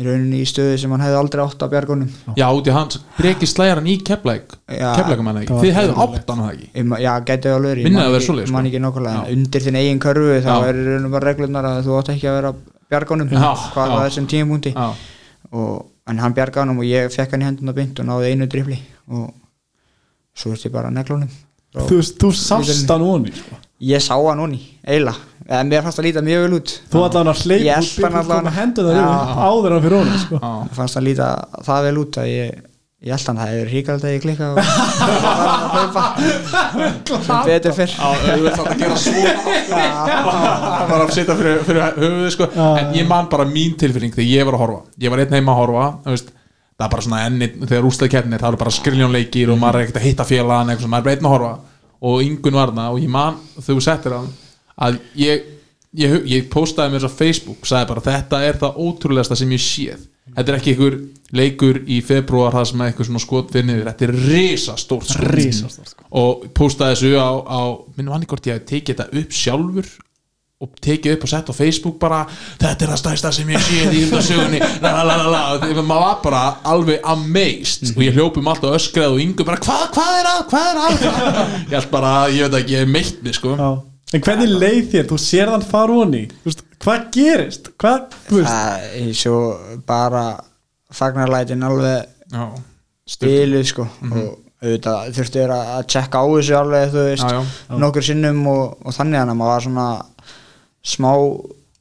í 0.00 0.04
rauninni 0.06 0.38
í 0.40 0.48
stöðu 0.48 0.78
sem 0.80 0.90
hann 0.94 1.02
hefði 1.04 1.18
aldrei 1.20 1.42
átt 1.44 1.60
að 1.62 1.70
bjarga 1.74 1.92
honum. 1.92 2.10
Já, 2.40 2.46
út 2.56 2.66
í 2.66 2.72
hans 2.72 2.98
breki 3.18 3.46
slæjar 3.50 3.76
hann 3.82 3.90
í 3.92 3.98
keflæk 4.00 4.54
keflækum 4.72 5.28
hann 5.28 5.40
ekki, 5.42 5.58
þið 5.60 5.74
hefðu 5.76 5.96
átt 6.06 6.30
hann 6.32 6.40
það 6.46 6.50
ekki? 6.56 6.84
Ma- 6.88 7.00
Já, 7.04 7.10
gæti 7.28 7.52
alveg 7.52 7.74
verið, 7.74 7.84
ég 7.84 7.92
man 7.92 8.02
að 8.06 8.14
vera 8.16 8.24
ekki- 8.24 8.46
sko. 8.48 8.62
ekki 8.70 8.80
nokkulega, 8.86 9.24
undir 9.36 9.66
þinn 9.66 9.76
eigin 9.82 10.00
körfu 10.00 10.38
þá 10.40 10.50
Já. 10.50 10.68
er 10.72 10.80
raunum 10.88 11.10
bara 11.18 11.28
reglunar 11.34 11.68
að 11.74 11.82
þú 11.86 11.98
átt 12.00 12.12
ekki 12.16 12.30
að 12.32 12.38
vera 12.40 12.52
bjarganum 12.90 13.28
Já, 13.36 13.52
hvað 13.76 13.92
var 13.94 14.08
þessum 14.08 14.26
tímpunkti 14.32 14.72
já, 14.72 14.88
og, 15.52 15.86
en 16.10 16.18
hann 16.22 16.34
bjargaði 16.34 16.66
hann 16.68 16.78
og 16.78 16.84
ég 16.86 17.10
fekk 17.14 17.34
hann 17.36 17.42
í 17.44 17.48
henduna 17.50 17.72
bynd 17.76 18.00
og 18.02 18.06
náði 18.10 18.32
einu 18.34 18.46
drifli 18.50 18.78
og 19.10 19.30
svo 20.36 20.52
erst 20.54 20.66
ég 20.68 20.72
bara 20.74 20.90
neglunum 20.94 21.30
þú, 21.74 21.96
veist, 22.00 22.16
þú 22.22 22.30
sást 22.34 22.88
hann 22.90 23.02
onni 23.06 23.32
sko. 23.34 23.58
ég 23.90 24.02
sá 24.02 24.14
hann 24.16 24.38
núni, 24.42 24.60
eiginlega 24.86 25.28
eða 25.50 25.64
mér 25.66 25.82
fannst 25.86 25.98
það 25.98 26.06
líta 26.06 26.22
mjög 26.22 26.42
vel 26.46 26.56
út 26.60 26.72
Þú 26.92 27.04
allan 27.06 27.30
að 27.32 27.40
hleyp 27.44 27.62
Ég 27.66 27.76
Þú 27.76 27.82
elpa 27.82 28.00
byrjar 28.00 28.12
hann 28.12 28.20
að 28.20 28.28
koma 28.30 28.40
allan. 28.40 28.58
hendur 28.58 28.84
það 28.86 28.98
Já. 29.00 29.06
áður 29.50 29.72
hann 29.74 29.82
fyrir 29.86 29.96
honum 29.98 30.18
sko. 30.24 30.40
Fannst 30.76 30.96
það 30.98 31.06
líta 31.08 31.28
það 31.66 31.86
vel 31.88 31.98
út 32.04 32.18
að 32.22 32.28
ég 32.30 32.60
ég 33.00 33.14
held 33.14 33.28
hann 33.30 33.38
það 33.40 33.52
hefur 33.54 33.70
hríkald 33.72 34.02
að 34.04 34.12
ég 34.12 34.24
klikka 34.24 34.48
og 34.50 34.56
var 34.58 34.64
að 34.66 35.70
hlaupa 35.74 36.04
sem 37.26 37.38
betur 37.46 37.76
fyrr. 37.78 37.94
Þú 37.96 38.42
veist 38.44 38.60
að 38.60 38.82
gera 38.82 38.96
svona 39.04 39.30
bara 40.90 41.06
að 41.06 41.14
setja 41.16 41.36
fyrir, 41.38 41.62
fyrir 41.68 41.86
höfuðu 41.96 42.34
sko. 42.34 42.50
En 42.74 42.92
ég 42.98 43.08
man 43.08 43.30
bara 43.32 43.46
mín 43.48 43.72
tilfinning 43.80 44.12
þegar 44.16 44.28
ég 44.28 44.48
var 44.50 44.58
að 44.58 44.64
horfa. 44.66 44.82
Ég 45.00 45.14
var 45.14 45.24
einn 45.24 45.38
heima 45.38 45.54
að 45.54 45.60
horfa 45.62 45.86
það 46.80 46.86
er 46.86 46.92
bara 46.94 47.04
svona 47.04 47.22
enni 47.28 47.48
þegar 47.60 47.86
úrstæði 47.88 48.12
keppnir 48.14 48.40
það 48.40 48.50
eru 48.54 48.60
bara 48.62 48.72
skriljónleikir 48.72 49.50
og 49.52 49.58
maður 49.60 49.80
er 49.80 49.82
ekkert 49.86 49.98
að 50.00 50.06
hitta 50.08 50.24
félagann 50.28 50.70
maður 50.88 51.00
er 51.00 51.08
bara 51.08 51.16
einn 51.16 51.26
að 51.28 51.34
horfa. 51.34 51.54
Og 52.00 52.22
yngun 52.24 52.56
var 52.56 52.70
þarna 52.70 52.86
og 52.94 53.00
ég 53.02 53.10
man 53.12 53.40
þegar 53.58 53.76
þú 53.76 53.82
settir 53.84 54.14
hann 54.16 54.30
að 54.80 55.00
ég, 55.20 55.42
ég, 55.98 56.16
ég, 56.30 56.48
postaði 56.52 56.94
mér 56.94 57.04
svo 57.04 57.12
Facebook 57.12 57.68
sagði 57.68 57.90
bara 57.92 58.04
þetta 58.04 58.42
er 58.46 58.60
það 58.60 58.82
ótrúlegasta 58.84 59.38
sem 59.38 59.54
ég 59.56 59.64
séð. 59.64 60.04
Þetta 60.30 60.52
er 60.52 60.58
ekki 60.60 60.74
einhver 60.74 60.98
leikur 61.34 61.80
í 61.90 61.96
februar 62.06 62.54
það 62.54 62.68
sem 62.70 62.82
er 62.82 62.90
eitthvað 62.90 63.08
svona 63.08 63.22
skotfinnir 63.24 63.88
þetta 63.88 64.06
er 64.06 64.12
risastórt 64.28 65.08
skot. 65.10 65.32
Risastórt, 65.34 65.90
sko. 65.94 66.06
og 66.20 66.46
postaði 66.54 66.96
þessu 66.98 67.10
á, 67.18 67.30
á 67.42 67.60
minnum 67.96 68.14
hann 68.14 68.28
hvort 68.30 68.46
ég 68.46 68.60
hef 68.60 68.70
tekið 68.70 69.00
þetta 69.00 69.20
upp 69.22 69.36
sjálfur 69.40 69.90
og 70.60 70.72
tekið 70.84 71.14
upp 71.16 71.22
og 71.24 71.30
sett 71.32 71.50
á 71.50 71.54
Facebook 71.56 71.94
bara 72.02 72.18
þetta 72.60 72.84
er 72.84 72.90
það 72.92 72.98
stærsta 73.00 73.30
sem 73.32 73.52
ég 73.54 73.62
séð 73.64 73.94
í 73.96 74.00
þetta 74.04 74.24
sögunni 74.26 74.62
la 74.84 74.90
la 74.92 75.04
la 75.08 75.14
la 75.18 75.28
la. 75.32 75.44
Og 75.54 75.62
þegar 75.64 75.86
maður 75.88 76.06
var 76.06 76.18
bara 76.26 76.42
alveg 76.74 77.06
amazed. 77.14 77.94
Og 77.96 78.02
ég 78.04 78.18
hljópum 78.18 78.50
alltaf 78.52 78.76
öskrað 78.78 79.16
og 79.16 79.22
yngur 79.24 79.48
bara 79.48 79.62
hvað, 79.66 79.86
hvað 79.96 80.18
er 80.18 80.32
að, 80.34 80.42
hvað 80.52 80.72
er 80.72 80.82
að? 80.86 81.06
Ég 81.70 81.78
held 81.78 81.94
bara, 81.94 82.12
ég 82.34 82.46
veit 82.46 82.60
ekki, 82.60 82.76
ég 82.76 82.84
er 82.84 82.92
meitt 82.98 83.22
mig 83.24 83.38
sko. 83.38 83.54
Já. 83.56 83.70
En 84.10 84.24
hvernig 84.26 84.50
leið 84.50 84.86
þér? 84.94 85.08
Þú 85.10 85.18
sér 85.22 85.52
þann 85.52 85.66
fara 85.70 85.98
honi 86.00 86.24
Hvað 86.80 87.02
gerist? 87.14 87.68
Hvað, 87.80 88.14
það 88.30 88.86
er 89.00 89.10
svo 89.20 89.40
bara 89.86 90.24
fagnarlætin 90.96 91.62
alveg 91.66 92.06
já, 92.32 92.44
spiluð 93.10 93.66
sko 93.68 93.84
og 94.10 94.38
auðvitað 94.60 95.12
þurftu 95.16 95.40
þér 95.40 95.52
að 95.54 95.70
að 95.76 95.86
tjekka 95.94 96.20
á 96.20 96.24
þessu 96.32 96.56
alveg 96.58 96.90
þú 96.94 97.04
veist 97.06 97.24
Já, 97.28 97.38
já. 97.40 97.78
nokkur 97.84 98.06
sinnum 98.08 98.40
og, 98.50 98.64
og 98.84 98.96
þannig 98.96 99.20
að 99.22 99.32
maður 99.38 99.52
var 99.54 99.64
svona 99.66 99.86
smá 100.90 101.12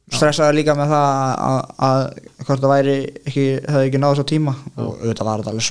stressaði 0.09 0.57
líka 0.59 0.75
með 0.77 0.93
það 0.93 1.09
að, 1.47 1.59
að 1.87 2.03
hvort 2.45 2.63
það 2.63 2.71
væri 2.73 2.95
ekki, 3.23 3.45
hefði 3.69 3.89
ekki 3.89 4.01
náðu 4.03 4.19
svo 4.19 4.27
tíma 4.31 4.53
og 4.75 4.87
auðvitað 4.87 5.29
var 5.29 5.43
þetta 5.43 5.53
alveg 5.53 5.67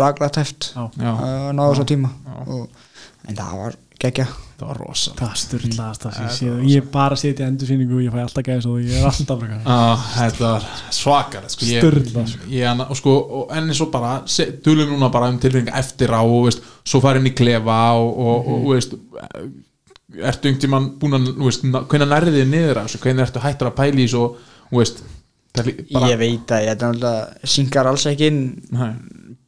Já. 0.75 0.85
Já. 1.05 1.13
að 1.29 1.49
náðu 1.59 1.79
svo 1.79 1.87
tíma 1.93 2.13
og, 2.45 2.85
en 3.29 3.39
það 3.41 3.57
var 3.63 3.79
geggja 4.03 4.25
það 4.59 4.65
var 4.69 4.79
rosa 4.83 5.13
Það 5.19 5.35
styrlaðast 5.43 6.05
það 6.05 6.15
sem 6.17 6.25
ég 6.27 6.35
séð 6.39 6.65
Ég 6.73 6.81
er 6.83 6.89
bara 6.95 7.17
að 7.17 7.21
setja 7.23 7.47
endursýningu 7.51 7.97
og 7.99 8.03
ég 8.05 8.15
fæ 8.15 8.19
alltaf 8.25 8.47
gæðis 8.49 8.67
og 8.71 8.79
ég 8.83 8.97
er 8.99 9.07
alltaf 9.11 9.45
Ah, 9.75 10.05
þetta 10.17 10.51
var 10.53 10.67
svakar 10.99 11.47
sko, 11.53 11.69
ég, 11.69 11.83
Sturlað, 11.83 12.33
sko. 12.33 12.49
ég, 12.51 12.65
ég, 12.65 12.83
og 12.87 12.99
sko, 13.01 13.15
og 13.43 13.55
enn 13.59 13.71
eins 13.73 13.83
og 13.85 13.91
bara 13.95 14.13
se- 14.31 14.51
tölum 14.65 14.93
núna 14.95 15.11
bara 15.15 15.31
um 15.33 15.39
tilfinninga 15.43 15.77
eftir 15.79 16.11
á 16.15 16.21
og 16.23 16.49
veist, 16.49 16.63
svo 16.87 17.01
farin 17.05 17.27
í 17.31 17.35
klefa 17.39 17.79
og, 17.99 18.11
og, 18.19 18.51
og 18.55 18.67
veist, 18.75 18.95
ertu 20.19 20.49
einhvern 20.49 20.61
tímann 20.63 20.89
búin 20.99 21.19
að 21.19 21.31
hvenær 21.93 22.11
nærðið 22.15 22.39
þið 22.41 22.51
niður 22.55 22.81
að 22.83 22.99
hvenær 23.05 23.27
ertu 23.29 23.43
hættur 23.45 23.71
að 23.71 23.79
og 24.19 24.39
þú 24.71 24.81
veist, 24.83 25.03
er 25.59 25.69
bara, 25.93 26.11
ég 26.13 26.19
veit 26.21 26.53
að 26.55 26.67
þetta 26.71 26.89
náttúrulega 26.93 27.51
synkar 27.55 27.89
alls 27.91 28.07
ekki 28.11 28.29
inn 28.33 28.41
nei, 28.75 28.91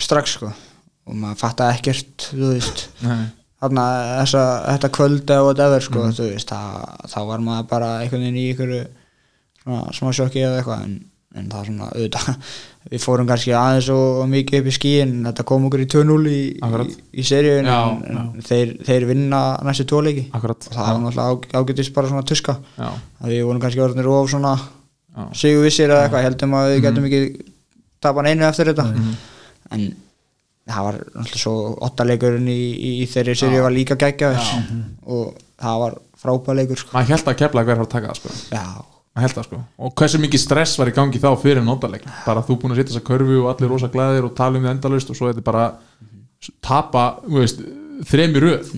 strax 0.00 0.36
sko 0.38 0.50
og 0.50 1.16
maður 1.16 1.40
fattar 1.40 1.74
ekkert 1.74 2.28
þú 2.30 2.52
veist. 2.54 2.84
Nei, 3.02 3.24
þarna 3.60 3.84
þessa, 4.22 4.42
þetta 4.70 4.90
kvöld 4.96 5.30
eða 5.34 5.44
whatever 5.46 5.84
sko, 5.84 6.08
þú 6.16 6.30
veist, 6.32 6.48
það, 6.50 7.06
þá 7.12 7.20
var 7.28 7.44
maður 7.44 7.70
bara 7.74 7.92
einhvern 8.00 8.24
veginn 8.26 8.40
í 8.40 8.48
einhverju 8.54 8.82
svona, 9.62 9.80
smá 9.96 10.12
sjokki 10.16 10.44
eða 10.46 10.60
eitthvað 10.62 10.84
en, 10.86 10.94
en 11.36 11.50
það 11.52 11.66
svona, 11.68 11.88
auðvitað 11.92 12.30
við 12.90 13.04
fórum 13.04 13.28
kannski 13.28 13.52
aðeins 13.52 13.90
og, 13.92 14.06
og 14.22 14.30
mikið 14.32 14.62
upp 14.62 14.70
í 14.72 14.74
skíin 14.78 15.14
þetta 15.28 15.44
kom 15.50 15.66
okkur 15.68 15.84
í 15.84 15.88
2-0 15.92 16.18
í, 16.32 16.40
í, 16.56 16.96
í 17.20 17.26
seríun 17.28 17.68
en, 17.68 18.02
en 18.08 18.44
þeir, 18.48 18.74
þeir 18.88 19.08
vinna 19.12 19.42
næstu 19.68 19.84
tóleiki 19.92 20.24
og 20.32 20.46
það 20.72 20.88
var 20.88 21.00
náttúrulega 21.04 21.60
ágætist 21.60 21.94
bara 21.94 22.08
svona 22.10 22.24
tuska. 22.26 22.56
Við 23.28 23.44
vorum 23.44 23.60
kannski 23.62 23.84
orðinir 23.84 24.08
of 24.08 24.30
svona 24.32 24.54
já, 24.56 25.26
sigur 25.44 25.66
vissir 25.68 25.92
eða 25.92 26.06
eitthvað, 26.08 26.24
heldum 26.30 26.56
að 26.56 26.70
við 26.72 26.84
getum 26.88 27.10
ekki 27.10 27.22
tapan 28.00 28.30
einu 28.32 28.48
eftir 28.48 28.72
þetta. 28.72 28.88
Mhm. 28.96 29.12
en 29.76 29.90
það 30.70 30.86
var 30.86 30.98
náttúrulega 31.00 31.40
svo 31.42 31.54
ottaleikurinn 31.88 32.48
í, 32.50 32.60
í, 32.74 32.92
í 33.02 33.08
þeirri 33.10 33.34
serju 33.38 33.64
var 33.64 33.74
líka 33.74 33.96
geggjaður. 34.00 34.54
Og 35.10 35.34
það 35.60 35.82
var 35.84 35.98
frábæleikur 36.20 36.80
sko. 36.80 36.94
maður 36.96 37.14
held 37.14 37.30
að 37.32 37.38
kepla 37.42 37.66
hver 37.66 37.80
var 37.80 37.86
að 37.86 37.92
taka 37.94 38.10
það 38.12 38.20
sko. 38.20 38.34
Maður 39.10 39.24
held 39.24 39.36
það 39.38 39.48
sko. 39.48 39.60
Og 39.86 39.94
hversu 40.00 40.20
mikið 40.22 40.42
stress 40.44 40.76
var 40.80 40.90
í 40.90 40.96
gangi 40.96 41.22
þá 41.22 41.30
fyrir 41.42 41.64
nótaleg 41.66 42.04
bara 42.26 42.44
þú 42.46 42.58
búin 42.62 42.74
að 42.74 42.82
setja 42.82 42.94
þessa 42.94 43.06
körfu 43.08 43.40
og 43.42 43.48
allir 43.54 43.72
rosa 43.72 43.90
glæðir 43.92 44.28
og 44.28 44.36
tala 44.38 44.60
um 44.60 44.66
þið 44.66 44.74
endalaust 44.76 45.10
og 45.12 45.18
svo 45.18 45.28
er 45.30 45.34
þetta 45.34 45.46
bara 45.50 45.64
tapa, 46.64 47.04
þú 47.26 47.40
veist, 47.42 47.64
þremi 48.08 48.44
röð. 48.44 48.70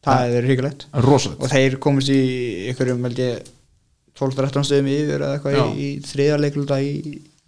Það 0.00 0.20
hefur 0.24 0.34
verið 0.34 0.48
hryggulegt 0.50 0.86
rosalegt. 1.04 1.40
Og 1.44 1.52
þeir 1.52 1.78
komist 1.84 2.12
í 2.12 2.20
einhverjum 2.70 3.06
held 3.08 3.20
ég 3.20 3.48
12-13 4.20 4.66
stöðum 4.68 4.90
yfir 4.92 5.24
eða 5.24 5.36
eitthvað 5.36 5.58
í, 5.60 5.84
í 5.84 5.88
þriðja 6.04 6.38
leikluta 6.40 6.80
í, 6.84 6.92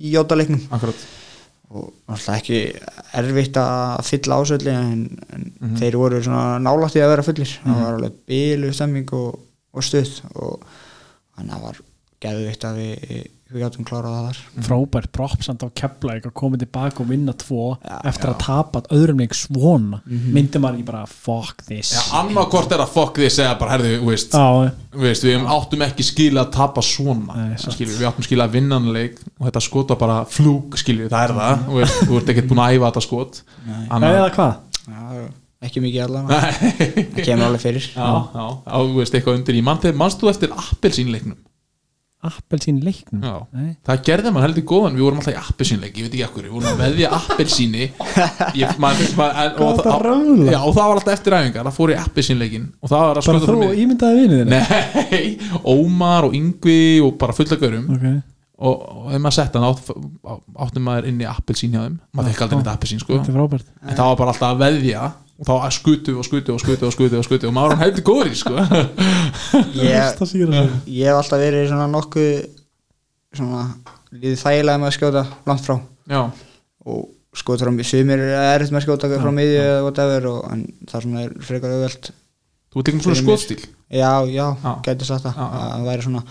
í 0.01 0.13
jótaleiknum 0.15 0.63
akkurat 0.73 1.05
og 1.73 1.93
náttúrulega 2.09 2.39
ekki 2.39 2.59
erfitt 3.21 3.57
að 3.63 4.03
fylla 4.09 4.39
ásöldi 4.43 4.73
en, 4.75 5.03
en 5.33 5.49
Mhm. 5.63 5.77
þeir 5.79 5.97
voru 5.97 6.23
svona 6.23 6.59
nálægt 6.59 6.97
í 6.99 7.03
að 7.05 7.13
vera 7.15 7.23
fullir 7.27 7.53
það 7.65 7.79
var 7.85 7.95
alveg 7.95 8.17
bílu 8.29 8.73
stemming 8.75 9.13
og, 9.15 9.39
og 9.73 9.83
stuð 9.87 10.11
og 10.35 10.65
þannig 11.37 11.53
að 11.53 11.57
það 11.57 11.63
var 11.69 11.81
geðvikt 12.23 12.65
að 12.69 12.81
við, 12.83 13.23
við 13.53 13.63
gáttum 13.63 13.87
klárað 13.87 14.15
það 14.15 14.27
þar. 14.27 14.39
Frábært 14.67 15.11
propsand 15.13 15.65
á 15.65 15.69
kepla 15.77 16.15
að 16.17 16.29
koma 16.37 16.59
tilbaka 16.61 17.03
og 17.03 17.09
vinna 17.11 17.35
tvo 17.37 17.67
Já, 17.83 17.97
eftir 18.09 18.31
já. 18.31 18.33
að 18.33 18.39
tapa 18.47 18.83
öðrum 18.97 19.21
leik 19.23 19.37
svona. 19.37 20.01
Myndi 20.09 20.63
maður 20.63 20.79
ekki 20.79 20.87
bara 20.89 21.03
fuck 21.11 21.65
this. 21.69 21.93
Já, 21.93 22.01
annarkvort 22.23 22.73
er 22.73 22.85
að 22.85 22.97
því 22.97 23.27
að 23.29 23.35
segja 23.37 23.59
bara, 23.61 23.75
herðu, 23.75 23.93
þú 24.01 24.09
veist, 24.09 24.39
Já, 24.39 24.73
veist 25.05 25.27
við 25.29 25.47
áttum 25.57 25.85
ekki 25.89 26.09
skila 26.09 26.47
að 26.47 26.51
tapa 26.57 26.87
svona 26.87 27.37
Nei, 27.43 27.53
skilur, 27.61 27.95
við. 27.99 28.09
Áttum 28.09 28.29
skila 28.29 28.49
að 28.49 28.57
vinna 28.57 28.81
hann 28.81 28.91
leik 28.97 29.21
og 29.37 29.47
þetta 29.51 29.65
skot 29.69 29.95
var 29.95 30.03
bara 30.07 30.19
flúk, 30.33 30.81
skilur, 30.81 31.13
það 31.13 31.29
er 31.29 31.37
það. 31.43 31.63
Þú 31.69 31.79
veist, 31.83 32.03
þú 32.09 32.19
ert 32.23 32.35
ekkert 32.35 32.51
búin 32.51 32.65
að 32.65 32.75
æfa 32.79 32.91
þetta 32.91 33.07
skot. 33.09 33.41
Eða 34.01 34.27
hvað? 34.39 34.59
Já, 34.83 35.23
ekki 35.63 35.85
mikið 35.85 36.05
allan 36.09 36.29
Nei. 36.33 36.37
það 36.41 37.25
kemur 37.29 37.49
alveg 37.51 37.63
fyrir. 37.69 37.89
Já, 37.93 38.11
já, 38.33 38.45
já, 38.49 38.77
þú 38.81 38.99
veist, 38.99 39.17
eitthvað 39.19 39.41
undir 39.41 39.59
í. 39.61 39.65
Mann 39.69 39.83
mannst 40.01 40.23
þú 40.23 40.33
eftir 40.33 40.55
appelsínleiknum 40.57 41.39
Appelsín 42.23 42.77
leiknum? 42.87 43.23
Já, 43.27 43.33
Nei. 43.59 43.71
það 43.89 44.03
gerði 44.07 44.31
mann 44.35 44.45
heldur 44.45 44.65
góðan 44.71 44.95
við 44.95 45.03
vorum 45.07 45.19
alltaf 45.19 45.35
í 45.35 45.41
appelsínleik, 45.41 45.97
ég 45.99 46.05
veit 46.07 46.13
ekki 46.15 46.25
ekkur 46.29 46.45
við 46.47 46.53
vorum 46.55 46.69
að 46.71 46.83
veðja 46.85 47.09
appelsíni. 47.19 47.89
Ég, 48.61 48.77
man, 48.85 49.01
man, 49.19 49.33
en, 49.43 49.57
og, 49.67 49.81
það- 49.83 50.05
raula? 50.07 50.47
já, 50.53 50.59
og 50.61 50.77
það 50.77 50.83
var 50.93 51.01
alltaf 51.01 51.15
eftir 51.17 51.37
æfingar 51.41 51.67
það 51.67 51.79
fór 51.81 51.95
í 51.95 51.97
appelsínleikin 51.99 52.69
og 52.79 52.93
það 52.93 53.03
var 53.09 53.21
að 53.23 53.27
Bara 53.31 53.41
skjóta 53.43 53.57
þú 53.57 53.73
ímyndaði 53.83 54.23
vinið 54.23 54.53
Nei, 54.53 55.25
Ómar 55.75 56.29
og 56.29 56.37
Yngvi 56.39 56.79
og 57.03 57.17
bara 57.19 57.35
fulla 57.37 57.59
gaurum 57.59 57.91
Ok, 57.97 58.07
og, 58.63 58.87
og 59.03 59.11
ef 59.17 59.23
maður 59.25 59.37
sett 59.41 59.59
hann 59.59 59.67
átt, 59.67 59.91
áttum 60.67 60.87
maður 60.87 61.09
inn 61.11 61.23
í 61.25 61.27
appelsín 61.27 61.75
hjá 61.75 61.81
þeim. 61.89 61.97
Maður 62.15 62.31
fekk 62.31 62.45
aldrei 62.47 62.59
neitt 62.61 62.71
appelsín 62.77 63.03
sko. 63.03 63.19
En 63.19 63.97
það 63.99 64.05
var 64.07 64.21
bara 64.21 64.31
alltaf 64.37 64.53
að 64.53 64.61
veðja 64.63 65.09
og 65.43 65.49
þá 65.49 65.71
skutu 65.75 66.15
og 66.21 66.27
skutu 66.27 66.55
og 66.55 66.61
skutu 66.63 66.87
og 66.87 66.95
skutu 66.95 67.19
og 67.19 67.27
skutu. 67.27 67.49
Og 67.51 67.57
maður 67.57 67.73
var 67.73 67.81
hann 67.81 67.87
heldur 67.89 68.07
góður 68.07 68.31
í 68.31 68.37
sko. 68.39 68.55
Ég, 69.83 70.21
ég 70.87 71.09
hef 71.09 71.19
alltaf 71.19 71.41
verið 71.43 71.67
svona 71.73 71.89
nokkuð 71.91 72.31
svona 73.35 73.65
líðið 74.13 74.39
þægilega 74.45 74.81
með 74.81 74.91
að 74.91 74.97
skjóta 74.99 75.25
langt 75.49 75.67
frá. 75.67 75.77
Já, 76.13 76.23
og 76.87 77.03
skjóta 77.37 77.67
frá 77.67 77.87
sumir 77.89 78.21
er 78.23 78.35
erfitt 78.55 78.73
með 78.73 78.83
að 78.83 78.87
skjóta 78.87 79.13
frá 79.23 79.33
miðju 79.35 79.61
eða 79.63 79.85
whatever 79.87 80.29
og, 80.31 80.41
en 80.53 80.65
það 80.91 81.07
svona 81.07 81.23
er 81.25 81.37
frekar 81.47 81.77
auðvelt 81.77 82.11
þú 82.73 82.81
ert 82.83 82.91
ekki 82.91 82.99
með 82.99 83.07
svona 83.07 83.21
skotstíl 83.23 83.61
já, 83.93 84.11
já, 84.29 84.47
Já. 84.63 84.73
gæti 84.85 85.09
sagt 85.09 85.27
það. 85.27 85.39
Það 85.39 85.87
væri 85.89 86.07
svona 86.07 86.25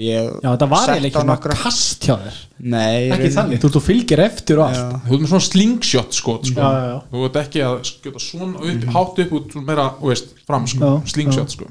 ég 0.00 0.30
Já, 0.40 0.48
þetta 0.48 0.68
var 0.70 0.92
eiginlega 0.94 1.10
ekki 1.10 1.18
svona 1.20 1.34
nokkra- 1.34 1.58
kast 1.60 2.06
hjá 2.08 2.14
þér. 2.22 2.38
Nei, 2.60 3.10
Ekki 3.14 3.30
þannig, 3.36 3.60
þú, 3.62 3.70
þú 3.76 3.82
fylgir 3.84 4.22
eftir 4.24 4.60
og 4.60 4.66
allt. 4.68 4.80
Já. 4.80 5.00
þú 5.06 5.14
ert 5.16 5.24
með 5.24 5.32
svona 5.32 5.46
slingshot 5.48 6.16
skot 6.16 6.50
sko. 6.50 6.60
Já, 6.60 6.70
já, 6.70 6.88
já. 6.90 6.98
þú 7.12 7.24
ert 7.28 7.38
ekki 7.44 7.64
að 7.66 7.76
skjóta 7.90 8.22
svona 8.24 8.64
upp, 8.70 8.88
hátt 8.96 9.22
upp 9.24 9.32
út 9.38 9.56
meira, 9.64 9.86
þú 10.00 10.12
veist, 10.12 10.34
fram 10.48 10.66
sko. 10.70 10.90
Já, 10.90 11.12
slingshot 11.14 11.56
sko. 11.56 11.70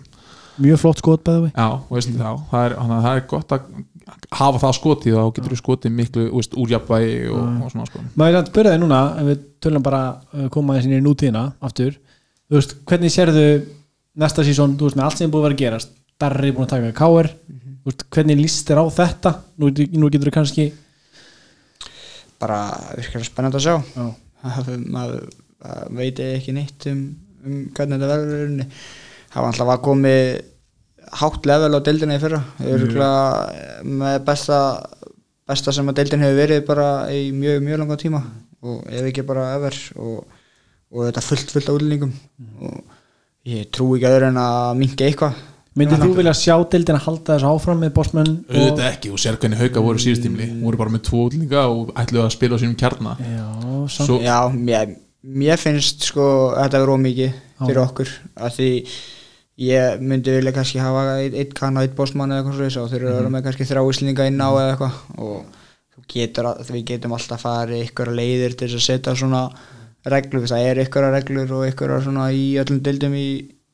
Mjög 0.59 0.82
flott 0.82 0.99
skot 0.99 1.23
bæði 1.23 1.45
við 1.45 1.51
Já, 1.55 1.67
þú 1.88 1.95
veist, 1.95 2.11
já, 2.19 2.32
það 2.51 2.65
er, 2.65 2.75
það 2.89 3.09
er 3.13 3.21
gott 3.32 3.53
að 3.55 3.69
hafa 4.36 4.59
það 4.63 4.75
skotið 4.80 5.15
og 5.15 5.21
þá 5.21 5.36
getur 5.38 5.53
þú 5.53 5.59
skotið 5.61 5.93
miklu 5.95 6.25
þú 6.25 6.41
veist, 6.41 6.57
úrjafvægi 6.59 7.19
og, 7.30 7.45
og 7.63 7.71
svona 7.73 7.88
sko. 7.88 8.01
Maður 8.19 8.34
er 8.36 8.39
að 8.41 8.49
spyrja 8.51 8.73
þig 8.73 8.82
núna 8.84 8.99
ef 9.21 9.30
við 9.30 9.45
tölum 9.63 9.86
bara 9.86 10.01
uh, 10.34 10.47
koma 10.51 10.75
þessi 10.75 10.97
í 10.97 11.03
nútíðina 11.05 11.43
aftur, 11.63 11.95
þú 12.49 12.59
veist, 12.59 12.75
hvernig 12.89 13.13
sérðu 13.13 13.45
næsta 14.19 14.45
sísón, 14.47 14.75
þú 14.80 14.89
veist, 14.89 14.99
með 14.99 15.07
allt 15.07 15.21
sem 15.21 15.32
búið 15.32 15.39
að 15.39 15.47
vera 15.47 15.57
að 15.57 15.63
gerast. 15.63 15.95
Darri 16.19 16.51
búin 16.51 16.67
að 16.67 16.73
taka 16.73 16.91
káir 16.97 17.32
þú 17.32 17.68
veist, 17.89 18.05
hvernig 18.13 18.39
líst 18.39 18.69
þér 18.69 18.83
á 18.83 18.85
þetta? 18.99 19.33
Nú, 19.59 19.71
nú 19.73 20.11
getur 20.13 20.29
þú 20.29 20.35
kannski 20.37 20.69
bara 22.39 22.61
virkilega 22.95 23.27
spennandi 23.27 23.59
að 23.59 23.65
sjá. 23.67 23.75
Maður 24.87 25.27
veit 25.97 26.21
ekki 26.23 26.55
neitt 26.55 26.87
um, 26.91 27.03
um 27.43 27.59
hvernig 27.75 27.99
þetta 27.99 28.13
verður 28.13 28.53
það 29.29 29.43
var 29.43 29.49
alltaf 29.51 29.73
að 29.73 29.83
komi 29.85 30.15
hátt 31.19 31.47
level 31.49 31.73
á 31.75 31.79
deildinni 31.85 32.17
í 32.17 32.21
fyrra. 32.21 32.39
Örgulega 32.63 33.83
með 33.83 34.17
besta 34.27 34.59
besta 35.49 35.73
sem 35.73 35.87
að 35.89 36.01
deildin 36.01 36.23
hefur 36.23 36.37
verið 36.37 36.65
bara 36.67 36.87
í 37.13 37.29
mjög, 37.33 37.63
mjög 37.65 37.81
langa 37.81 37.97
tíma. 37.99 38.21
Og 38.65 38.83
ef 38.91 39.07
ekki 39.09 39.25
bara 39.25 39.53
ever. 39.55 39.77
Og, 39.97 40.19
og 40.93 41.07
þetta 41.07 41.25
fullt 41.25 41.53
fullt 41.55 41.71
af 41.71 41.79
útlendingum. 41.79 42.11
Og 42.65 43.49
ég 43.49 43.69
trú 43.73 43.93
ekki 43.95 44.09
öðru 44.09 44.29
en 44.29 44.41
að 44.41 44.73
minka 44.81 45.07
eitthvað 45.07 45.39
Myndið 45.80 46.01
þú 46.03 46.09
vilja 46.17 46.34
sjá 46.38 46.55
deildin 46.73 46.97
að 46.99 47.05
halda 47.07 47.36
þessu 47.38 47.49
áfram 47.53 47.84
með 47.84 47.91
Bosman 47.95 48.32
auðvitað 48.49 48.88
ekki 48.89 49.11
og 49.15 49.21
sér 49.23 49.38
hvernig 49.39 49.61
hauka 49.63 49.84
voru 49.86 50.01
síðustímli 50.03 50.47
voru 50.63 50.80
bara 50.82 50.93
með 50.95 51.03
tvo 51.09 51.21
útlendinga 51.27 51.61
og 51.71 51.93
ætluðu 52.01 52.23
að 52.25 52.34
spila 52.36 52.57
á 52.57 52.61
sínum 52.63 52.75
kjarna. 52.80 53.13
Já, 53.23 53.45
Já, 54.25 54.38
mér, 54.55 54.95
mér 55.23 55.61
finnst 55.61 56.03
sko 56.09 56.25
þetta 56.57 56.82
er 56.84 56.91
ómikið 56.95 57.38
fyrir 57.63 57.82
okkur. 57.86 58.11
Af 58.39 58.57
því 58.57 58.69
ég 59.59 59.99
myndi 59.99 60.32
vilja 60.38 60.53
kannski 60.55 60.80
hafa 60.80 61.05
eitt, 61.19 61.34
eitt 61.36 61.53
kann 61.57 61.75
og 61.80 61.84
eitt 61.88 61.95
bóstmann 61.97 62.32
eða 62.32 62.45
eitthvað 62.47 62.69
svo 62.75 62.84
og 62.86 62.91
þeir 62.93 63.01
eru 63.01 63.09
að 63.11 63.17
vera 63.19 63.32
með 63.34 63.43
kannski 63.47 63.67
þrjá 63.67 63.82
íslendinga 63.93 64.27
inn 64.32 64.39
á 64.39 64.49
eða 64.51 64.69
eitthvað. 64.73 64.99
Og 65.19 65.39
þú 65.95 66.05
getur, 66.13 66.47
að- 66.53 66.69
við 66.71 66.86
getum 66.93 67.15
alltaf 67.17 67.43
farið 67.43 67.86
ykkur 67.89 68.11
leiðir 68.15 68.55
til 68.55 68.67
þess 68.69 68.80
að 68.80 68.86
setja 68.88 69.15
svona 69.19 69.41
reglur, 70.09 70.45
það 70.47 70.67
er 70.69 70.84
ykkur 70.86 71.09
reglur 71.11 71.51
og 71.57 71.65
ykkur 71.73 71.95
svona 72.05 72.30
í 72.32 72.45
öllum 72.61 72.80
dildum 72.86 73.15
í, 73.19 73.27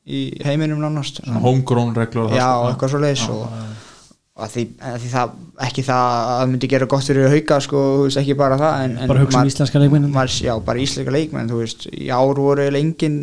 í 0.06 0.20
heiminum 0.46 0.78
nánast. 0.84 1.20
Homegrown 1.26 1.94
reglur 1.96 2.28
og 2.28 2.30
það, 2.30 2.38
Já, 2.38 2.48
sko. 2.52 2.68
eitthvað 2.70 2.92
svo 2.92 3.00
leiðis 3.02 3.24
og, 3.28 3.40
og 4.36 4.44
að 4.46 4.52
því, 4.52 4.64
að 4.90 4.98
því 5.02 5.08
það, 5.14 5.32
ekki 5.66 5.82
það 5.86 6.04
að 6.10 6.28
það 6.36 6.50
myndi 6.52 6.70
gera 6.74 6.86
gott 6.92 7.08
fyrir 7.08 7.32
hauka 7.32 7.58
sko, 7.64 7.80
þú 7.96 8.04
veist, 8.06 8.20
ekki 8.22 8.36
bara 8.38 8.58
það 8.60 8.84
en, 8.84 8.94
en 9.00 9.10
Bara 9.10 9.24
hugsa 9.24 9.40
um 9.42 9.50
íslenska 9.50 9.82
leikmenn 9.82 10.12
já, 10.44 10.52
bara 10.68 10.84
íslenska 10.84 11.14
leikmenn 11.16 11.50
þú 11.50 11.62
veist, 11.62 11.86
í 11.90 12.10
ár 12.12 12.36
voru 12.38 12.62
eiginlega 12.66 12.84
engin 12.84 13.18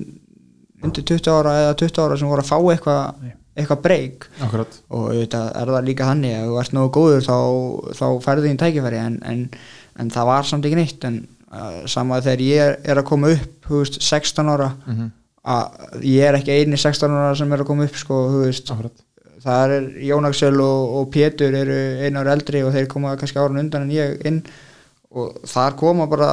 undir 0.83 1.05
20 1.13 1.31
ára 1.31 1.53
eða 1.61 1.75
20 1.79 2.03
ára 2.03 2.17
sem 2.19 2.27
voru 2.33 2.43
að 2.43 2.49
fá 2.51 2.57
eitthvað 2.73 3.31
eitthvað 3.53 3.81
breyk 3.85 4.25
og 4.89 5.03
auðvitað 5.13 5.49
er 5.61 5.69
það 5.77 5.85
líka 5.87 6.07
þannig 6.09 6.33
að 6.39 6.47
þú 6.49 6.55
ert 6.63 6.73
nógu 6.73 6.89
góður 6.97 7.25
þá, 7.27 7.37
þá 7.99 8.05
færðu 8.25 8.47
þín 8.49 8.59
tækifæri 8.63 8.97
en, 9.05 9.17
en, 9.29 9.43
en 10.01 10.09
það 10.15 10.25
var 10.31 10.47
samt 10.49 10.65
ekki 10.65 10.79
neitt 10.81 11.05
en 11.05 11.19
uh, 11.53 11.83
sama 11.85 12.17
þegar 12.25 12.41
ég 12.47 12.63
er, 12.65 12.79
er 12.89 13.01
að 13.03 13.07
koma 13.11 13.29
upp 13.37 13.69
þú 13.69 13.83
veist, 13.83 14.01
16 14.01 14.49
ára 14.55 14.71
Mhm. 14.89 15.11
Að 15.43 16.03
ég 16.07 16.27
er 16.27 16.37
ekki 16.37 16.55
eini 16.55 16.79
16 16.79 17.11
ára 17.11 17.33
sem 17.35 17.51
er 17.51 17.63
að 17.63 17.69
koma 17.69 17.87
upp 17.87 17.97
sko, 17.99 18.19
það 19.43 19.75
er 19.75 19.87
Jón 20.07 20.27
Axel 20.29 20.59
og, 20.63 20.93
og 20.99 21.09
Pétur 21.13 21.55
eru 21.59 21.79
einu 22.03 22.21
ára 22.21 22.35
eldri 22.37 22.63
og 22.63 22.71
þeir 22.75 22.87
koma 22.91 23.17
kannski 23.19 23.41
árun 23.41 23.59
undan 23.63 23.87
en 23.87 23.95
ég 23.95 24.23
inn. 24.27 24.41
Og 25.13 25.43
þar 25.49 25.75
koma 25.77 26.07
bara 26.09 26.31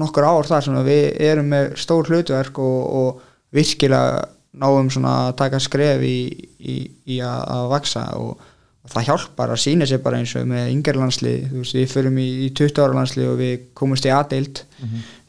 nokkur 0.00 0.26
ár 0.26 0.48
þar 0.48 0.64
sem 0.64 0.80
við 0.86 1.04
erum 1.28 1.52
með 1.52 1.76
stór 1.80 2.08
hlutverk 2.10 2.58
og, 2.58 2.80
og 3.00 3.54
virkilega 3.54 4.24
náum 4.56 4.88
svona 4.92 5.14
að 5.26 5.36
taka 5.42 5.60
skref 5.60 6.04
í, 6.04 6.18
í, 6.58 6.76
í 7.12 7.20
að, 7.20 7.42
að 7.54 7.72
vaksa 7.74 8.04
og, 8.20 8.52
það 8.86 9.06
hjálpar 9.08 9.50
að 9.50 9.62
sína 9.62 9.86
sér 9.88 9.98
bara 10.04 10.20
eins 10.22 10.32
og 10.38 10.44
með 10.46 10.68
yngerlandslið, 10.70 11.46
þú 11.50 11.62
veist, 11.62 11.74
við 11.74 11.88
förum 11.90 12.18
í, 12.22 12.26
í 12.44 12.50
20 12.54 12.82
ára 12.84 12.94
landslið 12.94 13.30
og 13.32 13.40
við 13.40 13.54
komumst 13.78 14.06
í 14.06 14.12
aðdeild 14.14 14.60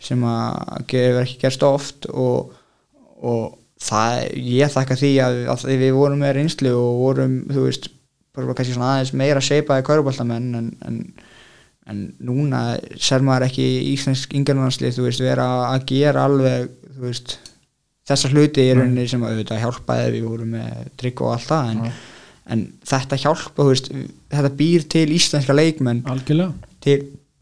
sem 0.08 0.26
að 0.30 0.84
gefur 0.92 1.22
ekki 1.24 1.40
gerst 1.42 1.66
oft 1.66 2.06
og, 2.12 2.52
og 3.26 3.58
það, 3.82 4.24
ég 4.42 4.74
þakka 4.74 4.98
því 5.00 5.14
að, 5.24 5.40
að 5.54 5.66
við 5.84 5.94
vorum 5.98 6.22
með 6.24 6.36
reynslu 6.40 6.74
og 6.78 7.02
vorum, 7.02 7.40
þú 7.52 7.66
veist, 7.68 7.90
bara 8.38 8.54
kannski 8.58 8.76
svona 8.76 8.94
aðeins 8.96 9.14
meira 9.18 9.42
seipaði 9.42 9.86
kauruboltamenn 9.88 10.58
en, 10.60 10.70
en, 10.86 10.98
en 11.90 12.02
núna 12.22 12.64
ser 13.02 13.26
maður 13.26 13.48
ekki 13.48 13.68
íslensk 13.94 14.36
yngjörnarslið, 14.38 14.98
þú 14.98 15.08
veist, 15.08 15.24
vera 15.26 15.48
að 15.72 15.88
gera 15.90 16.28
alveg, 16.30 16.70
þú 16.98 17.06
veist 17.08 17.38
þessa 18.08 18.32
hluti 18.32 18.64
í 18.64 18.76
rauninni 18.76 19.08
sem 19.10 19.24
að 19.24 19.36
auðvitað 19.36 19.64
hjálpaði 19.66 20.12
við 20.16 20.28
vorum 20.30 20.54
með 20.56 20.92
trygg 21.00 21.24
og 21.26 21.34
allt 21.34 21.50
það 21.50 21.72
en, 21.74 21.96
en 22.56 22.66
þetta 22.88 23.20
hjálpa, 23.24 23.56
þú 23.58 23.70
veist 23.72 23.90
þetta 24.34 24.52
býr 24.62 24.86
til 24.96 25.08
íslenska 25.18 25.56
leikmenn 25.58 26.04
Algjörlega, 26.08 26.76
til, 26.84 27.00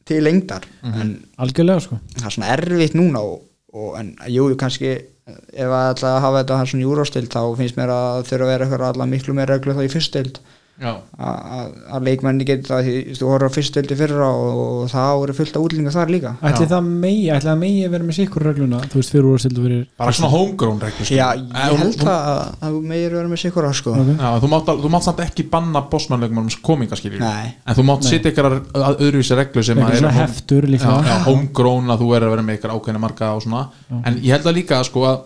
til 0.07 0.21
lengdar 0.25 0.65
en 0.89 1.17
algjörlega 1.41 1.85
sko. 1.85 1.99
það 2.15 2.29
er 2.29 2.37
svona 2.37 2.55
erfitt 2.55 2.97
núna 2.97 3.21
og, 3.25 3.43
og 3.75 3.95
en 3.99 4.13
jú, 4.31 4.47
kannski 4.59 4.91
ef 5.25 5.71
að 5.73 6.03
að 6.05 6.19
hafa 6.23 6.41
þetta 6.41 6.59
svona 6.69 6.85
júróstild 6.85 7.31
þá 7.33 7.41
finnst 7.59 7.79
mér 7.79 7.91
að 7.93 8.27
þurfa 8.29 8.45
að 8.45 8.51
vera 8.53 8.67
eitthvað 8.67 8.87
allar 8.91 9.09
miklu 9.11 9.35
meira 9.35 9.55
reglu 9.57 9.75
þá 9.75 9.83
í 9.83 9.91
fyrstild 9.91 10.39
að 10.75 11.67
að 11.95 12.03
leikmenni 12.03 12.45
getur 12.47 12.67
það 12.73 12.87
því 12.87 12.95
þú 13.15 13.27
horfður 13.29 13.47
á 13.47 13.55
fyrstildi 13.55 13.95
fyrra 13.95 14.25
og, 14.27 14.57
og 14.59 14.89
það 14.91 15.11
voru 15.21 15.35
fullt 15.37 15.55
af 15.55 15.63
útlinga 15.63 15.93
þar 15.95 16.11
líka. 16.11 16.31
Ætli 16.49 16.67
það 16.71 16.89
megi, 17.05 17.21
ætli 17.31 17.47
það 17.49 17.59
megi 17.61 17.85
vera 17.93 18.07
með 18.09 18.17
sikkur 18.19 18.45
regluna 18.49 18.79
Þú 18.91 18.99
veist, 18.99 19.13
fyrir 19.13 19.29
úrstildu 19.29 19.63
fyrir 19.63 19.85
Bara 20.01 20.15
svona 20.17 20.31
homegrown 20.33 20.81
reglur 20.83 21.07
sko. 21.07 21.15
Já, 21.15 21.27
ég 21.39 21.79
held 21.79 21.99
það 22.01 22.27
að 22.33 22.41
það 22.65 22.79
meir 22.91 23.15
vera 23.15 23.31
með 23.31 23.41
sikkur 23.45 23.69
sko. 23.79 23.93
Þú 23.95 24.49
mátt, 24.51 24.71
al- 24.73 24.81
þú 24.83 24.91
mátt 24.97 25.07
samt 25.07 25.21
ekki 25.25 25.45
banna 25.55 25.83
bossmannleikum 25.93 26.49
kominga 26.65 26.99
skiljur 26.99 27.23
Nei. 27.23 27.53
En 27.63 27.77
þú 27.79 27.85
mátt 27.87 28.03
setja 28.09 28.33
ykkur 28.33 28.49
að 28.51 28.99
öðruvísi 28.99 29.39
reglu 29.39 29.63
sem 29.63 29.79
að 29.79 29.95
home- 30.01 30.11
heftur 30.19 30.67
já, 30.67 30.71
líka. 30.75 30.97
Já, 31.07 31.15
homegrown 31.29 31.87
að 31.95 32.03
þú 32.03 32.11
er 32.17 32.27
að 32.27 32.35
vera 32.35 32.43
með 32.49 32.59
ykkur 32.59 32.75
ákveðna 32.75 32.99
marka 33.05 33.31
og 33.37 33.45
svona. 33.47 33.63
En 34.03 34.19
ég 34.19 34.35
held 34.35 34.45
að 34.51 34.59
líka 34.59 34.83
sko 34.83 35.07
að 35.07 35.23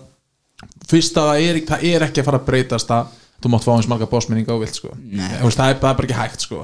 Er, 3.40 3.44
er 3.44 3.46
þú 3.46 3.54
mátt 3.54 3.66
fá 3.66 3.72
eins 3.76 3.90
marga 3.90 4.10
bossmenninga 4.12 4.54
og 4.54 4.64
vilt 4.64 4.76
sko. 4.76 4.94
Þú 4.94 5.48
veist, 5.48 5.60
það, 5.60 5.74
er, 5.74 5.82
það 5.82 5.90
er 5.90 6.00
bara 6.00 6.08
ekki 6.08 6.20
hægt 6.20 6.48
sko. 6.48 6.64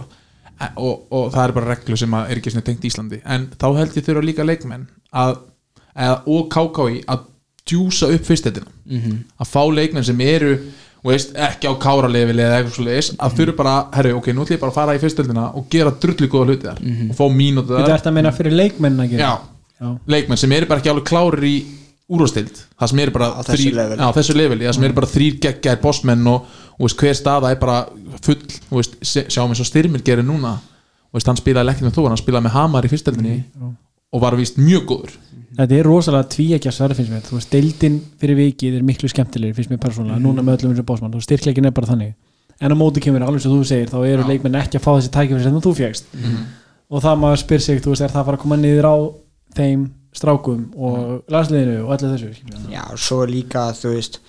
En- 0.56 0.78
og, 0.80 1.06
og 1.12 1.32
það 1.34 1.44
er 1.44 1.52
bara 1.52 1.72
reglu 1.74 1.98
sem 2.00 2.14
að 2.16 2.32
er 2.32 2.42
ekki 2.42 2.62
tengt 2.62 2.88
Íslandi. 2.88 3.22
En 3.26 3.50
þá 3.60 3.68
held 3.80 3.96
ég 3.96 4.06
þurfa 4.06 4.26
líka 4.26 4.48
leikmenn 4.48 4.88
að, 5.12 5.38
að, 5.96 6.18
og 6.32 6.50
KKI 6.54 7.04
að 7.12 7.26
djúsa 7.66 8.12
upp 8.14 8.26
fyrstetina 8.26 8.68
-hmm. 8.86 9.22
að 9.42 9.48
fá 9.50 9.62
leikmenn 9.74 10.06
sem 10.06 10.22
eru 10.22 10.60
þú 11.06 11.12
veist, 11.12 11.36
ekki 11.38 11.70
á 11.70 11.74
káralefili 11.78 12.42
eða 12.42 12.60
eitthvað 12.60 12.76
svo 12.76 12.84
leiðis 12.86 13.10
að 13.22 13.34
þurfa 13.38 13.56
bara, 13.58 13.74
herru, 13.94 14.14
ok, 14.18 14.28
nú 14.34 14.42
ætlum 14.42 14.56
ég 14.56 14.62
bara 14.62 14.72
að 14.72 14.80
fara 14.80 14.96
í 14.96 15.02
fyrstöldina 15.02 15.44
og 15.54 15.68
gera 15.70 15.92
drullu 16.02 16.28
góða 16.28 16.46
hluti 16.50 16.66
þar 16.66 16.80
og 17.10 17.16
fá 17.20 17.26
mínútu 17.30 17.74
Þetta 17.76 17.90
þar 17.90 17.98
ert 17.98 18.08
að 18.10 18.16
meina 18.18 18.32
fyrir 18.32 18.56
leikmenn 18.58 19.00
að 19.00 19.12
gera? 19.14 19.22
Já, 19.22 19.34
Já. 19.82 19.90
leikmenn 20.08 20.38
sem 20.38 20.52
eru 20.52 20.66
bara 20.66 20.80
ekki 20.82 20.90
alveg 20.90 21.06
klárir 21.06 21.46
í 21.46 21.56
úrvastild, 22.10 22.60
það 22.80 22.92
sem 22.92 23.00
eru 23.02 23.12
bara 23.16 23.28
Á 23.34 23.42
þessu 23.42 23.64
þrír- 23.66 23.78
leveli. 23.80 24.02
á 24.06 24.10
þessu 24.14 24.36
leveli, 24.38 24.66
það 24.68 24.76
sem 24.78 24.84
eru 24.88 24.94
bara 25.00 25.08
þrýr 25.10 25.40
geggjaðir 25.46 25.82
bossmenn 25.82 26.28
og, 26.30 26.46
og 26.78 26.84
veist, 26.86 26.98
hver 27.02 27.16
staða 27.18 27.52
er 27.52 27.60
bara 27.62 27.78
full, 28.22 28.38
þú 28.70 28.78
veist, 28.82 28.98
sjáum 29.34 29.50
eins 29.56 29.64
og 29.64 29.70
styrmir 29.70 30.04
gerir 30.06 30.24
núna, 30.28 30.52
og 31.10 31.18
veist, 31.18 31.28
hann 31.32 31.40
spilaði 31.40 31.74
ekki 31.74 31.88
með 31.88 31.96
þú, 31.98 32.08
hann 32.12 32.22
spilaði 32.22 32.46
með 32.46 32.56
Hamar 32.60 32.86
í 32.86 32.92
fyrstöldinni 32.94 33.38
og 34.16 34.22
var 34.22 34.38
víst 34.38 34.58
mjög 34.62 34.86
góður. 34.92 35.16
Þetta 35.56 35.76
er 35.80 35.88
rosalega 35.88 36.28
tvíekja 36.36 36.72
sverð 36.76 36.98
finnst 37.00 37.12
mér. 37.12 37.22
Þú 37.26 37.38
veist, 37.40 37.50
deildin 37.52 37.98
fyrir 38.20 38.36
vikið 38.38 38.74
er 38.78 38.84
miklu 38.84 39.08
skemmtilegri 39.10 39.56
finnst 39.56 39.72
mér 39.72 39.80
persónulega, 39.82 40.20
núna 40.20 40.44
með 40.44 40.58
öllum 40.60 40.74
eins 40.76 40.82
og 40.84 40.88
bósmann 40.90 41.16
og 41.16 41.24
styrkleikin 41.24 41.66
er 41.66 41.72
bara 41.76 41.88
þannig. 41.88 42.14
En 42.62 42.72
á 42.72 42.76
móti 42.76 43.02
kemur 43.04 43.24
alveg 43.24 43.42
sem 43.44 43.52
þú 43.52 43.64
segir, 43.68 43.90
þá 43.92 43.98
eru 44.08 44.28
leikmenn 44.28 44.56
ekki 44.60 44.78
að 44.80 44.84
fá 44.86 44.92
þessi 45.00 45.12
tækifæri 45.16 45.44
sem 45.48 45.56
þú 45.64 45.74
fjækst 45.80 46.06
er 50.16 50.20
strákum 50.22 50.66
og 50.80 51.26
landsliðinu 51.32 51.78
og 51.86 51.94
allir 51.98 52.16
þessu. 52.16 52.54
Já, 52.72 52.84
svo 52.96 53.22
líka 53.30 53.68
þú 53.76 53.92
veist 53.98 54.20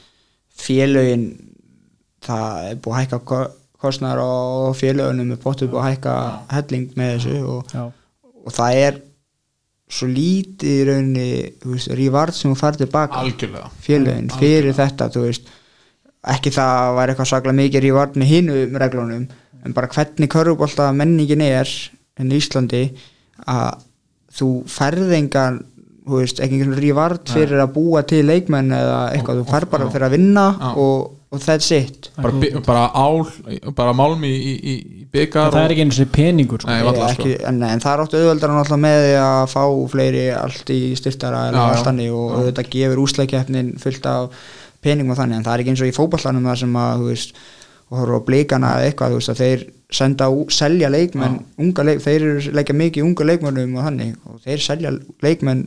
félögin 0.56 1.26
það 2.26 2.70
er 2.70 2.78
búið 2.82 2.94
að 2.96 3.02
hækka 3.04 3.18
ko- 3.28 3.50
kostnaðar 3.82 4.22
og 4.24 4.76
félögunum 4.78 5.34
er 5.36 5.42
búið 5.44 5.66
að 5.76 5.84
hækka 5.90 6.14
helling 6.56 6.86
með 6.98 7.12
þessu 7.16 7.36
og, 7.52 7.74
og 8.46 8.54
það 8.56 8.80
er 8.86 8.98
svo 9.86 10.08
lítið 10.10 10.72
í 10.72 10.86
rauninni 10.88 11.26
veist, 11.62 11.92
rívart 11.94 12.34
sem 12.34 12.50
þú 12.50 12.58
fær 12.58 12.78
tilbaka 12.80 13.20
algjörlega. 13.22 13.68
félögin 13.84 14.32
fyrir 14.40 14.74
þetta 14.74 15.06
þú 15.14 15.26
veist, 15.28 15.46
ekki 16.26 16.50
það 16.56 16.94
var 16.96 17.12
eitthvað 17.12 17.30
saklega 17.30 17.58
mikið 17.60 17.84
rívart 17.86 18.16
með 18.18 18.32
hinum 18.32 18.80
reglunum 18.82 19.28
en 19.62 19.76
bara 19.76 19.90
hvernig 19.92 20.32
körfubólta 20.32 20.88
menningin 20.96 21.44
er 21.46 21.70
en 22.18 22.32
í 22.32 22.40
Íslandi 22.40 22.82
að 23.46 23.84
þú 24.36 24.48
færð 24.68 25.12
engan 25.20 25.60
þú 26.06 26.20
veist, 26.22 26.40
ekki 26.40 26.60
einhvern 26.60 26.78
rívart 26.82 27.30
fyrir 27.34 27.60
að 27.64 27.72
búa 27.74 28.02
til 28.06 28.22
leikmenn 28.28 28.70
eða 28.76 28.98
eitthvað, 29.16 29.40
þú 29.42 29.46
færð 29.50 29.70
bara 29.72 29.86
já. 29.88 29.92
fyrir 29.96 30.06
að 30.06 30.14
vinna 30.16 30.44
Já. 30.60 30.68
og, 30.84 31.08
og 31.34 31.40
that's 31.42 31.70
it 31.74 32.10
bara, 32.22 32.60
bara 32.68 32.84
ál, 32.94 33.24
bara 33.74 33.94
málmi 33.98 34.30
í, 34.30 34.52
í, 34.54 34.76
í 35.02 35.06
byggar 35.16 35.50
það 35.50 35.64
er 35.64 35.74
ekki 35.74 35.84
eins 35.86 35.98
og 36.04 36.12
peningur 36.14 36.62
sko. 36.62 36.70
Nei, 36.70 36.84
varla, 36.86 37.08
ekki, 37.16 37.34
en, 37.50 37.58
en 37.66 37.82
það 37.82 37.92
er 37.96 38.04
áttu 38.04 38.20
auðveldar 38.20 38.54
náttúrulega 38.54 38.82
með 38.86 39.00
því 39.06 39.16
að 39.24 39.42
fá 39.56 39.64
fleiri 39.96 40.24
allt 40.38 40.72
í 40.76 40.80
styrtara 41.00 41.42
Já, 41.42 41.50
eða 41.50 41.96
já. 42.06 42.08
og 42.14 42.38
auðvitað 42.38 42.70
gefur 42.76 43.02
úsleikeppnin 43.06 43.74
fullt 43.82 44.06
af 44.12 44.40
peningum 44.86 45.14
og 45.16 45.18
þannig 45.18 45.40
en 45.40 45.46
það 45.48 45.54
er 45.56 45.64
ekki 45.64 45.74
eins 45.74 45.82
og 45.82 45.90
í 45.90 45.96
fótballanum 45.96 46.46
það 46.52 46.60
sem 46.62 46.76
að 46.84 47.00
þú 47.02 47.10
veist, 47.10 47.40
og 47.90 47.98
horfa 48.02 48.18
á 48.22 48.26
blikana 48.30 48.70
eða 48.78 48.90
eitthvað 48.92 49.12
þú 49.14 49.18
veist, 49.20 49.32
að 49.34 49.42
þeir 49.42 49.66
senda, 49.96 50.26
ú- 50.34 50.48
selja 50.50 50.88
leikmenn 50.90 51.36
unga 51.62 51.84
leik, 51.86 52.00
þeir 52.02 52.24
eru 52.26 52.54
leikja 52.58 52.74
mikið 52.74 53.02
í 53.02 53.06
unga 53.06 53.26
leikmennum 53.30 53.76
og 53.78 53.84
þannig 53.86 54.16
og 54.26 54.40
þeir 54.46 54.62
selja 54.64 54.90
leikmenn 55.22 55.60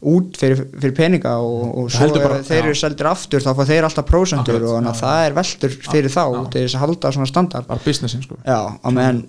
út 0.00 0.38
fyrir, 0.40 0.62
fyrir 0.80 0.94
peninga 0.96 1.34
og, 1.44 1.64
og 1.82 1.90
svo 1.92 2.06
bara- 2.22 2.38
ef 2.40 2.48
þeir 2.48 2.62
eru 2.64 2.78
seldir 2.80 3.10
aftur 3.10 3.44
þá 3.44 3.50
fá 3.58 3.64
þeir 3.68 3.88
alltaf 3.88 4.06
prósentur 4.08 4.56
Akkurat, 4.56 4.68
og 4.70 4.78
þannig 4.78 4.94
að 4.94 5.02
það 5.02 5.26
er 5.26 5.36
veldur 5.40 5.76
fyrir 5.90 6.14
þá 6.14 6.22
já. 6.24 6.40
til 6.54 6.62
þess 6.64 6.78
að 6.78 6.84
halda 6.86 7.12
svona 7.16 7.28
standard. 7.28 7.66
Bara 7.68 7.84
businessin 7.84 8.24
sko. 8.24 8.38
Já, 8.46 8.60
meðan 8.96 9.20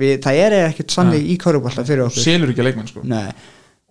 við, 0.00 0.14
það 0.24 0.40
er 0.46 0.56
ekkert 0.62 0.96
sannleik 0.96 1.28
í 1.28 1.36
körubólta 1.42 1.84
fyrir 1.84 2.06
okkur. 2.06 2.24
Selur 2.24 2.54
ekki 2.54 2.64
leikmenn 2.64 2.88
sko. 2.88 3.04
Nei, 3.04 3.28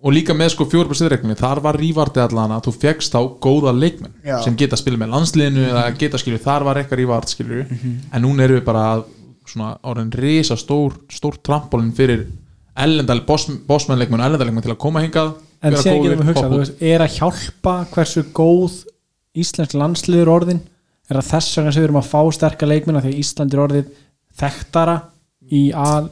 og 0.05 0.13
líka 0.13 0.35
með 0.37 0.51
sko 0.53 0.67
bara 0.69 1.37
þar 1.39 1.61
var 1.65 1.79
rívarti 1.81 2.21
allan 2.21 2.53
að 2.53 2.67
þú 2.67 2.73
fegst 2.83 3.13
þá 3.15 3.21
góða 3.41 3.71
leikmenn 3.73 4.13
Já. 4.25 4.37
sem 4.45 4.57
geta 4.59 4.77
spilað 4.77 5.01
með 5.01 5.13
landsliðinu 5.15 5.63
eða 5.71 5.85
geta 5.97 6.19
skilju, 6.21 6.41
þar 6.43 6.65
var 6.67 6.79
eitthvað 6.81 7.01
rívart 7.01 7.31
skilju 7.31 7.63
en 8.11 8.21
núna 8.21 8.45
erum 8.45 8.59
við 8.59 8.65
bara 8.67 8.83
að 8.95 9.05
svona 9.49 9.71
orðin 9.85 10.11
risa 10.13 10.57
stór, 10.57 10.97
stór 11.09 11.39
trampolin 11.41 11.93
fyrir 11.95 12.25
ellendal 12.75 13.21
ellendaleikmenn 14.25 14.65
til 14.65 14.73
að 14.75 14.81
koma 14.83 15.01
hingað 15.05 15.35
en 15.61 15.75
við 15.75 16.23
hugsað, 16.27 16.27
poppa 16.27 16.45
þú 16.45 16.57
út. 16.57 16.61
veist, 16.63 16.81
er 16.81 17.03
að 17.05 17.17
hjálpa 17.19 17.75
hversu 17.93 18.23
góð 18.35 18.77
íslensk 19.35 19.75
landsliður 19.77 20.31
orðin? 20.35 20.61
Er 21.09 21.19
að 21.19 21.29
þess 21.29 21.57
vegna 21.59 21.73
sem 21.73 21.83
við 21.83 21.89
erum 21.89 21.99
að 22.01 22.11
fá 22.11 22.21
sterka 22.33 22.69
leikmenn 22.69 22.97
af 22.97 23.05
því 23.05 23.11
að 23.13 23.19
Ísland 23.21 23.53
er 23.53 23.63
orðið 23.65 23.91
þekktara 24.39 24.95
í 25.53 25.63
að 25.77 26.07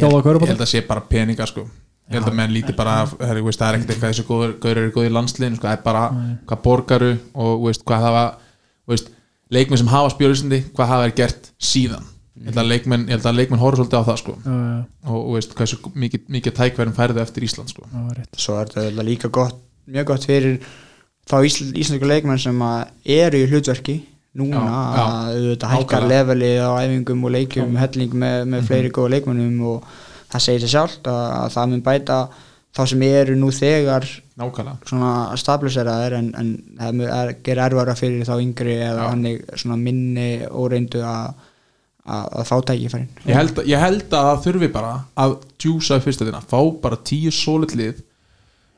þjóða 0.00 0.16
ég 0.18 0.26
körubóta 0.26 0.54
held 0.54 0.64
að 0.66 0.72
sé 0.72 0.82
bara 0.88 1.04
peninga 1.06 1.46
sko. 1.46 1.66
Ég 2.10 2.18
held 2.18 2.26
að 2.26 2.38
menn 2.40 2.50
líti 2.50 2.74
bara 2.74 3.04
herri, 3.22 3.42
veist, 3.46 3.60
það 3.60 3.68
er 3.68 3.76
ekkert 3.78 3.92
eitthvað 3.94 4.12
þessi 4.12 4.26
góður, 4.26 4.54
eru 4.72 4.92
góð 4.96 5.06
í 5.06 5.12
landsliðinu 5.14 5.60
sko, 5.60 5.68
það 5.68 5.76
er 5.76 5.84
bara 5.84 6.04
hvað 6.50 6.62
borgaru 6.64 7.10
og 7.38 7.66
veist, 7.68 7.84
hvað 7.86 8.16
veist, 8.90 9.12
leikmenn 9.54 9.78
sem 9.78 9.92
hafa 9.92 10.10
spjóðlýsindi 10.16 10.64
hvað 10.74 10.90
hafa 10.90 11.06
er 11.06 11.14
gert 11.20 11.52
síðan 11.62 12.08
ég 12.40 12.50
held 12.50 12.60
að 12.62 12.68
leikmenn, 12.72 13.06
ég 13.08 13.16
held 13.18 13.26
að 13.30 13.38
leikmenn 13.40 13.60
horfa 13.62 13.80
svolítið 13.82 14.00
á 14.00 14.08
það 14.10 14.20
sko. 14.22 14.34
Já, 14.44 14.52
já, 14.56 14.76
og, 15.06 15.18
og 15.20 15.32
veist, 15.36 15.56
hversu 15.58 15.80
mikið, 16.04 16.22
mikið 16.36 16.56
tækverðin 16.60 16.96
færðu 16.96 17.22
eftir 17.24 17.46
Ísland 17.48 17.72
sko. 17.72 17.88
Já, 17.90 18.04
rétt. 18.16 18.38
svo 18.40 18.58
er 18.60 18.70
þetta 18.74 19.06
líka 19.06 19.28
gott, 19.34 19.58
mjög 19.90 20.06
gott 20.12 20.28
fyrir 20.30 20.60
þá 21.30 21.36
ísl, 21.46 21.66
íslensku 21.78 22.08
leikmenn 22.08 22.40
sem 22.40 22.62
að 22.64 23.10
eru 23.20 23.42
í 23.44 23.48
hlutverki 23.50 23.96
núna 24.40 24.60
Já, 24.62 24.70
já. 24.70 25.04
að 25.04 25.32
auðvitað 25.40 25.74
hækkar 25.74 26.06
levelið 26.10 26.60
á 26.62 26.70
æfingum 26.84 27.24
og 27.26 27.32
leikjum 27.34 27.76
helling 27.80 28.12
með, 28.22 28.44
með 28.52 28.68
fleiri 28.68 28.92
góða 28.94 29.12
leikmennum 29.16 29.60
og 29.72 29.90
það 30.30 30.44
segir 30.44 30.62
sér 30.64 30.72
sjálft 30.76 31.10
að, 31.10 31.24
að 31.40 31.54
það 31.56 31.70
mun 31.72 31.82
bæta 31.88 32.18
þá 32.70 32.82
sem 32.86 33.02
eru 33.02 33.34
nú 33.34 33.48
þegar 33.50 34.06
nákvæmlega. 34.38 34.86
svona 34.86 35.12
stabiliseraðir 35.42 36.14
en, 36.20 36.28
en 36.38 36.52
það 36.78 37.00
er, 37.18 37.32
ger 37.48 37.62
erfara 37.66 37.96
fyrir 37.98 38.22
þá 38.28 38.36
yngri 38.38 38.76
eða 38.78 39.00
Já. 39.02 39.08
hannig 39.10 39.40
svona 39.58 39.78
minni 39.82 40.28
óreyndu 40.46 41.02
að 41.02 41.48
að 42.10 42.28
að 42.40 42.46
fá 42.50 42.56
tækifærin. 42.70 43.08
Ég 43.26 43.34
held, 43.38 43.54
að- 43.60 43.66
ég 43.70 43.82
held 43.84 44.04
að 44.10 44.28
það 44.28 44.44
þurfi 44.46 44.68
bara 44.72 44.92
að 45.24 45.34
djúsa 45.62 45.96
upp 45.98 46.06
fyrstöldina, 46.08 46.42
fá 46.50 46.60
bara 46.82 46.96
tíu 47.10 47.30
solid 47.34 47.74
lið. 47.78 48.02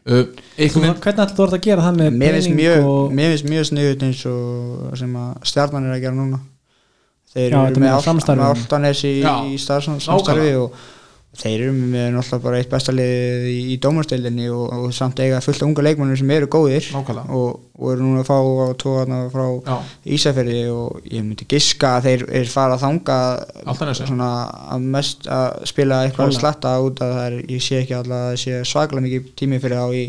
Uh, 0.02 0.24
hvernig 0.58 0.96
ætlar 0.98 1.30
þú 1.30 1.44
að 1.46 1.60
gera 1.62 1.82
það 1.84 1.98
með 2.00 2.16
mér 2.18 2.32
finnst 2.38 2.54
mjög, 2.58 2.86
og 2.90 3.12
mjög 3.14 3.68
sniðut 3.68 4.00
eins 4.02 4.22
og 4.26 4.96
sem 4.98 5.12
að 5.14 5.44
stjarnan 5.46 5.84
er 5.86 5.94
að 5.94 6.00
gera 6.02 6.16
núna. 6.16 6.40
Þeir 7.32 7.46
Já, 7.54 7.60
eru 7.70 7.80
með, 7.80 8.08
með 8.26 8.42
Altanes 8.48 9.04
í, 9.08 9.12
Já, 9.22 9.30
í 9.46 9.54
starfsamstarfi 9.62 10.26
nákvæmlega. 10.26 10.64
og 10.66 10.74
þeir 11.32 11.62
eru 11.64 11.72
með 11.72 12.08
náttúrulega 12.12 12.44
bara 12.44 12.58
eitt 12.60 12.68
besta 12.68 12.92
lið 12.92 13.46
í, 13.48 13.54
í 13.72 13.76
dómarsteildinni 13.80 14.50
og, 14.52 14.66
og 14.76 14.90
samt 14.92 15.22
eiga 15.24 15.38
fullt 15.40 15.62
af 15.62 15.68
unga 15.70 15.84
leikmennir 15.86 16.18
sem 16.20 16.32
eru 16.34 16.48
góðir 16.52 16.88
og, 17.32 17.62
og 17.78 17.86
eru 17.94 18.04
núna 18.04 18.20
að 18.20 18.28
fá 18.28 18.36
á 18.36 18.68
tóðana 18.82 19.20
frá 19.32 19.46
Já. 19.64 19.78
Ísafjörði 20.16 20.58
og 20.74 21.08
ég 21.08 21.24
myndi 21.24 21.48
giska 21.48 21.94
að 21.96 22.08
þeir 22.10 22.26
er 22.42 22.52
fara 22.52 22.76
að 22.76 22.84
þanga 22.84 23.16
svona 24.12 24.30
að 24.76 24.86
mest 24.98 25.26
að 25.32 25.48
spila 25.72 26.02
eitthvað 26.04 26.36
slatta 26.36 26.76
út 26.84 27.00
að 27.00 27.16
það 27.16 27.24
er, 27.30 27.40
ég 27.56 27.64
sé 27.64 27.80
ekki 27.80 27.96
alltaf 27.96 28.18
að 28.20 28.28
það 28.28 28.40
sé 28.44 28.62
svaklega 28.74 29.06
mikið 29.08 29.34
tími 29.40 29.64
fyrir 29.64 29.80
þá 29.80 29.98
í, 30.02 30.06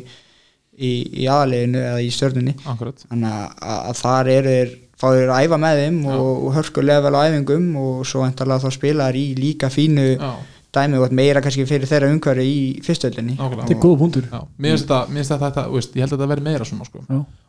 í, 0.76 0.94
í 1.24 1.28
aðaleginu 1.32 1.84
eða 1.88 2.04
í 2.04 2.12
stjörnunni. 2.20 2.58
Akkurat. 2.68 3.06
Þannig 3.08 3.38
að, 3.40 3.78
að 3.80 4.02
þar 4.04 4.34
eru 4.36 4.58
þeir 4.58 4.80
fá 5.04 5.08
þeir 5.12 5.32
að 5.34 5.46
æfa 5.48 5.60
með 5.60 5.80
þeim 5.82 6.02
og, 6.14 6.28
og 6.34 6.58
hörkulega 6.58 7.04
vel 7.04 7.16
á 7.16 7.26
æfingum 7.28 7.70
og 7.80 8.04
svo 8.08 8.28
endalega 8.28 8.64
þá 8.64 8.76
spila 8.76 9.08
þeir 9.10 9.20
í 9.20 9.26
líka 9.40 9.72
fínu 9.74 10.06
Já, 10.14 10.30
dæmi 10.74 11.00
og 11.00 11.16
meira 11.20 11.42
kannski 11.44 11.66
fyrir 11.70 11.90
þeirra 11.90 12.10
umhverfi 12.14 12.46
í 12.50 12.62
fyrstöldinni 12.86 13.38
þetta 13.38 13.74
er 13.76 13.82
góða 13.84 14.00
punktur. 14.02 14.28
Já, 14.32 14.42
mér 14.58 14.76
finnst 14.76 14.88
þetta, 14.90 15.66
ég 15.98 16.06
held 16.06 16.14
að 16.14 16.16
þetta 16.18 16.30
verði 16.34 16.48
meira 16.48 16.68
svona 16.70 16.88
sko. 16.90 17.04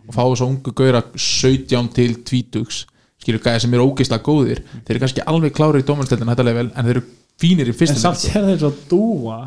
Og 0.05 0.13
fá 0.13 0.23
þess 0.23 0.45
að 0.45 0.51
ungu 0.51 0.75
gauðra 0.81 1.03
17 1.17 1.93
til 1.97 2.17
20 2.21 2.81
skilur 3.25 3.45
gæði 3.45 3.65
sem 3.65 3.77
eru 3.77 3.87
ógeðslega 3.89 4.27
góðir 4.27 4.65
þeir 4.85 4.95
eru 4.97 5.05
kannski 5.05 5.25
alveg 5.33 5.55
klárir 5.57 5.81
í 5.81 5.87
level 6.45 6.67
en 6.75 6.89
þeir 6.89 6.97
eru 6.99 7.05
fínir 7.41 7.71
í 7.71 7.73
en 7.75 7.79
fyrsta 7.79 8.01
samt 8.03 8.21
sér 8.21 8.45
þeir 8.51 8.61
svo 8.61 8.71
að 8.71 8.83
dúa. 8.91 9.39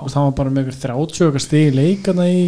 Og 0.00 0.12
það 0.12 0.28
var 0.28 0.36
bara 0.38 0.52
með 0.54 0.68
ykkur 0.68 0.78
30 0.86 1.26
okkar 1.28 1.44
stig 1.44 1.74
leikana 1.76 2.28
í 2.30 2.44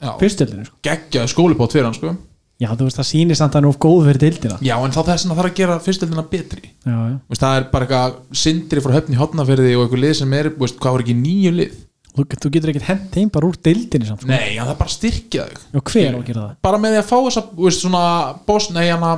Já, 0.00 0.14
fyrstöldinu 0.20 0.64
sko. 0.64 0.78
geggjaði 0.84 1.32
skólipót 1.32 1.74
fyrir 1.76 1.86
hann 1.88 1.96
sko. 1.96 2.14
Já 2.60 2.68
þú 2.70 2.86
veist 2.86 3.00
það 3.00 3.08
sýnir 3.10 3.38
samt 3.38 3.54
að 3.54 3.60
hann 3.60 3.68
er 3.68 3.72
of 3.72 3.78
góð 3.80 4.08
fyrir 4.08 4.22
dildina 4.24 4.58
Já, 4.60 4.74
en 4.76 4.94
þá 4.94 5.00
þess 5.06 5.24
að 5.24 5.30
það 5.30 5.38
þarf 5.40 5.50
að 5.50 5.60
gera 5.60 5.76
fyrstildina 5.86 6.24
betri 6.32 6.64
já, 6.68 6.96
já. 6.96 7.14
Veist, 7.30 7.44
það 7.44 7.60
er 7.60 7.68
bara 7.72 7.86
eitthvað 7.86 8.18
sindri 8.42 8.84
frá 8.84 8.96
höfni 8.98 9.20
hotnaferði 9.20 9.72
og 9.76 9.84
eitthvað 9.86 10.04
lið 10.04 10.14
sem 10.20 10.36
er, 10.40 10.50
veist, 10.60 10.78
hvað 10.82 10.96
var 10.96 11.06
ekki 11.06 11.16
nýju 11.22 11.54
lið 11.56 11.78
Þú, 12.10 12.24
þú 12.42 12.50
getur 12.56 12.70
ekkert 12.72 12.88
hent 12.88 13.12
þeim 13.14 13.28
bara 13.30 13.46
úr 13.46 13.54
dildinni 13.62 14.08
samt 14.08 14.24
sko. 14.24 14.28
Nei, 14.32 14.56
já, 14.56 14.64
það 14.64 14.72
er 14.72 14.78
bara 14.80 14.92
styrkja 14.96 15.44
þau 15.46 15.60
já, 15.78 15.82
hver 15.92 16.16
á 16.16 16.18
að 16.18 16.24
gera 16.26 16.40
það? 16.40 16.56
bara 16.66 16.80
með 16.82 16.96
því 16.96 16.98
að 17.00 17.06
fá 17.06 17.18
þess 17.26 17.38
að, 17.40 17.52
veist, 17.60 17.84
svona 17.84 18.00
boss, 18.48 18.66
nei, 18.74 18.86
hana 18.90 19.12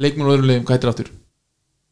leikmenn 0.00 0.28
og 0.28 0.36
öðrum 0.36 0.46
liðum, 0.52 0.68
hvað 0.68 0.78
heitir 0.78 0.92
aftur 0.92 1.10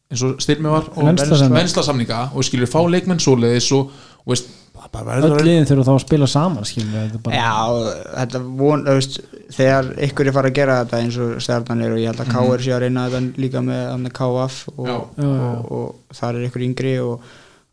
eins 0.09 0.23
og 0.25 0.39
styrmi 0.41 0.71
var 0.71 0.87
og 0.95 1.09
Venslasamninga. 1.53 2.21
og 2.33 2.47
skilur 2.47 2.71
fá 2.71 2.79
leikmenn 2.89 3.21
svoleiðis 3.21 3.67
og, 3.77 3.91
og 4.23 4.31
veist, 4.33 4.49
öll 4.79 5.43
liðin 5.43 5.67
þurfa 5.67 5.85
þá 5.87 5.91
að 5.93 6.03
spila 6.05 6.29
saman 6.29 6.69
er 7.01 7.17
bara, 7.23 7.41
Já, 7.41 7.97
þetta 8.21 8.41
von, 8.61 8.85
veist, 8.87 9.19
þegar 9.55 9.91
ykkur 10.07 10.29
er 10.29 10.35
farið 10.37 10.51
að 10.53 10.57
gera 10.59 10.77
þetta 10.83 11.01
eins 11.03 11.19
og 11.19 11.35
stjarnan 11.43 11.83
er 11.83 11.95
og 11.95 11.99
ég 11.99 12.13
held 12.13 12.23
að 12.23 12.31
KR 12.31 12.63
sé 12.63 12.73
að 12.75 12.81
reyna 12.85 13.05
þetta 13.09 13.43
líka 13.43 13.63
með, 13.65 14.07
KF 14.19 14.57
og, 14.75 14.87
og, 14.87 15.19
og, 15.25 15.69
og 15.79 16.17
þar 16.19 16.39
er 16.39 16.47
ykkur 16.47 16.65
yngri 16.69 16.95
og, 17.03 17.27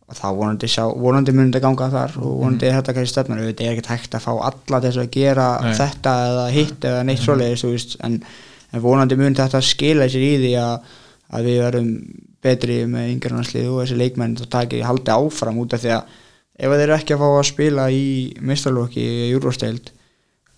og 0.06 0.18
þá 0.18 0.26
vonandi, 0.40 0.72
vonandi 1.06 1.36
mun 1.36 1.48
þetta 1.50 1.64
ganga 1.68 1.90
þar 1.94 2.18
og 2.22 2.36
vonandi 2.42 2.68
er 2.68 2.76
þetta 2.80 2.96
kannski 2.98 3.14
stefnar 3.14 3.46
þetta 3.46 3.66
er 3.66 3.74
ekkert 3.76 3.92
hægt 3.94 4.18
að 4.18 4.26
fá 4.26 4.32
alla 4.50 4.82
þess 4.86 5.02
að 5.02 5.10
gera 5.16 5.48
Nei. 5.62 5.72
þetta 5.78 6.18
eða 6.26 6.46
hitt 6.58 6.90
eða 6.90 7.06
neitt 7.06 7.24
svoleiðis 7.24 7.66
þú 7.66 7.72
veist, 7.76 7.98
en, 8.06 8.20
en 8.72 8.86
vonandi 8.86 9.18
mun 9.20 9.38
þetta 9.38 9.62
skila 9.64 10.10
sér 10.10 10.26
í 10.26 10.36
því 10.42 10.54
að, 10.62 10.94
að 11.38 11.50
við 11.50 11.64
verum 11.64 11.90
betri 12.46 12.84
með 12.90 13.10
yngjarnarslið 13.14 13.72
og 13.72 13.82
þessi 13.82 13.98
leikmenn 13.98 14.38
það 14.38 14.54
taki 14.54 14.86
haldi 14.86 15.14
áfram 15.14 15.58
út 15.62 15.74
af 15.74 15.82
því 15.82 15.96
að 15.96 16.22
ef 16.56 16.72
þeir 16.72 16.82
eru 16.86 16.96
ekki 16.96 17.14
að 17.16 17.22
fá 17.22 17.28
að 17.28 17.46
spila 17.50 17.86
í 17.92 18.06
mistarlokki 18.40 19.04
í 19.04 19.30
júrósteild 19.34 19.92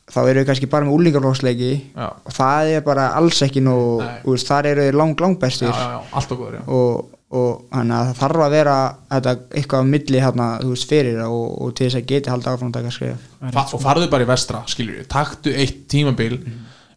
þá 0.09 0.19
eru 0.23 0.41
þeir 0.41 0.49
kannski 0.49 0.71
bara 0.73 0.89
með 0.89 0.97
úlingarflóksleiki 0.97 1.71
Já. 1.93 2.09
og 2.09 2.35
það 2.35 2.73
er 2.79 2.85
bara 2.87 3.11
alls 3.19 3.43
ekki 3.45 3.63
nú 3.65 3.77
Nei. 4.01 4.19
úr, 4.31 4.41
þar 4.41 4.71
eru 4.73 4.87
þeir 4.87 4.99
lang, 5.03 5.21
lang 5.21 5.39
bestir 5.41 5.69
já, 5.69 5.99
já, 5.99 6.23
góður, 6.31 6.59
og, 6.65 7.11
og 7.35 7.77
að 7.77 7.93
það 7.93 8.15
þarf 8.23 8.45
að 8.47 8.57
vera 8.57 8.77
þetta, 9.11 9.35
eitthvað 9.61 9.85
á 9.85 9.91
milli 9.93 10.23
hérna, 10.25 10.49
þú 10.63 10.73
veist, 10.73 10.89
fyrir 10.95 11.21
og, 11.27 11.45
og 11.67 11.77
til 11.77 11.89
þess 11.89 12.01
að 12.01 12.09
geti 12.15 12.33
halda 12.33 12.55
áfram 12.55 12.73
að 12.73 12.79
taka 12.79 12.95
skrif 12.97 13.29
Fa 13.59 13.67
og 13.67 13.85
farðu 13.85 14.09
bara 14.15 14.25
í 14.25 14.31
vestra, 14.31 14.63
skilur 14.71 15.01
við. 15.03 15.09
Taktu 15.13 15.53
eitt 15.53 15.85
tímabil 15.93 16.41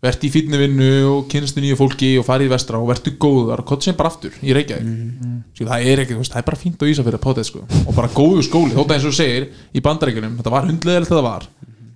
verði 0.02 0.28
í 0.28 0.32
fínni 0.34 0.58
vinnu 0.58 0.90
og 1.12 1.26
kynstu 1.30 1.62
nýju 1.62 1.78
fólki 1.78 2.10
og 2.18 2.26
farið 2.26 2.50
í 2.50 2.52
vestra 2.56 2.80
og 2.82 2.88
verðu 2.90 3.14
góðar 3.22 3.62
og 3.62 3.68
kottu 3.70 3.86
sem 3.88 3.98
bara 3.98 4.10
aftur 4.10 4.34
í 4.42 4.56
Reykjavík 4.58 4.88
mm. 4.88 5.36
það 5.60 5.86
er 5.92 6.02
ekki, 6.04 6.18
það 6.26 6.40
er 6.42 6.48
bara 6.48 6.58
fínt 6.58 6.82
á 6.82 6.86
Ísafjörði 6.90 7.20
að 7.20 7.26
páta 7.26 7.46
sko. 7.46 7.62
og 7.86 7.94
bara 7.94 8.10
góðu 8.16 8.42
skóli, 8.48 8.74
þótt 8.74 8.90
að 8.90 8.96
eins 8.98 9.06
og 9.06 9.18
segir 9.18 9.44
í 9.78 9.84
bandaríkjunum, 9.86 10.38
þetta 10.40 10.54
var 10.56 10.66
hundleðilegt 10.70 11.12
þetta 11.12 11.26
var 11.28 11.44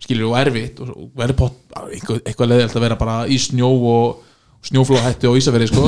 skilur 0.06 0.30
og 0.30 0.38
erfitt 0.38 0.82
og 0.84 0.92
og 0.94 1.08
verður 1.18 1.40
pott, 1.40 1.58
eitthvað, 1.90 2.20
eitthvað 2.22 2.52
leðilegt 2.52 2.78
að 2.78 2.86
vera 2.86 3.00
bara 3.00 3.16
í 3.26 3.38
snjó 3.42 3.72
og 3.90 4.22
snjóflóðhætti 4.70 5.26
á 5.26 5.38
Ísafjörði 5.42 5.70
sko. 5.72 5.84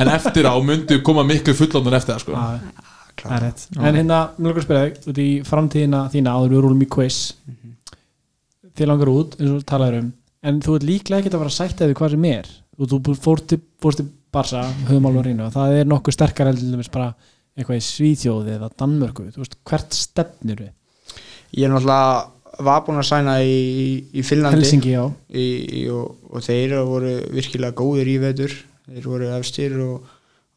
en 0.00 0.12
eftir 0.14 0.48
á 0.48 0.56
myndu 0.64 1.02
koma 1.04 1.26
miklu 1.28 1.52
fullóndan 1.58 1.98
eftir 1.98 2.16
það 2.16 2.24
sko. 2.24 2.32
það 3.20 3.44
rétt 3.44 3.66
en 3.76 4.00
hérna, 4.00 4.22
mér 4.40 4.56
að 4.56 4.64
spyrja 4.64 4.86
þig 4.96 5.12
út 5.12 5.20
í 5.20 5.28
en 10.46 10.60
þú 10.64 10.76
ert 10.78 10.86
líklega 10.88 11.20
ekkert 11.22 11.36
að 11.38 11.44
að 11.50 11.56
sætta 11.58 11.88
við 11.90 11.98
hvað 12.00 12.14
sem 12.16 12.26
er. 12.30 12.50
Og 12.80 12.88
þú 12.90 13.14
fórst 13.20 13.46
til, 13.52 13.60
fórst 13.82 14.00
til 14.00 14.08
Barsa 14.32 14.62
höfum 14.88 15.08
alveg 15.10 15.26
reynu 15.26 15.46
og 15.48 15.54
það 15.56 15.78
er 15.80 15.88
nokkuð 15.90 16.14
sterkar 16.16 16.50
eitthvað 17.58 17.80
í 17.80 17.82
Svíþjóði 17.84 18.52
eða 18.56 18.68
Danmörku, 18.78 19.26
þú 19.34 19.42
veist, 19.42 19.56
hvert 19.68 19.96
stefnir 19.96 20.60
við? 20.62 20.70
ég 21.58 21.66
er 21.66 21.72
náttúrulega 21.72 22.62
var 22.62 22.82
búinn 22.86 23.00
að 23.00 23.08
sæna 23.08 23.34
í, 23.42 23.56
í 24.14 24.22
Finnlandi. 24.26 24.60
Helsingi, 24.60 24.92
já, 24.94 25.02
í, 25.34 25.44
í, 25.80 25.82
og, 25.90 26.14
og 26.30 26.44
þeir 26.44 26.74
voru 26.86 27.12
virkilega 27.34 27.74
góðir 27.78 28.10
í 28.12 28.16
vetur. 28.22 28.54
Þeir 28.90 29.06
voru 29.10 29.30
efstir 29.38 29.76
og, 29.82 30.08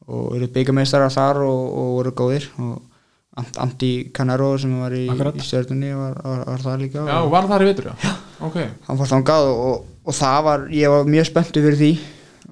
og 0.10 0.34
eru 0.38 0.50
byggameistarar 0.54 1.14
þar 1.14 1.42
og, 1.48 1.62
og 1.80 1.92
voru 1.98 2.14
góðir. 2.22 2.48
Og 2.60 2.82
Ant- 3.42 3.58
Antti 3.64 3.92
Canaro 4.14 4.52
sem 4.62 4.74
var 4.78 4.94
í, 4.94 5.06
í 5.10 5.46
stjörnunni 5.48 5.94
var, 5.98 6.20
var, 6.22 6.44
var 6.52 6.66
það 6.68 6.84
líka. 6.84 7.06
Já, 7.10 7.16
og 7.24 7.32
var 7.34 7.48
þar 7.50 7.66
í 7.66 7.70
vetur, 7.72 7.90
já, 7.90 8.14
ok. 8.48 8.58
Hann 8.88 9.00
fór 9.00 9.10
þangað 9.14 9.50
og, 9.54 9.86
og 10.04 10.18
það 10.18 10.40
var 10.48 10.66
ég 10.76 10.92
var 10.94 11.10
mjög 11.14 11.30
spenntu 11.32 11.64
fyrir 11.64 11.80
því 11.80 11.92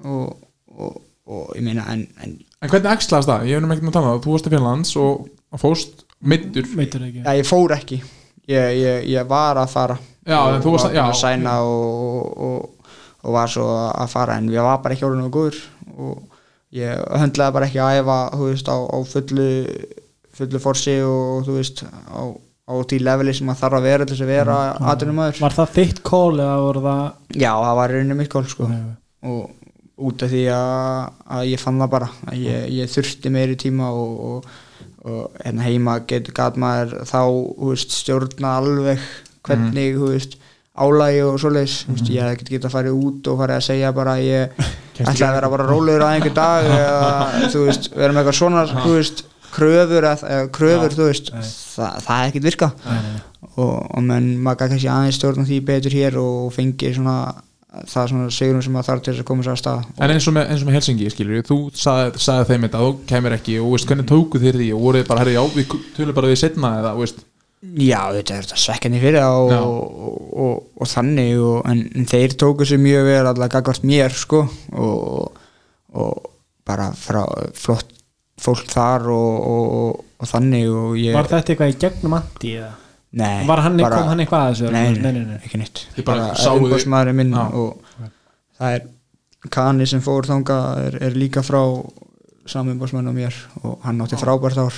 og, 0.04 0.32
og, 0.72 0.96
og 1.28 1.52
ég 1.58 1.66
meina 1.66 1.84
en, 1.92 2.06
en 2.24 2.38
en 2.62 2.70
hvernig 2.70 2.92
ekslaðast 2.94 3.26
það, 3.28 3.46
ég 3.50 3.56
hef 3.56 3.62
nefnum 3.62 3.72
ekkert 3.74 3.86
með 3.88 3.90
að 3.90 3.96
tala 3.96 4.06
um 4.06 4.12
það. 4.14 4.24
Þú 4.24 4.32
varst 4.36 4.44
til 4.46 4.52
Fjarlands 4.54 4.90
og 5.02 5.58
fórst 5.58 6.04
ekki. 7.08 7.22
Ja, 7.26 7.32
ég 7.40 7.48
fór 7.48 7.72
ekki. 7.74 7.96
Ég, 8.52 8.68
ég, 8.78 9.08
ég 9.10 9.26
var 9.30 9.58
að 9.58 9.72
fara. 9.72 9.96
Já, 10.22 10.36
og 10.38 10.52
en 10.54 10.62
þú 10.62 10.74
varst 10.76 10.86
að- 10.86 10.92
var 10.92 10.98
já, 11.00 11.02
að 11.08 11.18
sæna 11.18 11.54
og, 11.66 12.36
og, 12.46 12.92
og 13.26 13.34
var 13.34 13.50
svo 13.50 13.66
að 13.90 14.12
fara 14.14 14.36
en 14.38 14.46
ég 14.54 14.62
var 14.62 14.78
bara 14.84 14.94
ekki 14.94 15.08
orðin 15.08 15.26
og 15.26 15.34
góður. 15.34 15.58
Og 15.98 16.38
ég 16.78 17.02
höndlaði 17.24 17.56
bara 17.58 17.66
ekki 17.66 17.82
að 17.82 17.98
æfa 18.04 18.18
þú 18.38 18.46
veist 18.52 18.70
á, 18.70 18.76
á 18.78 18.98
fullu 19.10 19.48
fullu 20.38 20.62
forsi 20.62 20.94
og 21.04 21.42
þú 21.48 21.58
veist 21.58 21.82
á, 21.90 22.22
á 22.62 22.72
því 22.78 22.98
leveli 23.02 23.34
sem 23.34 23.48
maður 23.48 23.62
þarf 23.64 23.78
að 23.78 23.88
vera 23.88 24.06
til 24.06 24.14
þess 24.14 24.24
að 24.26 24.32
vera 24.32 24.58
mm. 24.60 24.90
atvinnumæður 24.92 25.40
Var 25.42 25.56
það 25.56 25.72
þitt 25.78 26.02
kól 26.06 26.34
eða 26.36 26.60
voru 26.62 26.84
það 26.84 27.02
já, 27.34 27.50
það 27.50 27.78
var 27.80 27.94
rauninni 27.96 28.18
mitt 28.20 28.32
kól 28.32 28.44
sko. 28.50 28.68
og 29.32 29.42
út 30.02 30.24
af 30.24 30.32
því 30.32 30.44
að, 30.54 31.08
að 31.36 31.48
ég 31.52 31.62
fann 31.62 31.80
það 31.82 31.90
bara 31.94 32.10
að 32.26 32.38
ég, 32.42 32.68
ég 32.78 32.92
þurfti 32.92 33.32
meiri 33.34 33.58
tíma 33.60 33.90
og, 33.94 34.14
og, 34.28 34.46
og 35.06 35.42
hérna 35.42 35.66
heima 35.66 35.98
getur 36.08 36.36
gat 36.36 36.58
maður 36.60 37.02
þá 37.08 37.20
veist, 37.68 37.94
stjórna 37.98 38.56
alveg 38.60 39.02
hvernig 39.46 39.98
þú 39.98 40.12
veist, 40.14 40.38
álægi 40.72 41.24
og 41.26 41.40
svoleiðis. 41.42 41.82
Mm 41.88 42.10
ég 42.12 42.38
get 42.38 42.50
geta 42.54 42.70
að 42.70 42.76
fara 42.76 42.94
út 42.94 43.28
og 43.28 43.42
fara 43.42 43.58
að 43.58 43.66
segja 43.66 43.92
bara 43.92 44.16
að 44.16 44.26
ég 44.28 44.62
ætla 45.02 45.28
að 45.28 45.36
vera 45.36 45.50
bara 45.52 45.68
rólegur 45.68 46.06
á 46.06 46.12
einhver 46.14 46.34
dag 46.36 46.70
eða 46.70 47.50
þú 47.52 47.66
veist, 47.66 47.90
vera 47.92 48.14
með 48.14 48.22
eitthvað 48.22 48.38
svona 48.38 48.64
þú 48.72 48.94
veist, 48.96 49.24
kröfur 49.52 50.08
eða 50.08 50.42
kröfur, 50.54 50.96
þú 50.96 51.08
veist, 51.08 51.32
það, 51.76 51.96
það 52.06 52.18
er 52.18 52.28
ekkert 52.32 52.48
virka 52.48 52.68
og, 53.52 53.72
og 53.78 54.04
menn 54.06 54.34
maður 54.42 54.60
kannski 54.66 54.90
aðeins 54.92 55.18
stjórna 55.20 55.48
því 55.48 55.58
betur 55.68 55.96
hér 55.96 56.20
og 56.22 56.52
fengi 56.56 56.92
svona 56.96 57.16
það 57.88 58.08
svona 58.10 58.30
sigurum 58.32 58.62
sem 58.64 58.74
maður 58.74 58.88
þarf 58.90 59.02
til 59.02 59.12
þess 59.12 59.22
að 59.22 59.28
koma 59.30 59.44
sér 59.46 59.54
að 59.54 59.60
stað. 59.62 59.84
En 59.96 60.12
eins 60.12 60.26
og 60.28 60.34
með, 60.36 60.48
eins 60.52 60.62
og 60.62 60.68
með 60.68 60.74
Helsingi, 60.76 61.10
skilur 61.12 61.44
þú 61.48 61.58
sagði, 61.82 62.20
sagði 62.20 62.48
þeim 62.50 62.66
þetta, 62.66 62.80
þú 62.82 62.90
kemur 63.08 63.36
ekki 63.38 63.58
og 63.62 63.70
veist, 63.72 63.88
hvernig 63.88 64.08
tóku 64.10 64.40
þér 64.42 64.58
því 64.60 64.66
og 64.76 64.82
voruð 64.86 65.06
bara, 65.08 65.22
herri, 65.22 65.36
já, 65.38 65.44
við 65.54 65.76
tölum 65.96 66.18
bara 66.18 66.32
við 66.32 66.40
setna 66.42 66.72
eða, 66.82 66.92
veist? 66.98 67.22
Já, 67.62 68.00
þetta 68.18 68.40
er 68.40 68.50
svekkjandi 68.58 69.00
fyrir 69.00 69.22
og, 69.22 69.54
og, 69.54 70.20
og, 70.44 70.54
og 70.82 70.90
þannig 70.90 71.44
en, 71.70 71.82
en 71.94 72.08
þeir 72.10 72.36
tóku 72.42 72.66
sér 72.68 72.82
mjög 72.82 73.06
vel 73.06 73.20
alltaf 73.22 73.52
gagvart 73.54 73.86
mér 73.86 74.16
sko 74.18 74.42
og 74.74 76.30
bara 76.66 76.90
frá 76.96 77.22
flott 77.54 77.94
fólk 78.42 78.70
þar 78.70 79.08
og 79.14 80.28
þannig 80.28 80.70
ég, 81.02 81.16
Var 81.16 81.30
þetta 81.30 81.54
eitthvað 81.54 81.74
í 81.74 81.76
gegnum 81.82 82.16
andi 82.18 82.54
eða? 82.60 82.72
Nei, 83.12 83.44
Var 83.44 83.60
hann, 83.60 83.76
bara, 83.76 83.98
kom 83.98 84.08
hann 84.08 84.22
eitthvað 84.24 84.46
að 84.46 84.54
þessu? 84.54 84.70
Nei, 84.72 84.96
nei, 84.96 85.24
nei, 85.28 85.38
ekki 85.42 85.60
nýtt 85.60 85.82
bara 86.06 86.30
umbásmaðurinn 86.54 87.18
minn 87.18 87.34
á. 87.36 87.44
og 87.52 88.08
það 88.56 88.78
er 88.78 88.90
Kani 89.52 89.88
sem 89.90 90.00
fór 90.04 90.28
þánga 90.28 90.56
er, 90.86 90.96
er 91.08 91.18
líka 91.18 91.42
frá 91.42 91.60
samumbásmann 92.46 93.10
á 93.10 93.14
mér 93.14 93.36
og 93.62 93.82
hann 93.82 94.00
átti 94.04 94.18
frábært 94.20 94.60
ár 94.62 94.76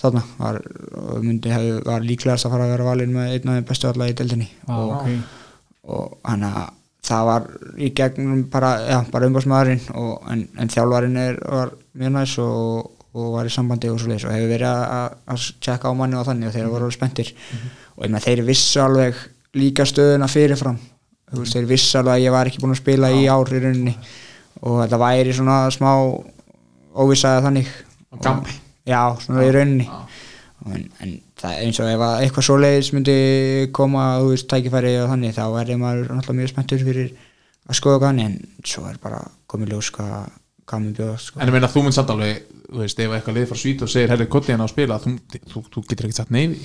þarna 0.00 0.22
var, 0.38 0.58
var 1.86 2.04
líklegast 2.04 2.48
að 2.48 2.54
fara 2.54 2.66
að 2.66 2.74
vera 2.74 2.88
valin 2.88 3.14
með 3.14 3.34
einn 3.34 3.52
af 3.52 3.58
þeim 3.58 3.68
bestu 3.68 3.90
alla 3.90 4.08
í 4.10 4.16
deildinni 4.16 4.48
ah, 4.66 4.76
og, 4.76 4.92
okay. 4.96 5.18
og 5.86 6.18
hann 6.26 6.46
að 6.48 6.60
það 7.10 7.26
var 7.28 7.48
í 7.80 7.90
gegnum 7.96 8.44
bara, 8.52 8.70
ja, 8.86 9.00
bara 9.10 9.28
umbásmaðurinn 9.30 9.82
en, 10.32 10.46
en 10.60 10.72
þjálfarinn 10.72 11.20
er, 11.20 11.38
var 11.42 11.74
mjög 11.98 12.14
næst 12.14 12.40
og, 12.44 12.90
og 13.16 13.34
var 13.34 13.50
í 13.50 13.52
sambandi 13.54 13.90
og 13.90 14.00
svo 14.00 14.12
leiðis 14.12 14.28
og 14.28 14.34
hefur 14.36 14.52
verið 14.54 14.70
að, 14.70 15.44
tjekka 15.66 15.90
á 15.90 15.98
manni 15.98 16.18
og 16.20 16.26
þannig 16.28 16.50
og 16.50 16.56
þeir 16.56 16.70
voru 16.70 16.88
alveg 16.88 16.98
spenntir 16.98 17.32
mm 17.34 17.58
-hmm. 17.58 17.76
og 17.96 18.06
einnig, 18.06 18.24
þeir 18.26 18.44
vissu 18.46 18.82
alveg 18.84 19.22
líka 19.58 19.86
stöðuna 19.86 20.28
fyrirfram 20.30 20.78
mm 20.78 21.38
-hmm. 21.38 21.52
þeir 21.52 21.66
vissu 21.66 21.98
alveg 21.98 22.14
að 22.14 22.24
ég 22.24 22.32
var 22.32 22.46
ekki 22.46 22.62
búin 22.62 22.76
að 22.76 22.82
spila 22.82 23.06
ah. 23.06 23.20
í 23.20 23.26
ár 23.26 23.54
í 23.54 23.62
rauninni 23.64 23.96
og 24.62 24.82
þetta 24.82 24.98
væri 24.98 25.32
svona 25.32 25.70
smá 25.70 25.90
óvissaði 26.94 27.42
þannig 27.42 27.68
og 28.10 28.46
já, 28.86 29.16
svona 29.20 29.44
í 29.44 29.52
rauninni 29.52 29.88
en, 30.66 30.90
en 31.00 31.20
það 31.40 31.64
eins 31.64 31.80
og 31.80 31.90
ef 31.90 32.04
eitthvað 32.08 32.46
svo 32.46 32.58
leiðis 32.60 32.92
myndi 32.96 33.16
koma 33.76 34.04
þú 34.20 34.34
veist, 34.34 34.48
tækifæri 34.50 34.94
og 35.00 35.10
þannig 35.14 35.36
þá 35.38 35.44
er 35.48 35.74
maður 35.80 36.12
náttúrulega 36.12 36.38
mjög 36.40 36.52
spenntur 36.52 36.84
fyrir 36.86 37.10
að 37.70 37.78
skoða 37.78 38.02
hvað 38.02 38.22
en 38.26 38.38
svo 38.66 38.86
er 38.90 39.00
bara 39.02 39.24
komið 39.50 39.74
ljós 39.74 39.90
hvað 39.94 40.30
hvað 40.70 40.82
mér 40.84 40.96
bjóða 40.98 41.18
sko. 41.20 41.40
En 41.40 41.50
ég 41.50 41.54
meina 41.54 41.70
þú 41.70 41.82
mynd 41.84 41.96
samt 41.96 42.10
alveg, 42.14 42.42
þú 42.70 42.82
veist, 42.82 43.00
ef 43.02 43.14
eitthvað 43.16 43.38
lið 43.38 43.46
frá 43.50 43.58
svít 43.58 43.84
og 43.84 43.90
segir 43.90 44.12
herrið 44.12 44.30
kollið 44.32 44.54
hann 44.54 44.64
á 44.64 44.68
spila, 44.70 44.98
þú, 45.02 45.14
þú, 45.52 45.62
þú 45.74 45.84
getur 45.90 46.08
ekkert 46.08 46.20
satt 46.20 46.34
neyfi 46.34 46.60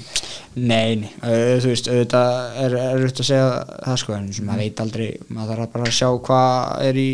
Nei, 0.55 1.01
nei, 1.01 1.11
þú 1.23 1.71
veist, 1.71 1.89
auðvitað 1.91 2.59
er 2.65 2.77
auðvitað 2.81 3.23
að 3.23 3.29
segja 3.31 3.47
það 3.87 4.01
sko 4.03 4.17
en 4.17 4.27
maður 4.49 4.63
veit 4.63 4.83
aldrei, 4.85 5.07
maður 5.29 5.63
þarf 5.63 5.73
bara 5.75 5.89
að 5.89 5.97
sjá 5.99 6.09
hvað 6.27 6.85
er 6.89 7.01
í 7.01 7.09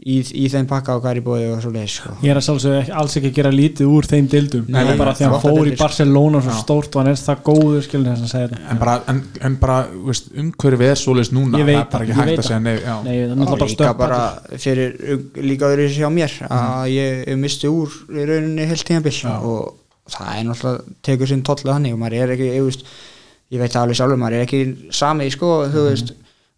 í, 0.00 0.16
í 0.24 0.46
þeim 0.50 0.66
pakka 0.70 0.94
og 0.96 1.02
hvað 1.02 1.12
er 1.12 1.18
í 1.20 1.22
bóði 1.24 1.46
og 1.52 1.60
svo 1.62 1.70
leiðis 1.74 1.96
sko. 1.98 2.12
Ég 2.24 2.32
er 2.32 2.38
að 2.40 2.44
sjálfsög 2.46 2.90
alls 3.00 3.16
ekki 3.18 3.30
að 3.30 3.36
gera 3.36 3.52
lítið 3.52 3.90
úr 3.92 4.08
þeim 4.08 4.28
dildum, 4.32 4.64
Nei, 4.72 4.78
en 4.80 5.00
bara 5.00 5.12
því 5.18 5.26
að 5.26 5.34
hann 5.34 5.42
fór 5.44 5.68
í 5.70 5.74
Barcelona 5.80 6.42
svo 6.46 6.56
stórt 6.60 6.96
og 6.96 7.02
hann 7.02 7.10
er 7.10 7.18
það 7.20 7.42
góður 7.48 7.84
skilin 7.86 8.08
þess 8.08 8.24
að 8.24 8.32
segja 8.32 8.50
þetta. 8.52 8.62
En 8.72 8.80
bara, 8.80 8.94
en, 9.12 9.20
en 9.48 9.58
bara 9.60 9.76
veist, 10.08 10.30
umhverfið 10.44 10.92
er 10.92 11.02
svo 11.02 11.16
leiðis 11.18 11.32
núna 11.36 11.60
Ég 11.60 11.68
veit 11.68 11.76
það 11.76 11.84
er 11.84 11.92
bara 11.92 12.06
ekki 12.06 12.18
hægt 12.20 12.42
að 12.44 12.48
segja 12.48 12.62
nei, 12.64 12.72
já. 12.78 12.94
Nei, 13.04 13.12
það 13.12 13.34
er 13.34 13.42
náttúrulega 13.42 13.74
stöpp 13.74 14.00
bara 14.00 14.22
fyrir 14.64 14.96
líka 15.50 15.70
öðru 15.74 15.90
hjá 15.98 16.08
mér 16.14 16.38
að 16.48 16.88
ég, 16.94 17.20
ég 17.28 17.40
misti 17.44 17.70
úr 17.70 18.00
í 18.16 18.26
rauninni 18.30 18.70
heilt 18.70 18.86
tímabill 18.88 19.20
og 19.36 19.76
það 20.10 20.32
er 20.38 20.48
náttúrulega 20.48 20.98
tekur 21.06 21.30
sinn 21.30 21.44
tollu 21.46 21.70
þannig 21.74 21.94
og 21.94 22.00
maður 22.00 22.24
er 22.24 22.34
ekki, 22.38 22.50
ég, 22.56 22.66
veist, 22.66 22.88
ég 23.52 23.60
veit 23.62 23.74
það 23.74 23.84
alveg 23.84 24.00
sjálfur, 24.00 24.20
maður 24.24 24.38
er 24.40 24.48
ekki 24.48 24.64
sami 24.96 25.28
sko, 25.34 25.52
þú 25.70 25.86
veist 25.90 26.14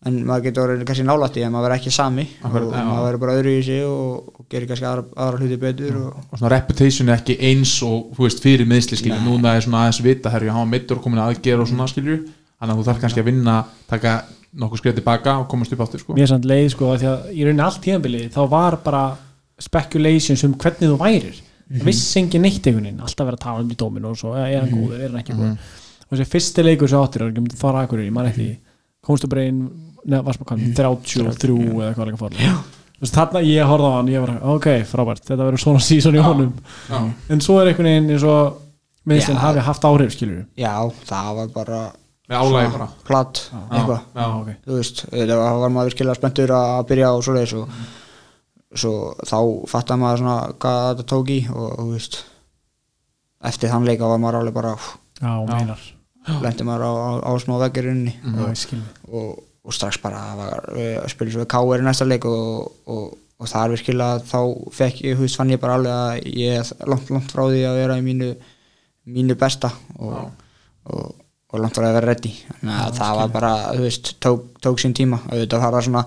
en 0.09 0.19
maður 0.27 0.49
getur 0.49 0.70
verið 0.73 0.87
kannski 0.89 1.07
nálætti 1.07 1.45
en 1.47 1.53
maður 1.55 1.69
verður 1.69 1.77
ekki 1.79 1.95
sami 1.95 2.24
Akkurat, 2.43 2.66
og 2.66 2.73
maður 2.91 3.05
verður 3.07 3.23
bara 3.23 3.37
öðru 3.39 3.55
í 3.55 3.62
sig 3.66 3.85
og, 3.87 4.33
og 4.35 4.47
gerir 4.51 4.70
kannski 4.70 4.89
aðra, 4.89 5.05
aðra 5.24 5.41
hluti 5.43 5.59
betur 5.62 5.99
og, 6.01 6.20
og 6.27 6.41
svona 6.41 6.53
reputation 6.57 7.12
er 7.12 7.20
ekki 7.20 7.37
eins 7.51 7.74
og 7.87 8.12
þú 8.16 8.27
veist, 8.27 8.43
fyrir 8.43 8.69
meðsli 8.69 8.99
skilju, 8.99 9.20
núna 9.23 9.57
er 9.57 9.66
svona 9.66 9.85
aðeins 9.85 10.03
vita 10.03 10.33
herri, 10.35 10.51
hann 10.51 10.65
var 10.65 10.73
mittur 10.73 10.99
og 10.99 11.07
komin 11.07 11.23
að 11.23 11.37
aðgera 11.37 11.62
og 11.62 11.70
svona 11.70 11.87
skilju. 11.91 12.19
Þannig 12.62 12.74
að 12.74 12.81
þú 12.81 12.89
þarf 12.89 13.03
kannski 13.03 13.23
að 13.23 13.29
vinna, 13.31 13.55
taka 13.91 14.16
nokkuð 14.53 14.83
skrið 14.83 14.99
tilbaka 15.01 15.37
og 15.41 15.47
komast 15.51 15.73
upp 15.74 15.85
áttur 15.87 16.03
sko. 16.03 16.16
Mér 16.16 16.27
er 16.27 16.31
samt 16.31 16.49
leið 16.49 16.69
sko 16.74 16.91
að 16.93 17.01
því 17.01 17.09
að 17.12 17.31
í 17.33 17.47
rauninni 17.47 17.65
allt 17.65 17.81
tíðanbilið 17.87 18.27
þá 18.35 18.43
var 18.53 18.77
bara 18.85 19.05
speculations 19.62 20.45
um 20.47 20.55
hvernig 20.61 20.91
þú 20.93 20.99
værir. 21.01 21.39
Það 21.73 21.87
vissi 21.89 22.20
engin 22.20 22.45
neitt 22.45 22.66
einhvern 22.66 22.89
veginn. 22.89 23.01
Alltaf 23.01 23.29
verið 23.29 23.39
að 23.39 23.45
tala 23.47 23.65
um 23.65 23.73
í 23.73 23.79
dóminu 23.81 24.11
og 24.11 24.19
svo 24.20 24.35
er 24.37 24.59
hann 24.59 24.73
góður, 24.74 24.99
er 24.99 25.09
hann 25.09 25.23
ekki 25.23 25.37
góður? 25.39 25.70
Og 26.05 26.19
þessi 26.19 26.29
fyrsti 26.35 26.65
leikur 26.66 26.93
sem 26.93 27.01
áttir 27.01 27.24
er 27.24 27.33
ekki 27.33 27.61
fara 27.62 27.85
akkur 27.87 28.03
í, 28.03 28.11
mann 28.12 28.29
eftir 28.29 28.45
því. 28.45 28.57
Komstu 29.09 29.31
bara 29.33 29.47
inn, 29.49 29.62
neða 30.09 30.24
kannan 30.49 30.74
33 30.79 31.57
eða 31.59 31.89
eitthvað 31.91 32.11
leika 32.11 32.20
fórlega 32.23 32.57
þarna 33.03 33.41
ég 33.43 33.66
horfði 33.66 33.89
á 33.91 33.95
hann, 33.97 34.11
ég 34.12 34.23
var 34.23 34.35
ok, 34.57 34.66
frábært 34.87 35.24
þetta 35.27 35.47
verður 35.49 35.62
svona 35.65 35.81
sísón 35.89 36.19
í 36.19 36.23
honum. 36.23 36.53
Já. 36.91 37.01
en 37.35 37.41
svo 37.43 37.57
er 37.61 37.70
einhvern 37.73 37.89
veginn 37.91 38.12
eins 38.15 38.27
og 38.29 38.61
minnst 39.11 39.33
en 39.33 39.41
hafi 39.43 39.65
haft 39.66 39.85
áhrif 39.89 40.15
skilur 40.15 40.45
já, 40.59 40.74
það 41.09 41.33
var 41.41 41.49
bara 41.57 41.81
með 42.31 42.39
álægi 42.39 42.70
bara. 42.77 42.87
platt 43.09 43.41
eitthvað. 43.53 44.05
Já, 44.15 44.27
ok. 44.39 44.51
Þú 44.66 44.77
veist, 44.79 45.01
það 45.11 45.59
var 45.65 45.73
maður 45.74 45.91
virkilega 45.91 46.15
spenntur 46.20 46.53
að 46.55 46.85
byrja 46.93 47.09
og 47.16 47.24
svo 47.27 47.35
leiðis 47.35 47.55
og 47.59 47.74
svo 48.83 48.93
þá 49.29 49.39
fattar 49.69 49.99
maður 50.01 50.23
svona 50.23 50.37
hvað 50.62 50.87
þetta 50.93 51.09
tók 51.12 51.33
í 51.35 51.41
og 51.51 51.73
þú 51.81 51.89
veist 51.91 52.20
eftir 53.51 53.73
þann 53.73 53.89
leika 53.91 54.09
var 54.09 54.23
maður 54.23 54.39
alveg 54.41 54.55
bara 54.57 54.77
Já, 55.19 55.33
meinar. 55.51 55.83
lendi 56.47 56.65
maður 56.70 56.87
á, 56.87 56.93
á, 56.95 57.11
á 57.27 57.31
smá 57.43 57.57
Já, 58.23 58.47
ég 58.47 58.61
skil. 58.62 58.79
Mig. 58.79 59.03
og, 59.11 59.43
og 59.62 59.76
strax 59.76 59.98
bara 60.02 60.22
var, 60.39 60.64
uh, 60.74 61.02
spilur 61.10 61.36
svo 61.36 61.47
K.R. 61.51 61.82
í 61.82 61.86
næsta 61.86 62.06
leik 62.09 62.26
og, 62.28 62.72
og, 62.90 63.12
og 63.39 63.51
það 63.51 63.64
er 63.64 63.74
virkilega 63.76 64.24
þá 64.26 64.40
fekk 64.78 65.02
ég, 65.06 65.20
veist, 65.20 65.39
fann 65.39 65.52
ég 65.55 65.62
bara 65.62 65.78
alveg 65.78 65.93
að 65.94 66.40
ég 66.40 66.59
er 66.60 66.90
langt, 66.90 67.12
langt 67.14 67.34
frá 67.34 67.44
því 67.47 67.64
að 67.68 67.80
vera 67.82 67.98
í 68.01 68.06
mínu 68.06 68.32
mínu 69.12 69.34
besta 69.39 69.70
og, 69.98 70.30
og, 70.86 71.14
og 71.51 71.62
langt 71.62 71.74
frá 71.74 71.84
því 71.84 71.90
að 71.90 71.98
vera 71.98 72.10
reddi 72.10 72.32
þannig 72.48 72.76
að 72.78 73.01
það 73.01 73.18
var 73.18 73.32
bara, 73.36 73.52
þú 73.74 73.86
veist, 73.86 74.12
tók, 74.22 74.44
tók 74.62 74.82
sín 74.82 74.94
tíma. 74.97 75.18
Og 75.28 75.43
þetta 75.43 75.62
var 75.62 75.76
það 75.76 75.89
svona 75.89 76.05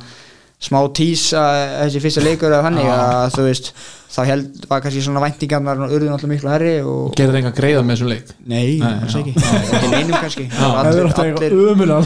smá 0.66 0.80
tís 0.98 1.28
að 1.38 1.60
þessi 1.84 2.02
fyrsta 2.06 2.24
leikur 2.26 2.50
eða 2.50 2.66
þannig 2.66 2.90
að 2.96 3.36
þú 3.36 3.46
veist 3.46 3.72
þá 4.16 4.20
held 4.30 4.66
var 4.72 4.82
kannski 4.86 5.02
svona 5.04 5.22
væntingarnar 5.26 5.82
og 5.86 5.94
urðu 5.98 6.08
náttúrulega 6.12 6.32
miklu 6.32 6.52
herri 6.54 6.74
gerði 7.20 7.42
engan 7.42 7.56
greiða 7.58 7.82
með 7.84 7.98
þessum 7.98 8.12
leik? 8.14 8.32
Nei, 8.48 8.70
alls 8.88 9.18
ekki. 9.20 9.34
Ekki 9.36 9.90
neinum 9.92 10.16
kannski. 10.16 10.46
Það 10.56 10.90
er 10.92 11.02
alltaf 11.04 11.26
eitthvað 11.26 11.58
umulega 11.74 12.00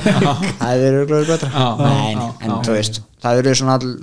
það 0.64 0.86
er 0.88 1.00
örgulega 1.04 1.30
betra. 1.36 1.66
En 2.50 2.56
þú 2.66 2.76
veist 2.76 3.02
það 3.24 3.42
eru 3.44 3.56
svona 3.62 3.78
all, 3.78 3.96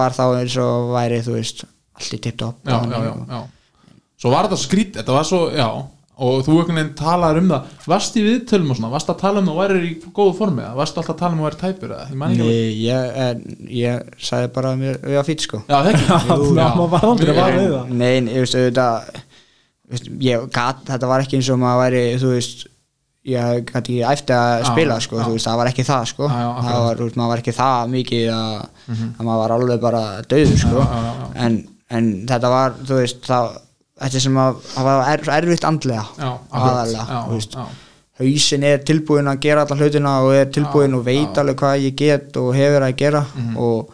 var, 0.00 0.16
þá 0.16 0.24
eins 0.40 0.58
og 0.64 0.92
væri 0.96 1.20
þú 1.24 1.36
veist 1.38 1.64
allt 2.00 2.16
í 2.16 2.20
tipptopp 2.24 2.72
svo 4.22 4.30
var 4.30 4.46
þetta 4.46 4.58
skrít, 4.62 4.96
þetta 5.00 5.14
var 5.16 5.26
svo 5.26 5.40
já, 5.50 5.66
og 6.22 6.42
þú 6.46 6.56
einhvern 6.60 6.78
veginn 6.78 6.92
talaður 6.98 7.40
um 7.42 7.52
það. 7.52 7.70
Varst 7.92 8.18
í 8.18 8.24
viðtölum 8.26 8.72
og 8.72 8.78
svona, 8.78 8.90
varst 8.94 9.12
að 9.12 9.20
tala 9.22 9.42
um 9.42 9.48
að 9.48 9.52
þú 9.52 9.60
væri 9.62 9.82
í 9.88 9.92
góðu 10.18 10.34
formi, 10.38 10.66
varst 10.78 10.98
alltaf 11.00 11.14
að 11.16 11.20
tala 11.22 11.36
um 11.36 11.40
að 11.40 11.42
þú 11.42 11.48
væri 11.48 11.60
tæpur 11.62 11.94
eða, 11.96 12.08
ég 12.12 12.20
man 12.22 12.34
ekki. 12.36 12.48
Nei, 12.48 12.74
ég, 12.82 13.16
en, 13.26 13.44
ég 13.82 14.12
sagði 14.30 14.52
bara 14.56 14.72
að 14.72 14.82
mér 14.82 15.00
við 15.02 15.18
var 15.18 15.28
fýtt 15.28 15.46
sko. 15.46 15.62
Já, 15.66 15.78
það 15.78 15.90
ekki 15.92 16.10
Já, 16.12 16.68
maður 16.76 16.92
var 16.96 17.08
aldrei 17.10 17.32
að 17.32 17.40
vara 17.40 17.56
við 17.56 17.72
það. 17.76 17.94
Nei, 18.02 18.10
en, 18.12 18.28
ég 18.32 18.46
veist, 18.46 18.60
veist, 19.92 20.12
ég 20.28 20.46
gat, 20.54 20.84
þetta 20.92 21.10
var 21.10 21.24
ekki 21.24 21.40
eins 21.40 21.50
og 21.52 21.60
maður 21.62 21.82
væri, 21.86 22.04
þú 22.22 22.36
veist 22.36 22.68
ég 23.22 23.66
gæti 23.68 23.78
ekki 23.78 23.98
eftir 24.10 24.34
að 24.34 24.64
spila 24.66 24.94
sko, 25.02 25.18
þú 25.22 25.34
veist, 25.36 25.46
það 25.46 25.58
var 25.60 25.68
ekki 25.70 25.84
það 25.86 26.06
sko. 26.10 26.30
Það 26.30 26.86
var, 26.86 27.02
maður 27.18 27.30
var 27.32 27.42
ekki 27.42 27.54
það 27.54 27.92
mikið 27.92 28.30
að, 28.34 28.56
að 28.96 29.20
maður 29.28 29.42
var 29.42 29.54
alveg 29.56 29.84
bara 29.84 30.00
döður 30.32 30.58
sko, 30.58 30.86
en 31.38 32.08
þetta 32.30 32.50
var, 32.50 32.74
þú 32.88 32.98
veist 32.98 33.22
það, 33.28 33.52
þetta 34.00 34.20
sem 34.24 34.36
að, 34.40 34.60
það 34.72 34.84
var 34.88 35.08
er, 35.12 35.24
erfitt 35.38 35.64
andlega 35.68 36.04
já, 36.18 36.30
aðalega, 36.50 37.66
hausin 38.22 38.62
er 38.68 38.82
tilbúin 38.86 39.28
að 39.30 39.40
gera 39.44 39.64
alla 39.66 39.76
hlutina 39.80 40.12
og 40.24 40.34
er 40.36 40.46
tilbúin 40.54 40.92
Já, 40.92 40.98
og 40.98 41.04
veit 41.06 41.26
já. 41.32 41.40
alveg 41.42 41.58
hvað 41.62 41.82
ég 41.86 41.96
get 41.98 42.36
og 42.40 42.54
hefur 42.56 42.86
að 42.86 42.96
gera 42.96 43.24
Mhm. 43.34 43.56
og, 43.56 43.92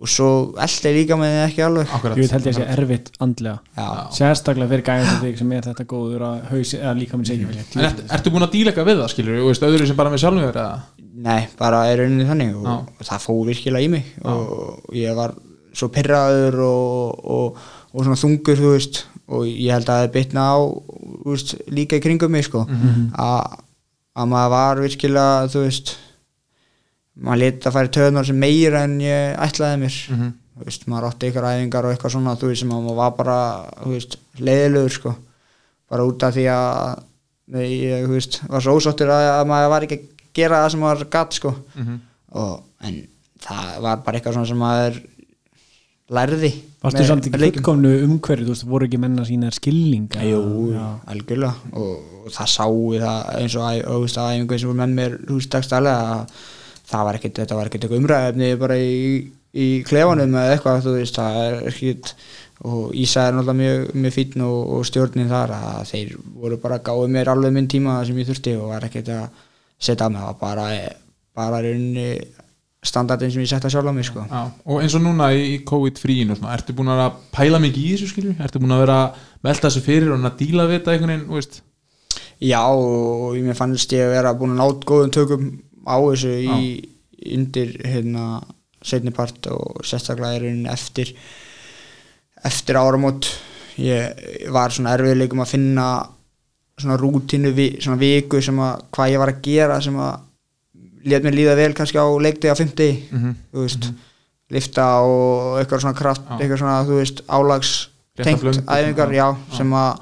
og 0.00 0.08
svo 0.10 0.28
eldi 0.60 0.90
líka 0.96 1.16
með 1.16 1.30
þið 1.32 1.44
ekki 1.48 1.62
alveg. 1.64 1.92
Akkurat 1.94 2.18
ég 2.18 2.30
held 2.34 2.46
ég 2.48 2.54
að 2.54 2.58
sé 2.58 2.66
erfitt 2.74 3.10
andlega. 3.24 3.58
Já, 3.76 3.86
sérstaklega 4.18 4.68
fyrir 4.68 4.84
gæðin 4.84 5.06
sem 5.10 5.20
þig 5.22 5.38
sem 5.38 5.52
er 5.52 5.62
þetta 5.62 5.84
góður 5.86 6.24
að 6.28 6.42
hausi, 6.50 6.76
eða 6.80 6.94
líka 6.98 7.16
minn 7.16 7.26
segi 7.30 7.46
En 7.78 7.84
ert, 7.88 8.02
ertu 8.18 8.30
búin 8.34 8.42
að 8.48 8.52
díla 8.52 8.72
eitthvað 8.72 8.88
við 8.90 9.00
það, 9.00 9.08
skilur 9.14 9.38
þú 9.40 9.46
veist, 9.48 9.62
öðru 9.70 9.86
sem 9.86 9.96
bara 9.96 10.10
með 10.10 10.18
eða? 10.64 10.82
nei, 11.24 11.46
bara 11.58 11.86
er 11.88 11.98
rauninni 12.02 12.26
þannig 12.26 12.56
og, 12.58 12.66
og 13.00 13.06
það 13.06 13.22
fór 13.22 13.46
virkilega 13.46 13.86
í 13.86 13.88
mig 13.88 14.04
og 14.24 14.94
ég 14.98 15.14
var 15.16 15.32
svo 15.72 15.88
pyrraður 15.94 16.58
og, 16.66 17.24
og, 17.24 17.56
og 17.94 18.02
svona 18.04 18.18
þungur 18.18 18.58
þú 18.60 18.72
veist 18.74 19.04
og 19.28 19.46
ég 19.48 19.72
held 19.72 19.88
að 19.88 20.00
það 20.02 20.12
bitna 20.14 20.42
á 20.52 20.56
veist, 21.24 21.54
líka 21.72 21.96
í 21.96 22.02
kringum 22.04 22.30
mig 22.34 22.44
sko. 22.48 22.64
Að 23.14 23.60
að 24.14 24.28
maður 24.30 24.50
var 24.54 24.80
virkilega 24.84 25.46
þú 25.50 25.62
veist 25.64 25.94
maður 27.24 27.40
leta 27.40 27.70
að 27.70 27.76
færi 27.78 27.92
töðunar 27.96 28.26
sem 28.28 28.38
meira 28.38 28.82
en 28.86 28.96
ég 29.02 29.36
ætlaði 29.42 29.80
mér. 29.84 29.96
Mhm. 30.14 30.32
þú 30.54 30.64
veist, 30.68 30.84
maður 30.86 31.06
átti 31.08 31.28
ykkur 31.30 31.46
æfingar 31.50 31.84
og 31.88 31.92
eitthvað 31.94 32.12
svona 32.14 32.36
þú 32.38 32.50
veist, 32.50 32.60
sem 32.62 32.70
að 32.70 32.82
maður 32.84 33.00
var 33.00 33.10
bara 33.18 33.38
veist, 33.90 34.16
leiðilegur 34.38 34.92
sko. 34.94 35.14
Bara 35.90 36.04
út 36.06 36.22
af 36.22 36.34
því 36.34 36.44
að 36.50 37.02
ég 37.58 38.06
veist, 38.08 38.40
var 38.48 38.62
svo 38.62 38.76
ósáttur 38.78 39.10
að, 39.10 39.24
að 39.40 39.48
maður 39.50 39.72
var 39.74 39.86
ekki 39.86 39.98
að 39.98 40.06
gera 40.34 40.60
það 40.62 40.70
sem 40.70 40.80
maður 40.84 41.10
gatt 41.10 41.32
sko. 41.40 41.54
Mhm. 41.74 41.98
og, 42.34 42.62
en 42.82 43.02
það 43.44 43.80
var 43.82 43.96
bara 44.04 44.18
eitthvað 44.18 44.34
svona 44.38 44.46
sem 44.52 44.58
maður 44.62 45.02
lærði 46.12 46.50
varstu 46.82 47.00
með- 47.00 47.08
samt 47.08 47.28
ekki 47.30 47.38
fullkomnu 47.40 47.92
umhverju 48.04 48.44
þú 48.44 48.52
veist, 48.52 48.66
voru 48.68 48.88
ekki 48.88 48.98
menna 49.00 49.24
sína 49.24 49.52
skilning 49.54 50.10
Jú, 50.20 50.42
algjörlega 51.08 51.54
og, 51.72 51.94
það 52.34 52.50
sáu 52.52 52.76
það 53.00 53.30
eins 53.40 53.56
og 53.56 53.64
að 54.20 54.34
æfingu 54.34 54.58
sem 54.60 54.68
voru 54.68 54.80
með 54.82 54.94
mér 54.98 55.16
að 55.96 56.34
það 56.84 57.04
var 57.08 57.18
ekkit, 57.18 57.38
þetta 57.40 57.56
var 57.56 57.70
ekkit 57.70 57.84
eitthvað 57.86 58.02
umræðefni 58.02 58.50
bara 58.60 58.76
í, 58.76 59.32
í 59.56 59.68
klefanum 59.88 60.36
eða 60.36 60.56
eitthvað 60.58 60.82
þú 60.84 60.96
veist, 60.98 61.16
það 61.16 61.40
er 61.46 61.56
ekkit 61.72 62.14
og 62.64 62.92
Ísa 62.96 63.24
er 63.28 63.34
náttúrulega 63.34 63.58
mjög, 63.58 63.88
mjög 64.04 64.14
fínn 64.14 64.44
og, 64.44 64.60
og 64.76 64.84
stjórnin 64.88 65.28
þar 65.32 65.50
að 65.56 65.80
þeir 65.90 66.12
voru 66.36 66.58
bara 66.62 66.78
að 66.78 66.84
gáðu 66.90 67.08
mér 67.16 67.32
alveg 67.32 67.52
minn 67.56 67.68
tíma 67.72 67.96
sem 68.06 68.20
ég 68.20 68.28
þurfti 68.28 68.54
og 68.60 68.68
var 68.70 68.86
ekkit 68.86 69.10
að 69.16 69.24
setja 69.80 70.06
að 70.06 70.14
mig, 70.14 70.22
það 70.22 70.28
var 70.30 70.38
bara 70.44 70.68
bara 71.34 71.60
rauninni 71.64 72.08
standardin 72.84 73.32
sem 73.32 73.44
ég 73.44 73.50
setta 73.50 73.70
sjálf 73.72 73.88
á 73.88 73.94
mig 73.96 74.06
sko. 74.08 74.24
Já, 74.28 74.42
og 74.64 74.80
eins 74.82 74.96
og 74.96 75.04
núna 75.04 75.30
í, 75.32 75.44
í 75.54 75.60
COVID-fríinu 75.66 76.36
svona, 76.36 76.56
ertu 76.58 76.74
búin 76.76 76.92
að 76.92 77.20
pæla 77.34 77.60
mikið 77.62 77.84
í 77.84 77.92
þessu 77.94 78.10
skilur? 78.12 78.34
Ertu 78.44 78.60
búin 78.62 78.74
að 78.76 78.82
vera 78.84 78.98
að 79.04 79.22
velta 79.48 79.70
þessu 79.70 79.84
fyrir 79.86 80.12
og 80.14 80.26
að 80.28 80.36
díla 80.42 80.66
við 80.68 80.80
þetta 80.80 80.96
einhvern 80.96 81.14
veginn, 81.14 81.62
Já 82.44 82.60
og 82.66 83.38
mér 83.40 83.56
fannst 83.56 83.92
ég 83.94 84.08
að 84.08 84.16
vera 84.16 84.34
búin 84.36 84.56
að 84.56 84.60
nátt 84.60 84.84
góðum 84.88 85.12
tökum 85.14 85.46
á 85.86 85.96
þessu 85.96 86.34
í 86.34 86.66
undir 87.34 87.70
hérna 87.86 88.26
setni 88.84 89.14
part 89.14 89.46
og 89.48 89.80
sérstaklega 89.86 90.36
er 90.36 90.44
raunin 90.44 90.68
eftir 90.68 91.14
eftir 92.44 92.76
áramót. 92.76 93.30
Ég 93.80 94.50
var 94.52 94.74
svona 94.74 94.92
erfiðleikum 94.98 95.40
að 95.42 95.54
finna 95.54 95.86
svona 96.78 96.98
rútínu 96.98 97.52
vi, 97.54 97.68
svona 97.80 97.98
viku 98.00 98.42
sem 98.42 98.58
að 98.60 98.84
hvað 98.94 99.12
ég 99.14 99.22
var 99.22 99.32
að 99.32 99.42
gera 99.46 99.80
sem 99.82 99.96
að 99.98 100.14
lét 101.04 101.22
mér 101.24 101.34
líða 101.38 101.54
vel 101.58 101.72
kannski 101.76 101.98
á 102.00 102.06
leikdegi 102.20 102.52
á 102.52 102.56
fimmti 102.58 102.88
Mhm. 103.12 103.34
þú 103.52 103.64
veist 103.66 103.88
lifta 104.50 104.84
og 105.04 105.58
eitthvað 105.60 105.80
svona 105.84 105.96
kraft 105.98 106.22
Já. 106.28 106.38
eitthvað 106.40 106.58
svona 106.62 106.84
þú 106.88 106.98
veist 107.00 107.22
álags 107.28 107.70
tengt 108.16 108.42
æfingar 108.44 109.10
já. 109.10 109.26
já, 109.32 109.56
sem 109.56 109.70
að 109.72 109.98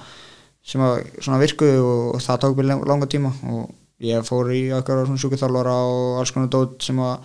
sem 0.62 0.80
að 0.80 1.06
svona 1.20 1.38
virkuðu 1.42 1.78
og, 1.82 2.14
og 2.14 2.20
það 2.20 2.40
tók 2.42 2.56
mér 2.58 2.66
lang- 2.70 2.84
langa 2.86 3.06
tíma 3.06 3.32
og 3.50 3.70
ég 4.02 4.22
fór 4.26 4.50
í 4.52 4.70
okkar 4.74 5.06
svona 5.06 5.18
sjúkuþjálfara 5.22 5.72
og 5.86 6.18
alls 6.20 6.30
konar 6.34 6.48
dót 6.48 6.82
sem 6.82 6.96
að 6.98 7.18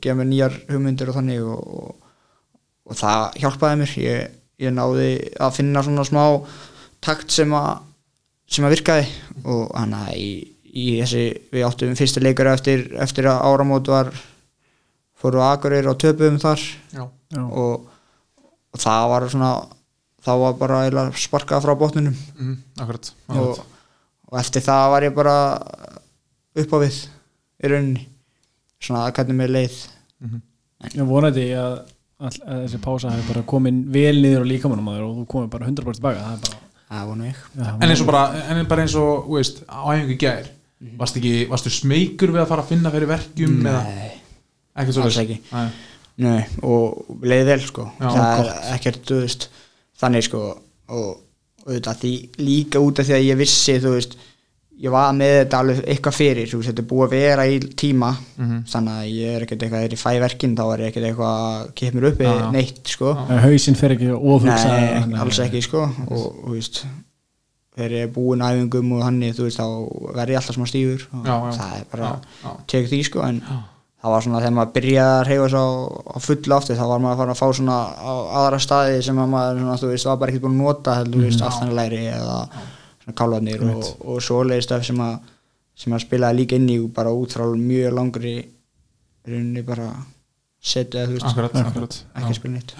gefa 0.00 0.16
mér 0.18 0.28
nýjar 0.30 0.52
hugmyndir 0.70 1.08
og 1.10 1.14
þannig 1.18 1.42
og, 1.42 1.62
og, 1.66 1.94
og 2.86 2.96
það 2.96 3.36
hjálpaði 3.42 3.78
mér 3.82 3.94
ég, 3.98 4.30
ég 4.62 4.72
náði 4.72 5.08
að 5.40 5.52
finna 5.58 5.82
svona 5.82 6.04
smá 6.06 6.24
takt 7.02 7.30
sem 7.30 7.50
að 7.52 7.78
sem 8.48 8.64
að 8.64 8.74
virkaði 8.76 9.06
og 9.44 9.72
hann 9.74 9.92
að 9.94 10.12
í, 10.16 10.55
í 10.76 10.86
þessi, 11.00 11.24
við 11.54 11.66
áttum 11.68 11.94
fyrsta 11.98 12.22
leikara 12.24 12.56
eftir, 12.56 12.88
eftir 13.00 13.28
að 13.30 13.44
áramót 13.48 13.88
var 13.92 14.10
fóru 15.16 15.40
á 15.40 15.54
Akureyri 15.54 15.88
og 15.88 15.98
töpuðum 16.02 16.40
þar. 16.42 16.64
Já, 16.92 17.04
Já. 17.32 17.42
og, 17.46 17.86
og 18.74 18.82
það 18.82 19.08
var 19.12 19.28
svona 19.32 19.52
þá 20.26 20.32
var 20.42 20.56
bara 20.60 21.06
sparkað 21.16 21.64
frá 21.64 21.74
botninum. 21.78 22.16
Mhm, 22.36 22.56
akkurat, 22.82 23.12
og, 23.28 23.36
akkurat. 23.36 23.64
og 24.30 24.38
eftir 24.42 24.64
það 24.66 24.90
var 24.92 25.06
ég 25.06 25.16
bara 25.16 25.36
upp 26.56 26.74
á 26.74 26.78
við 26.82 27.00
í 27.62 27.72
rauninni. 27.72 28.06
Svona 28.82 29.06
að 29.06 29.14
hvernig 29.16 29.38
mér 29.38 29.54
leið. 29.54 29.76
Ég 30.92 31.08
vonandi 31.08 31.46
að, 31.56 31.78
að, 32.20 32.36
að 32.44 32.62
þessi 32.66 32.80
pása 32.84 33.14
hefur 33.14 33.32
bara 33.32 33.46
komin 33.48 33.80
vel 33.92 34.18
niður 34.20 34.44
á 34.44 34.50
líkamannum 34.50 34.90
að 34.92 35.04
og 35.06 35.14
þú 35.22 35.26
komið 35.32 35.52
bara 35.54 35.70
100% 35.70 36.00
tilbaka 36.00 36.26
það 36.26 36.36
er 36.36 36.42
bara 36.44 36.60
það 36.90 37.08
vonu 37.10 37.26
ég. 37.30 37.40
Já, 37.56 37.70
En 37.72 37.88
eins 37.88 38.02
og 38.04 38.10
bara, 38.10 38.26
en 38.52 38.68
bara 38.68 38.84
eins 38.84 38.98
og, 39.00 39.30
veist, 39.32 39.64
á 39.66 39.80
æfingu 39.94 40.18
í 40.82 40.90
gær 40.90 40.98
varstu 41.00 41.18
ekki, 41.22 41.34
varstu 41.50 41.70
smeykur 41.72 42.32
við 42.36 42.42
að 42.44 42.48
fara 42.52 42.62
að 42.66 42.68
finna 42.74 42.90
fyrir 42.94 43.08
verkjum 43.14 43.58
eða 43.66 43.82
Nei, 43.86 44.12
alls 44.76 45.18
ekki. 45.22 45.38
Nei. 45.52 45.68
nei, 46.26 46.40
og 46.62 47.18
leið 47.24 47.44
vel 47.52 47.60
sko 47.64 47.88
Já, 48.00 48.08
það 48.10 48.36
gott. 48.36 48.46
er 48.46 48.74
ekkert, 48.76 49.02
þú 49.08 49.20
veist 49.24 49.48
þannig 50.00 50.26
sko 50.28 50.42
og, 50.92 51.10
og 51.64 51.72
þetta 51.74 51.94
því 52.02 52.14
líka 52.44 52.80
út 52.84 53.00
af 53.00 53.06
því 53.08 53.14
að 53.18 53.24
ég 53.30 53.38
vissi 53.40 53.78
þú 53.80 53.92
veist, 53.96 54.16
ég 54.76 54.92
var 54.92 55.14
með 55.16 55.30
þetta 55.38 55.58
alveg 55.64 55.78
eitthvað 55.88 56.16
fyrir, 56.18 56.48
þú 56.52 56.58
veist, 56.60 56.68
þetta 56.68 56.82
er 56.84 56.88
búið 56.90 57.06
að 57.06 57.14
vera 57.16 57.46
í 57.48 57.56
tíma 57.80 58.10
Mhm. 58.36 58.58
þannig 58.68 58.92
að 59.00 59.06
ég 59.16 59.34
er 59.38 59.44
ekkert 59.46 59.62
eitthvað 59.64 59.80
þegar 59.80 59.94
ég 59.96 60.02
fæ 60.04 60.20
verkin, 60.20 60.56
þá 60.58 60.64
er 60.74 60.80
ég 60.84 60.90
ekkert 60.92 61.06
eitthvað 61.08 61.38
að 61.46 61.70
kemur 61.80 62.04
upp 62.10 62.20
Já, 62.20 62.32
já. 62.36 62.50
neitt 62.52 62.92
sko 62.92 63.14
hausinn 63.46 63.74
fer 63.80 63.94
ekki 63.96 64.10
ofugsa 64.12 64.68
Nei, 64.76 65.16
alls 65.24 65.38
ekki 65.46 65.62
sko 65.64 65.86
og, 65.88 66.12
og 66.12 66.26
þú 66.44 66.52
veist 66.58 66.82
þegar 67.76 67.94
ég 67.96 68.06
er 68.06 68.12
búinn 68.16 68.44
æfingum 68.46 68.92
og 68.96 69.06
þú 69.36 69.46
veist 69.46 69.60
þá 69.60 69.66
verð 70.16 70.32
ég 70.32 70.40
alltaf 70.40 70.56
smá 70.56 70.66
stífur 70.70 71.06
og 71.12 71.26
Já, 71.28 71.34
já. 71.36 71.50
það 71.58 71.74
er 71.80 71.88
bara 71.92 72.10
Já, 72.10 72.20
já. 72.44 72.52
tek 72.72 72.88
því 72.92 73.00
sko 73.10 73.24
en 73.26 73.40
það 73.46 74.14
var 74.14 74.24
svona 74.26 74.40
þegar 74.42 74.56
maður 74.56 74.72
byrjaði 74.76 75.12
að 75.16 75.26
reyfa 75.28 75.48
svo 75.52 75.64
á, 76.06 76.16
fulla 76.26 76.58
aftur 76.60 76.78
þá 76.80 76.84
var 76.92 77.04
maður 77.04 77.12
að 77.14 77.20
fara 77.22 77.34
að 77.36 77.40
fá 77.42 77.46
svona 77.58 77.76
á 77.96 78.12
aðra 78.40 78.60
staði 78.62 78.98
sem 79.06 79.20
að 79.22 79.30
maður 79.34 79.60
svona, 79.62 79.78
þú 79.82 79.92
veist 79.92 80.08
var 80.10 80.18
bara 80.22 80.32
ekki 80.34 80.42
búinn 80.44 80.56
að 80.56 80.64
nota 80.64 80.96
veist, 81.16 81.44
aftanlæri 81.50 82.02
eða 82.14 82.38
svona 83.04 83.16
kálvarnir 83.20 83.64
og, 83.70 83.88
og 84.06 84.20
svoleiði 84.24 84.66
stöf 84.66 84.86
sem 84.88 85.00
að 85.04 85.16
sem 85.76 85.92
að 85.92 86.04
spilaði 86.06 86.38
líka 86.40 86.56
inn 86.56 86.70
í 86.72 86.78
bara 86.96 87.12
út 87.12 87.34
frá 87.36 87.44
mjög 87.52 87.96
langri 87.98 88.36
rauninni 89.26 89.64
bara 89.66 89.90
setja 90.66 91.04
akkurat 91.04 91.56
ekki 92.16 92.32
Já. 92.32 92.36
spila 92.38 92.54
neitt 92.56 92.72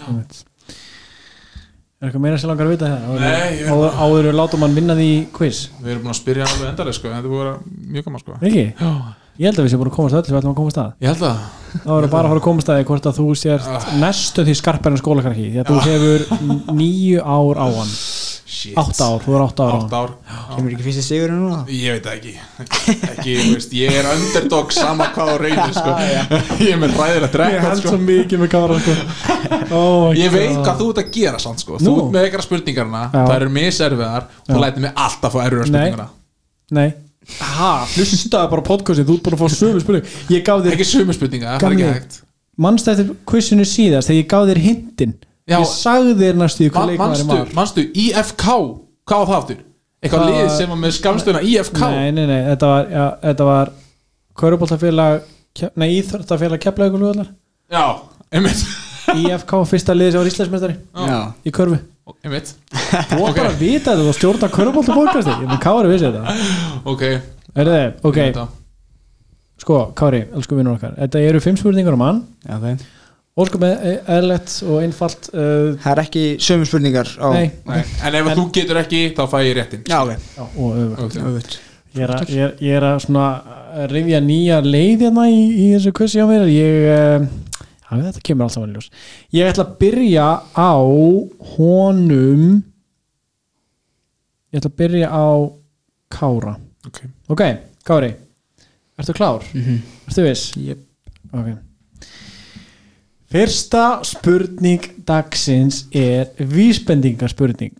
er 2.00 2.08
eitthvað 2.10 2.24
meira 2.26 2.38
sem 2.40 2.50
langar 2.50 2.66
að 2.68 2.74
vita 2.74 2.88
það 2.92 3.20
Nei, 3.20 3.60
ég- 3.62 4.00
áður, 4.06 4.26
látum 4.36 4.64
hann 4.66 4.74
vinna 4.76 4.94
því 4.98 5.06
quiz. 5.32 5.62
Við 5.82 5.92
erum 5.94 6.02
búin 6.04 6.12
að 6.12 6.20
spyrja 6.20 6.44
alveg 6.50 6.68
endalega 6.72 6.98
sko, 6.98 7.08
þetta 7.14 7.30
vera 7.32 7.54
mjög 7.94 8.04
gaman 8.10 8.20
sko. 8.24 8.36
Ekki? 8.42 8.66
Ég 9.36 9.44
held 9.50 9.58
að 9.60 9.64
við 9.66 9.70
séum 9.72 9.80
búin 9.82 9.90
að 9.90 9.96
komast 9.96 10.14
sem 10.16 10.34
við 10.34 10.38
ætlum 10.40 10.52
að 10.54 10.60
komast 10.60 10.78
að. 10.80 10.92
Ég 11.00 11.08
held 11.12 11.24
að 11.28 11.40
þá 11.86 11.90
erum 11.96 12.10
bara 12.12 12.28
að 12.28 12.30
fara 12.32 12.40
að 12.40 12.44
komast 12.46 12.70
að 12.72 12.84
hvort 12.88 13.08
að 13.10 13.18
þú 13.20 13.26
sért 13.36 13.66
næstu 14.00 14.44
því 14.46 14.54
skarpar 14.60 14.92
en 14.94 15.00
skólakarki 15.00 15.48
því 15.52 15.60
að 15.60 15.72
þú 15.72 15.80
hefur 15.84 16.20
nýju 16.78 17.20
ár 17.20 17.60
á 17.60 17.66
hann 17.68 17.92
Shit. 18.56 18.72
Átta 18.80 19.04
ár, 19.10 19.18
þú 19.20 19.34
er 19.36 19.42
átta 19.44 19.64
ár. 19.66 19.72
Á 19.72 19.76
Átt 19.76 19.90
hann 19.92 19.96
ár 20.00 20.12
kemur 20.56 20.72
ekki 20.72 20.84
fyrsti 20.86 21.02
sigurinn 21.04 21.40
núna? 21.42 21.58
Ég 21.68 21.92
veit 21.96 22.06
ekki. 22.08 22.30
Ekki, 23.10 23.34
veist, 23.52 23.74
ég 23.76 23.96
er 24.00 24.06
underdog 24.14 24.72
sama 24.72 25.10
hvað 25.12 25.28
á 25.28 25.36
reynir 25.42 25.74
sko. 25.76 25.92
Ég 26.64 26.70
er 26.72 26.80
með 26.80 26.94
ræðilegt 26.96 27.36
ég 27.36 27.42
rekord 27.42 27.66
held 27.66 27.82
sko. 27.82 27.92
svo 27.92 27.98
mikið 28.06 28.42
með 28.42 28.50
kára 28.54 28.78
sko. 28.80 28.94
oh 29.76 30.06
Ég 30.16 30.32
veit 30.32 30.54
hvað 30.56 30.80
þú 30.80 30.86
ert 30.94 31.02
að 31.04 31.10
gera 31.18 31.42
samt 31.42 31.60
sko. 31.66 31.76
Þú 31.82 31.96
ert 32.00 32.14
með 32.16 32.28
eitthvað 32.30 32.46
spurningarna 32.48 33.02
Já. 33.12 33.18
Það 33.20 33.34
eru 33.36 33.50
miserfiðar 33.58 34.28
Þú 34.46 34.56
Já. 34.56 34.62
lætir 34.64 34.86
mig 34.86 35.02
alltaf 35.06 35.36
fá 35.36 35.40
erfiðar 35.44 35.68
Nei. 35.68 35.72
spurningarna 35.76 36.08
nei. 36.76 36.88
Ha, 37.42 37.70
hlustaði 37.92 38.50
bara 38.52 38.62
podcastið, 38.66 39.06
þú 39.10 39.14
ert 39.18 39.24
bara 39.26 39.36
að 39.36 39.42
fá 39.44 39.56
sömu 39.60 39.80
spurning 39.82 40.10
ég 40.30 40.44
gaf 40.46 40.60
þér, 40.64 40.74
Ekki 40.76 40.86
sömu 40.86 41.14
spurninga, 41.16 41.56
það 41.60 41.66
er 41.66 41.74
ekki 41.76 41.88
hægt. 41.90 42.18
mannst 42.62 42.90
eftir 42.92 43.08
quizinu 43.28 43.66
síðast 43.66 44.10
þegar 44.10 44.20
ég 44.22 44.28
gaf 44.30 44.46
þér 44.50 44.60
hintin 44.62 45.14
Já. 45.46 45.60
ég 45.60 45.68
sagði 45.70 46.14
þér 46.18 46.38
næstu 46.40 46.66
hvað 46.74 46.96
Manstu, 46.98 47.26
var 47.30 47.50
manstu, 47.54 47.82
IFK 47.94 48.46
Hvað 49.06 49.20
var 49.20 49.28
það 49.30 49.36
aftur? 49.40 49.58
Eitthvað 50.02 50.22
Hvað- 50.24 50.32
lið 50.34 50.50
sem 50.56 50.72
var 50.72 50.80
með 50.82 50.94
skamstöðuna 50.96 51.42
IFK 51.46 51.80
nei, 51.86 52.10
nei, 52.16 52.24
nei, 52.26 52.40
þetta 52.50 52.70
var, 52.72 52.88
já, 52.90 53.04
þetta 53.22 53.46
var 53.46 53.70
Köruboltafélag 54.40 55.20
nei, 55.78 55.88
Íþróttafélag 56.00 56.60
Keflavíkurlúðallar 56.66 57.30
Já, 57.72 57.84
einmitt. 58.34 58.64
IFK, 59.14 59.54
fyrsta 59.70 59.94
liði 59.94 60.12
sem 60.16 60.20
var 60.20 60.28
Íslandsmeistari 60.32 60.74
já, 61.06 61.18
í 61.46 61.52
körfu. 61.54 61.78
Einmitt. 62.26 62.52
Þú 63.10 63.18
var 63.22 63.32
bara 63.38 63.50
að 63.52 63.58
vita 63.62 63.94
þetta 63.94 64.10
og 64.10 64.18
stjórna 64.18 64.50
Köruboltafókasti 64.54 65.30
ég 65.30 65.48
með 65.50 65.62
Kári 65.62 65.90
vissi 65.90 66.10
þetta. 66.10 66.34
Ok, 66.90 67.02
er 67.06 67.70
þið, 67.70 67.86
ok, 68.10 68.20
það. 68.36 68.52
sko 69.62 69.78
Kári, 69.98 70.20
elsku 70.34 70.58
vinnur 70.58 70.76
okkar 70.76 70.94
þetta 70.98 71.22
eru 71.30 71.40
fimm 71.42 71.58
spurningar 71.58 71.94
um 71.96 72.04
hann. 72.06 72.20
Já 72.46 72.58
ok 72.58 72.86
óskum 73.36 73.64
eðlert 73.68 74.52
og 74.64 74.78
einfalt 74.80 75.28
uh, 75.34 75.74
það 75.82 75.90
er 75.92 76.00
ekki 76.06 76.24
sömu 76.40 76.68
spurningar 76.68 77.10
á 77.20 77.28
nei, 77.36 77.48
Nei, 77.68 77.80
En 78.08 78.16
ef 78.16 78.30
þú 78.38 78.44
getur 78.56 78.80
ekki, 78.80 79.00
þá 79.16 79.24
fæ 79.28 79.38
ég 79.44 79.56
réttin 79.58 79.82
já 79.84 79.98
ok 80.00 80.14
já, 80.16 80.44
og. 80.46 80.78
Öfugt. 81.04 81.58
Ég 81.96 82.04
er, 82.04 82.12
að, 82.12 82.32
að 82.84 83.02
svona 83.06 83.26
að 83.76 83.90
rifja 83.92 84.20
nýja 84.24 84.60
leið 84.64 85.06
hérna 85.06 85.26
í, 85.32 85.42
í 85.52 85.66
þessu 85.74 85.92
kussi 85.96 86.20
á 86.20 86.26
mér 86.28 86.46
ég 86.52 86.88
uh, 86.92 87.28
Já, 87.86 87.92
þetta 88.02 88.24
kemur 88.26 88.46
alls 88.46 88.56
saman 88.56 88.72
í 88.72 88.76
ljós 88.76 88.88
Ég 89.36 89.52
ætla 89.52 89.64
að 89.68 89.76
byrja 89.80 90.26
á 90.56 90.72
honum 91.56 92.42
Ég 94.52 94.60
ætla 94.60 94.72
að 94.72 94.78
byrja 94.80 95.12
á 95.12 95.28
Kára 96.16 96.56
Ok, 96.88 97.00
Ok, 97.32 97.44
Kári, 97.86 98.12
ertu 98.98 99.14
klár? 99.16 99.44
Mhm. 99.52 99.80
Ertu 100.08 100.24
viss? 100.26 100.50
Jep. 100.56 100.82
Ok 101.32 101.65
Fyrsta 103.26 103.84
spurning 104.06 104.84
dagsins 105.06 105.84
er 105.90 106.30
vísbendingarspurning 106.38 107.74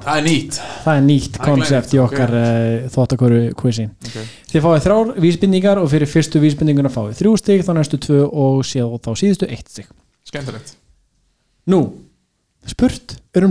það 0.00 0.16
er 0.16 0.24
nýtt. 0.24 0.58
Það 0.84 0.98
er 0.98 1.04
nýtt 1.04 1.38
konsept 1.44 1.94
í 1.94 2.00
okkar 2.00 2.32
okay. 2.32 2.90
þóttakoru 2.94 3.40
quizi 3.58 3.86
okay. 3.90 4.28
Þið 4.52 4.64
fáið 4.66 4.84
þrjár 4.86 5.12
vísbendingar 5.26 5.80
og 5.82 5.90
fyrir 5.92 6.10
fyrstu 6.10 6.40
vísbendinguna 6.42 6.92
fáið 6.92 7.18
þrjú 7.20 7.34
stig, 7.40 7.64
þá 7.66 7.72
næstu 7.76 8.00
tvö 8.00 8.22
og 8.28 8.62
séð 8.66 8.96
þá 9.04 9.10
síðustu 9.20 9.48
eitt 9.50 9.68
stig. 9.68 9.90
Skemmtilegt. 10.30 10.74
Nú, 11.70 11.82
spurt 12.68 13.18
er 13.36 13.44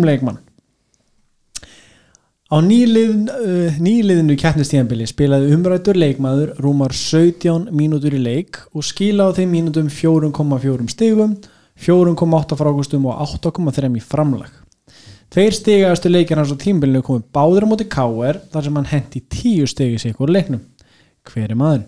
Á 2.50 2.58
nýliðin, 2.66 3.28
uh, 3.30 3.76
nýliðinu 3.78 4.34
keppnistíðanbili 4.42 5.06
spilaði 5.10 5.52
umrættur 5.54 5.98
leikmaður 6.02 6.56
rúmar 6.64 6.96
17 6.98 7.68
mínútur 7.78 8.16
í 8.18 8.22
leik 8.24 8.58
og 8.74 8.86
skila 8.88 9.28
á 9.30 9.36
þeim 9.38 9.52
mínútum 9.54 9.90
4,4 9.94 10.88
stigum 10.90 11.36
4,8 11.80 12.58
frákustum 12.58 13.06
og 13.12 13.22
8,3 13.38 13.92
í 13.94 14.02
framlag 14.02 14.50
Tveir 15.30 15.54
stigaðastu 15.54 16.10
leikir 16.10 16.40
hans 16.42 16.50
á 16.50 16.58
tímbilinu 16.58 17.04
komu 17.06 17.22
báður 17.30 17.68
á 17.70 17.72
móti 17.72 17.86
KR 17.86 18.40
þar 18.50 18.66
sem 18.66 18.80
hann 18.80 18.90
hendi 18.96 19.22
10 19.30 19.70
stigi 19.70 20.00
sig 20.02 20.18
úr 20.18 20.34
leiknum 20.34 20.64
Hver 21.30 21.52
er 21.54 21.60
maðurinn? 21.60 21.86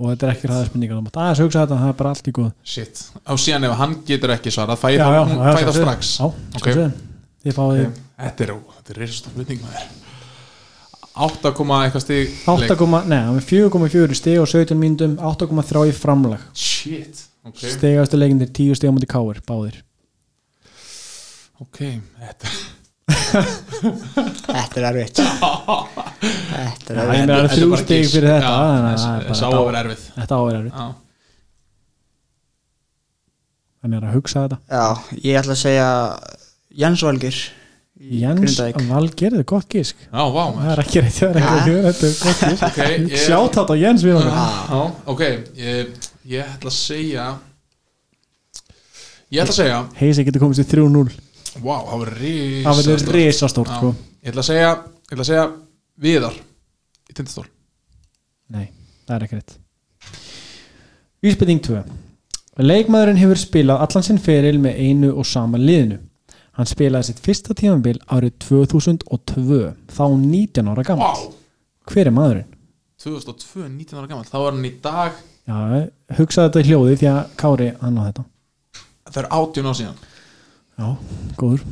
Og 0.00 0.08
þetta 0.10 0.26
er 0.26 0.32
ekki 0.34 0.48
ræðarspurningar 0.50 0.98
þú 0.98 1.04
mátt 1.06 1.20
aðeins 1.20 1.42
hugsa 1.44 1.62
þetta, 1.62 1.78
það 1.84 1.92
er 1.92 1.96
bara 2.02 2.10
allt 2.16 2.32
í 2.32 2.34
góð 2.40 2.50
Shit, 2.74 3.04
á 3.22 3.32
síðan 3.38 3.68
ef 3.70 3.78
hann 3.84 3.94
getur 4.08 4.34
ekki 4.34 4.50
svarað 4.56 4.82
fæ 4.82 4.88
Já, 4.96 5.04
það, 5.04 5.14
já, 5.14 5.22
hún 5.30 5.38
já, 5.38 5.38
fæ 5.38 5.46
það 5.46 5.62
sjálfsögðu. 5.62 5.86
strax 5.86 6.12
Já, 6.18 6.26
Ok. 6.58 7.09
Þið 7.40 7.56
fáið 7.56 7.78
Ok, 7.80 7.98
Þetta 8.20 8.44
er, 8.44 8.50
þetta 8.76 8.92
er 8.94 8.98
reisast 9.00 9.28
flutning 9.32 9.62
maður. 9.64 9.84
8, 11.20 11.50
eitthvað 11.86 12.04
stig 12.04 12.34
8, 12.48 12.64
leik. 12.64 12.70
nei, 13.10 13.18
hann 13.26 13.38
er 13.40 13.46
4,4 13.48 14.16
stig 14.18 14.40
og 14.40 14.48
17 14.48 14.78
mínútum 14.80 15.16
8,3 15.18 15.86
í 15.90 15.94
framlag. 15.96 16.42
Shit, 16.56 17.24
ok. 17.48 17.58
Stigastu 17.74 18.20
leikindir 18.20 18.52
10 18.56 18.78
stig 18.78 18.92
á 18.92 18.94
múti 18.94 19.08
káir, 19.10 19.40
báðir. 19.48 19.80
Ok, 21.60 21.80
þetta 22.20 22.52
Þetta 23.10 24.80
er 24.80 24.86
erfitt. 24.90 25.18
Þetta 25.20 26.94
er 26.94 27.00
erfitt. 27.00 27.00
það 27.00 27.10
Þetta 27.10 27.36
er 27.36 27.48
þrjú 27.54 27.68
bara 27.72 27.82
stig 27.84 28.08
fyrir 28.10 28.30
þetta, 28.30 28.52
þannig 28.70 28.90
er 29.40 29.58
að 29.58 29.66
vera 29.66 29.82
erfið. 29.84 30.04
Þetta 30.20 30.38
áverður, 30.40 30.68
Já, 30.70 30.86
hann 33.80 33.96
er 33.96 34.06
að 34.06 34.16
hugsa 34.18 34.44
þetta. 34.44 34.58
Já, 34.70 34.86
ég 35.24 35.40
ætla 35.40 35.56
að 35.56 35.62
segja 35.64 35.88
Jens 36.70 37.02
Valgir 37.02 37.36
Jens 38.00 38.40
Grindavík. 38.56 38.78
Valgerði, 38.88 39.42
gott 39.44 39.66
gísk. 39.68 39.96
Já, 40.06 40.22
vá 40.32 40.40
það 40.40 40.52
maður 40.56 40.70
er 40.72 40.80
ekki 40.84 41.00
reitt, 41.04 41.16
það 41.18 41.30
er 41.30 41.38
ekki 41.40 41.72
reitt 41.74 41.86
þetta 41.86 42.06
er 42.08 42.14
gott 42.22 42.40
gísk. 42.46 42.62
Ok, 42.70 42.78
ég 43.10 43.24
sjátt 43.26 43.58
á 43.60 43.74
Jens 43.76 44.04
við 44.06 44.16
okkur 44.16 44.32
Já, 44.32 44.80
ok 45.12 45.22
ég, 45.60 45.90
ég 46.32 46.52
ætla 46.54 46.70
að 46.72 46.76
segja 46.78 47.26
Ég 49.30 49.42
ætla 49.44 49.52
að 49.52 49.58
segja. 49.60 49.80
Heisi 50.00 50.24
getur 50.26 50.42
komist 50.42 50.62
í 50.64 50.66
3-0 50.70 51.12
Vá, 51.60 51.76
það 51.90 52.00
verður 52.04 52.24
það 52.64 52.80
verður 52.80 53.14
risastórt. 53.18 53.72
sko. 53.76 53.92
Ég 54.24 54.32
ætla 54.32 54.42
að 54.44 54.48
segja 54.48 54.70
Ég 54.70 55.12
ætla 55.14 55.24
að 55.26 55.30
segja 55.32 55.46
Viðar 56.00 56.36
Í 57.10 57.14
tindastól. 57.18 57.46
Nei, 58.54 58.68
það 59.06 59.16
er 59.18 59.26
ekki 59.28 59.40
reitt 59.40 59.58
Vísbending 61.20 61.60
2 61.68 61.82
Leikmaðurinn 62.64 63.20
hefur 63.20 63.38
spilað 63.40 63.82
allan 63.84 64.04
sinn 64.06 64.18
feril 64.20 64.56
með 64.62 64.80
einu 64.80 65.12
og 65.20 65.26
sama 65.28 65.60
liðinu 65.60 66.00
hann 66.60 66.68
spilaði 66.68 67.08
sitt 67.08 67.20
fyrsta 67.24 67.54
tímabil 67.56 67.96
árið 68.12 68.34
2002 68.44 69.60
þá 69.88 70.04
19 70.12 70.68
ára 70.68 70.84
gammal 70.84 71.28
hver 71.90 72.06
er 72.10 72.14
maðurinn? 72.14 72.50
2002, 73.00 73.64
19 73.72 73.96
ára 73.96 74.10
gammal 74.10 74.26
Þá 74.28 74.36
var 74.36 74.52
hann 74.52 74.66
í 74.68 74.72
dag. 74.84 75.12
Já, 75.48 75.56
hugsaði 76.18 76.50
þetta 76.50 76.60
í 76.60 76.68
hljóði 76.68 76.98
því 77.00 77.08
að 77.10 77.20
Kári 77.40 77.68
hann 77.80 77.96
á 77.96 78.02
þetta. 78.10 78.24
Það 79.10 79.22
er 79.22 79.28
18 79.38 79.70
á 79.70 79.72
síðan. 79.78 80.02
Já, 80.80 80.88
góður. 81.40 81.64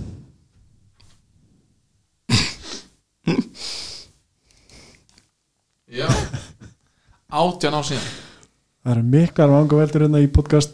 Já. 5.98 6.08
18 7.28 7.76
á 7.76 7.82
síðan. 7.84 8.08
Það 8.82 8.92
eru 8.94 9.04
miklar 9.12 9.52
vanga 9.52 9.78
veldur 9.82 10.04
hérna 10.06 10.24
í 10.24 10.32
podcast 10.32 10.72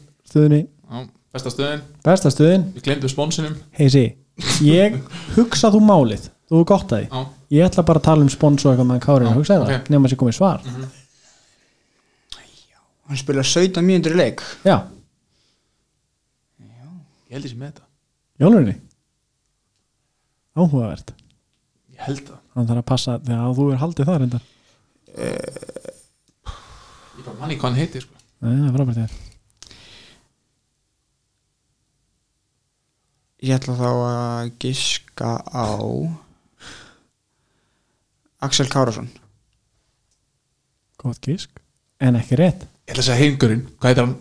stöðinni 1.35 1.35
Já, 1.35 1.41
besta 1.41 1.51
stöðin. 1.55 1.83
Besta 2.05 2.31
stöðin, 2.31 2.65
Við 2.77 2.83
glemdum 2.89 3.11
sponsinum. 3.13 3.55
Heisi 3.79 4.05
Ég 4.67 4.97
hugsa 5.37 5.71
þú 5.75 5.81
málið, 5.87 6.29
þú 6.51 6.61
er 6.61 6.67
gott 6.71 6.93
að 6.95 7.05
því. 7.05 7.07
Já, 7.11 7.25
Ég 7.55 7.67
ætla 7.69 7.85
bara 7.87 8.01
að 8.01 8.07
tala 8.09 8.25
um 8.25 8.31
spons 8.33 8.65
og 8.65 8.73
eitthvað 8.73 8.89
með 8.91 9.01
Kári 9.05 9.25
Já, 9.25 9.31
og 9.31 9.37
hugsa 9.39 9.59
ok. 9.61 9.67
það, 9.69 9.91
nema 9.95 10.11
sér 10.11 10.19
komið 10.23 10.37
svar. 10.39 10.65
Hann 13.05 13.21
spila 13.21 13.43
17 13.45 13.85
mínútur 13.85 14.15
í 14.15 14.19
leik. 14.19 14.41
Já, 14.65 14.77
ég 17.29 17.37
held 17.37 17.45
ég 17.45 17.53
sé 17.53 17.59
með 17.61 17.69
þetta. 17.75 17.85
Jólurinni 18.43 18.75
Áhugavert. 20.55 21.13
Ég 21.95 22.01
held 22.07 22.25
það. 22.29 22.41
Hann 22.55 22.67
þarf 22.71 22.81
að 22.85 22.89
passa 22.91 23.19
þegar 23.27 23.55
þú 23.59 23.65
er 23.75 23.81
haldið 23.83 24.11
þar 24.11 24.25
enda 24.29 24.41
Ég 27.15 27.23
bara 27.27 27.39
manni 27.41 27.57
hvað 27.59 27.69
hann 27.71 27.79
heitir 27.79 28.03
sko. 28.05 28.15
Nei, 28.43 28.55
það 28.55 28.67
er 28.67 28.75
frábært 28.79 28.99
þér 29.03 29.13
Ég 33.45 33.53
ætla 33.59 33.75
þá 33.77 33.89
að 33.93 34.53
giska 34.63 35.31
á 35.45 35.69
Axel 38.45 38.71
Kárasson 38.73 39.11
Gótt 41.01 41.21
gísk, 41.27 41.51
en 42.01 42.17
ekki 42.17 42.39
rétt. 42.41 42.65
Ég 42.89 42.95
ætla 42.95 43.03
að 43.03 43.09
segja 43.11 43.21
heimgurinn 43.21 43.67
Hvað 43.77 43.91
heitir 43.91 44.07
hann? 44.07 44.15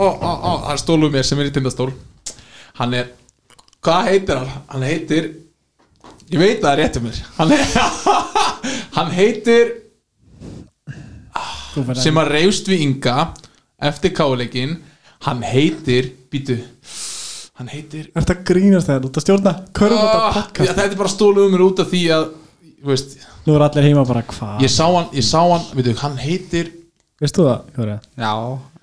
Ó, 0.00 0.06
ó, 0.08 0.30
ó, 0.32 0.52
hann 0.70 0.80
stólu 0.80 1.10
mér 1.12 1.26
sem 1.28 1.38
er 1.38 1.50
í 1.50 1.52
tindastól. 1.54 1.92
Hann 2.80 2.96
er 2.96 3.12
Hvað 3.84 4.08
heitir 4.10 4.40
hann? 4.40 4.54
Hann 4.72 4.86
heitir 4.88 5.28
Ég 6.32 6.40
veit 6.40 6.62
það 6.64 6.70
er 6.72 6.80
rétt 6.80 6.96
um 6.98 7.04
mér. 7.04 7.18
Hann, 7.36 7.52
hann 8.96 9.10
heitir 9.12 9.74
sem 12.00 12.16
að 12.20 12.30
reyfst 12.30 12.68
við 12.70 12.84
Inga 12.86 13.18
eftir 13.82 14.12
káleikin 14.14 14.78
hann 15.26 15.42
heitir 15.44 16.12
býtu 16.32 16.56
hann 17.60 17.70
heitir 17.70 18.08
Er 18.12 18.24
þetta 18.24 18.36
grínast 18.50 18.88
þegar 18.90 19.02
þú 19.04 19.10
ert 19.10 19.18
að 19.20 19.26
stjórna? 19.26 19.52
Körfbóta 19.78 20.14
Ah, 20.18 20.24
já, 20.24 20.34
podcast 20.40 20.72
þetta 20.72 20.86
er 20.90 21.00
bara 21.02 21.12
stólu 21.14 21.44
um 21.46 21.54
mér 21.54 21.64
út 21.66 21.82
af 21.84 21.90
því 21.92 22.02
að 22.16 22.24
þú 22.84 22.92
veist, 22.92 23.16
Nú 23.44 23.54
er 23.58 23.64
allir 23.68 23.86
heima 23.88 24.04
bara 24.08 24.22
hvað 24.30 24.62
ég 24.64 24.72
sá 24.72 24.84
hann, 24.88 25.10
ég 25.14 25.26
sá 25.26 25.40
hann 25.42 25.66
veitu, 25.76 25.94
hann 26.02 26.16
heitir, 26.20 26.72
Veist 27.22 27.36
þú 27.38 27.44
það, 27.46 27.68
Jóri? 27.78 27.96
Já, 28.18 28.30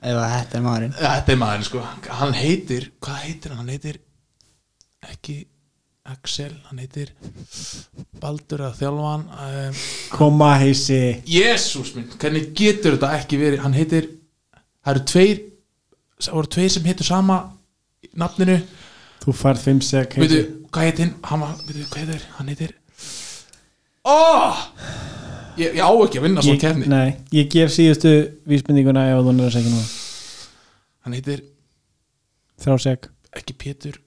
ef 0.02 0.18
að 0.18 0.32
þetta 0.34 0.58
er 0.58 0.62
maðurinn. 0.66 0.94
Ja, 0.98 1.10
þetta 1.18 1.34
er 1.34 1.40
maður 1.42 1.66
sko. 1.68 1.82
Hann 2.22 2.32
heitir, 2.38 2.86
hvað 3.04 3.18
heitir 3.26 3.52
hann? 3.52 3.60
hann 3.62 3.74
heitir 3.76 3.98
ekki 5.12 5.36
Axel, 6.12 6.54
hann 6.70 6.80
heitir 6.82 7.12
Baldur 8.22 8.64
að 8.66 8.80
þjálfan 8.80 9.26
um, 9.46 9.82
Koma 10.16 10.48
heisi. 10.62 10.98
Jésús 11.30 11.92
minn, 11.98 12.08
hvernig 12.22 12.48
getur 12.58 12.96
þetta 12.96 13.12
ekki 13.20 13.38
verið? 13.42 13.62
Hann 13.66 13.76
heitir, 13.78 14.08
það 14.82 14.96
eru 14.96 15.04
tveir 15.12 15.44
það 16.22 16.38
voru 16.40 16.52
tveir 16.56 16.74
sem 16.74 16.88
heitir 16.90 17.08
sama 17.12 17.38
nafninu, 18.18 18.60
Þú 19.22 19.34
færð 19.38 19.60
5 19.68 19.82
sek 19.86 20.16
veitu, 20.18 20.40
hvað 20.74 20.88
heitir 20.88 21.10
hann 21.30 21.44
hann, 21.46 21.58
veitu, 21.68 21.84
hvað 21.92 22.00
heitir, 22.08 22.24
hann 22.38 22.48
heitir 22.50 22.72
oh! 24.10 24.62
ég, 25.60 25.76
ég 25.78 25.82
á 25.86 25.90
ekki 25.94 26.18
að 26.22 26.26
vinna 26.26 26.42
svona 26.46 26.62
kefni 26.64 26.90
Nei, 26.90 27.12
ég 27.38 27.50
gef 27.54 27.74
síðustu 27.76 28.14
vísbendinguna 28.50 29.04
ef 29.12 29.22
þú 29.22 29.36
nefnir 29.36 29.52
að 29.52 29.56
segja 29.60 29.74
nú 29.76 29.84
hann 31.06 31.18
heitir 31.18 31.44
Þrjá 32.62 32.78
sek, 32.88 33.08
ekki 33.38 33.58
Pétur 33.62 34.02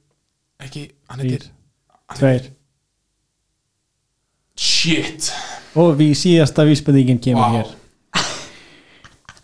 ekki, 0.63 0.85
hann 1.11 1.23
heitir 1.25 1.47
Þrír. 1.47 2.19
tveir. 2.19 2.51
shit, 4.59 5.31
Og 5.75 5.97
við 5.99 6.13
síðasta 6.19 6.63
vísbendingin 6.69 7.19
kemur 7.23 7.43
Vá. 7.43 7.55
hér 7.59 7.73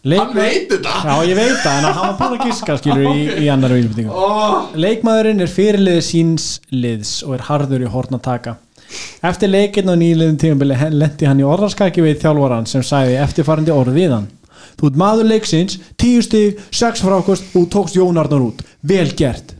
hann 0.00 0.12
Leik... 0.12 0.34
veit 0.34 0.72
þetta 0.72 0.96
Já, 1.04 1.14
ég 1.28 1.36
veit 1.36 1.58
það, 1.60 1.76
en 1.76 1.86
hann 1.86 1.98
var 2.00 2.16
búin 2.20 2.38
að 2.38 2.46
giska 2.48 2.76
skilur 2.80 3.06
í, 3.10 3.26
í 3.44 3.48
annar 3.52 3.74
vísbendingum 3.76 4.16
oh. 4.16 4.70
Leikmaðurinn 4.80 5.44
er 5.44 5.52
fyrirliði 5.52 6.04
síns 6.06 6.50
liðs 6.72 7.18
og 7.26 7.36
er 7.36 7.46
harður 7.50 7.84
í 7.84 7.90
horn 7.92 8.16
að 8.16 8.22
taka. 8.24 8.56
Eftir 9.26 9.52
leikinn 9.52 9.90
og 9.92 9.98
nýliðin 10.00 10.38
tímabili 10.40 10.78
lendi 10.94 11.28
hann 11.28 11.42
í 11.42 11.46
orðarskaki 11.46 12.04
við 12.04 12.22
þjálfaran 12.24 12.68
sem 12.70 12.84
sagði 12.86 13.18
eftirfarandi 13.22 13.74
orð 13.74 13.98
við 13.98 14.14
hann. 14.16 14.30
Þú 14.80 14.88
ert 14.88 15.00
maður 15.02 15.28
leiksins, 15.28 15.76
tíu 16.00 16.22
stig, 16.24 16.62
sex 16.72 17.04
frákost 17.04 17.52
og 17.58 17.68
tókst 17.72 17.98
Jón 17.98 18.18
Arnar 18.20 18.46
út. 18.48 18.64
Vel 18.80 19.10
gert. 19.18 19.52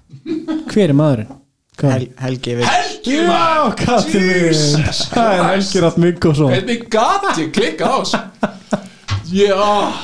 Hver 0.72 0.88
er 0.88 0.96
maðurinn? 0.96 1.36
Hel, 1.80 2.10
Helgi 2.20 2.56
við 2.58 2.66
Helgi 2.68 3.20
maður. 3.24 4.02
Jesus 4.12 5.06
Það 5.08 5.30
er 5.32 5.46
Helgi 5.46 5.82
Ratt 5.84 6.00
Mikkelson. 6.00 6.52
hvernig 6.52 6.82
gat 6.92 7.28
ég 7.40 7.52
klikka 7.56 7.88
á 7.88 7.96
þessu 8.02 8.20
já, 9.31 9.57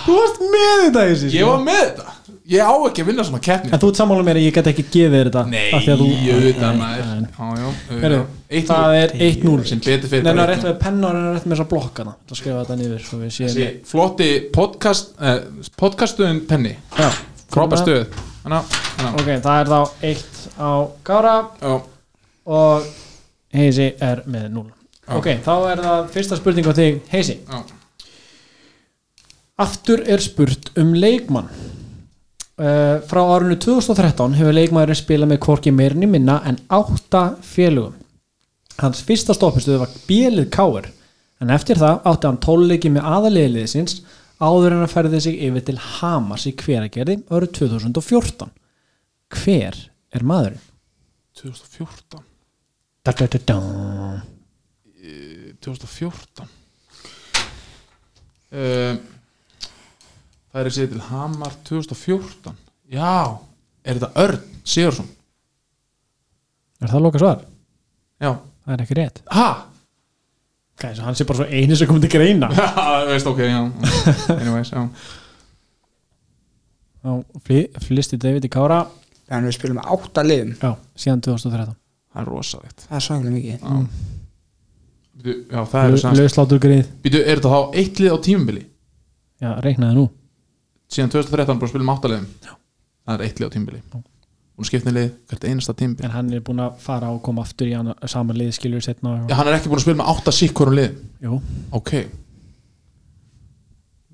Þú 0.06 0.14
varst 0.20 0.38
með 0.42 0.76
þetta 0.86 1.02
þessi. 1.10 1.30
ég 1.34 1.46
var 1.48 1.58
með 1.66 1.80
þetta. 1.82 2.12
Ég 2.46 2.62
á 2.62 2.74
ekki 2.86 3.02
að 3.02 3.06
vinna 3.10 3.24
svona 3.26 3.40
keppni. 3.42 3.72
En 3.74 3.80
þú 3.82 3.88
ert 3.90 3.98
sammála 3.98 4.22
mér 4.26 4.38
að 4.38 4.44
ég 4.46 4.52
get 4.54 4.66
ekki 4.70 4.84
gefið 4.86 5.14
þér 5.16 5.28
þetta 5.30 5.42
Nei, 5.50 5.64
af 5.74 5.80
því 5.82 5.90
að 5.90 6.02
þú- 6.02 6.10
auðvitað 6.36 6.68
Nei, 6.76 6.78
maður. 6.82 7.06
nei. 7.06 7.30
Já, 7.36 7.46
já, 7.58 7.70
Heyrðu, 8.02 8.20
auðvitað 8.50 8.68
Það 8.70 8.98
er 9.00 9.14
1-0 9.26 9.64
sem 9.66 9.80
betur 9.86 10.08
fyrir 10.12 10.22
Nei, 10.22 10.30
ná, 10.32 10.36
bara 10.38 10.52
rétt 10.52 10.62
1-0. 10.62 10.68
með 10.70 10.78
penna 10.84 11.08
og 11.08 11.16
rétt 11.34 11.46
með 11.46 11.56
þessa 11.56 11.68
blokkana. 11.72 12.14
Það 12.28 12.38
skrifa 12.40 12.60
þetta 12.62 12.76
niður 12.82 13.02
svo 13.08 13.18
við 13.18 13.32
séum 13.34 13.50
Þessi 13.50 13.66
flotti 13.90 14.28
podcast 14.54 15.10
eh, 15.20 15.40
podcastuðin 15.82 16.40
penni. 16.46 16.76
Já, 16.98 17.10
frábær 17.50 17.82
stöð. 17.82 18.06
Hanna, 18.46 18.62
hanna 19.00 19.10
Ok, 19.18 19.26
það 19.42 19.60
er 19.60 19.66
þá 19.66 19.80
1 20.02 20.24
á 20.62 20.70
Gára 21.10 21.34
Já, 21.66 21.74
og 22.46 22.86
Heisi 23.56 23.88
er 24.00 24.22
með 24.30 24.50
0 24.54 24.66
Já. 25.06 25.16
Ok, 25.18 25.26
þá 25.42 25.52
er 25.72 25.82
það 25.82 26.08
fyrsta 26.14 26.36
spurning 26.38 26.66
á 26.66 26.72
þig 26.78 27.00
Heisi. 27.10 27.40
Já, 27.42 27.58
Aftur 29.56 30.02
er 30.04 30.20
spurt 30.20 30.72
um 30.76 30.92
leikmann. 30.96 31.48
Uh, 32.56 33.02
Frá 33.04 33.20
árinu 33.34 33.56
2013 33.60 34.36
hefur 34.38 34.54
leikmæðurinn 34.56 34.96
spilað 34.96 35.28
með 35.28 35.40
hvorki 35.44 35.72
meirinni 35.76 36.08
minna 36.08 36.38
en 36.48 36.56
8 36.72 37.20
félugum 37.44 37.98
Hans 38.80 39.02
fyrsta 39.04 39.34
stoppistuð 39.36 39.82
var 39.82 39.90
Bélið 40.08 40.46
Káir 40.54 40.86
en 41.44 41.52
eftir 41.52 41.76
það 41.76 42.06
átti 42.08 42.30
hann 42.30 42.38
tólleiki 42.40 42.88
með 42.94 43.08
aðaliðliðsins 43.10 43.98
áður 44.40 44.72
en 44.72 44.84
að 44.86 44.94
ferði 44.94 45.20
sig 45.26 45.36
yfir 45.48 45.66
til 45.66 45.76
Hamas 45.84 46.46
í 46.48 46.54
hveragerði 46.62 47.18
árið 47.28 47.52
2014 47.58 48.48
Hver 49.36 49.76
er 50.16 50.24
maðurinn? 50.24 50.64
2014 51.36 52.24
Da, 53.04 53.12
da, 53.12 53.28
da, 53.28 53.38
da. 53.52 53.58
2014 55.60 56.48
uh, 58.56 58.96
Það 60.56 60.62
er 60.62 60.68
að 60.70 60.72
segja 60.78 60.88
til 60.94 61.00
Hamar 61.10 61.56
2014 61.68 62.54
Já, 62.96 63.16
er 63.84 63.98
þetta 63.98 64.22
Örn 64.22 64.44
Sigursson? 64.64 65.08
Er 66.80 66.88
það 66.92 67.02
loka 67.04 67.20
svar? 67.20 67.42
Já, 68.24 68.30
Það 68.64 68.72
er 68.74 68.82
ekki 68.86 68.96
rétt. 68.98 69.18
Ha? 69.36 69.48
Gæs, 70.80 70.98
hann 71.04 71.14
sé 71.18 71.26
bara 71.28 71.42
svo 71.42 71.46
einu 71.60 71.76
sem 71.78 71.86
komið 71.90 72.06
til 72.06 72.12
greina. 72.16 72.48
Já, 72.56 72.64
þú 72.72 73.12
veist, 73.12 73.28
ok, 73.30 73.42
já. 73.46 73.60
Anyways, 74.34 74.72
já. 74.72 74.80
Á, 77.06 77.10
fli- 77.46 77.68
Flisti 77.84 78.18
David 78.20 78.48
í 78.48 78.50
Kára. 78.56 78.80
Þannig 79.28 79.52
við 79.52 79.56
spilum 79.60 79.78
með 79.78 79.92
átta 79.94 80.24
liðum. 80.26 80.50
Já, 80.58 80.72
síðan 80.98 81.22
2013 81.28 81.76
Það 82.16 82.22
er 82.24 82.28
rosalegt. 82.32 82.86
Það 82.88 82.98
er 82.98 83.04
svaklega 83.06 83.34
mikið. 83.36 83.56
Já, 83.60 84.14
Býtu, 85.16 85.36
já 85.52 85.60
það 85.72 85.86
er 85.86 85.98
sanns 86.02 86.20
Lauslátur 86.20 86.58
greið 86.60 86.88
Býtu, 87.04 87.20
er 87.22 87.38
þetta 87.40 87.52
þá 87.54 87.78
eitt 87.80 88.00
lið 88.02 88.12
á 88.12 88.18
tímubili? 88.26 88.62
Já, 89.40 89.50
reiknaði 89.64 89.96
nú 89.96 90.04
Síðan 90.92 91.10
2013 91.12 91.58
bara 91.60 91.70
spilum 91.72 91.90
áttaliðum 91.94 92.26
Það 92.46 93.14
er 93.16 93.24
eitt 93.26 93.40
lið 93.40 93.48
á 93.50 93.54
tímubili 93.54 93.80
Hún 94.56 94.64
skiptir 94.68 94.94
lið 94.96 95.08
hvert 95.30 95.46
einasta 95.50 95.74
tímubili 95.76 96.06
En 96.08 96.14
hann 96.14 96.30
er 96.32 96.44
búin 96.46 96.62
að 96.64 96.76
fara 96.82 97.10
og 97.12 97.18
koma 97.26 97.42
aftur 97.44 97.68
í 97.68 97.74
saman 98.08 98.38
lið 98.38 98.52
skilur 98.56 98.84
setna 98.84 99.16
Já, 99.28 99.34
hann 99.40 99.50
er 99.50 99.58
ekki 99.58 99.68
búin 99.72 99.80
að 99.82 99.86
spila 99.88 100.00
með 100.02 100.12
átta 100.14 100.34
sík 100.34 100.54
hverjum 100.56 100.78
lið 100.78 100.94
Jú, 101.26 101.40
Ok. 101.76 101.92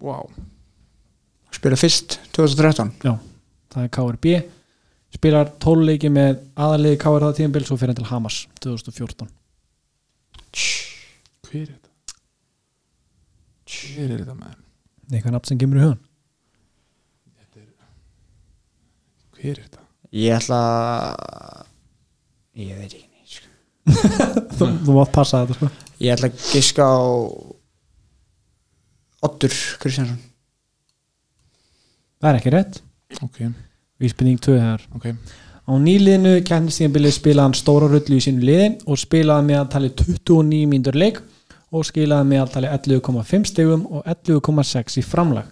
Wow 0.03 0.33
Spila 1.53 1.77
fyrst 1.79 2.17
2013 2.35 2.91
já, 3.05 3.13
það 3.71 3.85
er 3.87 3.93
KRB 3.95 4.33
Spilar 5.13 5.51
tóluleiki 5.63 6.09
með 6.11 6.41
aðaliði 6.57 6.99
KR 7.05 7.27
það 7.29 7.37
tímabil 7.39 7.65
Svo 7.69 7.77
fyrir 7.79 7.93
hann 7.93 8.01
til 8.01 8.09
Hamas 8.09 8.39
2014 8.65 9.29
Hver 11.53 11.61
er 11.61 11.75
þetta? 11.77 11.91
Hver 13.69 14.09
er 14.09 14.23
þetta 14.25 14.37
maður? 14.41 14.59
Eitthvað 15.13 15.35
nafn 15.37 15.51
sem 15.53 15.61
kemur 15.61 15.79
í 15.79 15.85
hugan 15.85 16.01
Er 19.43 19.59
þetta? 19.59 19.81
Ég 20.15 20.37
ætla 20.37 20.59
að- 20.63 21.67
Ég 22.63 22.77
veit 22.79 22.93
ekki 22.93 23.09
neitt 23.09 23.33
sko. 23.33 23.49
Þú, 24.59 24.69
þú 24.87 24.97
mátt 24.99 25.13
passa 25.15 25.41
þetta 25.43 25.57
sko 25.59 25.71
Ég 26.03 26.13
ætla 26.17 26.29
að 26.31 26.43
giska 26.53 26.85
á 26.87 27.01
Oddur 29.23 29.55
Kristjánsson 29.83 30.19
Það 32.23 32.29
er 32.33 32.39
ekki 32.41 32.53
rétt 32.55 32.81
Ok, 33.23 33.39
Vísbending 34.03 34.41
2 34.43 34.57
þegar 34.59 34.85
ok 34.99 35.09
Á 35.63 35.73
nýliðinu 35.79 36.33
kennistíðanbilið 36.47 37.13
spilaði 37.15 37.45
hann 37.47 37.55
stóra 37.55 37.87
rullu 37.93 38.17
í 38.19 38.23
sínu 38.25 38.43
liði 38.43 38.65
og 38.91 38.99
spilaði 38.99 39.47
með 39.47 39.59
að 39.61 39.69
tali 39.77 39.91
29 39.95 40.65
mínútur 40.73 40.97
leik 40.99 41.21
og 41.73 41.85
skilaði 41.87 42.27
með 42.33 42.41
að 42.43 42.51
tali 42.57 42.71
11,5 42.75 43.47
stegum 43.53 43.85
og 43.87 44.03
11,6 44.11 44.99
í 44.99 45.05
framlag. 45.07 45.47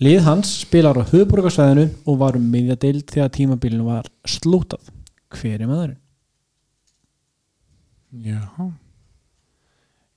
Lið 0.00 0.22
hans 0.24 0.50
spilar 0.62 0.96
á 0.96 1.04
höfuborgarsvæðinu 1.04 1.82
og 2.08 2.20
var 2.22 2.38
um 2.38 2.44
miðjadeild 2.48 3.10
þegar 3.12 3.32
tímabilinu 3.36 3.84
var 3.84 4.06
slútað. 4.24 4.86
Hver 5.36 5.60
er 5.60 5.68
maðurinn? 5.68 5.98
Já 8.10 8.40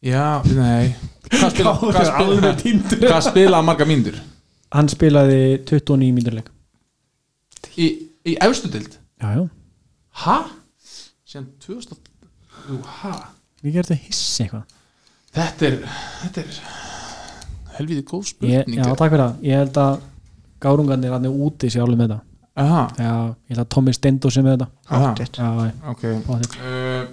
Já, 0.03 0.41
nei 0.49 0.95
Hvað 1.29 1.51
spila, 1.53 1.73
hvað 1.81 2.07
spila, 2.09 2.53
hvað 3.03 3.19
spila 3.27 3.59
marga 3.65 3.85
mínútur? 3.87 4.17
Hann 4.73 4.89
spilaði 4.89 5.59
29 5.69 6.09
mínútur 6.15 6.39
leik. 6.39 6.49
Í, 7.77 7.89
í 8.25 8.33
efstu 8.41 8.71
dild? 8.73 8.97
Já, 9.21 9.35
já. 9.35 9.43
Ha? 10.23 10.39
Síðan 11.27 11.51
2000 11.61 11.99
Jú, 12.71 12.79
ha? 13.01 13.13
Við 13.63 13.77
gerðum 13.77 14.01
hissi 14.07 14.45
eitthvað. 14.45 14.65
Þetta 15.35 15.69
er 15.69 15.77
Þetta 16.23 16.43
er 16.43 16.59
helviti 17.77 18.05
góð 18.09 18.27
spurning 18.31 18.77
já, 18.79 18.85
takk 18.93 19.13
fyrir 19.13 19.23
það. 19.23 19.41
Ég 19.47 19.61
held 19.63 19.81
að 19.83 19.97
gárungarnir 20.63 21.15
hann 21.15 21.27
er 21.27 21.41
úti 21.47 21.71
sér 21.73 21.85
alveg 21.85 21.99
með 22.03 22.13
þetta. 22.13 22.21
Aha, 22.63 22.81
Já, 23.01 23.11
ég 23.49 23.55
held 23.55 23.63
að 23.63 23.69
Tommy 23.73 23.93
Stendos 23.97 24.37
er 24.37 24.45
með 24.45 24.55
þetta. 24.61 24.67
Já, 25.33 25.73
ok. 25.93 26.03
Uh, 26.61 27.03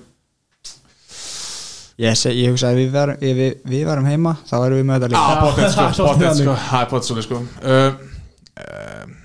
Ég, 2.00 2.16
seg, 2.16 2.32
ég 2.32 2.48
hugsa 2.48 2.70
að 2.70 2.78
við 2.80 2.94
varum, 2.94 3.18
við, 3.20 3.40
við 3.68 3.82
varum 3.84 4.06
heima 4.08 4.30
þá 4.48 4.54
erum 4.62 4.78
við 4.78 4.86
með 4.88 5.02
þetta 5.02 5.10
líka. 5.12 5.20
Já, 5.20 5.40
pottet 5.42 5.74
sko, 5.74 5.88
það 5.98 6.12
er 6.14 6.22
þannig. 6.22 6.46
sko. 6.46 6.54
Það 6.70 6.86
pottet 6.92 7.08
svolítið 7.10 7.26
sko. 7.26 7.40
Uh, 7.60 7.90
uh, 8.62 9.18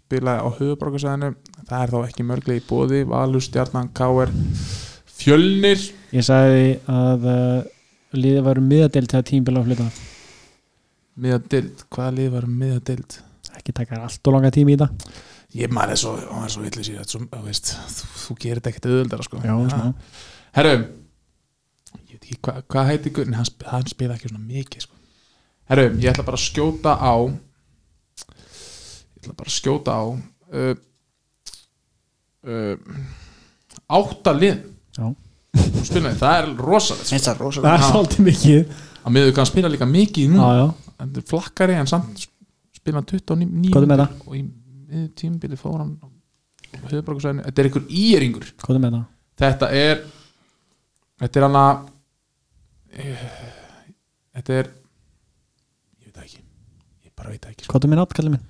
Spilaði 0.00 0.42
á 0.44 0.48
höfuborgarsæðinu 0.58 1.30
Það 1.70 1.82
er 1.84 1.92
þá 1.94 1.98
ekki 2.02 2.26
mörglega 2.26 2.60
í 2.60 2.64
bóði 2.66 3.00
Valur, 3.06 3.44
Stjarnan, 3.46 3.88
Káer 3.96 4.32
Fjölnir. 5.20 5.84
Ég 6.16 6.26
sagði 6.26 6.70
að 6.90 7.26
uh, 7.30 7.58
liðið 8.18 8.46
var 8.50 8.60
miðadeild 8.64 9.12
þegar 9.12 9.28
tímbil 9.30 9.60
á 9.60 9.62
flytta 11.20 11.26
Miðadild, 11.26 11.84
hvaða 11.92 12.14
lið 12.16 12.30
var 12.34 12.46
miðadild? 12.48 13.18
ekki 13.58 13.72
taka 13.74 13.98
allt 14.06 14.28
og 14.30 14.32
langa 14.36 14.50
tími 14.54 14.76
í 14.76 14.80
það 14.80 14.90
Ég 15.58 15.72
maður 15.74 15.90
er 15.96 15.98
svo, 15.98 16.12
er 16.44 16.50
svo 16.52 16.62
villis 16.62 16.88
í 16.88 16.94
þetta 16.94 17.10
svo, 17.10 17.20
þú 17.26 17.40
veist, 17.48 17.72
þú, 17.90 18.08
þú 18.22 18.34
gerir 18.44 18.60
þetta 18.60 18.70
ekkert 18.70 18.86
auðvöldara 18.90 19.26
sko 19.26 19.40
Já, 19.42 19.54
Ha. 19.56 19.68
smá. 19.70 19.94
Herru 20.54 20.74
Ég 22.06 22.12
veit 22.14 22.22
ekki 22.28 22.38
hvað 22.46 22.60
hva 22.70 22.84
heiti 22.86 23.10
Gunni 23.16 23.34
hann, 23.38 23.48
hann 23.66 23.86
spila 23.90 24.14
ekki 24.14 24.28
svona 24.30 24.44
mikið 24.46 24.84
sko. 24.86 24.94
Herru, 25.70 25.86
ég 25.98 26.12
ætla 26.12 26.24
bara 26.26 26.38
að 26.38 26.44
skjóta 26.46 26.94
á 26.94 27.14
Ég 28.20 29.24
ætla 29.24 29.34
bara 29.40 29.50
að 29.50 29.56
skjóta 29.56 29.96
á 29.98 30.02
uh, 30.06 30.74
uh, 32.46 32.76
Átta 33.90 34.32
lið 34.36 34.62
Já. 35.00 35.08
Þú 35.50 35.82
spilaði, 35.82 36.18
það 36.20 36.36
er 36.38 36.48
rosalegt 36.62 37.08
sko. 37.10 37.50
Það 37.58 37.72
er 37.74 37.82
Já. 37.82 37.88
svolítið 37.90 38.24
mikið 38.28 38.78
að 39.00 39.14
miður 39.16 39.34
kann 39.34 39.48
spila 39.48 39.70
líka 39.72 39.86
mikið 39.88 40.30
nú 40.30 40.38
já, 40.38 40.50
já. 40.60 40.89
Þetta 41.00 41.22
er 41.22 41.28
flakkari 41.30 41.76
en 41.80 41.88
samt 41.90 42.26
spila 42.76 43.00
hann 43.00 43.08
29 43.08 43.72
Hvað 43.74 43.86
er 43.86 43.92
með 43.92 44.06
og 44.26 44.34
í 44.36 44.42
miður 44.90 45.12
tímbili 45.18 45.58
fór 45.58 45.78
hann 45.80 45.94
höfuborgarsæðinu, 46.90 47.44
þetta 47.46 47.62
er 47.62 47.68
einhver 47.68 47.86
íringur 48.00 48.50
hvað 48.62 48.76
er 48.76 48.82
með 48.84 48.96
það? 48.96 49.06
þetta 49.40 49.70
er 49.80 50.02
þetta 51.22 51.40
er 51.40 51.46
hann 51.46 51.58
að 51.60 51.74
þetta 54.36 54.58
er 54.58 54.70
ég 56.00 56.06
veit 56.06 56.22
ekki 56.24 56.40
ég 56.40 57.14
bara 57.16 57.34
veit 57.34 57.48
ekki 57.50 57.66
sko. 57.66 57.72
hvað 57.74 57.86
er 57.86 57.92
með 57.92 58.02
náttkallir 58.02 58.34
minn? 58.36 58.46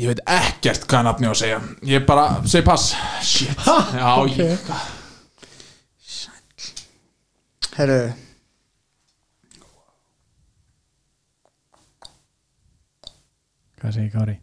ég 0.00 0.10
veit 0.10 0.22
ekkert 0.38 0.86
hvað 0.90 1.06
nafni 1.06 1.30
á 1.30 1.32
að 1.32 1.40
segja 1.42 1.60
ég 1.90 2.08
bara 2.08 2.26
segi 2.46 2.66
pass 2.66 2.94
shit 3.26 3.66
já 3.66 4.08
ok. 4.16 4.40
ég 4.40 4.72
Herru, 7.70 8.00
hvað 13.80 13.96
segir 13.96 14.12
Kári? 14.14 14.36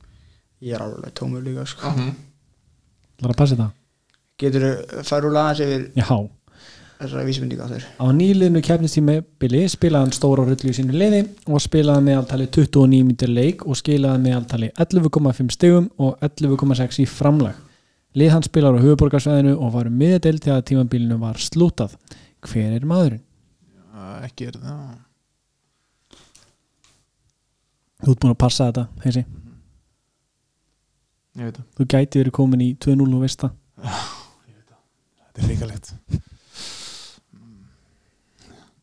ég 0.61 0.73
er 0.73 0.81
alveg 0.81 1.13
tómur 1.13 1.43
líka 1.45 1.65
sko. 1.69 1.91
Mhm. 1.91 2.15
Það 3.17 3.27
er 3.27 3.33
að 3.33 3.37
passa 3.37 3.55
þetta? 3.55 3.71
Getur 4.37 4.61
þú 4.61 5.21
úr 5.27 5.37
aðeins 5.41 5.61
yfir 5.65 5.91
Já, 5.97 6.29
þessara 6.97 7.25
vísmyndinga 7.25 7.67
þér 7.69 7.85
á 7.97 8.05
nýliðinu 8.13 8.61
kefnistími 8.65 9.15
Billy 9.41 9.63
spilaði 9.69 10.05
hann 10.05 10.15
stóra 10.17 10.45
rullu 10.45 10.71
í 10.71 10.75
sínu 10.77 10.93
liði 10.97 11.23
og 11.45 11.61
spilaði 11.61 12.05
með 12.07 12.19
alltali 12.21 12.47
29 12.47 13.03
mínutur 13.05 13.33
leik 13.33 13.65
og 13.65 13.77
skilaði 13.77 14.23
með 14.25 14.37
alltali 14.39 14.69
11,5 14.77 15.53
stegum 15.57 15.89
og 15.97 16.17
11,6 16.25 17.01
í 17.01 17.07
framlag 17.09 17.55
lið 18.17 18.33
hann 18.33 18.45
spilar 18.45 18.77
á 18.77 18.81
höfuborgarsvæðinu 18.81 19.57
og 19.57 19.73
var 19.73 19.89
um 19.89 19.97
miðadeild 19.97 20.45
þegar 20.45 20.65
tímabilinu 20.69 21.19
var 21.21 21.41
slútað 21.41 21.97
hver 22.47 22.77
er 22.77 22.85
maðurinn? 22.85 23.21
Já, 23.93 24.25
ekki 24.25 24.49
er 24.49 24.57
það 24.61 25.06
Þú 28.03 28.13
ert 28.13 28.21
búin 28.21 28.33
að 28.35 28.39
passa 28.43 28.67
þetta, 28.69 28.85
heisi. 29.05 29.23
Ég 31.37 31.47
veit 31.47 31.57
það, 31.57 31.65
þú 31.77 31.85
gæti 31.93 32.21
verið 32.21 32.33
komin 32.37 32.63
í 32.65 32.69
2-0 32.81 33.07
og 33.07 33.23
veist 33.25 33.43
það. 33.43 33.51
Þetta 35.37 35.43
er 35.43 35.51
ríkalegt 35.51 35.91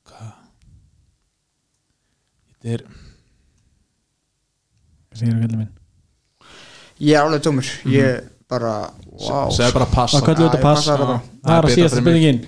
hvað 0.04 0.28
þetta 2.52 2.74
er 2.74 2.84
Hvað 5.14 5.18
segir 5.18 5.34
þú 5.34 5.40
kallið 5.42 5.58
minn? 5.60 5.72
Ég 7.04 7.18
er 7.18 7.26
alveg 7.26 7.42
tómur. 7.42 7.72
Ég 7.90 8.22
bara, 8.50 8.74
wow 9.18 9.50
segðu 9.54 9.74
bara 9.80 9.88
ég 9.90 10.62
passa. 10.62 10.94
Það 10.94 11.56
er 11.56 11.68
að 11.68 11.74
mig. 11.74 11.90
spurningin 11.98 12.40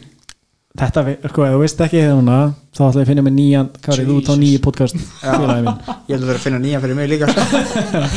Þetta, 0.77 1.03
sko, 1.31 1.45
ef 1.47 1.55
þú 1.55 1.61
veist 1.63 1.81
ekki 1.87 2.01
hérna 2.03 2.37
þá 2.77 2.81
ætla 2.87 3.01
ég 3.01 3.05
að 3.07 3.11
finna 3.11 3.23
með 3.25 3.35
nýjan 3.39 3.69
Kári, 3.87 4.03
þú 4.05 4.17
ert 4.21 4.27
á 4.29 4.35
Jesus. 4.35 4.41
nýju 4.43 4.61
podcast 4.67 4.97
félagi 5.23 5.63
minn. 5.65 5.79
Ég 5.87 6.13
held 6.13 6.25
að 6.25 6.29
vera 6.31 6.37
að 6.41 6.45
finna 6.45 6.59
nýja 6.61 6.81
fyrir 6.83 6.99
mig 6.99 7.09
líka 7.13 7.29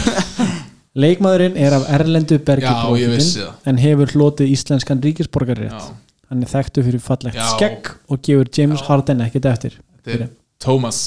Leikmaðurinn 1.04 1.56
er 1.62 1.76
af 1.78 1.86
Erlendu 1.96 2.40
bergi 2.44 2.66
Já, 2.66 2.74
ég 2.74 2.90
brotinn, 2.90 3.14
vissi 3.16 3.40
það. 3.44 3.54
en 3.72 3.80
hefur 3.84 4.12
hlotið 4.16 4.52
íslenskan 4.56 5.04
ríkisborgarrétt 5.06 5.76
Já. 5.78 5.94
hann 6.32 6.44
er 6.44 6.52
þekktu 6.52 6.84
fyrir 6.88 7.04
fallegt 7.06 7.38
Já. 7.38 7.46
skegg 7.54 7.92
og 8.10 8.24
gefur 8.26 8.50
James 8.58 8.84
Harden 8.90 9.22
ekkert 9.24 9.48
eftir. 9.54 9.78
Þetta 10.04 10.26
er 10.26 10.34
Thomas. 10.60 11.00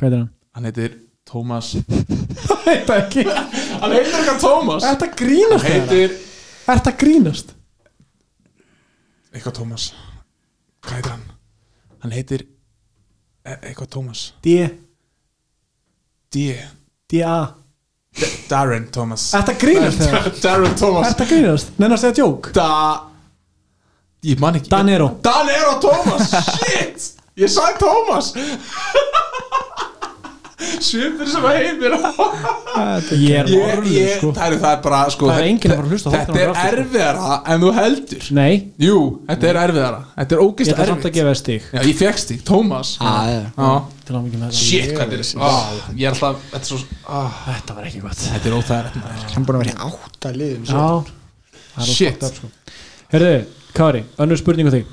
Hvað 0.00 0.12
er 0.12 0.18
hann? 0.22 0.30
hann 0.56 0.70
heitir 0.70 0.96
Thomas. 1.26 1.72
Þetta 2.66 2.96
ekki. 3.02 3.26
Hann 3.26 3.92
heitir 3.98 4.14
eitthvað 4.22 4.40
Thomas. 4.46 4.86
Þetta 4.86 5.10
grínast 5.18 5.68
Þetta 6.66 6.92
grínast? 7.02 7.52
Eitthvað 9.34 9.58
Thomas 9.60 9.90
hvað 10.86 10.96
heitir 11.00 11.12
hann? 11.12 11.24
Hann 12.04 12.14
heitir 12.16 12.46
e 13.46 13.54
eitthvað 13.70 13.90
Thomas. 13.96 14.24
D. 14.42 14.56
D. 16.34 16.48
D-A 17.10 17.36
Darren 18.48 18.86
Thomas. 18.94 19.28
Þetta 19.34 19.54
grínast? 19.60 20.00
Þegar 20.00 20.30
Darren 20.46 20.78
Thomas. 20.78 21.10
Þetta 21.12 21.26
grínast? 21.30 21.74
Nennar 21.76 21.98
að 21.98 22.02
segja 22.06 22.16
djók 22.22 22.48
Da 22.56 22.68
ég 24.26 24.40
man 24.42 24.56
ekki. 24.58 24.70
Danero. 24.72 25.10
Danero 25.22 25.76
Thomas 25.82 26.32
shit! 26.56 27.12
Ég 27.36 27.52
sagði 27.52 27.82
Thomas 27.84 28.32
svipur 30.56 31.28
sem 31.28 31.44
að 31.44 31.56
heimir 31.60 31.94
Ég 33.16 33.34
er 33.40 33.48
ég, 33.50 33.64
orður 33.66 33.88
ég, 33.92 34.12
sko. 34.16 34.30
það, 34.36 34.46
er, 34.46 34.56
það 34.62 34.70
er 34.70 34.80
bara 34.86 35.00
sko, 35.12 35.28
Það 35.28 35.40
er 35.40 35.48
enginn 35.50 35.72
að 35.72 35.76
fara 35.76 35.86
að 35.86 35.92
hlusta 35.94 36.12
þetta 36.14 36.38
er 36.40 36.52
aftur, 36.52 36.78
erfiðara 36.80 37.36
en 37.52 37.62
þú 37.64 37.72
heldur. 37.76 38.28
Nei, 38.38 38.52
jú, 38.80 38.96
þetta 39.28 39.50
er 39.50 39.58
erfiðara. 39.62 40.00
Þetta 40.16 40.36
er 40.36 40.40
ég 40.40 40.46
ógeðst 40.46 40.72
ætla 40.72 40.88
samt 40.90 41.06
að 41.08 41.12
erfið 41.12 41.16
gefa 41.18 41.32
þér 41.32 41.40
stig. 41.42 41.68
Já, 41.76 41.80
ég 41.84 42.00
Ah, 43.02 43.78
mikið 44.26 44.42
með 44.42 44.48
þetta. 44.48 44.62
Shit, 44.62 44.90
hvað 44.96 45.12
þetta? 45.12 45.16
Er 45.16 45.22
ah, 45.50 45.70
ég 45.92 46.06
er 46.06 46.16
alltaf, 46.16 46.42
þetta 46.52 46.62
er 46.62 46.72
svo 46.72 46.80
ah, 47.20 47.38
Þetta 47.46 47.78
var 47.78 47.88
ekki 47.90 48.02
gott. 48.04 48.24
Þetta 48.26 48.50
er 48.52 48.58
maður. 49.04 49.30
Hann 49.36 49.48
búin 49.48 49.60
að 49.60 49.64
vera 49.64 49.72
í 49.72 49.78
átta 49.90 50.34
liðum 50.36 50.68
Já. 50.72 51.86
Shit. 51.92 52.28
sko. 52.40 52.52
Herðu, 53.12 53.32
Kári, 53.76 54.04
önnur 54.24 54.40
spurning 54.40 54.70
á 54.70 54.76
þig. 54.78 54.92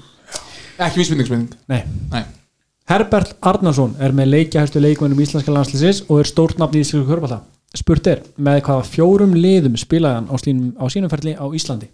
Ekki 0.84 1.04
vísbending 1.04 1.30
spurning 1.30 1.54
Nei. 1.70 1.84
Nei. 2.12 2.43
Herbert 2.92 3.36
Arnarsson 3.42 3.96
er 4.04 4.14
með 4.16 4.32
leikjahæstu 4.34 4.82
leikmennum 4.84 5.22
íslenska 5.24 5.54
landslýsins 5.56 6.04
og 6.10 6.22
er 6.22 6.30
stórt 6.30 6.60
nafn 6.60 6.78
í 6.78 6.84
íslensku 6.84 7.10
körbálta 7.10 7.44
Spurt 7.74 8.06
er, 8.06 8.20
með 8.38 8.60
hvaða 8.68 8.86
fjórum 8.86 9.32
liðum 9.34 9.80
spilaði 9.82 10.20
hann 10.20 10.28
á, 10.30 10.36
slínum, 10.38 10.68
á 10.78 10.86
sínum 10.94 11.10
ferli 11.10 11.32
á 11.34 11.46
Íslandi? 11.58 11.88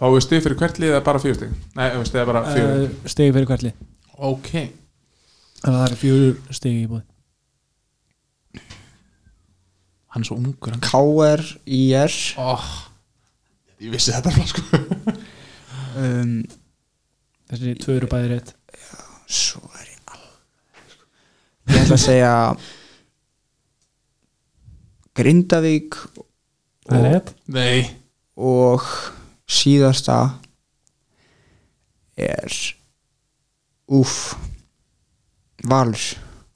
Fáið 0.00 0.14
við 0.14 0.22
stig 0.24 0.44
fyrir 0.46 0.56
hvert 0.62 0.78
lið 0.80 0.94
eða 0.94 1.02
bara 1.04 1.20
fjögur 1.20 1.36
stig? 1.36 1.50
Nei, 1.76 1.88
eða 1.92 2.24
bara 2.30 2.40
fjögur 2.46 2.86
uh, 2.86 2.94
Stegi 3.12 3.34
fyrir 3.36 3.50
hvert 3.50 3.66
lið. 3.66 3.82
Ok. 4.16 4.48
Þannig 5.60 5.74
að 5.74 5.82
það 5.82 5.90
er 5.90 6.00
fjóru 6.00 6.30
stegi 6.56 6.86
í 6.86 6.88
búið 6.88 7.04
hann 10.10 10.24
er 10.24 10.26
svo 10.26 10.38
ungur 10.40 10.78
KR, 10.82 11.42
IR 11.70 12.14
oh, 12.42 12.70
ég 13.78 13.92
vissi 13.92 14.14
þetta 14.14 14.32
bara 14.34 14.48
sko. 14.50 14.62
Um, 16.00 16.40
Þessi 17.50 17.72
tvö 17.82 17.96
eru 17.98 18.06
bæði 18.10 18.28
rétt. 18.30 18.50
Svo 19.26 19.58
er 19.74 19.79
alveg 19.79 19.79
Ég 21.70 21.78
ætla 21.84 21.96
að 21.96 22.02
segja 22.02 22.34
Grindavík 25.20 25.96
er 26.90 27.30
nei, 27.50 27.84
og 28.38 28.86
síðasta 29.50 30.18
er 32.18 32.58
Úf 33.90 34.16
Valur. 35.66 36.04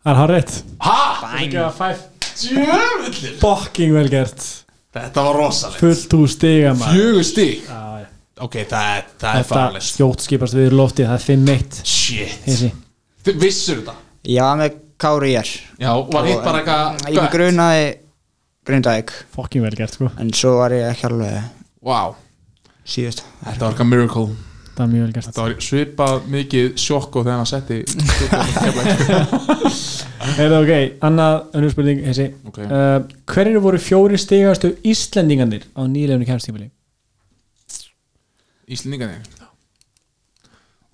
Það 0.05 0.11
er 0.13 0.19
hann 0.21 0.31
rétt. 0.31 0.53
Ha, 0.85 0.99
Bæn 1.25 2.05
djöfullir 2.35 3.39
Bokking 3.41 3.95
vel 3.95 4.11
gert. 4.13 4.45
Þetta 4.95 5.25
var 5.27 5.39
rosalegt. 5.39 5.81
Fullt 5.83 6.15
úr 6.19 6.31
stiga 6.31 6.75
fjögur 6.79 7.27
stig. 7.27 7.65
Já, 7.67 7.83
já. 8.05 8.09
ok, 8.47 8.57
það 8.71 8.91
er, 8.95 9.05
það 9.19 9.29
er 9.31 9.43
Þetta 9.43 9.51
farlegt 9.51 9.89
skjótt 9.89 10.27
skipast 10.27 10.59
við 10.59 10.71
í 10.71 10.75
loftið 10.79 11.11
Það 11.11 11.17
er 11.17 11.25
5-1 11.27 11.81
shit, 11.83 12.37
Þessi 12.47 12.71
þið 13.25 13.41
vissur 13.43 13.81
þetta 13.81 13.97
Já, 14.31 14.47
með 14.61 14.79
KR, 15.05 15.29
IR 15.29 15.53
já, 15.85 15.91
var 15.93 16.25
hitt 16.25 16.41
bara 16.41 16.63
eitthvað 16.63 17.13
Ég 17.13 17.21
með 17.21 17.31
grunaði 17.35 17.85
Grindavík. 18.65 19.11
Bokking 19.35 19.65
vel 19.67 19.77
gert 19.77 19.93
sko. 19.93 20.09
En 20.17 20.31
svo 20.33 20.55
var 20.63 20.73
ég 20.73 20.87
ekki 20.89 21.05
alveg 21.11 21.35
wow, 21.85 22.15
síðust. 22.89 23.21
Þetta 23.43 23.61
var 23.67 23.75
eitthvað 23.75 23.91
miracle. 23.91 24.25
Það 24.75 24.85
er 24.87 24.89
mjög 24.95 25.05
vel 25.05 25.13
gert. 25.13 25.27
Þetta 25.29 25.45
var 25.45 25.53
svipað 25.67 26.31
mikið 26.33 26.71
sjokk 26.81 27.19
og 27.21 27.27
þegar 27.27 27.39
hann 27.43 27.51
setti. 27.51 27.79
Heyrðu 30.39 30.63
ok, 30.63 30.73
annað 31.05 31.37
önnur 31.59 31.75
spurning 31.75 32.01
þessi 32.07 32.31
ok, 32.49 32.59
uh, 32.65 32.99
Hverjir 33.29 33.61
voru 33.61 33.79
fjóri 33.83 34.17
stigastu 34.19 34.73
Íslendingarnir 34.89 35.69
á 35.77 35.85
nýlefni 35.85 36.25
kæmstífili? 36.25 36.71
Íslendingarnir? 38.73 39.21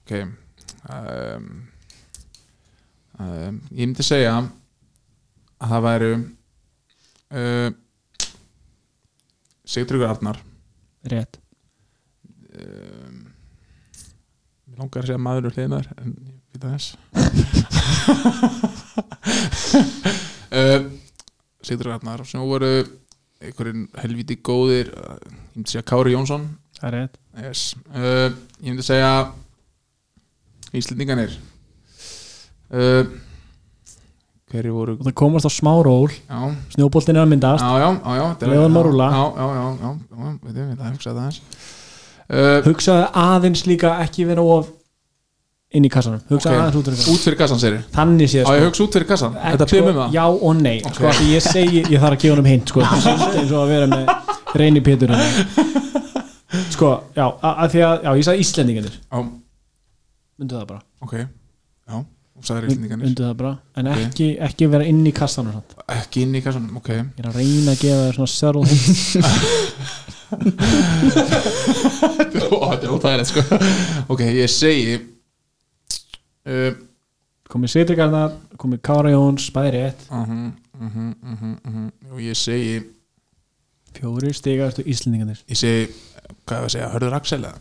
Ok 0.02 0.12
um, 0.90 1.69
um, 3.20 3.60
ég 3.70 3.84
myndi 3.86 4.04
segja 4.06 4.34
að 5.60 5.72
það 5.74 5.84
væru 5.86 6.10
uh, 7.36 7.70
Sigtryggur 9.70 10.10
Arnar. 10.10 10.40
Rétt. 11.10 11.38
Um, 12.50 13.18
Mér 14.66 14.80
langar 14.82 15.04
að 15.04 15.10
segja 15.12 15.22
maður 15.22 15.50
og 15.50 15.58
hliðnar 15.58 15.86
en 16.00 16.14
ég 16.26 16.38
veit 16.50 16.64
að 16.64 16.72
þess 16.74 16.88
uh, 20.50 20.88
Sigtryggur 21.66 21.94
Arnar 21.94 22.24
sem 22.26 22.42
voru 22.42 22.72
einhverjum 23.40 23.86
helviti 24.02 24.36
góðir 24.44 24.90
ég 24.90 25.28
myndi 25.54 25.70
segja 25.70 25.86
Kári 25.86 26.16
Jónsson. 26.16 26.48
Yes. 27.40 27.74
uh, 27.94 28.32
ég 28.60 28.72
myndi 28.72 28.84
segja 28.86 29.12
Íslendinganir 30.76 31.32
uh, 32.70 33.04
hverju 34.50 34.72
voru 34.74 34.96
Og 34.98 35.04
það 35.06 35.14
komast 35.20 35.46
á 35.46 35.52
smá 35.54 35.72
ról. 35.86 36.10
Já, 36.10 36.40
Snjóboltin 36.74 37.16
er 37.16 37.22
að 37.24 37.30
myndast. 37.34 37.62
Já, 37.62 37.78
já, 37.78 37.88
já, 37.94 38.16
já 38.18 38.24
þetta 38.32 38.46
er- 38.46 38.50
Leyfðu 38.50 38.64
honum 38.66 38.80
að 38.80 38.86
rúlla. 38.88 39.06
já, 39.10 39.22
já, 39.30 39.46
já, 39.46 39.60
já, 39.60 39.68
já, 39.80 39.90
já 40.10 40.38
veit 40.42 40.56
ég, 40.56 40.68
veit 40.70 40.80
að 40.80 40.92
hugsa 40.94 41.10
þetta 41.10 41.20
aðeins. 41.20 41.40
Uh, 42.30 42.60
Hugsaðu 42.66 43.06
aðeins 43.26 43.62
líka 43.66 43.88
ekki 44.04 44.24
vera 44.28 44.42
of 44.42 44.68
inn 45.74 45.84
í 45.86 45.90
kassanum. 45.90 46.20
Hugsaðu 46.30 46.54
Ok. 46.56 46.60
aðeins 46.62 46.78
út 46.80 46.88
úr 46.90 46.94
kassanum. 46.96 47.14
Út 47.14 47.24
fyrir 47.26 47.38
kassan 47.38 47.58
sér 47.62 47.76
Þannig 47.94 48.30
séð 48.30 48.44
á 48.46 48.50
ég 48.54 48.60
sko. 48.60 48.68
hugsa 48.70 48.84
út 48.86 48.94
fyrir 48.98 49.06
kassan 49.08 49.34
þetta 49.38 49.66
sko, 49.66 49.76
pimum 49.76 49.96
það. 50.00 50.12
Já 50.14 50.24
og 50.30 50.54
nei. 50.62 50.78
Sko, 50.80 51.10
því 51.18 51.26
Ég 51.34 51.42
segi, 51.46 51.82
ég 51.90 52.00
þarf 52.02 52.14
að 52.16 52.20
gefa 52.22 52.34
honum 52.34 52.48
hint 52.50 52.70
sko. 52.70 52.80
Eins 53.38 53.50
og 53.54 53.60
að 53.64 53.68
vera 53.74 53.86
með 53.90 54.14
reyni 54.58 54.80
pétur 54.82 55.10
hérna. 55.14 55.66
Sko, 56.74 56.88
já, 57.14 57.26
að, 57.42 57.66
því 57.74 57.82
að 57.86 58.02
Já, 58.06 58.10
ég 58.18 58.24
sagði 58.26 58.44
Íslendingarnir. 58.46 58.94
Já, 59.10 59.18
Mundu 60.40 60.56
það 60.56 60.66
bara. 60.70 60.80
Ok 61.06 61.14
já, 61.20 61.98
Mundu 62.40 63.22
það 63.24 63.34
bara 63.36 63.52
En 63.76 63.86
Ok. 63.90 63.98
ekki, 64.06 64.28
ekki 64.40 64.66
vera 64.72 64.84
inn 64.88 65.06
í 65.06 65.12
kassanum 65.12 65.52
sant? 65.52 65.74
ekki 65.88 66.22
inn 66.24 66.34
í 66.34 66.42
kassan, 66.44 66.70
ok 66.76 66.88
Ég 66.94 67.18
er 67.18 67.28
að 67.30 67.36
reyna 67.40 67.70
að 67.74 67.80
gefa 67.84 68.02
þér 68.06 68.14
svona 68.16 68.34
Ó, 72.50 72.56
þetta 72.70 72.86
er 72.86 72.92
óþægilegt 72.94 73.30
sko 73.30 73.42
ok, 74.14 74.20
ég 74.36 74.50
segi 74.52 74.94
uh, 76.46 76.72
Komið 77.50 77.72
Sittrikarnar, 77.74 78.36
komið 78.60 78.82
Kára 78.86 79.10
Jóns 79.10 79.48
Bæði 79.54 79.70
rétt 79.74 80.00
uh 80.06 80.22
-huh, 80.22 80.52
uh 80.78 80.86
-huh, 80.86 81.10
uh 81.10 81.42
-huh, 81.42 81.54
uh 81.66 81.74
-huh. 81.74 81.88
og 82.12 82.20
ég 82.20 82.34
segi 82.38 82.82
Fjóri 83.94 84.32
stigastu 84.32 84.82
Íslendingarnir 84.86 85.42
ég 85.48 85.56
segi, 85.56 85.88
hvað 86.46 86.58
er 86.58 86.64
að 86.64 86.68
segja, 86.68 86.88
hörður 86.94 87.14
Axel 87.14 87.44
eða? 87.44 87.58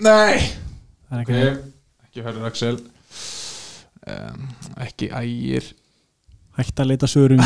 Nei 0.00 0.38
Það 1.08 1.18
er 1.18 1.20
ekki 1.20 1.32
rétt. 1.32 1.77
Ekki 2.18 2.26
Hörður 2.26 2.48
Axel 2.48 2.76
um, 4.08 4.48
ekki 4.82 5.10
Ægir 5.14 5.68
Hægt 6.58 6.80
að 6.82 6.88
leita 6.90 7.06
sögurum 7.06 7.44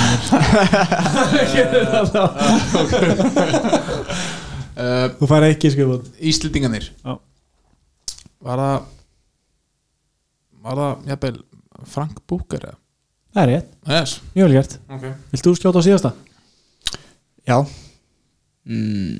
Þú 5.18 5.28
fær 5.28 5.44
ekki 5.50 5.72
skrifað 5.74 6.06
Íslendinganir 6.32 6.86
Já. 7.02 7.18
var 8.40 8.62
það 8.62 8.78
var 10.62 10.80
það 10.80 11.10
jafnvel 11.10 11.36
Frank 11.92 12.22
Búker 12.30 12.62
eða? 12.62 12.78
Það 13.32 13.42
er 13.42 13.48
rétt, 13.50 13.68
yes. 13.88 14.10
mjög 14.36 14.46
vel 14.46 14.56
gert 14.58 14.74
okay. 14.92 15.12
Vilt 15.32 15.46
þú 15.46 15.52
skjóta 15.58 15.80
á 15.80 15.86
síðasta? 15.86 16.10
Já, 17.48 17.56
mm, 18.68 19.16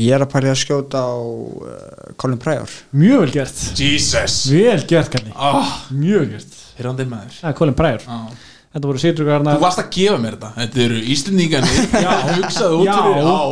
Ég 0.00 0.14
er 0.16 0.22
að 0.24 0.30
pæli 0.32 0.48
að 0.48 0.56
skjóta 0.56 1.02
á 1.04 1.12
uh, 1.20 2.12
Colin 2.16 2.38
Pryor. 2.40 2.70
Mjög 2.96 3.18
vel 3.26 3.32
gert. 3.34 3.58
Jesus. 3.76 4.36
Vel 4.48 4.80
gert, 4.88 5.10
Kalli. 5.12 5.34
Oh, 5.36 5.74
Mjög 5.92 6.22
vel 6.22 6.30
gert 6.38 6.54
Hérandi 6.78 7.04
maður. 7.10 7.34
Það 7.42 7.50
er 7.50 7.56
Colin 7.58 7.76
Pryor. 7.76 8.06
Ah. 8.08 8.30
Þetta 8.72 8.88
voru 8.88 9.02
Sýtrúkarna 9.02 9.52
Þú 9.58 9.64
varst 9.66 9.82
að 9.82 9.90
gefa 9.92 10.14
mér 10.22 10.38
þetta. 10.38 10.50
Þetta 10.56 10.80
eru 10.86 11.00
Íslendingarnir. 11.12 11.82
Já, 12.06 12.12
hugsaðu 12.38 12.78
út 12.80 12.88
fyrir 12.88 13.28
á. 13.28 13.44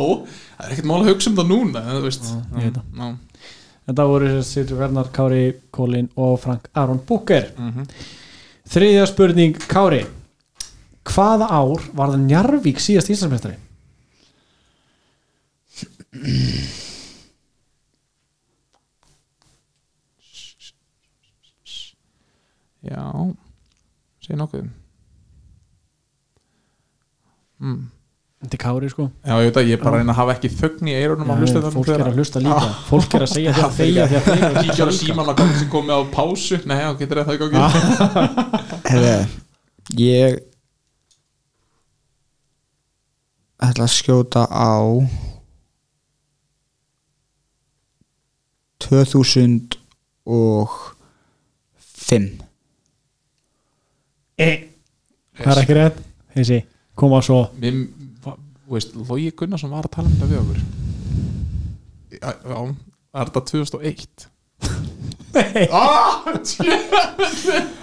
Það 0.57 0.65
er 0.65 0.73
ekkert 0.73 0.89
mál 0.89 0.97
að 1.03 1.11
hugsa 1.11 1.29
um 1.29 1.37
það 1.37 1.51
núna 1.53 1.83
þú 1.91 2.01
veist. 2.07 2.31
ég 2.31 2.65
veit 2.65 2.79
það. 2.79 2.87
Já. 2.97 3.45
Þetta 3.91 4.07
voru 4.09 4.31
Sýtrúkarnar, 4.49 5.11
Kári, 5.13 5.43
Colin 5.77 6.09
og 6.17 6.35
Frank 6.41 6.67
Aron 6.73 7.03
Booker. 7.05 7.51
Mhm. 7.61 7.85
Þriðja 8.71 9.05
spurning, 9.13 9.61
Kári. 9.69 10.01
Hvaða 11.11 11.47
ár 11.53 11.85
var 11.97 12.15
það 12.15 12.25
Njarvík 12.25 12.81
síðast 12.81 13.13
Íslandsmeistari? 13.13 13.57
Já 22.81 23.31
Segir 24.21 24.37
nokkuð. 24.37 24.65
Mm. 27.61 27.87
Þetta 28.41 28.57
er 28.57 28.61
Kári 28.61 28.89
sko. 28.89 29.05
Já, 29.21 29.35
ég 29.37 29.47
veit 29.47 29.57
að 29.61 29.67
ég 29.69 29.77
er 29.77 29.81
bara 29.83 29.93
að 29.95 30.01
reyna 30.01 30.11
að 30.11 30.19
hafa 30.19 30.33
ekki 30.35 30.49
þögn 30.57 30.87
í 30.89 30.93
eirunum 30.97 31.31
að 31.31 31.41
hlusta 31.43 31.61
Já, 31.61 31.67
Fólk 31.75 31.89
er 31.93 32.03
að 32.03 32.15
hlusta 32.17 32.41
líka. 32.41 32.69
Fólk 32.89 33.15
er 33.15 33.25
að 33.25 33.31
segja 33.35 33.53
því 33.55 33.63
að 33.63 33.75
þegja 33.79 34.05
því 34.11 34.19
að 34.19 34.27
þegja. 34.27 34.51
Kíkja 34.57 34.87
á 34.89 34.91
síman 34.97 35.31
að 35.31 35.37
gangi 35.41 35.57
sem 35.61 35.71
komið 35.71 35.93
á 35.93 36.01
pásu. 36.15 36.61
Nei, 36.65 36.77
já, 36.81 36.89
getur 36.99 37.21
það 37.21 37.33
ekki 37.37 37.49
Herre, 38.91 39.17
ég 40.01 40.39
ætla 43.61 43.85
að 43.85 43.93
skjóta 43.93 44.47
á 44.49 44.73
2005 48.87 49.77
Það 55.41 55.51
er 55.55 55.61
ekki 55.63 55.75
rétt. 55.77 55.97
Þessi, 56.35 56.59
koma 56.97 57.19
svo. 57.25 57.39
Mér, 57.61 57.73
veist, 58.71 58.93
Logi 58.95 59.31
Gunnarsson 59.35 59.71
var 59.73 59.87
að 59.87 59.93
tala 59.95 60.07
um 60.07 60.15
þetta 60.15 60.27
við 60.29 60.39
okkur. 60.41 60.59
Já, 62.21 62.29
er 63.15 63.29
þetta 63.31 63.41
2001 63.49 64.27
ah, 65.71 66.25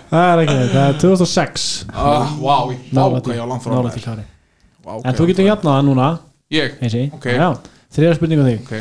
Það 0.08 0.26
er 0.28 0.42
ekki 0.42 0.54
rétt, 0.54 0.72
það 0.74 0.84
er 0.84 0.98
2006 1.00 1.64
ah, 1.90 2.34
Wow, 2.38 2.72
ég 2.74 2.82
til, 3.24 3.32
ég 3.34 3.40
á 3.40 3.46
Vá, 4.84 4.92
En 5.02 5.16
þú 5.16 5.26
getur 5.28 5.44
jafnað 5.48 5.74
það 5.74 5.86
núna. 5.88 6.08
Ég, 6.54 6.76
Þessi, 6.80 7.02
Ok. 7.16 7.26
já 7.34 7.48
Þriðja 7.92 8.16
spurning 8.18 8.40
á 8.40 8.44
þig. 8.46 8.58
Ok. 8.62 8.72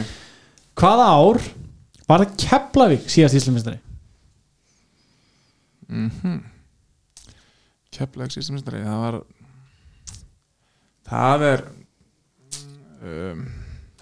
Hvaða 0.78 1.08
ár 1.16 1.38
var 2.08 2.24
það 2.24 2.38
Keflavík 2.44 3.10
síðast 3.12 3.40
Íslandsmeistari? 3.40 3.82
mm 5.88 6.38
Keflag 7.98 8.30
sýstumistari 8.34 8.84
það 8.84 9.00
var 9.02 9.16
það 11.08 11.46
er 11.48 11.64
um, 13.02 13.44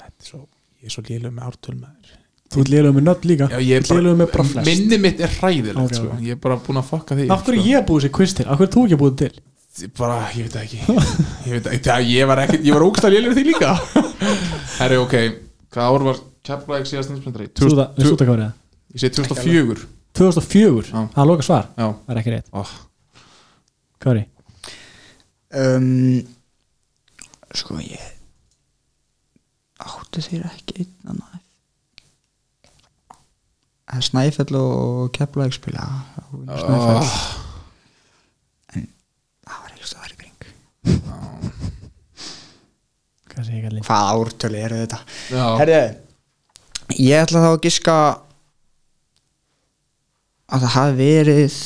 þetta 0.02 0.12
er 0.12 0.30
svo 0.30 0.42
ég 0.82 0.90
er 0.90 0.96
svo 0.96 1.04
lélug 1.08 1.36
með 1.36 1.50
ártöl 1.52 1.76
maður 1.80 2.14
Þú 2.56 2.62
ert 2.62 2.70
liðlega 2.72 2.96
með 2.96 3.06
nöfn 3.08 3.30
líka 3.30 3.48
Já, 3.52 3.58
er 3.80 3.88
liðlegur 3.90 4.20
með 4.20 4.30
bara 4.36 4.66
minni 4.68 5.00
mitt 5.02 5.22
er 5.26 5.32
hræðilegt 5.40 5.80
Ok, 5.82 5.96
sko. 5.98 6.18
ég 6.24 6.36
er 6.36 6.42
bara 6.44 6.58
búin 6.62 6.80
að 6.82 6.90
fokka 6.92 7.18
því 7.18 7.26
Af 7.34 7.42
hverju 7.48 7.62
sko. 7.62 7.70
ég 7.72 7.80
að 7.80 7.88
búið 7.90 8.06
sér 8.06 8.14
quiz 8.20 8.36
til? 8.38 8.46
Af 8.46 8.60
hverju 8.60 8.74
þú 8.76 8.84
ekki 8.86 9.00
búið 9.02 9.16
til? 9.24 9.32
bara, 9.98 10.20
ég 10.32 10.46
veit 10.46 10.54
það 10.56 10.62
ekki 10.64 10.78
ég 11.50 11.56
veit 11.56 11.66
ekki, 11.68 11.82
það, 11.84 12.06
ég 12.08 12.30
var 12.30 12.42
var 12.78 12.86
ógstað 12.86 13.12
lélugur 13.16 13.36
því 13.36 13.44
líka 13.50 13.74
herri, 14.80 15.00
ok, 15.02 15.16
hvað 15.76 15.92
ár 15.92 16.08
var 16.08 16.24
Keflag 16.46 16.88
síðast 16.88 17.12
við 17.12 18.08
súta 18.08 18.30
kárið 18.30 18.48
ég 18.96 19.04
segi 19.04 19.20
2004 19.20 19.86
2004, 20.16 20.88
Já. 20.88 21.00
það 21.12 21.22
er 21.22 21.28
loka 21.28 21.44
svar. 21.44 21.66
Já, 21.76 21.88
Það 22.06 22.12
er 22.14 22.20
ekki 22.22 22.32
rétt. 22.32 22.50
Oh. 22.56 22.72
Kári? 24.00 24.24
Um, 25.56 26.28
Sko 27.56 27.80
ég 27.84 28.12
áttu 29.86 30.24
þeir 30.24 30.46
ekki 30.48 30.86
einn 30.86 31.20
er 33.96 34.04
Snæfell 34.04 34.56
og 34.60 35.12
Keflavík 35.16 35.56
spila. 35.56 35.84
Á 35.84 36.24
Snæfell. 36.64 36.96
Oh. 36.96 37.16
en 38.76 38.88
það 39.46 39.60
var 39.62 39.76
ekki 39.76 39.88
stöðar 39.92 40.12
í 40.12 40.20
kring 40.24 40.40
Hvað 43.36 44.12
ártölu 44.14 44.62
eru 44.66 44.78
þetta? 44.84 45.00
já, 45.32 45.46
Herðu, 45.60 45.82
ég 47.02 47.24
ætla 47.26 47.44
þá 47.44 47.50
að 47.52 47.62
giska 47.66 47.96
að 50.56 50.64
það 50.66 50.74
hafi 50.76 50.96
verið 51.00 51.58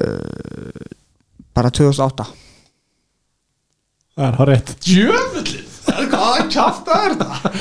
uh, 0.00 0.84
bara 1.56 1.70
2008 1.74 2.28
Það 4.10 4.26
er 4.26 4.36
hár 4.40 4.50
rétt 4.50 4.72
Djöfullin, 4.84 5.68
hvað 6.10 6.40
kjátt 6.52 6.90
er 6.96 7.14
þetta? 7.14 7.52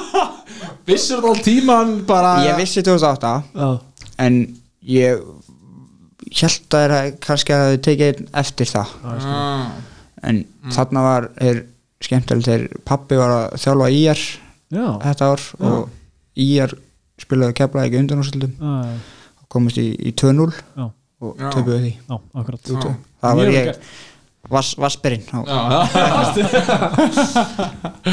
Vissur 0.90 1.20
þetta 1.20 1.32
all 1.32 1.42
tíman 1.44 1.94
bara 2.08 2.34
Ég 2.46 2.60
vissi 2.60 2.84
2008 2.86 3.32
Já, 3.56 3.70
en 4.26 4.40
ég 4.86 5.24
held 6.30 6.76
að 6.78 6.92
það 6.94 7.08
kannski 7.26 7.54
að 7.56 7.64
þau 7.70 7.80
tekið 7.86 8.20
eftir 8.42 8.70
það. 8.70 8.92
Ah, 9.10 9.70
en 10.30 10.42
þarna 10.74 11.02
var 11.06 11.28
er 11.40 11.62
skemmtilegt 12.04 12.46
þegar 12.48 12.82
pappi 12.88 13.18
var 13.20 13.32
að 13.36 13.56
þjálfa 13.64 13.88
já, 14.70 14.86
þetta 15.02 15.30
ár 15.34 15.42
og 15.70 15.88
IR 16.40 16.74
spilaði 17.20 17.56
keflaði 17.58 17.90
ekki 17.90 18.00
undanúrsildum 18.00 18.52
já, 18.56 19.00
komist 19.52 19.80
í, 19.82 19.88
í 20.08 20.12
2-0 20.16 20.46
já, 20.54 20.86
og 21.20 21.34
Já. 21.42 21.50
töpuðu 21.52 21.80
því. 21.82 21.90
Já, 22.08 22.16
Já. 22.86 22.94
það 23.20 23.40
var 23.40 23.50
ég 23.52 23.66
gert. 23.68 23.90
vas, 24.54 24.70
Vaspirinn 24.80 25.26
já, 25.26 25.40
já. 25.50 25.60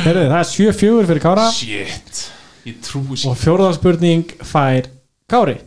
Heyrðu, 0.03 0.25
það 0.27 0.39
er 0.41 0.49
7-4 0.51 1.07
fyrir 1.11 1.23
Kára. 1.23 1.45
Shit, 1.55 2.21
ég 2.67 2.81
trúi 2.83 3.15
sér 3.15 3.31
og 3.31 3.39
fjórðarspurning 3.39 4.35
fær 4.47 4.89
Kári 5.31 5.57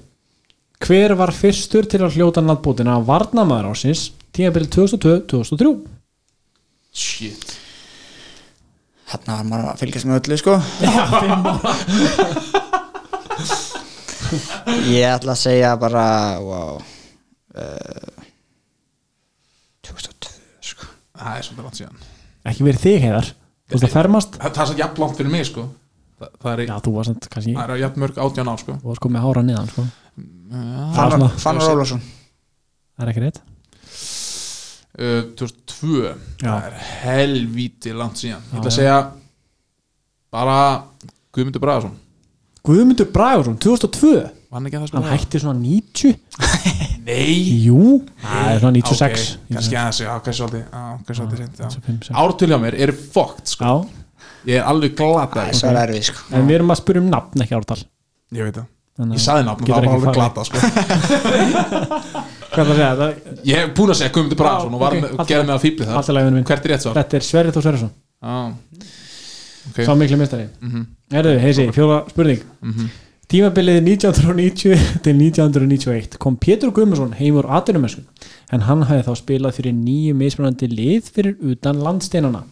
Hver 0.81 1.13
var 1.13 1.29
fyrstur 1.37 1.85
til 1.85 2.01
að 2.01 2.15
hljóta 2.17 2.41
náttbútina 2.41 2.95
Varnamaður 3.05 3.75
ásins 3.75 4.07
tímabili 4.33 4.65
2002-2003 4.73 5.73
Shit. 6.91 7.53
Þarna 9.11 9.37
var 9.37 9.45
maður 9.51 9.69
að 9.71 9.83
fylgjast 9.83 10.09
með 10.09 10.17
öllu 10.21 10.39
sko. 10.41 10.55
Ég 14.91 15.05
ætla 15.11 15.35
að 15.37 15.43
segja 15.43 15.71
bara 15.79 16.05
wow. 16.43 16.81
Uh, 17.55 18.25
2002 19.87 20.33
sko. 20.73 20.89
Það 21.21 21.37
er 21.37 21.47
svolítið 21.47 21.65
langt 21.69 21.79
síðan. 21.83 22.03
Ekki 22.51 22.67
verið 22.67 22.85
þig 22.87 22.99
heiðar. 23.05 23.31
Þú 23.69 23.77
veist 23.77 23.87
að 23.87 23.97
fermast. 23.99 24.41
Það, 24.41 24.57
það 24.57 24.65
er 24.65 24.73
svo 24.73 24.79
jafn 24.81 25.05
langt 25.05 25.21
fyrir 25.21 25.35
mig 25.37 25.47
sko 25.51 25.69
Það, 26.21 26.33
það 26.43 26.53
er, 26.53 26.63
Já, 26.69 26.75
þú 26.85 26.93
varst 26.99 27.11
samt 27.11 27.29
kannski 27.33 27.55
það 27.57 27.71
er 27.75 27.81
jafn 27.81 28.03
mörg 28.05 28.19
átján 28.21 28.51
á 28.53 28.55
sko. 28.61 28.75
Þú 28.83 28.91
varst 28.91 29.03
komið 29.07 29.23
hára 29.25 29.43
niðan 29.47 29.71
sko. 29.71 29.85
Það 30.21 30.59
er 30.61 30.95
Fannar, 30.99 31.15
svona- 31.17 31.41
Fannar 31.45 31.71
Ólafsson. 31.75 32.03
Það 32.99 33.07
er 33.07 33.13
ekki 33.15 33.23
rétt. 33.25 33.41
Uh, 35.01 35.23
2002 35.39 36.01
Já. 36.43 36.51
Það 36.51 36.67
er 36.67 36.75
helvíti 37.07 37.93
langt 37.97 38.19
síðan. 38.21 38.43
Ég 38.51 38.59
ætla 38.59 38.67
Já, 38.67 38.73
að 38.73 38.77
segja 38.77 38.97
bara 40.35 40.57
Guðmundur 41.35 41.63
Bragason. 41.63 41.95
Guðmundur 42.67 43.09
Bragarsson, 43.15 43.57
2002 43.63 44.11
Var 44.51 44.59
hann 44.59 44.67
ekki 44.69 44.77
að 44.77 44.83
það 44.83 44.97
Hann 44.99 45.05
spila? 45.07 45.13
hætti 45.15 45.41
svona 45.41 45.61
90 45.63 46.19
Nei. 47.09 47.39
Jú, 47.65 47.85
það 48.21 48.51
er 48.51 48.59
svona 48.61 48.75
96 48.77 49.23
Ok, 49.39 49.55
kannski 49.55 49.79
aðeins, 49.81 50.01
já, 50.05 50.11
kannski 50.27 50.43
svolítið 50.43 50.61
já, 50.67 50.83
kannski 51.07 51.17
svolítið 51.21 51.41
reynd, 51.41 51.55
já. 51.63 51.71
95, 51.79 52.11
Ártölu 52.21 52.53
hjá 52.53 52.61
mér 52.67 52.77
eru 52.85 52.97
fokkt 53.15 53.55
sko. 53.55 53.65
Já, 53.65 54.00
Ég 54.47 54.57
er 54.61 54.65
alveg 54.71 54.95
glata 54.97 55.41
það 55.41 55.49
er 55.49 55.59
svo 55.61 55.69
erfið 55.85 56.03
sko 56.11 56.21
en 56.37 56.47
við 56.49 56.55
erum 56.59 56.71
að 56.75 56.81
spyrja 56.83 57.03
um 57.05 57.11
nafn 57.15 57.45
ekki 57.47 57.57
ártal 57.61 57.81
Ég 58.33 58.43
veit 58.49 58.57
það 58.61 58.67
Ég 59.01 59.17
að- 59.17 59.25
saði 59.25 59.45
nafn 59.47 59.63
og 59.63 59.69
það 59.69 59.75
var 59.75 59.85
alveg 59.91 60.03
farið. 60.05 60.17
glata 60.19 60.41
sko 60.45 60.57
Hvað 62.51 62.61
er 62.61 62.67
það 62.67 62.71
að 62.71 62.79
segja? 62.81 62.95
Það- 63.01 63.45
Ég 63.51 63.61
hef 63.61 63.69
búin 63.79 63.91
að 63.93 63.99
segja 64.01 64.13
Guðmundur 64.15 64.39
Bragason 64.41 64.75
og 64.75 64.81
var 64.83 64.95
ok, 64.97 65.03
með, 65.05 65.13
allt 65.19 65.31
í 65.31 65.33
gerði 65.33 65.47
með 65.47 65.55
að 65.55 65.63
fýbli 65.65 65.87
það. 65.87 65.95
Hvert 66.51 66.65
er 66.67 66.73
rétt 66.75 66.83
svar? 66.85 66.97
Þetta 66.99 67.17
er 67.21 67.27
Sverri 67.29 67.53
Þór 67.55 67.63
Sverrisson 67.67 67.93
Ah. 68.21 68.51
Ok 69.71 69.79
Sá 69.87 69.95
miklu 69.97 70.17
mistari 70.21 70.49
Mhm. 70.61 70.83
Erðu, 71.13 71.39
heisi, 71.41 71.69
fjóra 71.73 72.03
spurning 72.11 72.43
Mhm. 72.63 72.91
Tímabilið 73.31 73.79
1990 73.87 74.75
til 75.05 75.15
1991 75.15 76.19
kom 76.19 76.37
Pétur 76.37 76.73
Guðmundsson 76.75 77.15
heim 77.15 77.35
úr 77.39 77.47
atvinnumösku 77.49 78.03
en 78.53 78.61
hann 78.67 78.83
hafði 78.83 79.05
þá 79.07 79.15
spilað 79.17 79.55
fyrir 79.55 79.73
nýju 79.73 80.15
mismunandi 80.19 80.67
lið 80.69 81.11
fyrir 81.15 81.37
utan 81.53 81.79
landsteinana 81.81 82.43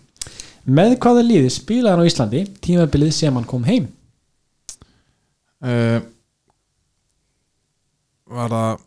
með 0.69 0.95
hvaða 1.03 1.25
liði 1.25 1.51
spilaði 1.53 1.95
hann 1.95 2.05
á 2.05 2.11
Íslandi 2.11 2.43
tímabilið 2.65 3.13
sem 3.17 3.39
hann 3.39 3.49
kom 3.49 3.65
heim? 3.69 3.89
Uh, 5.65 5.99
Var 8.29 8.53
það 8.53 8.83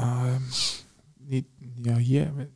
uh, 0.00 0.60
ní, 1.28 1.42
Já, 1.84 1.96
ég, 2.00 2.46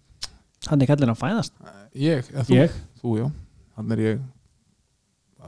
hann 0.70 0.81
er 0.81 0.89
kallin 0.89 1.12
að 1.12 1.20
fæðast. 1.20 1.52
Ég, 1.98 2.24
eða 2.32 2.47
þú, 2.48 2.57
ég, 2.57 2.78
þú, 3.02 3.16
já. 3.20 3.27
Þannig 3.77 3.98
er 3.98 4.02
ég 4.07 4.23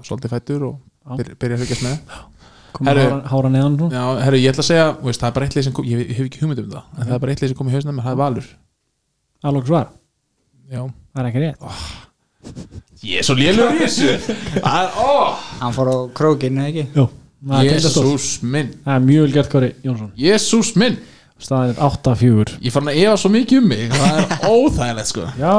svolítið 0.04 0.34
fættur 0.34 0.66
og 0.68 1.16
byrja, 1.16 1.38
byrja 1.40 1.56
að 1.56 1.64
fylgjast 1.64 1.86
með. 1.86 2.20
Herru. 2.82 3.06
hára, 3.28 3.50
neðan. 3.52 3.74
Já, 3.92 4.04
herru, 4.24 4.38
ég 4.40 4.52
ætla 4.52 4.64
að 4.64 4.68
segja, 4.68 4.86
veist, 5.02 5.20
það 5.20 5.28
er 5.28 5.34
bara 5.36 5.48
eitt 5.48 5.56
lið 5.58 5.66
sem 5.66 5.74
kom, 5.76 5.88
ég, 5.88 6.04
hef 6.16 6.28
ekki 6.28 6.40
hugmynd 6.40 6.62
um 6.62 6.70
það, 6.72 6.86
en 6.96 7.02
það 7.02 7.16
er 7.16 7.24
bara 7.24 7.34
eitt 7.34 7.42
lið 7.42 7.52
sem 7.52 7.58
kom 7.58 7.68
í 7.68 7.74
hausnum, 7.74 7.98
en 7.98 8.06
það 8.06 8.14
er 8.14 8.20
Valur. 8.22 8.46
alveg 9.50 9.68
svar, 9.68 9.90
Já. 10.72 10.80
það 10.88 11.22
er 11.22 11.28
ekki 11.32 11.44
rétt 11.44 12.01
Ég 13.02 13.18
er 13.18 13.26
svo 13.26 13.34
lélur 13.38 13.72
í 13.74 13.80
þessu. 13.82 14.12
Er, 14.62 14.92
hann 15.62 15.74
fór 15.74 15.88
á 15.90 15.96
krókinu 16.14 16.62
ekki 16.68 16.84
Jú, 16.94 17.06
það 17.48 17.56
er 17.58 17.72
tindastóll. 17.72 18.04
Jésús 18.12 18.26
minn, 18.46 18.68
það 18.84 18.94
er 18.98 19.02
mjög 19.08 19.24
vel 19.26 19.32
gert 19.36 19.50
Kári 19.52 19.70
Jónsson 19.86 20.12
Jésús 20.22 20.70
minn. 20.78 20.98
staðin 21.42 21.78
8-4 21.82 22.56
Ég 22.62 22.74
fann 22.74 22.90
að 22.92 23.00
efa 23.02 23.16
svo 23.18 23.30
mikið 23.34 23.58
um 23.62 23.68
mig, 23.72 23.88
það 23.90 24.18
er 24.20 24.44
óþægilegt, 24.54 25.10
sko. 25.10 25.24
já, 25.40 25.54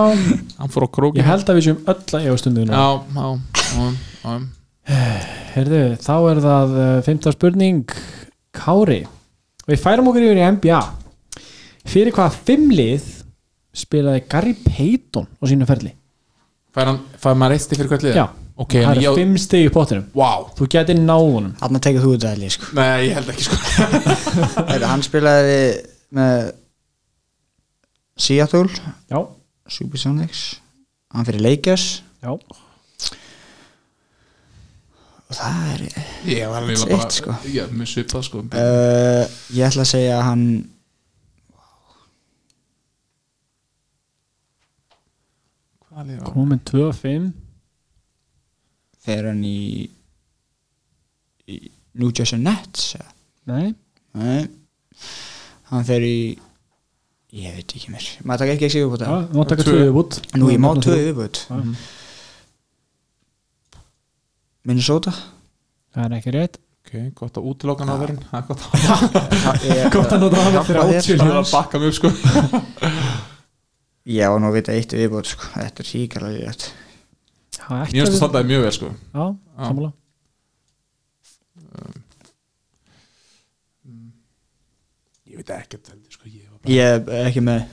Hann 0.60 0.72
fór 0.72 0.86
á 0.88 0.90
krókinu. 0.96 1.20
ég 1.24 1.28
held 1.28 1.50
að 1.52 1.60
við 1.60 1.66
séum 1.68 1.82
öll 1.92 2.04
að 2.20 2.28
efa 2.30 2.42
stundum 2.44 2.72
Já, 2.72 2.86
já, 3.18 3.26
já, 3.74 3.88
já. 4.24 4.38
Herðu, 5.54 5.82
þá 6.04 6.14
er 6.32 6.40
það 6.44 6.78
uh, 6.80 6.86
fymta 7.06 7.32
spurning 7.36 7.84
Kári 8.56 9.02
og 9.08 9.70
við 9.72 9.80
færum 9.84 10.08
okkur 10.12 10.26
yfir 10.30 10.40
í 10.42 10.48
NBA 10.58 10.80
fyrir 11.92 12.16
hvað 12.16 12.40
fimmlið 12.48 13.06
spilaði 13.76 14.24
Gary 14.32 14.56
Payton 14.64 15.28
á 15.40 15.44
sínu 15.52 15.68
ferli 15.68 15.92
Fær 16.74 16.86
hann, 16.90 17.00
fær 17.22 17.36
maður 17.38 17.54
eitt 17.58 17.66
stig 17.68 17.78
fyrir 17.80 17.92
hvert 17.94 18.06
lið? 18.08 18.16
Já, 18.18 18.26
Ok, 18.54 18.76
það 18.78 18.92
er 18.92 19.00
ég, 19.02 19.16
fimm 19.18 19.34
stig 19.42 19.64
í 19.66 19.70
pottinum 19.74 20.04
wow. 20.14 20.44
þú 20.54 20.68
geti 20.70 20.94
náð 20.94 21.24
honum 21.26 21.56
hann 21.58 21.74
tekið 21.82 22.04
þú 22.04 22.10
þetta 22.14 22.30
helgi 22.36 22.50
sko. 22.54 22.68
Nei, 22.78 23.08
ég 23.08 23.16
held 23.18 23.30
ekki, 23.34 23.46
sko. 23.48 23.58
Heyrðu, 24.70 24.86
hann 24.92 25.02
spilaði 25.06 25.56
með 26.14 26.54
Seattle 28.22 28.70
já, 29.10 29.18
Supersonics 29.74 30.62
hann 31.18 31.26
fyrir 31.26 31.42
Lakers 31.42 32.04
já, 32.22 32.30
og 32.30 32.38
það 35.34 35.74
er 35.74 35.82
Ég 36.30 36.46
var 36.46 36.62
alveg 36.62 36.78
bara, 36.86 37.10
sko. 37.18 37.34
Já, 37.50 37.66
mjög 37.74 37.90
svipað, 37.90 38.22
sko. 38.30 38.46
uh, 38.54 39.26
ég 39.58 39.66
ætla 39.66 39.82
að 39.82 39.90
segja 39.96 40.14
að 40.20 40.28
hann 40.30 40.46
Hvað 45.74 45.74
lið 45.74 45.82
var? 45.82 45.83
Komin 46.28 46.60
2-5 46.70 47.32
fer 49.04 49.24
hann 49.30 49.44
í, 49.46 49.48
í 51.50 51.52
New 52.00 52.12
Jersey 52.16 52.40
Nets 52.42 52.82
nei, 53.50 53.68
nei. 54.18 54.42
Hann 55.70 55.86
fer 55.88 56.02
í 56.06 56.16
ég 57.34 57.50
veit 57.58 57.72
ekki 57.76 57.90
mér. 57.94 58.06
Maður 58.24 58.40
taka 58.44 58.54
ekki 58.56 58.66
ekki 58.68 58.76
sigur 58.78 58.92
på 58.94 58.98
já, 59.02 59.06
það 59.10 59.22
við 59.24 59.28
mátt 59.40 59.50
taka 59.54 59.64
Tvö. 59.66 59.72
tvö. 59.74 59.80
viðbútt 59.88 60.14
nú 60.38 60.46
ég 60.54 60.60
má 60.62 60.70
tvöðu 60.78 61.04
viðbútt 61.10 61.38
Já. 61.50 61.54
Minnesota? 64.64 65.12
Það 65.94 66.04
er 66.06 66.12
ekki 66.20 66.32
rétt. 66.34 66.56
Ok, 66.84 66.94
gott 67.18 67.36
að. 67.40 67.44
Það 69.44 69.58
er 69.72 69.88
gott 69.94 70.12
að 70.14 70.20
nota 70.24 70.38
hann 70.44 70.66
fyrir 70.68 70.82
átjölu 70.84 71.20
Það 71.20 71.30
var 71.30 71.40
að 71.42 71.52
bakka 71.52 71.76
upp, 71.80 71.96
sko. 71.98 72.10
ég 74.10 74.32
var 74.34 74.42
nú 74.42 74.50
að 74.50 74.58
vita 74.60 74.76
eitt 74.76 74.96
viðbútt 74.98 75.30
sko. 75.32 75.50
þetta 75.56 75.84
er 75.84 75.90
síkarlega 75.90 76.48
rétt 76.48 76.72
Mér 77.64 77.88
finnst 77.88 78.10
það 78.10 78.18
standaði 78.20 78.50
mjög 78.50 78.64
vel, 78.66 78.72
sko. 78.76 78.90
já, 79.14 79.26
sammála 79.68 79.92
Ég 85.34 85.40
veit 85.40 85.50
ekki 85.50 85.78
að 85.80 85.88
þetta, 85.88 86.12
sko. 86.14 86.28
Ég 86.30 86.50
var 86.50 86.60
bara... 86.62 86.74
ég 86.74 87.08
er 87.18 87.30
ekki 87.32 87.42
með 87.42 87.64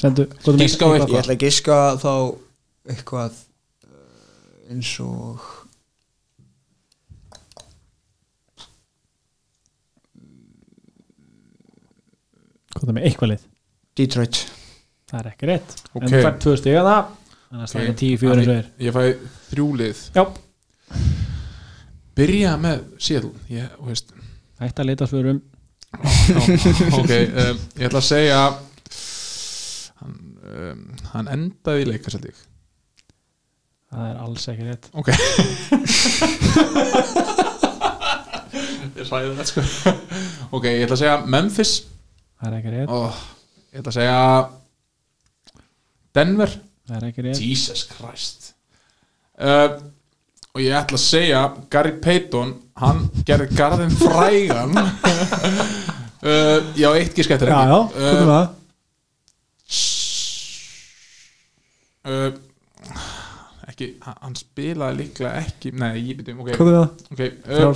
sendu, 0.00 0.24
Giska 0.56 0.86
á 0.88 0.90
eitthvað. 0.94 1.12
ég 1.12 1.20
ætla 1.20 1.34
að 1.36 1.42
giska 1.42 1.80
þá 2.00 2.14
eitthvað 2.92 3.36
uh, 3.84 4.72
eins 4.72 4.94
og 5.04 5.50
góðum 12.78 12.96
með 12.98 13.06
eitthvað 13.10 13.32
lið 13.34 13.46
Detroit 13.98 14.42
það 15.12 15.18
er 15.20 15.28
ekki 15.32 15.50
rétt. 15.50 15.74
Ok. 15.92 16.02
en 16.02 16.08
þú 16.08 16.22
fær 16.24 16.38
tvö 16.44 16.54
stiga 16.60 16.84
það 16.88 17.02
þannig 17.52 17.66
að 17.66 17.72
það 17.72 17.82
er 17.82 17.96
10-4 18.02 18.32
eins 18.32 18.48
og 18.48 18.54
er 18.56 18.66
Ég 18.86 18.96
fæ 18.96 19.02
þrjúlið. 19.52 20.02
já, 20.16 20.24
Byrja 22.12 22.52
með 22.60 22.78
þú 23.76 23.88
veist... 23.88 24.14
hægt 24.60 24.80
að 24.82 24.88
leita 24.90 25.08
svörum. 25.08 25.40
Ok, 26.98 27.10
um, 27.42 27.60
ég 27.76 27.84
ætla 27.88 28.00
að 28.00 28.06
segja 28.08 28.40
hann, 30.00 30.16
um, 30.48 30.86
hann 31.12 31.28
endaði 31.32 31.84
í 31.84 31.90
ég 31.92 32.40
það 33.92 34.08
er 34.08 34.16
alls 34.24 34.48
ekki 34.48 34.64
rétt. 34.70 34.88
Ok. 34.96 35.08
Ég 38.92 39.06
sæði 39.08 39.30
þetta 39.32 39.44
sko. 39.48 39.62
Ok, 40.52 40.66
ég 40.68 40.82
ætla 40.84 40.96
að 40.96 41.00
segja 41.00 41.14
Memphis. 41.32 41.72
Það 42.38 42.48
er 42.48 42.56
ekki 42.58 42.72
rétt. 42.74 42.90
Og 42.92 43.08
ég 43.72 43.80
ætla 43.80 43.92
að 43.92 43.96
segja 43.96 44.18
Denver. 46.14 46.58
Er 46.90 47.08
Jesus 47.38 47.86
Christ. 47.88 48.52
Uh, 49.38 49.78
og 50.52 50.60
ég 50.60 50.74
ætla 50.76 50.98
að 50.98 51.04
segja 51.06 51.42
Gary 51.72 51.94
Payton 52.02 52.52
hann 52.82 53.06
gerði 53.26 53.56
garðin 53.56 53.94
frægan. 53.96 54.76
Uh, 56.22 56.60
já, 56.78 56.86
eitt 56.94 57.16
gísk 57.18 57.32
eftir 57.34 57.50
já, 57.50 57.56
já, 57.66 57.78
hvað 57.98 58.20
er 58.20 58.28
það? 58.28 58.44
uh, 62.06 62.28
ekki, 63.72 63.88
hann 64.06 64.36
spilaði 64.38 65.00
líklega 65.00 65.32
ekki 65.40 65.72
nei, 65.74 65.96
ég 65.98 66.20
byrjum, 66.20 66.44
ok, 66.44 66.52
okay 67.10 67.32
uh, 67.42 67.74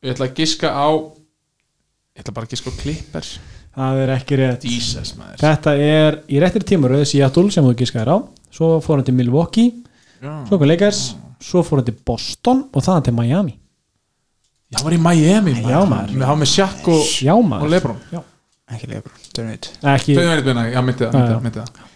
ég 0.00 0.14
ætla 0.14 0.30
að 0.30 0.40
giska 0.40 0.72
á 0.72 0.88
ég 0.88 2.24
ætla 2.24 2.36
bara 2.38 2.48
að 2.48 2.56
giska 2.56 2.72
á 2.72 2.80
Clippers 2.80 3.34
það 3.74 4.00
er 4.04 4.14
ekki 4.14 4.38
rétt. 4.40 4.64
Jesus 4.68 5.14
maður. 5.18 5.40
Þetta 5.42 5.74
er 5.88 6.20
í 6.28 6.40
réttir 6.42 6.66
tímaröð 6.70 7.04
Seattle 7.10 7.50
sem 7.54 7.66
þú 7.66 7.74
gískaðir 7.80 8.12
á. 8.14 8.18
Svo 8.54 8.76
fór 8.84 9.00
hann 9.00 9.08
til 9.08 9.16
Milwaukee 9.18 9.72
já, 10.22 10.32
svo 10.48 10.58
kom 10.58 10.68
Lakers 10.70 11.02
svo 11.44 11.62
fór 11.66 11.82
hann 11.82 11.88
til 11.88 11.96
Boston 12.06 12.64
og 12.72 12.84
það 12.84 13.08
til 13.08 13.16
Miami. 13.16 13.56
Já, 14.70 14.78
hann 14.78 14.86
var 14.88 14.96
í 14.96 15.00
Miami 15.02 15.56
Já, 15.60 15.80
maður. 15.86 16.14
með, 16.14 16.28
hann 16.30 16.40
með 16.40 16.50
Shaq 16.50 16.86
og, 16.90 17.02
já 17.22 17.34
og 17.34 17.44
maður 17.46 17.74
Lebron. 17.74 17.98
Já. 18.10 18.22
ekki 18.74 18.88
Lebron, 18.90 19.18
Detroit 19.26 19.68
ekki, 19.92 20.16
Þau 20.16 20.24
verið 20.30 20.48
byrna, 20.48 20.64
já, 20.72 20.80
myndi 20.86 21.04
það, 21.04 21.12
myndi 21.12 21.28
Já, 21.28 21.34
það, 21.34 21.44
myndi 21.44 21.60
það. 21.60 21.90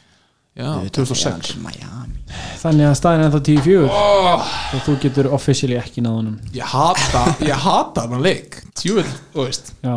Já, 0.59 0.69
2006 0.91 1.57
Miami. 1.63 2.15
Þannig 2.59 2.89
að 2.89 2.95
staðin 2.99 3.23
er 3.23 3.29
ennþá 3.29 3.41
10-4 3.47 3.83
oh, 3.87 4.49
og 4.75 4.81
þú 4.85 4.95
getur 5.05 5.29
officially 5.37 5.79
ekki 5.79 6.03
náð 6.05 6.17
honum. 6.19 6.39
Ég 6.53 6.73
hata, 6.75 7.23
ég 7.47 7.63
hata 7.65 8.05
hann 8.05 8.25
leik. 8.25 8.59
Tjúvel, 8.77 9.07
þú 9.33 9.47
veist. 9.47 9.71
Já, 9.87 9.95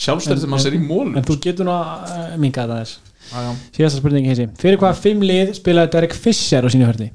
Sjálfstæri 0.00 0.42
sem 0.42 0.54
hann 0.56 0.62
sér 0.64 0.76
í 0.78 0.82
mólum 0.82 1.18
en 1.20 1.26
þú 1.28 1.36
getur 1.44 1.68
nú 1.68 1.74
að 1.76 2.36
minga 2.40 2.64
þetta 2.64 2.80
þess 2.80 3.10
síðasta 3.30 4.00
spurning 4.00 4.26
heisi. 4.26 4.46
Fyrir 4.58 4.80
hvað 4.80 5.00
fimm 5.04 5.22
lið 5.24 5.52
spilaði 5.58 5.92
Derek 5.94 6.14
Fisher 6.16 6.66
á 6.66 6.68
sínu 6.72 6.88
hörði? 6.88 7.10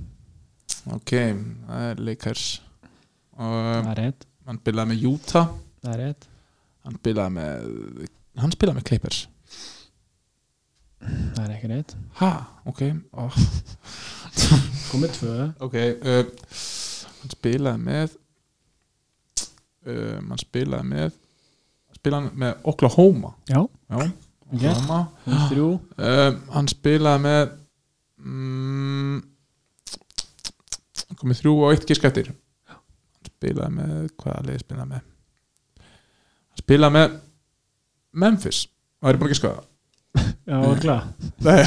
Ok, 0.93 1.11
það 1.65 1.87
er 1.89 2.03
Lakers. 2.07 2.45
Og 3.35 3.55
það 3.57 3.89
er 3.91 4.01
rétt, 4.01 4.27
hann 4.47 4.59
spilaði 4.61 4.91
með 4.91 5.07
Utah. 5.09 5.49
Það 5.81 5.95
er 5.95 6.03
rétt. 6.03 6.27
Hann 6.85 6.99
spilaði 7.01 7.35
með 7.39 8.05
hann 8.43 8.53
spilaði 8.55 8.79
með 8.79 8.87
Clippers. 8.91 9.23
Það 11.05 11.41
er 11.43 11.55
ekki 11.57 11.71
rétt. 11.73 11.95
Ha, 12.21 12.31
ok. 12.71 12.85
Oh. 13.21 13.41
komið 14.91 15.17
tvö. 15.19 15.35
Ok, 15.65 15.75
uh, 15.75 16.23
hann 17.19 17.35
spilaði 17.35 17.83
með 17.89 18.15
uh, 19.89 20.17
hann 20.21 20.41
spilaði 20.41 20.91
með 20.93 21.21
spilaði 22.05 22.31
með 22.45 22.69
Oklahoma. 22.71 23.33
Já, 23.49 23.59
já, 23.65 23.97
ok, 23.97 24.55
Oklahoma. 24.55 24.99
Komið 25.25 25.45
þrjú. 25.51 25.69
Uh, 25.97 26.27
hann 26.53 26.69
spilaði 26.71 27.23
með 27.25 27.43
mm, 28.21 29.17
komið 31.19 31.41
þrjú 31.41 31.53
og 31.57 31.73
eitt 31.73 31.87
gisk 31.89 32.07
eftir. 32.07 32.31
Hann 32.69 33.29
spilaði 33.31 33.77
með 33.79 33.93
hvaða 34.21 34.45
liði 34.49 34.63
spilaði 34.63 34.91
með? 34.93 35.05
Hann 36.55 36.63
spilaði 36.63 36.97
með 36.99 37.17
Memphis. 38.25 38.65
Það 39.01 39.11
er 39.11 39.19
búin 39.21 39.29
að 39.29 39.35
giska 39.35 39.55
það? 39.55 39.71
Já, 40.45 40.59
klar 40.79 41.01
Nei, 41.43 41.57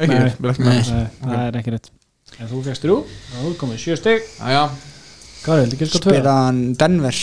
ekki, 0.00 0.14
ekki 0.16 0.44
Memphis. 0.46 0.92
Nei, 0.94 1.02
það 1.20 1.42
er 1.42 1.58
ekki 1.60 1.74
rétt. 1.74 1.90
En 2.38 2.48
þú 2.48 2.62
fegst 2.64 2.86
þrjú, 2.86 2.96
þú 3.34 3.52
komið 3.60 3.82
sjö 3.82 3.96
stygg 3.98 4.30
Æja, 4.46 4.62
hvað 5.42 5.58
er 5.58 5.66
þetta, 5.66 5.76
ekki 5.76 5.88
sko 5.90 6.00
tvö? 6.04 6.14
Spila 6.14 6.36
hann 6.46 6.60
Denver? 6.80 7.20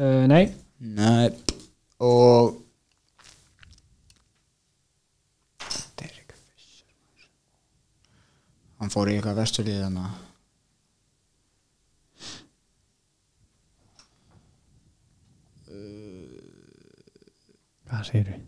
Uh, 0.00 0.22
nei, 0.32 0.42
nei 0.80 1.28
og 2.02 2.58
Derek 6.00 6.34
Fisher 6.34 6.90
hann 8.82 8.90
fór 8.90 9.10
í 9.12 9.14
eitthvað 9.16 9.38
vesturlið 9.38 9.82
þannig 9.84 10.06
að 10.10 10.16
hvað 17.92 18.08
segir 18.10 18.32
við 18.32 18.40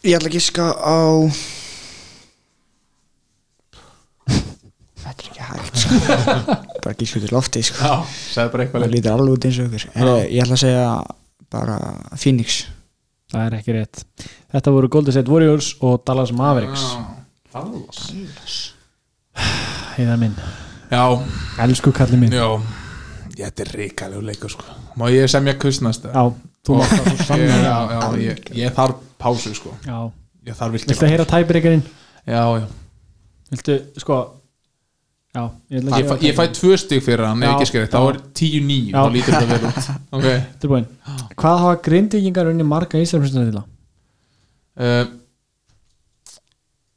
Ég 0.00 0.16
ætla 0.16 0.30
að 0.30 0.36
giska 0.38 0.66
á 0.80 1.28
Þetta 5.00 5.24
er 5.24 5.30
ekki 5.30 5.46
hægt 5.48 5.80
sko. 5.80 5.98
bara 6.84 6.94
út 6.94 7.24
í 7.26 7.30
lofti 7.32 7.62
sko. 7.66 7.80
Já, 7.84 7.94
segðu 8.34 8.52
bara 8.54 8.66
eitthvað 8.66 8.84
það 8.84 8.94
lítur 8.96 9.14
alveg 9.14 9.36
út 9.36 9.46
eins 9.48 9.60
og 9.62 9.68
ykkur. 9.70 9.86
Heru, 9.96 10.16
Ég 10.26 10.44
ætla 10.44 10.58
að 10.58 10.62
segja 10.64 10.84
bara 11.54 11.78
Phoenix. 12.16 12.58
Það 13.30 13.46
er 13.46 13.56
ekki 13.60 13.76
rétt. 13.76 14.04
Þetta 14.50 14.74
voru 14.74 14.90
Golden 14.90 15.14
State 15.14 15.30
Warriors 15.32 15.70
og 15.86 16.02
Dallas 16.08 16.32
Mavericks. 16.36 16.84
Dallas. 17.54 18.04
Heiðar 19.96 20.20
minn, 20.20 20.36
Já, 20.90 21.02
elsku 21.62 21.92
kallið 21.94 22.24
minn. 22.24 22.34
Já. 22.34 22.48
Þetta 23.40 23.62
er 23.64 23.70
ríkalegu 23.78 24.22
leikur 24.26 24.52
sko. 24.52 24.66
Má 24.98 25.06
ég 25.14 25.30
semja 25.30 25.54
kustnast 25.60 26.04
já, 26.10 26.24
þú 26.66 26.76
mátt 26.80 26.90
það 26.92 27.20
svo 27.22 27.38
já, 27.38 27.76
ég, 28.20 28.40
ég 28.58 28.74
þarf 28.76 28.98
pásu 29.22 29.54
sko. 29.56 29.72
Já, 29.86 30.10
Ég 30.48 30.56
þarf 30.56 30.72
viltu 30.74 30.88
að 30.88 30.94
virkilega 30.96 31.12
heyra 31.12 31.26
tæbreikarinn 31.28 31.82
Já, 32.26 32.42
já. 32.58 32.66
Viltu, 33.52 33.76
sko 34.00 34.16
já, 35.34 35.42
ég 35.70 35.84
Ég, 35.84 36.06
fæ, 36.08 36.14
ég 36.26 36.34
fæ 36.38 36.44
tvö 36.56 36.76
stig 36.80 37.02
fyrir 37.06 37.24
hann. 37.28 37.40
Þá 37.40 38.00
er 38.00 38.18
10-9, 38.34 38.78
Já. 38.90 38.96
þá 38.98 39.12
lítur 39.14 39.36
þetta 39.36 39.50
vel 39.52 39.68
út. 39.68 39.90
Ok. 40.18 40.26
Tilbúin, 40.62 40.86
hvað 41.38 41.60
hafa 41.64 41.76
grindvíkingar 41.86 42.50
unni 42.50 42.66
marga 42.66 42.98
íslensmjöndina 43.02 43.62
til 43.62 43.62
uh, 44.80 45.06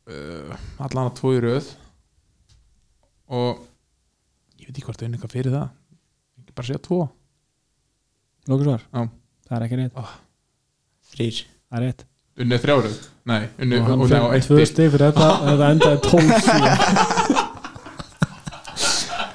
uh, 0.09 0.55
Allan 0.87 1.09
að 1.09 1.15
tvo 1.19 1.33
í 1.37 1.41
röð. 1.43 1.69
Og 3.33 3.61
Ég 4.63 4.69
veit 4.69 4.77
ekki 4.79 4.85
hvort 4.87 5.01
það 5.01 5.09
er 5.09 5.15
eitthvað 5.17 5.33
fyrir 5.35 5.53
það. 5.57 5.67
Ekki 6.39 6.53
bara 6.55 6.67
segja 6.69 6.81
tvo. 6.87 7.01
Lókusvar, 8.47 8.81
Já. 8.93 9.01
það 9.49 9.57
er 9.57 9.65
ekki 9.67 9.79
rétt. 9.81 10.01
Þrýr 11.13 11.39
það 11.43 11.77
er 11.79 11.85
rétt. 11.87 12.05
Unni 12.43 12.57
þrjáröð 12.57 12.93
Nei, 13.29 13.43
unni 13.61 13.77
og 13.77 13.85
á 13.85 13.93
fyrir 14.01 14.23
eitt 14.33 14.47
tvö 14.47 14.55
stig. 14.57 14.69
stig 14.71 14.87
fyrir 14.89 15.11
þetta 15.11 15.27
þetta 15.45 15.67
endaði 15.75 15.99
12 16.07 16.39
síðan 16.47 16.79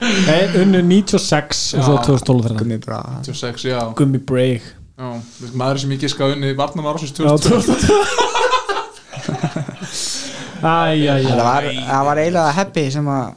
Nei, 0.01 0.43
unnu 0.63 0.81
96 0.87 1.75
og 1.79 1.85
svo 1.85 1.95
Já. 1.97 2.03
2012 2.07 2.43
fyrir 2.45 2.55
þetta 2.55 2.63
Gummi 2.63 2.79
bara 2.85 3.01
26, 3.27 3.65
já, 3.71 3.81
Gummi 3.99 4.21
Break 4.31 4.63
já 4.99 5.09
Þú 5.19 5.43
veist, 5.45 5.55
Maður 5.59 5.83
sem 5.83 5.95
ekki 5.97 6.09
ska 6.13 6.31
unni 6.35 6.53
Já, 6.55 6.59
2000 6.63 7.77
Æjæjæ 10.59 11.29
Það 11.29 11.45
var, 11.45 11.69
það 11.91 12.09
var 12.09 12.17
eiginlega 12.23 12.57
Happy 12.57 12.85
sem 12.95 13.07
að 13.15 13.29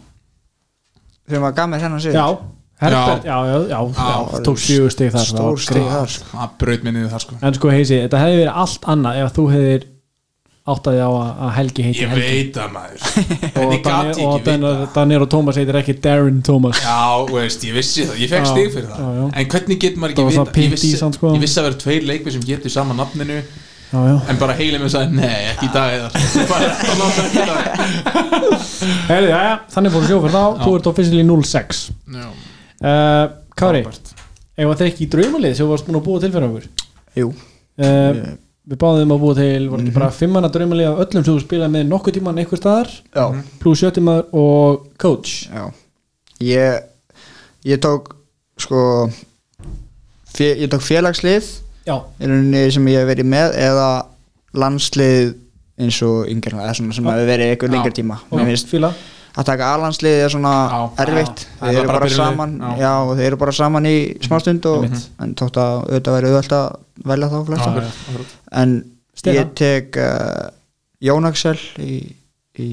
sem 1.32 1.46
að 1.48 1.54
gaf 1.60 1.70
mér 1.72 1.84
þennan 1.86 2.02
sig 2.04 2.16
Já, 2.18 2.26
Herbert, 2.82 3.26
já, 3.26 3.36
já, 3.46 3.58
já, 3.70 3.80
já, 3.94 4.16
Já. 4.34 4.40
tók 4.42 4.58
sjögur 4.58 4.90
stig 4.90 5.12
þar 5.14 5.26
Stór 5.30 5.60
greið. 5.70 5.90
þar. 5.94 6.10
Sko. 6.16 6.26
Það 6.34 6.54
braut 6.64 6.86
minni 6.88 7.04
þar 7.12 7.22
sko. 7.22 7.36
En 7.46 7.54
sko 7.58 7.70
heisi, 7.70 7.98
þetta 8.08 8.22
hefði 8.24 8.40
verið 8.40 8.56
allt 8.64 8.88
annað 8.94 9.20
ef 9.22 9.36
þú 9.36 9.44
hefðir 9.52 9.84
áttaði 10.70 11.00
á 11.02 11.10
að 11.10 11.30
að 11.42 11.52
Helgi 11.58 11.86
heiti 11.88 12.04
Ég 12.04 12.12
Helgi. 12.12 12.28
veit 12.30 12.54
það 12.60 12.70
maður. 12.76 13.00
Og 13.62 13.74
ég 13.74 13.82
og 14.22 15.24
og 15.26 15.30
Thomas 15.32 15.58
heitir 15.58 15.80
ekki 15.82 15.96
Darren 16.04 16.42
Thomas. 16.46 16.78
Já, 16.84 17.02
veist, 17.34 17.66
ég 17.66 17.74
vissi 17.80 18.06
það, 18.06 18.22
ég 18.22 18.30
fekk 18.32 18.46
stig 18.52 18.70
fyrir 18.76 18.90
það. 18.92 19.02
já, 19.02 19.10
já. 19.18 19.26
En 19.42 19.52
hvernig 19.56 19.82
getur 19.82 20.00
maður 20.04 20.14
ekki 20.14 20.28
vita 20.30 20.62
ég 20.62 20.72
vissi, 20.76 20.94
sko. 21.02 21.34
ég 21.34 21.42
vissi 21.42 21.58
að 21.62 21.68
vera 21.70 21.82
tveir 21.82 22.08
leikmi 22.12 22.36
sem 22.36 22.46
getur 22.46 22.72
sama 22.74 22.94
nafninu. 22.98 23.40
Já, 23.92 24.00
já. 24.08 24.14
En 24.32 24.38
bara 24.40 24.54
heilið 24.56 24.80
mér 24.86 24.92
sagði, 24.94 25.18
nei, 25.20 25.40
ekki 25.52 25.68
í 25.68 25.72
dag 25.74 25.92
eða 25.98 26.08
að 29.12 29.26
já, 29.28 29.36
já, 29.36 29.56
þannig 29.74 29.92
fóru 29.96 30.08
sjófur 30.08 30.32
þá 30.32 30.44
Þú 30.62 30.76
ert 30.78 30.88
officially 30.94 31.26
0-6 31.28 31.82
Já, 32.16 32.28
uh, 32.88 33.26
frábært. 33.60 34.14
ef 34.56 34.72
það 34.72 34.86
er 34.86 34.92
ekki 34.94 35.04
í 35.04 35.10
draumalið 35.12 35.58
sem 35.58 35.66
þú 35.68 35.74
varst 35.74 35.90
búin 35.90 36.00
að 36.00 36.06
búa 36.08 36.24
til 36.24 36.32
fyrir 36.32 36.48
okkur? 36.48 36.66
Jú. 37.20 37.28
Uh, 37.82 38.22
Við 38.70 38.78
báðum 38.78 39.12
að 39.16 39.20
búa 39.24 39.36
til, 39.36 39.70
Mhm. 39.70 39.80
ekki 39.88 39.94
bara 39.94 40.10
fimmanna 40.12 40.50
draumalið 40.54 40.88
af 40.92 41.00
öllum 41.08 41.24
sem 41.26 41.34
þú 41.34 41.42
spilaði 41.42 41.72
með 41.72 41.88
nokkuð 41.90 42.14
tíman 42.18 42.38
einhver 42.38 42.58
staðar. 42.62 42.90
Já. 43.16 43.44
Pluss 43.60 43.82
sjöttimaður 43.82 44.26
og 44.34 44.88
coach. 44.98 45.48
Já. 45.50 45.72
Ég 46.42 46.84
Ég 47.66 47.78
tók 47.78 48.16
sko 48.58 49.10
fjö, 50.34 50.56
Ég 50.58 50.68
tók 50.70 50.82
félagslið 50.82 51.44
Já, 51.86 51.96
í 52.20 52.26
rauninni 52.26 52.72
sem 52.72 52.86
ég 52.88 52.98
hef 53.02 53.08
verið 53.18 53.26
með 53.30 53.56
eða 53.58 54.06
landslið 54.54 55.36
eins 55.82 56.02
og 56.06 56.28
yngir 56.30 56.54
eða 56.54 56.74
svona 56.78 56.94
sem 56.94 57.04
Já. 57.06 57.12
hefur 57.12 57.30
verið 57.30 57.52
einhver 57.52 57.70
Já. 57.70 57.74
lengri 57.76 57.94
tíma. 57.98 58.18
Og 58.32 58.40
mér 58.40 58.46
finnst 58.52 58.68
fíla 58.70 58.94
að 59.32 59.46
taka 59.48 59.68
A-landslið 59.76 60.22
er 60.26 60.32
svona 60.34 60.54
Já. 60.72 60.80
erfitt 61.06 61.44
Já. 61.44 61.50
þeir 61.52 61.60
Það 61.62 61.72
er 61.72 61.78
eru 61.82 61.88
bara 61.92 62.00
bara 62.00 62.14
saman 62.16 62.56
Já. 62.82 62.94
þeir 63.16 63.26
eru 63.30 63.38
bara 63.44 63.52
saman 63.56 63.86
í 63.90 63.96
smástund 64.26 64.66
og, 64.72 64.84
Einmitt. 64.88 65.06
en 65.24 65.36
þótt 65.40 65.60
að 65.62 65.76
auðvitað 65.86 66.18
væri 66.18 66.32
auðvelt 66.32 66.56
að 66.58 66.66
velja 67.12 67.30
þá 67.32 67.38
flesta 67.52 67.70
Já, 67.72 67.86
já. 67.86 68.26
en 68.64 68.74
Stefán? 69.22 69.38
ég 69.38 69.54
tek 69.62 70.02
uh, 70.02 70.50
Jón 71.02 71.30
Axel 71.30 71.56
í, 71.80 71.94
í, 72.60 72.68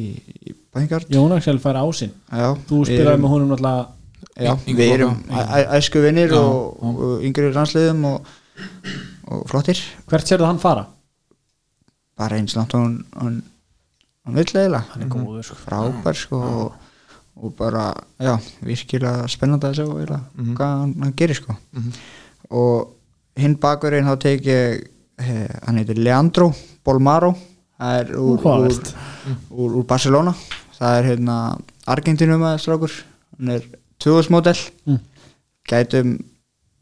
í 0.48 0.56
Bængard 0.74 1.08
Jón 1.14 1.36
Axel 1.36 1.58
fær 1.62 1.78
ásinn 1.84 2.12
já, 2.32 2.50
Þú 2.68 2.82
spilaði 2.88 3.22
með 3.22 3.32
honum 3.36 3.54
náttúrulega 3.54 3.86
við 4.66 4.84
erum 4.94 5.16
æsku 5.78 6.02
vinnir 6.02 6.34
og, 6.38 6.78
og 6.82 7.24
yngri 7.26 7.48
landsliðum 7.54 8.04
og, 8.12 8.28
og 9.30 9.46
flottir 9.50 9.80
Hvert 10.10 10.26
sérðu 10.30 10.46
hann 10.50 10.60
fara? 10.62 10.86
bara 12.18 12.34
eins 12.40 12.56
langt 12.58 12.74
og 12.74 12.82
hann, 12.82 13.36
hann, 14.28 14.36
vill 14.36 14.44
eiginlega. 14.52 14.84
Hann 14.92 15.02
er 15.06 15.10
góður 15.12 15.46
sko. 15.48 15.56
Frábær 15.64 16.18
sko 16.20 16.40
og, 16.44 16.72
og 17.38 17.54
bara, 17.58 17.88
já, 18.20 18.34
virkilega 18.66 19.26
spennandi 19.32 19.68
að 19.70 19.76
sjá 19.80 19.84
eiginlega 19.88 20.20
Mhm. 20.36 20.54
hvað 20.58 20.76
hann, 20.82 20.94
hann 21.02 21.12
gerir 21.16 21.38
sko. 21.40 21.56
Mhm. 21.72 21.92
og 22.50 22.94
hinn 23.38 23.54
bakurinn 23.60 24.06
þá 24.08 24.16
tek 24.20 24.42
ég 24.48 24.86
eh, 25.18 25.48
hann 25.66 25.76
heitir 25.78 25.98
Leandro 25.98 26.52
Bolmaro. 26.84 27.34
Það 27.78 27.98
er 28.00 28.08
úr, 28.18 28.38
úr, 28.42 28.72
úr, 29.50 29.74
úr 29.78 29.84
Barcelona. 29.86 30.32
Það 30.78 30.96
er 30.98 31.04
hérna 31.12 31.34
Argentinum 31.86 32.42
að 32.42 32.58
strákur. 32.62 32.92
Hann 33.38 33.48
er 33.54 33.62
2000 34.02 34.30
model 34.30 34.56
Mm. 34.86 34.98
gætum 35.68 36.18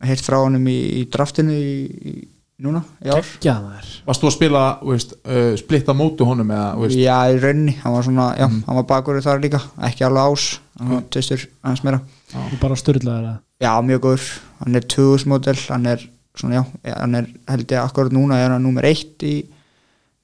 heitt 0.05 0.20
frá 0.24 0.36
honum 0.44 0.64
í, 0.68 1.01
í 1.01 1.05
draftinu 1.10 1.52
í, 1.52 1.77
í, 2.12 2.28
núna, 2.62 2.81
í 3.05 3.11
ár. 3.12 3.27
Já, 3.45 3.55
er 3.77 3.89
Varst 4.07 4.23
þú 4.23 4.28
að 4.31 4.35
spila, 4.37 4.61
þú 4.81 4.93
veist, 4.95 5.15
uh, 5.28 5.49
splitta 5.61 5.95
mótu 5.97 6.27
honum 6.28 6.51
eða, 6.55 6.69
þú 6.77 6.85
veist? 6.87 6.99
Já, 7.03 7.16
í 7.33 7.41
rauninni, 7.43 7.74
hann 7.83 7.97
var 7.97 8.07
svona, 8.07 8.27
já, 8.39 8.47
hann 8.49 8.78
var 8.78 8.87
bakur 8.89 9.19
þar 9.24 9.43
líka, 9.43 9.61
ekki 9.89 10.07
alveg 10.07 10.31
ás 10.33 10.47
hann 10.78 10.93
var 10.95 11.03
tvistur 11.12 11.43
aðeins 11.62 11.83
meira. 11.85 12.01
Þú 12.33 12.61
bara 12.62 12.78
styrlaður 12.81 13.27
það? 13.28 13.41
Já, 13.66 13.73
mjög 13.89 14.01
góður, 14.07 14.28
hann 14.62 14.78
er 14.81 14.87
2000 14.97 15.33
model 15.33 15.57
hann 15.69 15.91
er 15.93 16.07
svona, 16.37 16.55
já, 16.59 16.62
ja, 16.91 16.95
hann 17.01 17.19
er 17.20 17.28
held 17.49 17.74
ég 17.77 17.83
akkurat 17.83 18.15
núna 18.16 18.39
er 18.45 18.55
hann 18.57 18.65
nummer 18.65 18.89
eitt 18.89 19.24
í, 19.24 19.35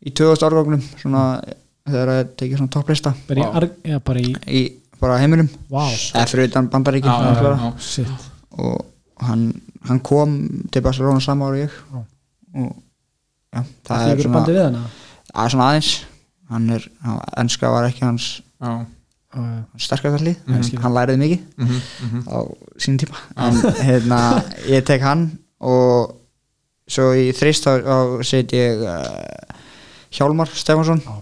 í 0.05 0.13
2000 0.13 0.49
árgangnum 0.49 0.85
svona, 1.01 1.25
þegar 1.89 2.13
það 2.15 2.33
tekið 2.43 2.63
svona 2.63 2.75
topplista. 2.77 3.15
Bara 3.29 3.41
í, 3.41 3.45
Vá. 3.45 3.59
arg, 3.61 3.77
eða 3.89 4.01
bara 4.09 4.25
í 4.25 4.33
í 4.49 4.63
bara 5.03 5.19
heiminum, 5.19 5.49
Vá, 5.73 5.85
eða 5.91 6.29
fyrir 6.31 6.49
utan 6.49 6.69
bandaríkin 6.73 7.11
Já, 7.11 7.35
já, 7.35 7.53
já, 7.77 8.07
já. 8.07 8.17
og 8.63 9.25
hann, 9.27 9.49
hann 9.89 10.01
kom 10.05 10.37
til 10.73 10.85
Barcelona 10.85 11.21
sama 11.21 11.49
ára 11.51 11.59
og 11.59 11.65
ég. 11.65 11.79
Já. 11.93 12.03
Og 12.55 12.73
já, 13.53 13.61
Það 13.63 13.87
það 13.89 14.09
er 14.09 14.17
er 14.17 14.23
svona, 14.23 14.35
bandi 14.39 14.53
við 14.57 14.65
hana. 14.65 14.83
Að 15.35 15.51
svona 15.55 15.69
aðeins. 15.71 15.93
Hann 16.53 16.71
er, 16.71 16.89
hann, 17.03 17.21
enska 17.43 17.71
var 17.73 17.87
ekki 17.89 18.05
hans 18.05 18.27
Já, 18.63 18.73
uh, 19.37 19.61
sterkastarlið, 19.81 20.37
Mhm. 20.47 20.59
mm 20.59 20.83
hann 20.83 20.93
læriði 20.97 21.19
mikið 21.23 21.41
mhm, 21.57 21.79
mhm. 22.07 22.25
á 22.29 22.39
sín 22.79 22.99
tíma. 23.01 23.17
En 23.37 23.55
hérna, 23.87 24.19
ég 24.69 24.85
tek 24.85 25.01
hann 25.03 25.39
og 25.61 26.17
svo 26.89 27.13
í 27.17 27.31
þrist 27.33 27.65
þá, 27.65 28.23
set 28.25 28.53
ég 28.53 28.83
uh, 28.83 29.57
Hjálmar 30.13 30.49
Stefansson 30.53 31.01
Já. 31.01 31.15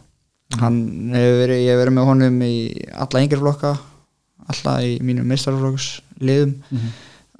hann 0.60 1.12
hefur 1.14 1.38
verið, 1.46 1.60
ég 1.62 1.70
hef 1.70 1.78
verið 1.84 1.94
með 1.94 2.08
honum 2.10 2.40
í 2.42 2.54
alla 2.90 3.20
yngri 3.22 3.38
flokka 3.38 3.76
alla 4.50 4.72
í 4.82 4.96
mínum 5.00 5.28
meistarflokks 5.30 6.00
liðum 6.20 6.56
Mhm. 6.70 6.90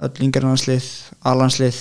öll 0.07 0.23
yngri 0.29 0.45
landslið, 0.47 0.87
allandslið 1.27 1.81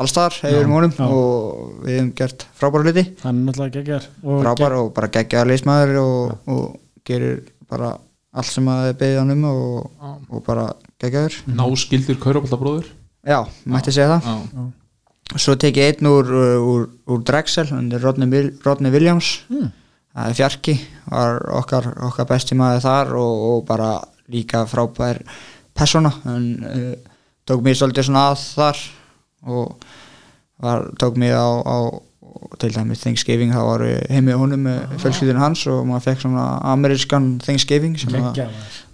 allstar 0.00 0.36
hefur 0.42 0.68
honum 0.70 0.92
já. 0.96 1.06
og 1.06 1.80
við 1.84 1.96
hefum 1.98 2.12
gert 2.20 2.46
frábæra 2.58 2.86
hluti. 2.88 3.04
Hann 3.24 3.40
er 3.40 3.48
náttúrulega 3.48 3.74
geggjar 3.78 4.06
og 4.24 4.44
frábær 4.44 4.76
og 4.78 4.92
bara 4.96 5.10
geggjaðar 5.16 5.50
leismæður 5.52 5.98
og, 6.02 6.38
og 6.50 6.64
gerir 7.08 7.42
bara 7.70 7.94
allt 8.30 8.52
sem 8.52 8.68
að 8.70 8.92
beðið 9.00 9.20
hann 9.20 9.34
um 9.34 9.44
og, 9.50 9.90
og 10.30 10.44
bara 10.46 10.70
geggjaður. 11.02 11.40
Ná 11.50 11.66
skildir 11.78 12.18
kaurabaldabróður 12.22 12.90
Já, 13.26 13.42
mætti 13.68 13.92
segja 13.92 14.16
það. 14.16 14.28
Já, 14.54 14.68
Svo 15.38 15.54
tek 15.60 15.76
ég 15.78 15.92
einn 16.00 16.08
úr, 16.10 16.30
uh, 16.34 16.70
úr, 16.72 16.86
úr 17.06 17.20
Drexel 17.22 17.68
hann 17.70 17.92
er 17.94 18.02
Rodney, 18.02 18.26
Wil- 18.32 18.54
Rodney 18.64 18.90
Williams. 18.90 19.44
Mm. 19.50 19.68
það 20.10 20.30
er 20.30 20.34
fjarki 20.34 20.72
var 21.06 21.36
okkar, 21.60 21.86
okkar 22.08 22.26
besti 22.26 22.56
maður 22.58 22.82
þar 22.82 23.12
og, 23.20 23.44
og 23.50 23.60
bara 23.68 23.90
líka 24.32 24.64
frábær 24.66 25.20
persóna. 25.76 26.10
Hann 26.24 26.48
uh, 26.66 26.96
tók 27.46 27.62
mér 27.62 27.78
svolítið 27.78 28.08
svona 28.08 28.24
að 28.32 28.42
þar 28.56 28.82
og 29.46 29.76
var, 30.60 30.86
tók 31.00 31.16
mér 31.20 31.36
á, 31.40 31.48
á 31.64 31.78
til 32.60 32.70
dæmis 32.74 33.00
Thanksgiving 33.02 33.52
þá 33.52 33.60
var 33.66 33.82
heimið 34.10 34.36
honum 34.38 34.60
með 34.68 34.80
fjölskyldinu 35.02 35.40
hans 35.42 35.62
og 35.70 35.86
maður 35.88 36.04
fekk 36.10 36.20
svona 36.24 36.44
amerískan 36.72 37.30
Thanksgiving 37.42 37.96
sem 37.98 38.12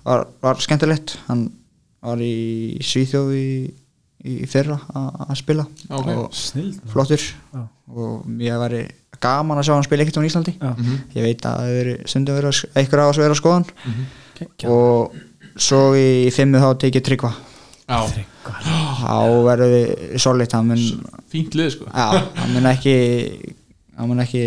var, 0.07 0.27
var 0.43 0.61
skemmtilegt 0.63 1.17
hann 1.27 1.49
var 2.07 2.23
í 2.23 2.79
Svíþjóð 2.81 3.33
í 3.37 3.49
í 4.27 4.37
fyrra 4.51 4.79
að 4.97 5.35
spila 5.39 5.67
Ok. 5.93 6.07
og 6.17 6.33
snill 6.35 6.73
flottur 6.91 7.21
Já. 7.23 7.61
og 7.95 8.25
ég 8.43 8.57
væri 8.59 8.81
gaman 9.23 9.59
að 9.61 9.69
sjá 9.69 9.75
hann 9.77 9.85
spila 9.87 10.03
ekkert 10.03 10.19
á 10.19 10.27
Íslandi 10.27 10.55
Já. 10.57 10.71
ég 11.15 11.23
veit 11.27 11.45
að 11.47 11.61
það 11.61 11.69
hefur 11.77 12.09
stundum 12.11 12.39
verið 12.39 12.51
að 12.51 12.57
sk- 12.59 12.81
einhver 12.81 13.03
á 13.03 13.07
að 13.07 13.21
vera 13.21 13.37
að 13.37 13.41
skoðan 13.43 13.69
Geggjað. 14.39 14.71
og 14.73 15.61
svo 15.69 15.83
í 15.95 16.09
fimmu 16.35 16.59
þá 16.61 16.69
tekið 16.83 17.05
Tryggva. 17.11 17.31
Þá 17.87 19.19
verður 19.47 19.75
við 19.75 20.17
solid 20.23 20.57
fínt 21.31 21.55
lið 21.59 21.71
sko. 21.77 21.91
Já, 21.91 22.25
hann 22.41 22.55
mun 22.55 22.67
ekki 22.71 22.97
hann 23.97 24.11
mun 24.11 24.23
ekki 24.25 24.43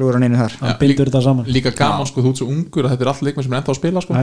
klúra 0.00 0.16
hann 0.16 0.24
inn 0.26 0.36
þar. 0.38 0.54
Hann 0.62 0.78
bindur 0.80 1.10
þetta 1.10 1.22
saman. 1.24 1.48
Líka 1.52 1.72
gaman 1.76 2.08
sko, 2.08 2.22
þú 2.24 2.32
ert 2.32 2.40
svo 2.40 2.48
ungur 2.50 2.86
að 2.86 2.94
þetta 2.94 3.04
er 3.06 3.10
allt 3.12 3.24
leikmenn 3.26 3.46
sem 3.46 3.54
er 3.54 3.60
ennþá 3.60 3.74
að 3.74 3.78
spila 3.80 4.02
sko. 4.04 4.16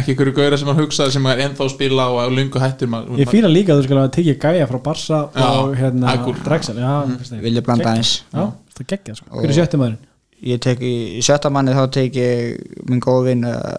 Ekki 0.00 0.14
ykkur 0.16 0.32
gauðra 0.36 0.58
sem 0.60 0.70
hann 0.72 0.80
hugsaði 0.80 1.14
sem 1.16 1.28
er 1.30 1.42
ennþá 1.46 1.66
að 1.66 1.72
spila 1.76 2.08
og 2.14 2.34
lungu 2.34 2.64
maður, 2.90 3.22
Ég 3.22 3.30
fíla 3.30 3.52
líka 3.52 3.74
að 3.74 3.82
þú 3.82 3.86
skal 3.86 4.00
hafa 4.00 4.12
tekið 4.16 4.38
gæja 4.42 4.68
frá 4.70 4.80
Barsa 4.88 5.22
Já, 5.30 5.46
og 5.46 5.76
hérna. 5.78 6.16
Drexel. 6.48 6.82
Mm. 6.82 7.16
vilja 7.44 7.64
blanda 7.66 7.92
aðeins. 7.92 8.12
Já, 8.32 8.44
það 8.78 8.90
geggja 8.94 9.18
sko. 9.20 9.30
Hver 9.36 9.52
er 9.52 9.58
sjötti 9.60 9.82
maðurinn? 9.82 10.02
Ég 10.44 10.60
tek 10.62 10.82
í 10.84 10.94
í 11.18 11.22
sjötta 11.24 11.50
manni 11.52 11.76
þá 11.76 11.84
tek 11.96 12.16
ég 12.18 12.80
minn 12.88 13.02
góð 13.02 13.30
vinn 13.30 13.46
uh, 13.48 13.76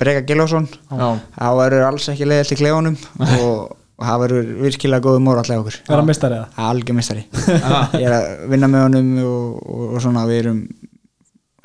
Breka 0.00 0.24
Gilvason 0.26 0.66
Já, 0.70 1.20
það 1.36 1.60
verður 1.60 1.86
alls 1.90 2.08
ekki 2.12 2.28
leiðilt 2.28 2.54
í 2.56 2.58
klefunum 2.60 2.96
og, 3.20 3.76
það 4.00 4.22
verður 4.24 4.50
virkilega 4.64 5.04
góð 5.04 5.18
mór 5.20 5.42
allega 5.42 5.60
okkur. 5.60 5.74
Er 5.84 5.98
hann 5.98 6.08
mistari 6.08 6.38
eða? 6.38 6.68
algjörmestari 6.70 7.26
ég 8.00 8.06
er 8.08 8.16
að 8.16 8.28
vinna 8.54 8.70
með 8.72 8.86
honum 8.86 9.12
og, 9.26 9.60
og, 9.60 9.86
og 9.90 10.02
svona 10.06 10.24
við 10.30 10.42
erum 10.44 10.60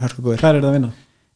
hörkugóðir 0.03 0.43
Hvað 0.43 0.51
er 0.51 0.59
þetta 0.59 0.71
að 0.73 0.77
vinna? 0.79 0.93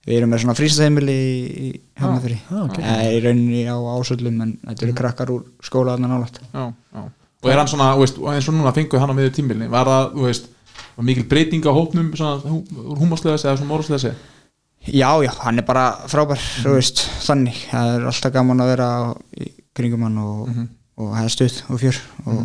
við 0.09 0.17
erum 0.17 0.33
með 0.33 0.43
svona 0.43 0.57
frístaheimili 0.57 1.15
í, 1.15 1.39
í 1.67 1.69
Hafnafyri 1.99 2.37
ah, 2.49 2.65
ok. 2.65 2.77
okay. 2.79 3.15
í 3.15 3.23
rauninni 3.23 3.63
á 3.69 3.77
ásöldum 3.77 4.43
en 4.45 4.53
þetta 4.65 4.85
eru 4.87 4.97
krakkar 4.97 5.33
úr 5.33 5.43
skóla 5.65 5.95
þarna 5.95 6.11
nálægt. 6.13 6.39
Já, 6.49 6.63
já. 6.71 7.03
Og 7.39 7.51
er 7.51 7.59
hann 7.61 7.69
svona, 7.71 7.91
þú 7.95 8.03
veist, 8.03 8.17
eins 8.33 8.47
og 8.51 8.55
núna 8.57 8.73
fenguð 8.75 9.03
hann 9.03 9.13
á 9.13 9.15
miður 9.15 9.35
tímbilni 9.37 9.69
Var 9.71 9.87
það, 9.87 10.07
þú 10.15 10.25
veist, 10.25 10.49
var 10.97 11.05
mikil 11.07 11.25
breyting 11.31 11.63
á 11.65 11.71
hópnum 11.75 12.11
svona, 12.15 12.41
hú- 12.43 12.65
úr 12.93 12.99
húmaslega 13.01 13.37
eða 13.37 13.57
svona 13.57 13.69
móraslega 13.71 13.99
segja? 14.05 14.15
Já 14.87 15.11
já, 15.25 15.31
hann 15.43 15.59
er 15.59 15.65
bara 15.67 15.85
frábær 16.07 16.39
þú 16.63 16.75
veist, 16.77 17.01
þannig, 17.25 17.57
það 17.71 17.93
er 17.97 18.05
alltaf 18.11 18.33
gaman 18.33 18.61
að 18.63 18.69
vera 18.73 18.89
í 19.35 19.49
kringum 19.75 20.05
hann 20.07 20.17
og, 20.23 20.51
og 20.99 21.09
það 21.17 21.25
er 21.27 21.33
stuð 21.35 21.57
og 21.69 21.81
fjör 21.83 21.99
og 22.25 22.37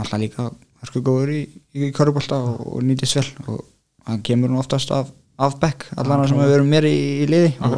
alltaf 0.00 0.20
líka 0.22 0.46
hörkugóður 0.82 1.34
í, 1.36 1.42
í 1.76 1.90
körubólta 1.94 2.38
og, 2.40 2.62
og 2.76 2.86
nýtist 2.88 3.18
vel 3.20 3.26
og 3.46 3.60
hann 4.08 4.22
kemur 4.24 4.50
nú 4.50 4.58
oftast 4.62 4.90
af, 4.90 5.12
af 5.38 5.58
bekk 5.60 5.84
allan 6.00 6.24
sem 6.28 6.40
við 6.40 6.54
erum 6.56 6.72
mér 6.72 6.88
í, 6.88 6.96
í 7.22 7.28
liði 7.30 7.52
og, 7.60 7.76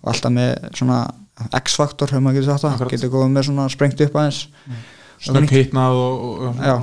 og 0.00 0.12
alltaf 0.14 0.32
með 0.38 0.70
svona 0.78 1.00
X-faktor, 1.56 2.10
hefur 2.12 2.20
maður 2.20 2.36
getur 2.42 2.50
sagt 2.52 2.62
það. 2.66 2.72
Akkurat. 2.76 2.90
getur 2.92 3.10
góð 3.14 3.28
með 3.32 3.46
svona 3.46 3.64
sprengt 3.72 4.00
upp 4.04 4.16
aðeins. 4.20 4.40
Snögg 5.24 5.52
hitnað 5.54 5.94
og, 5.96 6.24
og, 6.26 6.42
og 6.50 6.58
Já. 6.60 6.74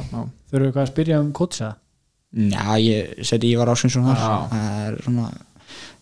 Þurfum 0.50 0.64
við 0.64 0.72
hvað 0.74 0.82
að 0.82 0.90
spyrja 0.90 1.20
um 1.22 1.28
kótsa? 1.38 1.68
Já, 2.38 2.78
ég 2.78 3.24
seti 3.26 3.50
Ívar 3.56 3.72
Ásvinsson 3.74 4.06
þar. 4.06 4.20
Það 4.52 4.88
er 4.88 4.98
svona 5.06 5.28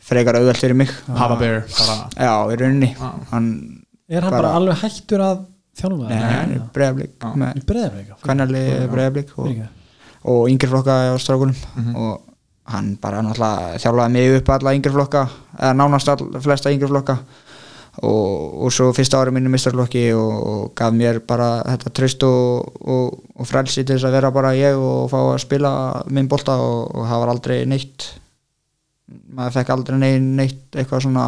frekar 0.05 0.37
auðvelt 0.39 0.59
fyrir 0.61 0.75
mig. 0.77 0.91
Hava 1.07 1.37
Bear 1.39 1.61
bara, 1.71 1.95
Já, 2.19 2.33
í 2.51 2.57
rauninni. 2.59 2.89
Hann, 3.31 3.47
Er 4.09 4.21
hann 4.21 4.29
bara, 4.35 4.41
Bara- 4.41 4.55
alveg 4.59 4.77
hættur 4.83 5.21
að 5.25 5.39
þjálfa? 5.79 6.09
nei, 6.09 6.19
hann 6.21 6.51
er 6.53 6.61
breðafleika? 6.75 8.17
kannali 8.21 8.61
breyðablík 8.91 9.31
og, 9.41 9.63
og 10.25 10.49
yngri 10.51 10.69
flokka 10.69 10.93
á 11.09 11.17
strákunum. 11.17 11.55
Mhm. 11.75 11.95
og 11.95 12.21
hann 12.67 12.95
bara 13.01 13.21
náttúrulega 13.21 13.79
þjálfaði 13.81 14.11
mig 14.11 14.37
upp 14.41 14.49
alla 14.49 14.73
yngri 14.77 14.91
flokka 14.93 15.23
eða 15.57 15.73
nánast 15.79 16.07
all, 16.09 16.41
flesta 16.41 16.69
yngri 16.73 16.87
flokka 16.87 17.17
og, 18.03 18.65
og 18.65 18.73
svo 18.73 18.89
fyrsta 18.95 19.21
ári 19.21 19.31
mínu 19.35 19.51
mistarflokki 19.53 20.09
og, 20.17 20.33
og 20.51 20.61
gaf 20.75 20.93
mér 20.95 21.21
bara 21.27 21.63
þetta 21.63 21.93
tröst 21.95 22.25
og, 22.27 22.75
og, 22.83 23.17
og 23.35 23.47
frelsi 23.47 23.83
til 23.83 23.95
þess 23.95 24.09
að 24.09 24.17
vera 24.17 24.31
bara 24.35 24.55
ég 24.57 24.75
og 24.75 25.07
fá 25.11 25.19
að 25.21 25.41
spila 25.45 25.71
minn 26.11 26.29
bolta 26.31 26.57
og, 26.59 26.91
og 26.91 27.07
það 27.07 27.21
var 27.23 27.33
aldrei 27.35 27.57
neitt 27.69 28.07
maður 29.35 29.59
fekk 29.59 29.73
aldrei 29.75 29.99
neitt, 30.01 30.25
neitt 30.41 30.79
eitthvað 30.79 31.05
svona 31.05 31.27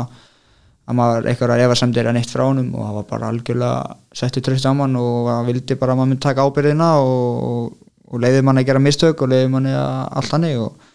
að 0.87 0.97
maður 0.99 1.29
eitthvað 1.29 1.53
að 1.55 1.63
efa 1.65 1.77
semdir 1.79 2.09
að 2.09 2.17
neitt 2.17 2.31
frá 2.31 2.43
honum 2.47 2.73
og 2.75 2.83
það 2.83 2.97
var 2.97 3.07
bara 3.11 3.31
algjörlega 3.31 3.97
setti 4.21 4.43
tröst 4.43 4.67
á 4.67 4.71
mann 4.75 4.95
og 4.99 5.29
það 5.29 5.51
vildi 5.51 5.79
bara 5.79 5.93
að 5.95 6.01
maður 6.01 6.11
myndi 6.13 6.25
taka 6.27 6.47
ábyrðina 6.47 6.89
og, 7.03 7.77
leiði 8.23 8.43
manni 8.47 8.63
að 8.63 8.69
gera 8.71 8.83
mistök 8.83 9.23
og 9.23 9.31
leiði 9.31 9.51
manni 9.51 9.73
að 9.75 10.03
allt 10.19 10.35
hannig 10.35 10.59
og, 10.63 10.91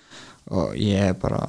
og 0.52 0.76
ég 0.80 1.12
er 1.12 1.18
bara 1.20 1.42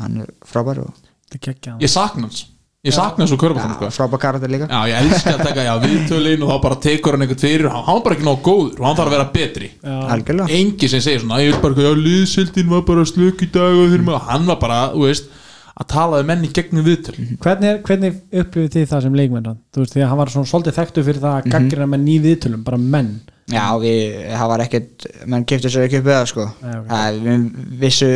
hann 0.00 0.22
er 0.24 0.32
frábær 0.44 0.84
og 0.84 1.02
Þetta 1.26 1.40
geggja 1.42 1.72
Ég 1.82 1.90
sakna 1.90 2.28
hans 2.28 2.44
Ég 2.86 2.94
sakna 2.96 3.26
og 3.26 3.40
körfum 3.42 3.72
sko. 3.76 3.88
ja, 3.88 3.94
frábær 3.96 4.20
karakter 4.22 4.52
líka. 4.52 4.68
Já, 4.70 4.80
ég 4.92 5.00
elska 5.02 5.32
að 5.36 5.42
taka, 5.48 5.64
já, 5.66 5.72
viðtölin 5.86 6.44
og 6.46 6.52
þá 6.52 6.58
bara 6.68 6.78
tekur 6.86 7.16
hann 7.16 7.26
einhvern 7.26 7.42
fyrir. 7.42 7.68
Hann, 7.72 7.84
hann 7.88 7.98
var 7.98 8.04
bara 8.06 8.16
ekki 8.18 8.28
nóg 8.28 8.44
góður 8.46 8.78
og 8.82 8.86
hann 8.88 9.00
þarf 9.00 9.10
að 9.10 9.16
vera 9.16 9.26
betri. 9.34 9.70
Algjörlega. 9.96 10.52
Engi 10.60 10.90
sem 10.94 11.02
segir 11.04 11.24
svona, 11.24 11.40
ég 11.42 11.50
vil 11.56 11.62
bara, 11.66 11.88
já, 11.88 11.92
liðsildin 12.06 12.70
var 12.70 12.86
bara 12.92 13.06
slök 13.10 13.42
í 13.42 13.50
dag 13.58 13.74
og 13.82 13.90
þeir 13.94 14.06
með 14.06 14.22
hann 14.30 14.46
var 14.52 14.60
bara, 14.62 14.80
þú 14.94 15.04
veist, 15.10 15.28
að 15.76 15.88
tala 15.92 16.22
um 16.22 16.28
menni 16.30 16.48
gegnum 16.56 16.86
viðtöl 16.86 17.18
Hvernig, 17.36 17.66
er- 17.68 17.80
hvernig 17.84 18.14
upplifið 18.32 18.70
þið 18.78 18.86
það 18.94 19.02
sem 19.04 19.16
leikmenn 19.18 19.48
hann? 19.50 19.58
Þú 19.76 19.82
veist, 19.82 19.92
því 19.92 20.04
að 20.06 20.08
hann 20.12 20.20
var 20.22 20.30
svona 20.32 20.48
svolítið 20.48 20.76
þekktu 20.78 21.02
fyrir 21.10 21.20
það 21.26 21.34
að 21.42 21.48
gaggrina 21.52 21.88
með 21.92 22.00
ný 22.06 22.14
viðtölum, 22.24 22.62
bara 22.64 22.78
menn. 22.80 23.10
Já, 23.52 23.66
við, 23.78 24.14
það 24.32 24.48
var 24.50 24.62
ekkert, 24.64 25.04
menn 25.30 25.44
kipti 25.46 25.70
sér 25.70 25.84
ekki 25.86 26.00
upp 26.00 26.06
við 26.08 26.16
það 26.16 26.24
sko. 26.32 26.46
Það, 26.64 27.18
Við 27.26 27.44
vissu 27.84 28.08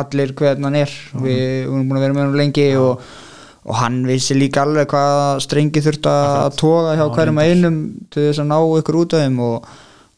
allir 0.00 0.30
hvernig 0.38 0.68
hann 0.70 0.78
er. 0.84 0.94
Við 1.20 1.42
vorum 1.66 1.90
búin 1.90 1.98
að 1.98 2.04
vera 2.06 2.16
með 2.16 2.24
hann 2.28 2.38
lengi 2.40 2.64
og, 2.80 3.02
og 3.64 3.74
hann 3.76 4.00
vissi 4.08 4.34
líka 4.38 4.62
alveg 4.64 4.88
hvað 4.88 5.40
strengi 5.44 5.82
þurft 5.84 6.06
að 6.08 6.56
toga 6.60 6.94
hjá 6.96 7.04
Já, 7.04 7.14
hverjum 7.16 7.40
að 7.42 7.50
einum 7.52 7.78
til 8.10 8.26
þess 8.30 8.40
að 8.42 8.48
ná 8.50 8.58
ykkur 8.80 8.98
út 9.02 9.14
af 9.18 9.24
þeim 9.26 9.40
og, 9.44 9.66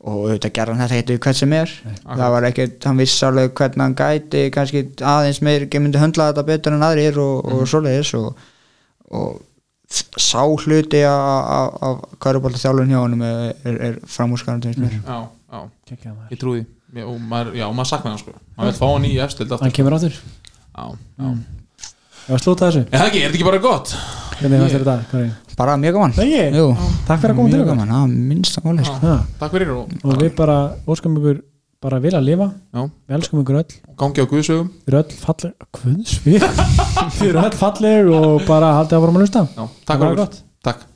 og 0.03 0.19
auðvitað 0.23 0.53
gerði 0.59 0.77
hann 0.79 0.91
þetta 0.93 1.15
eitthvað 1.15 1.25
hvern 1.27 1.39
sem 1.41 1.53
er. 1.59 1.73
Það 2.07 2.33
var 2.37 2.47
ekkert, 2.49 2.87
hann 2.89 3.01
vissi 3.03 3.25
alveg 3.27 3.53
hvernig 3.59 3.83
hann 3.87 3.97
gæti 3.99 4.45
kannski 4.55 4.85
aðeins 5.15 5.41
meir 5.47 5.67
ekki 5.67 5.81
myndi 5.83 5.99
höndla 6.03 6.29
þetta 6.31 6.45
betur 6.53 6.77
en 6.77 6.87
aðrir 6.87 7.19
og, 7.23 7.51
og 7.53 7.65
svoleiðis 7.71 8.13
og, 8.19 8.45
og 9.11 9.41
sá 9.93 10.41
hluti 10.47 11.03
af- 11.05 11.49
af 11.53 11.83
af 11.89 11.99
hverjubólta 12.25 12.63
þjálfun 12.63 12.95
hjá 12.95 13.01
honum 13.03 13.23
er, 13.27 13.51
er, 13.69 13.81
er 13.91 13.99
framúrskarandi 14.09 14.73
mér. 14.81 14.95
Já, 15.03 15.19
já, 15.53 16.07
ég 16.31 16.39
trúi 16.41 16.63
því. 16.63 17.03
Og 17.09 17.19
maður, 17.21 17.55
já, 17.59 17.67
maður 17.73 17.91
sakna 17.91 18.11
hann 18.15 18.21
sko. 18.23 18.33
Maður 18.57 18.71
vil 18.71 18.79
fá 18.79 18.87
hann 18.93 19.05
í 19.09 19.13
efstild 19.25 19.51
aftur. 19.53 19.67
Hann 19.67 19.75
kemur 19.77 19.99
áttur 19.99 20.17
Já, 20.17 20.87
já 21.19 21.35
Ég 22.23 22.33
var 22.33 22.39
að 22.39 22.45
slúta 22.45 22.69
þessu. 22.69 22.83
Er 22.93 22.99
það 23.03 23.07
ekki, 23.09 23.21
er 23.23 23.31
þetta 23.33 23.39
ekki 23.41 23.47
bara 23.49 23.61
gott? 23.63 23.93
Hvernig 24.39 24.61
fannst 24.63 24.75
þér 24.77 24.85
þetta? 24.87 24.97
Hvað 25.13 25.57
bara 25.63 25.73
mjög 25.79 25.97
gaman. 25.97 26.13
Nei, 26.17 26.29
ég? 26.33 26.55
Jú, 26.57 26.67
Takk 27.07 27.21
fyrir 27.23 27.33
að 27.35 27.39
koma 27.39 27.49
til 27.51 27.59
mjög 27.59 27.65
okkar. 27.67 27.81
gaman, 27.83 27.91
það 27.93 28.15
minnst 28.31 28.59
að 28.59 28.69
máli 28.69 28.85
sko. 28.87 28.99
Já. 29.03 29.17
Takk 29.43 29.53
fyrir 29.57 29.73
og, 29.75 29.97
Og 30.07 30.23
við 30.23 30.31
bara 30.39 30.57
óskum 30.95 31.17
ykkur 31.19 31.41
bara 31.83 31.99
vel 32.03 32.15
að 32.15 32.25
lifa. 32.29 32.47
Já, 32.73 32.83
Við 33.11 33.17
elskum 33.19 33.43
ykkur 33.43 33.59
öll. 33.61 33.75
Gangi 34.03 34.23
á 34.23 34.27
guðsögum 34.31 34.71
Við 34.87 34.95
erum 34.95 35.03
öll 35.03 35.19
falleg 35.19 35.67
Guðsvið 35.79 36.47
Við 37.19 37.29
erum 37.29 37.45
öll 37.49 37.59
falleg 37.59 38.11
og 38.17 38.47
bara 38.49 38.71
haldið 38.79 38.97
að 38.99 39.03
vorum 39.05 39.19
að 39.21 39.25
lusta 39.27 39.43
Já, 39.51 39.63
Það 39.67 39.87
takk 39.91 40.03
fyrir. 40.07 40.19
gott. 40.23 40.41
Takk 40.63 40.87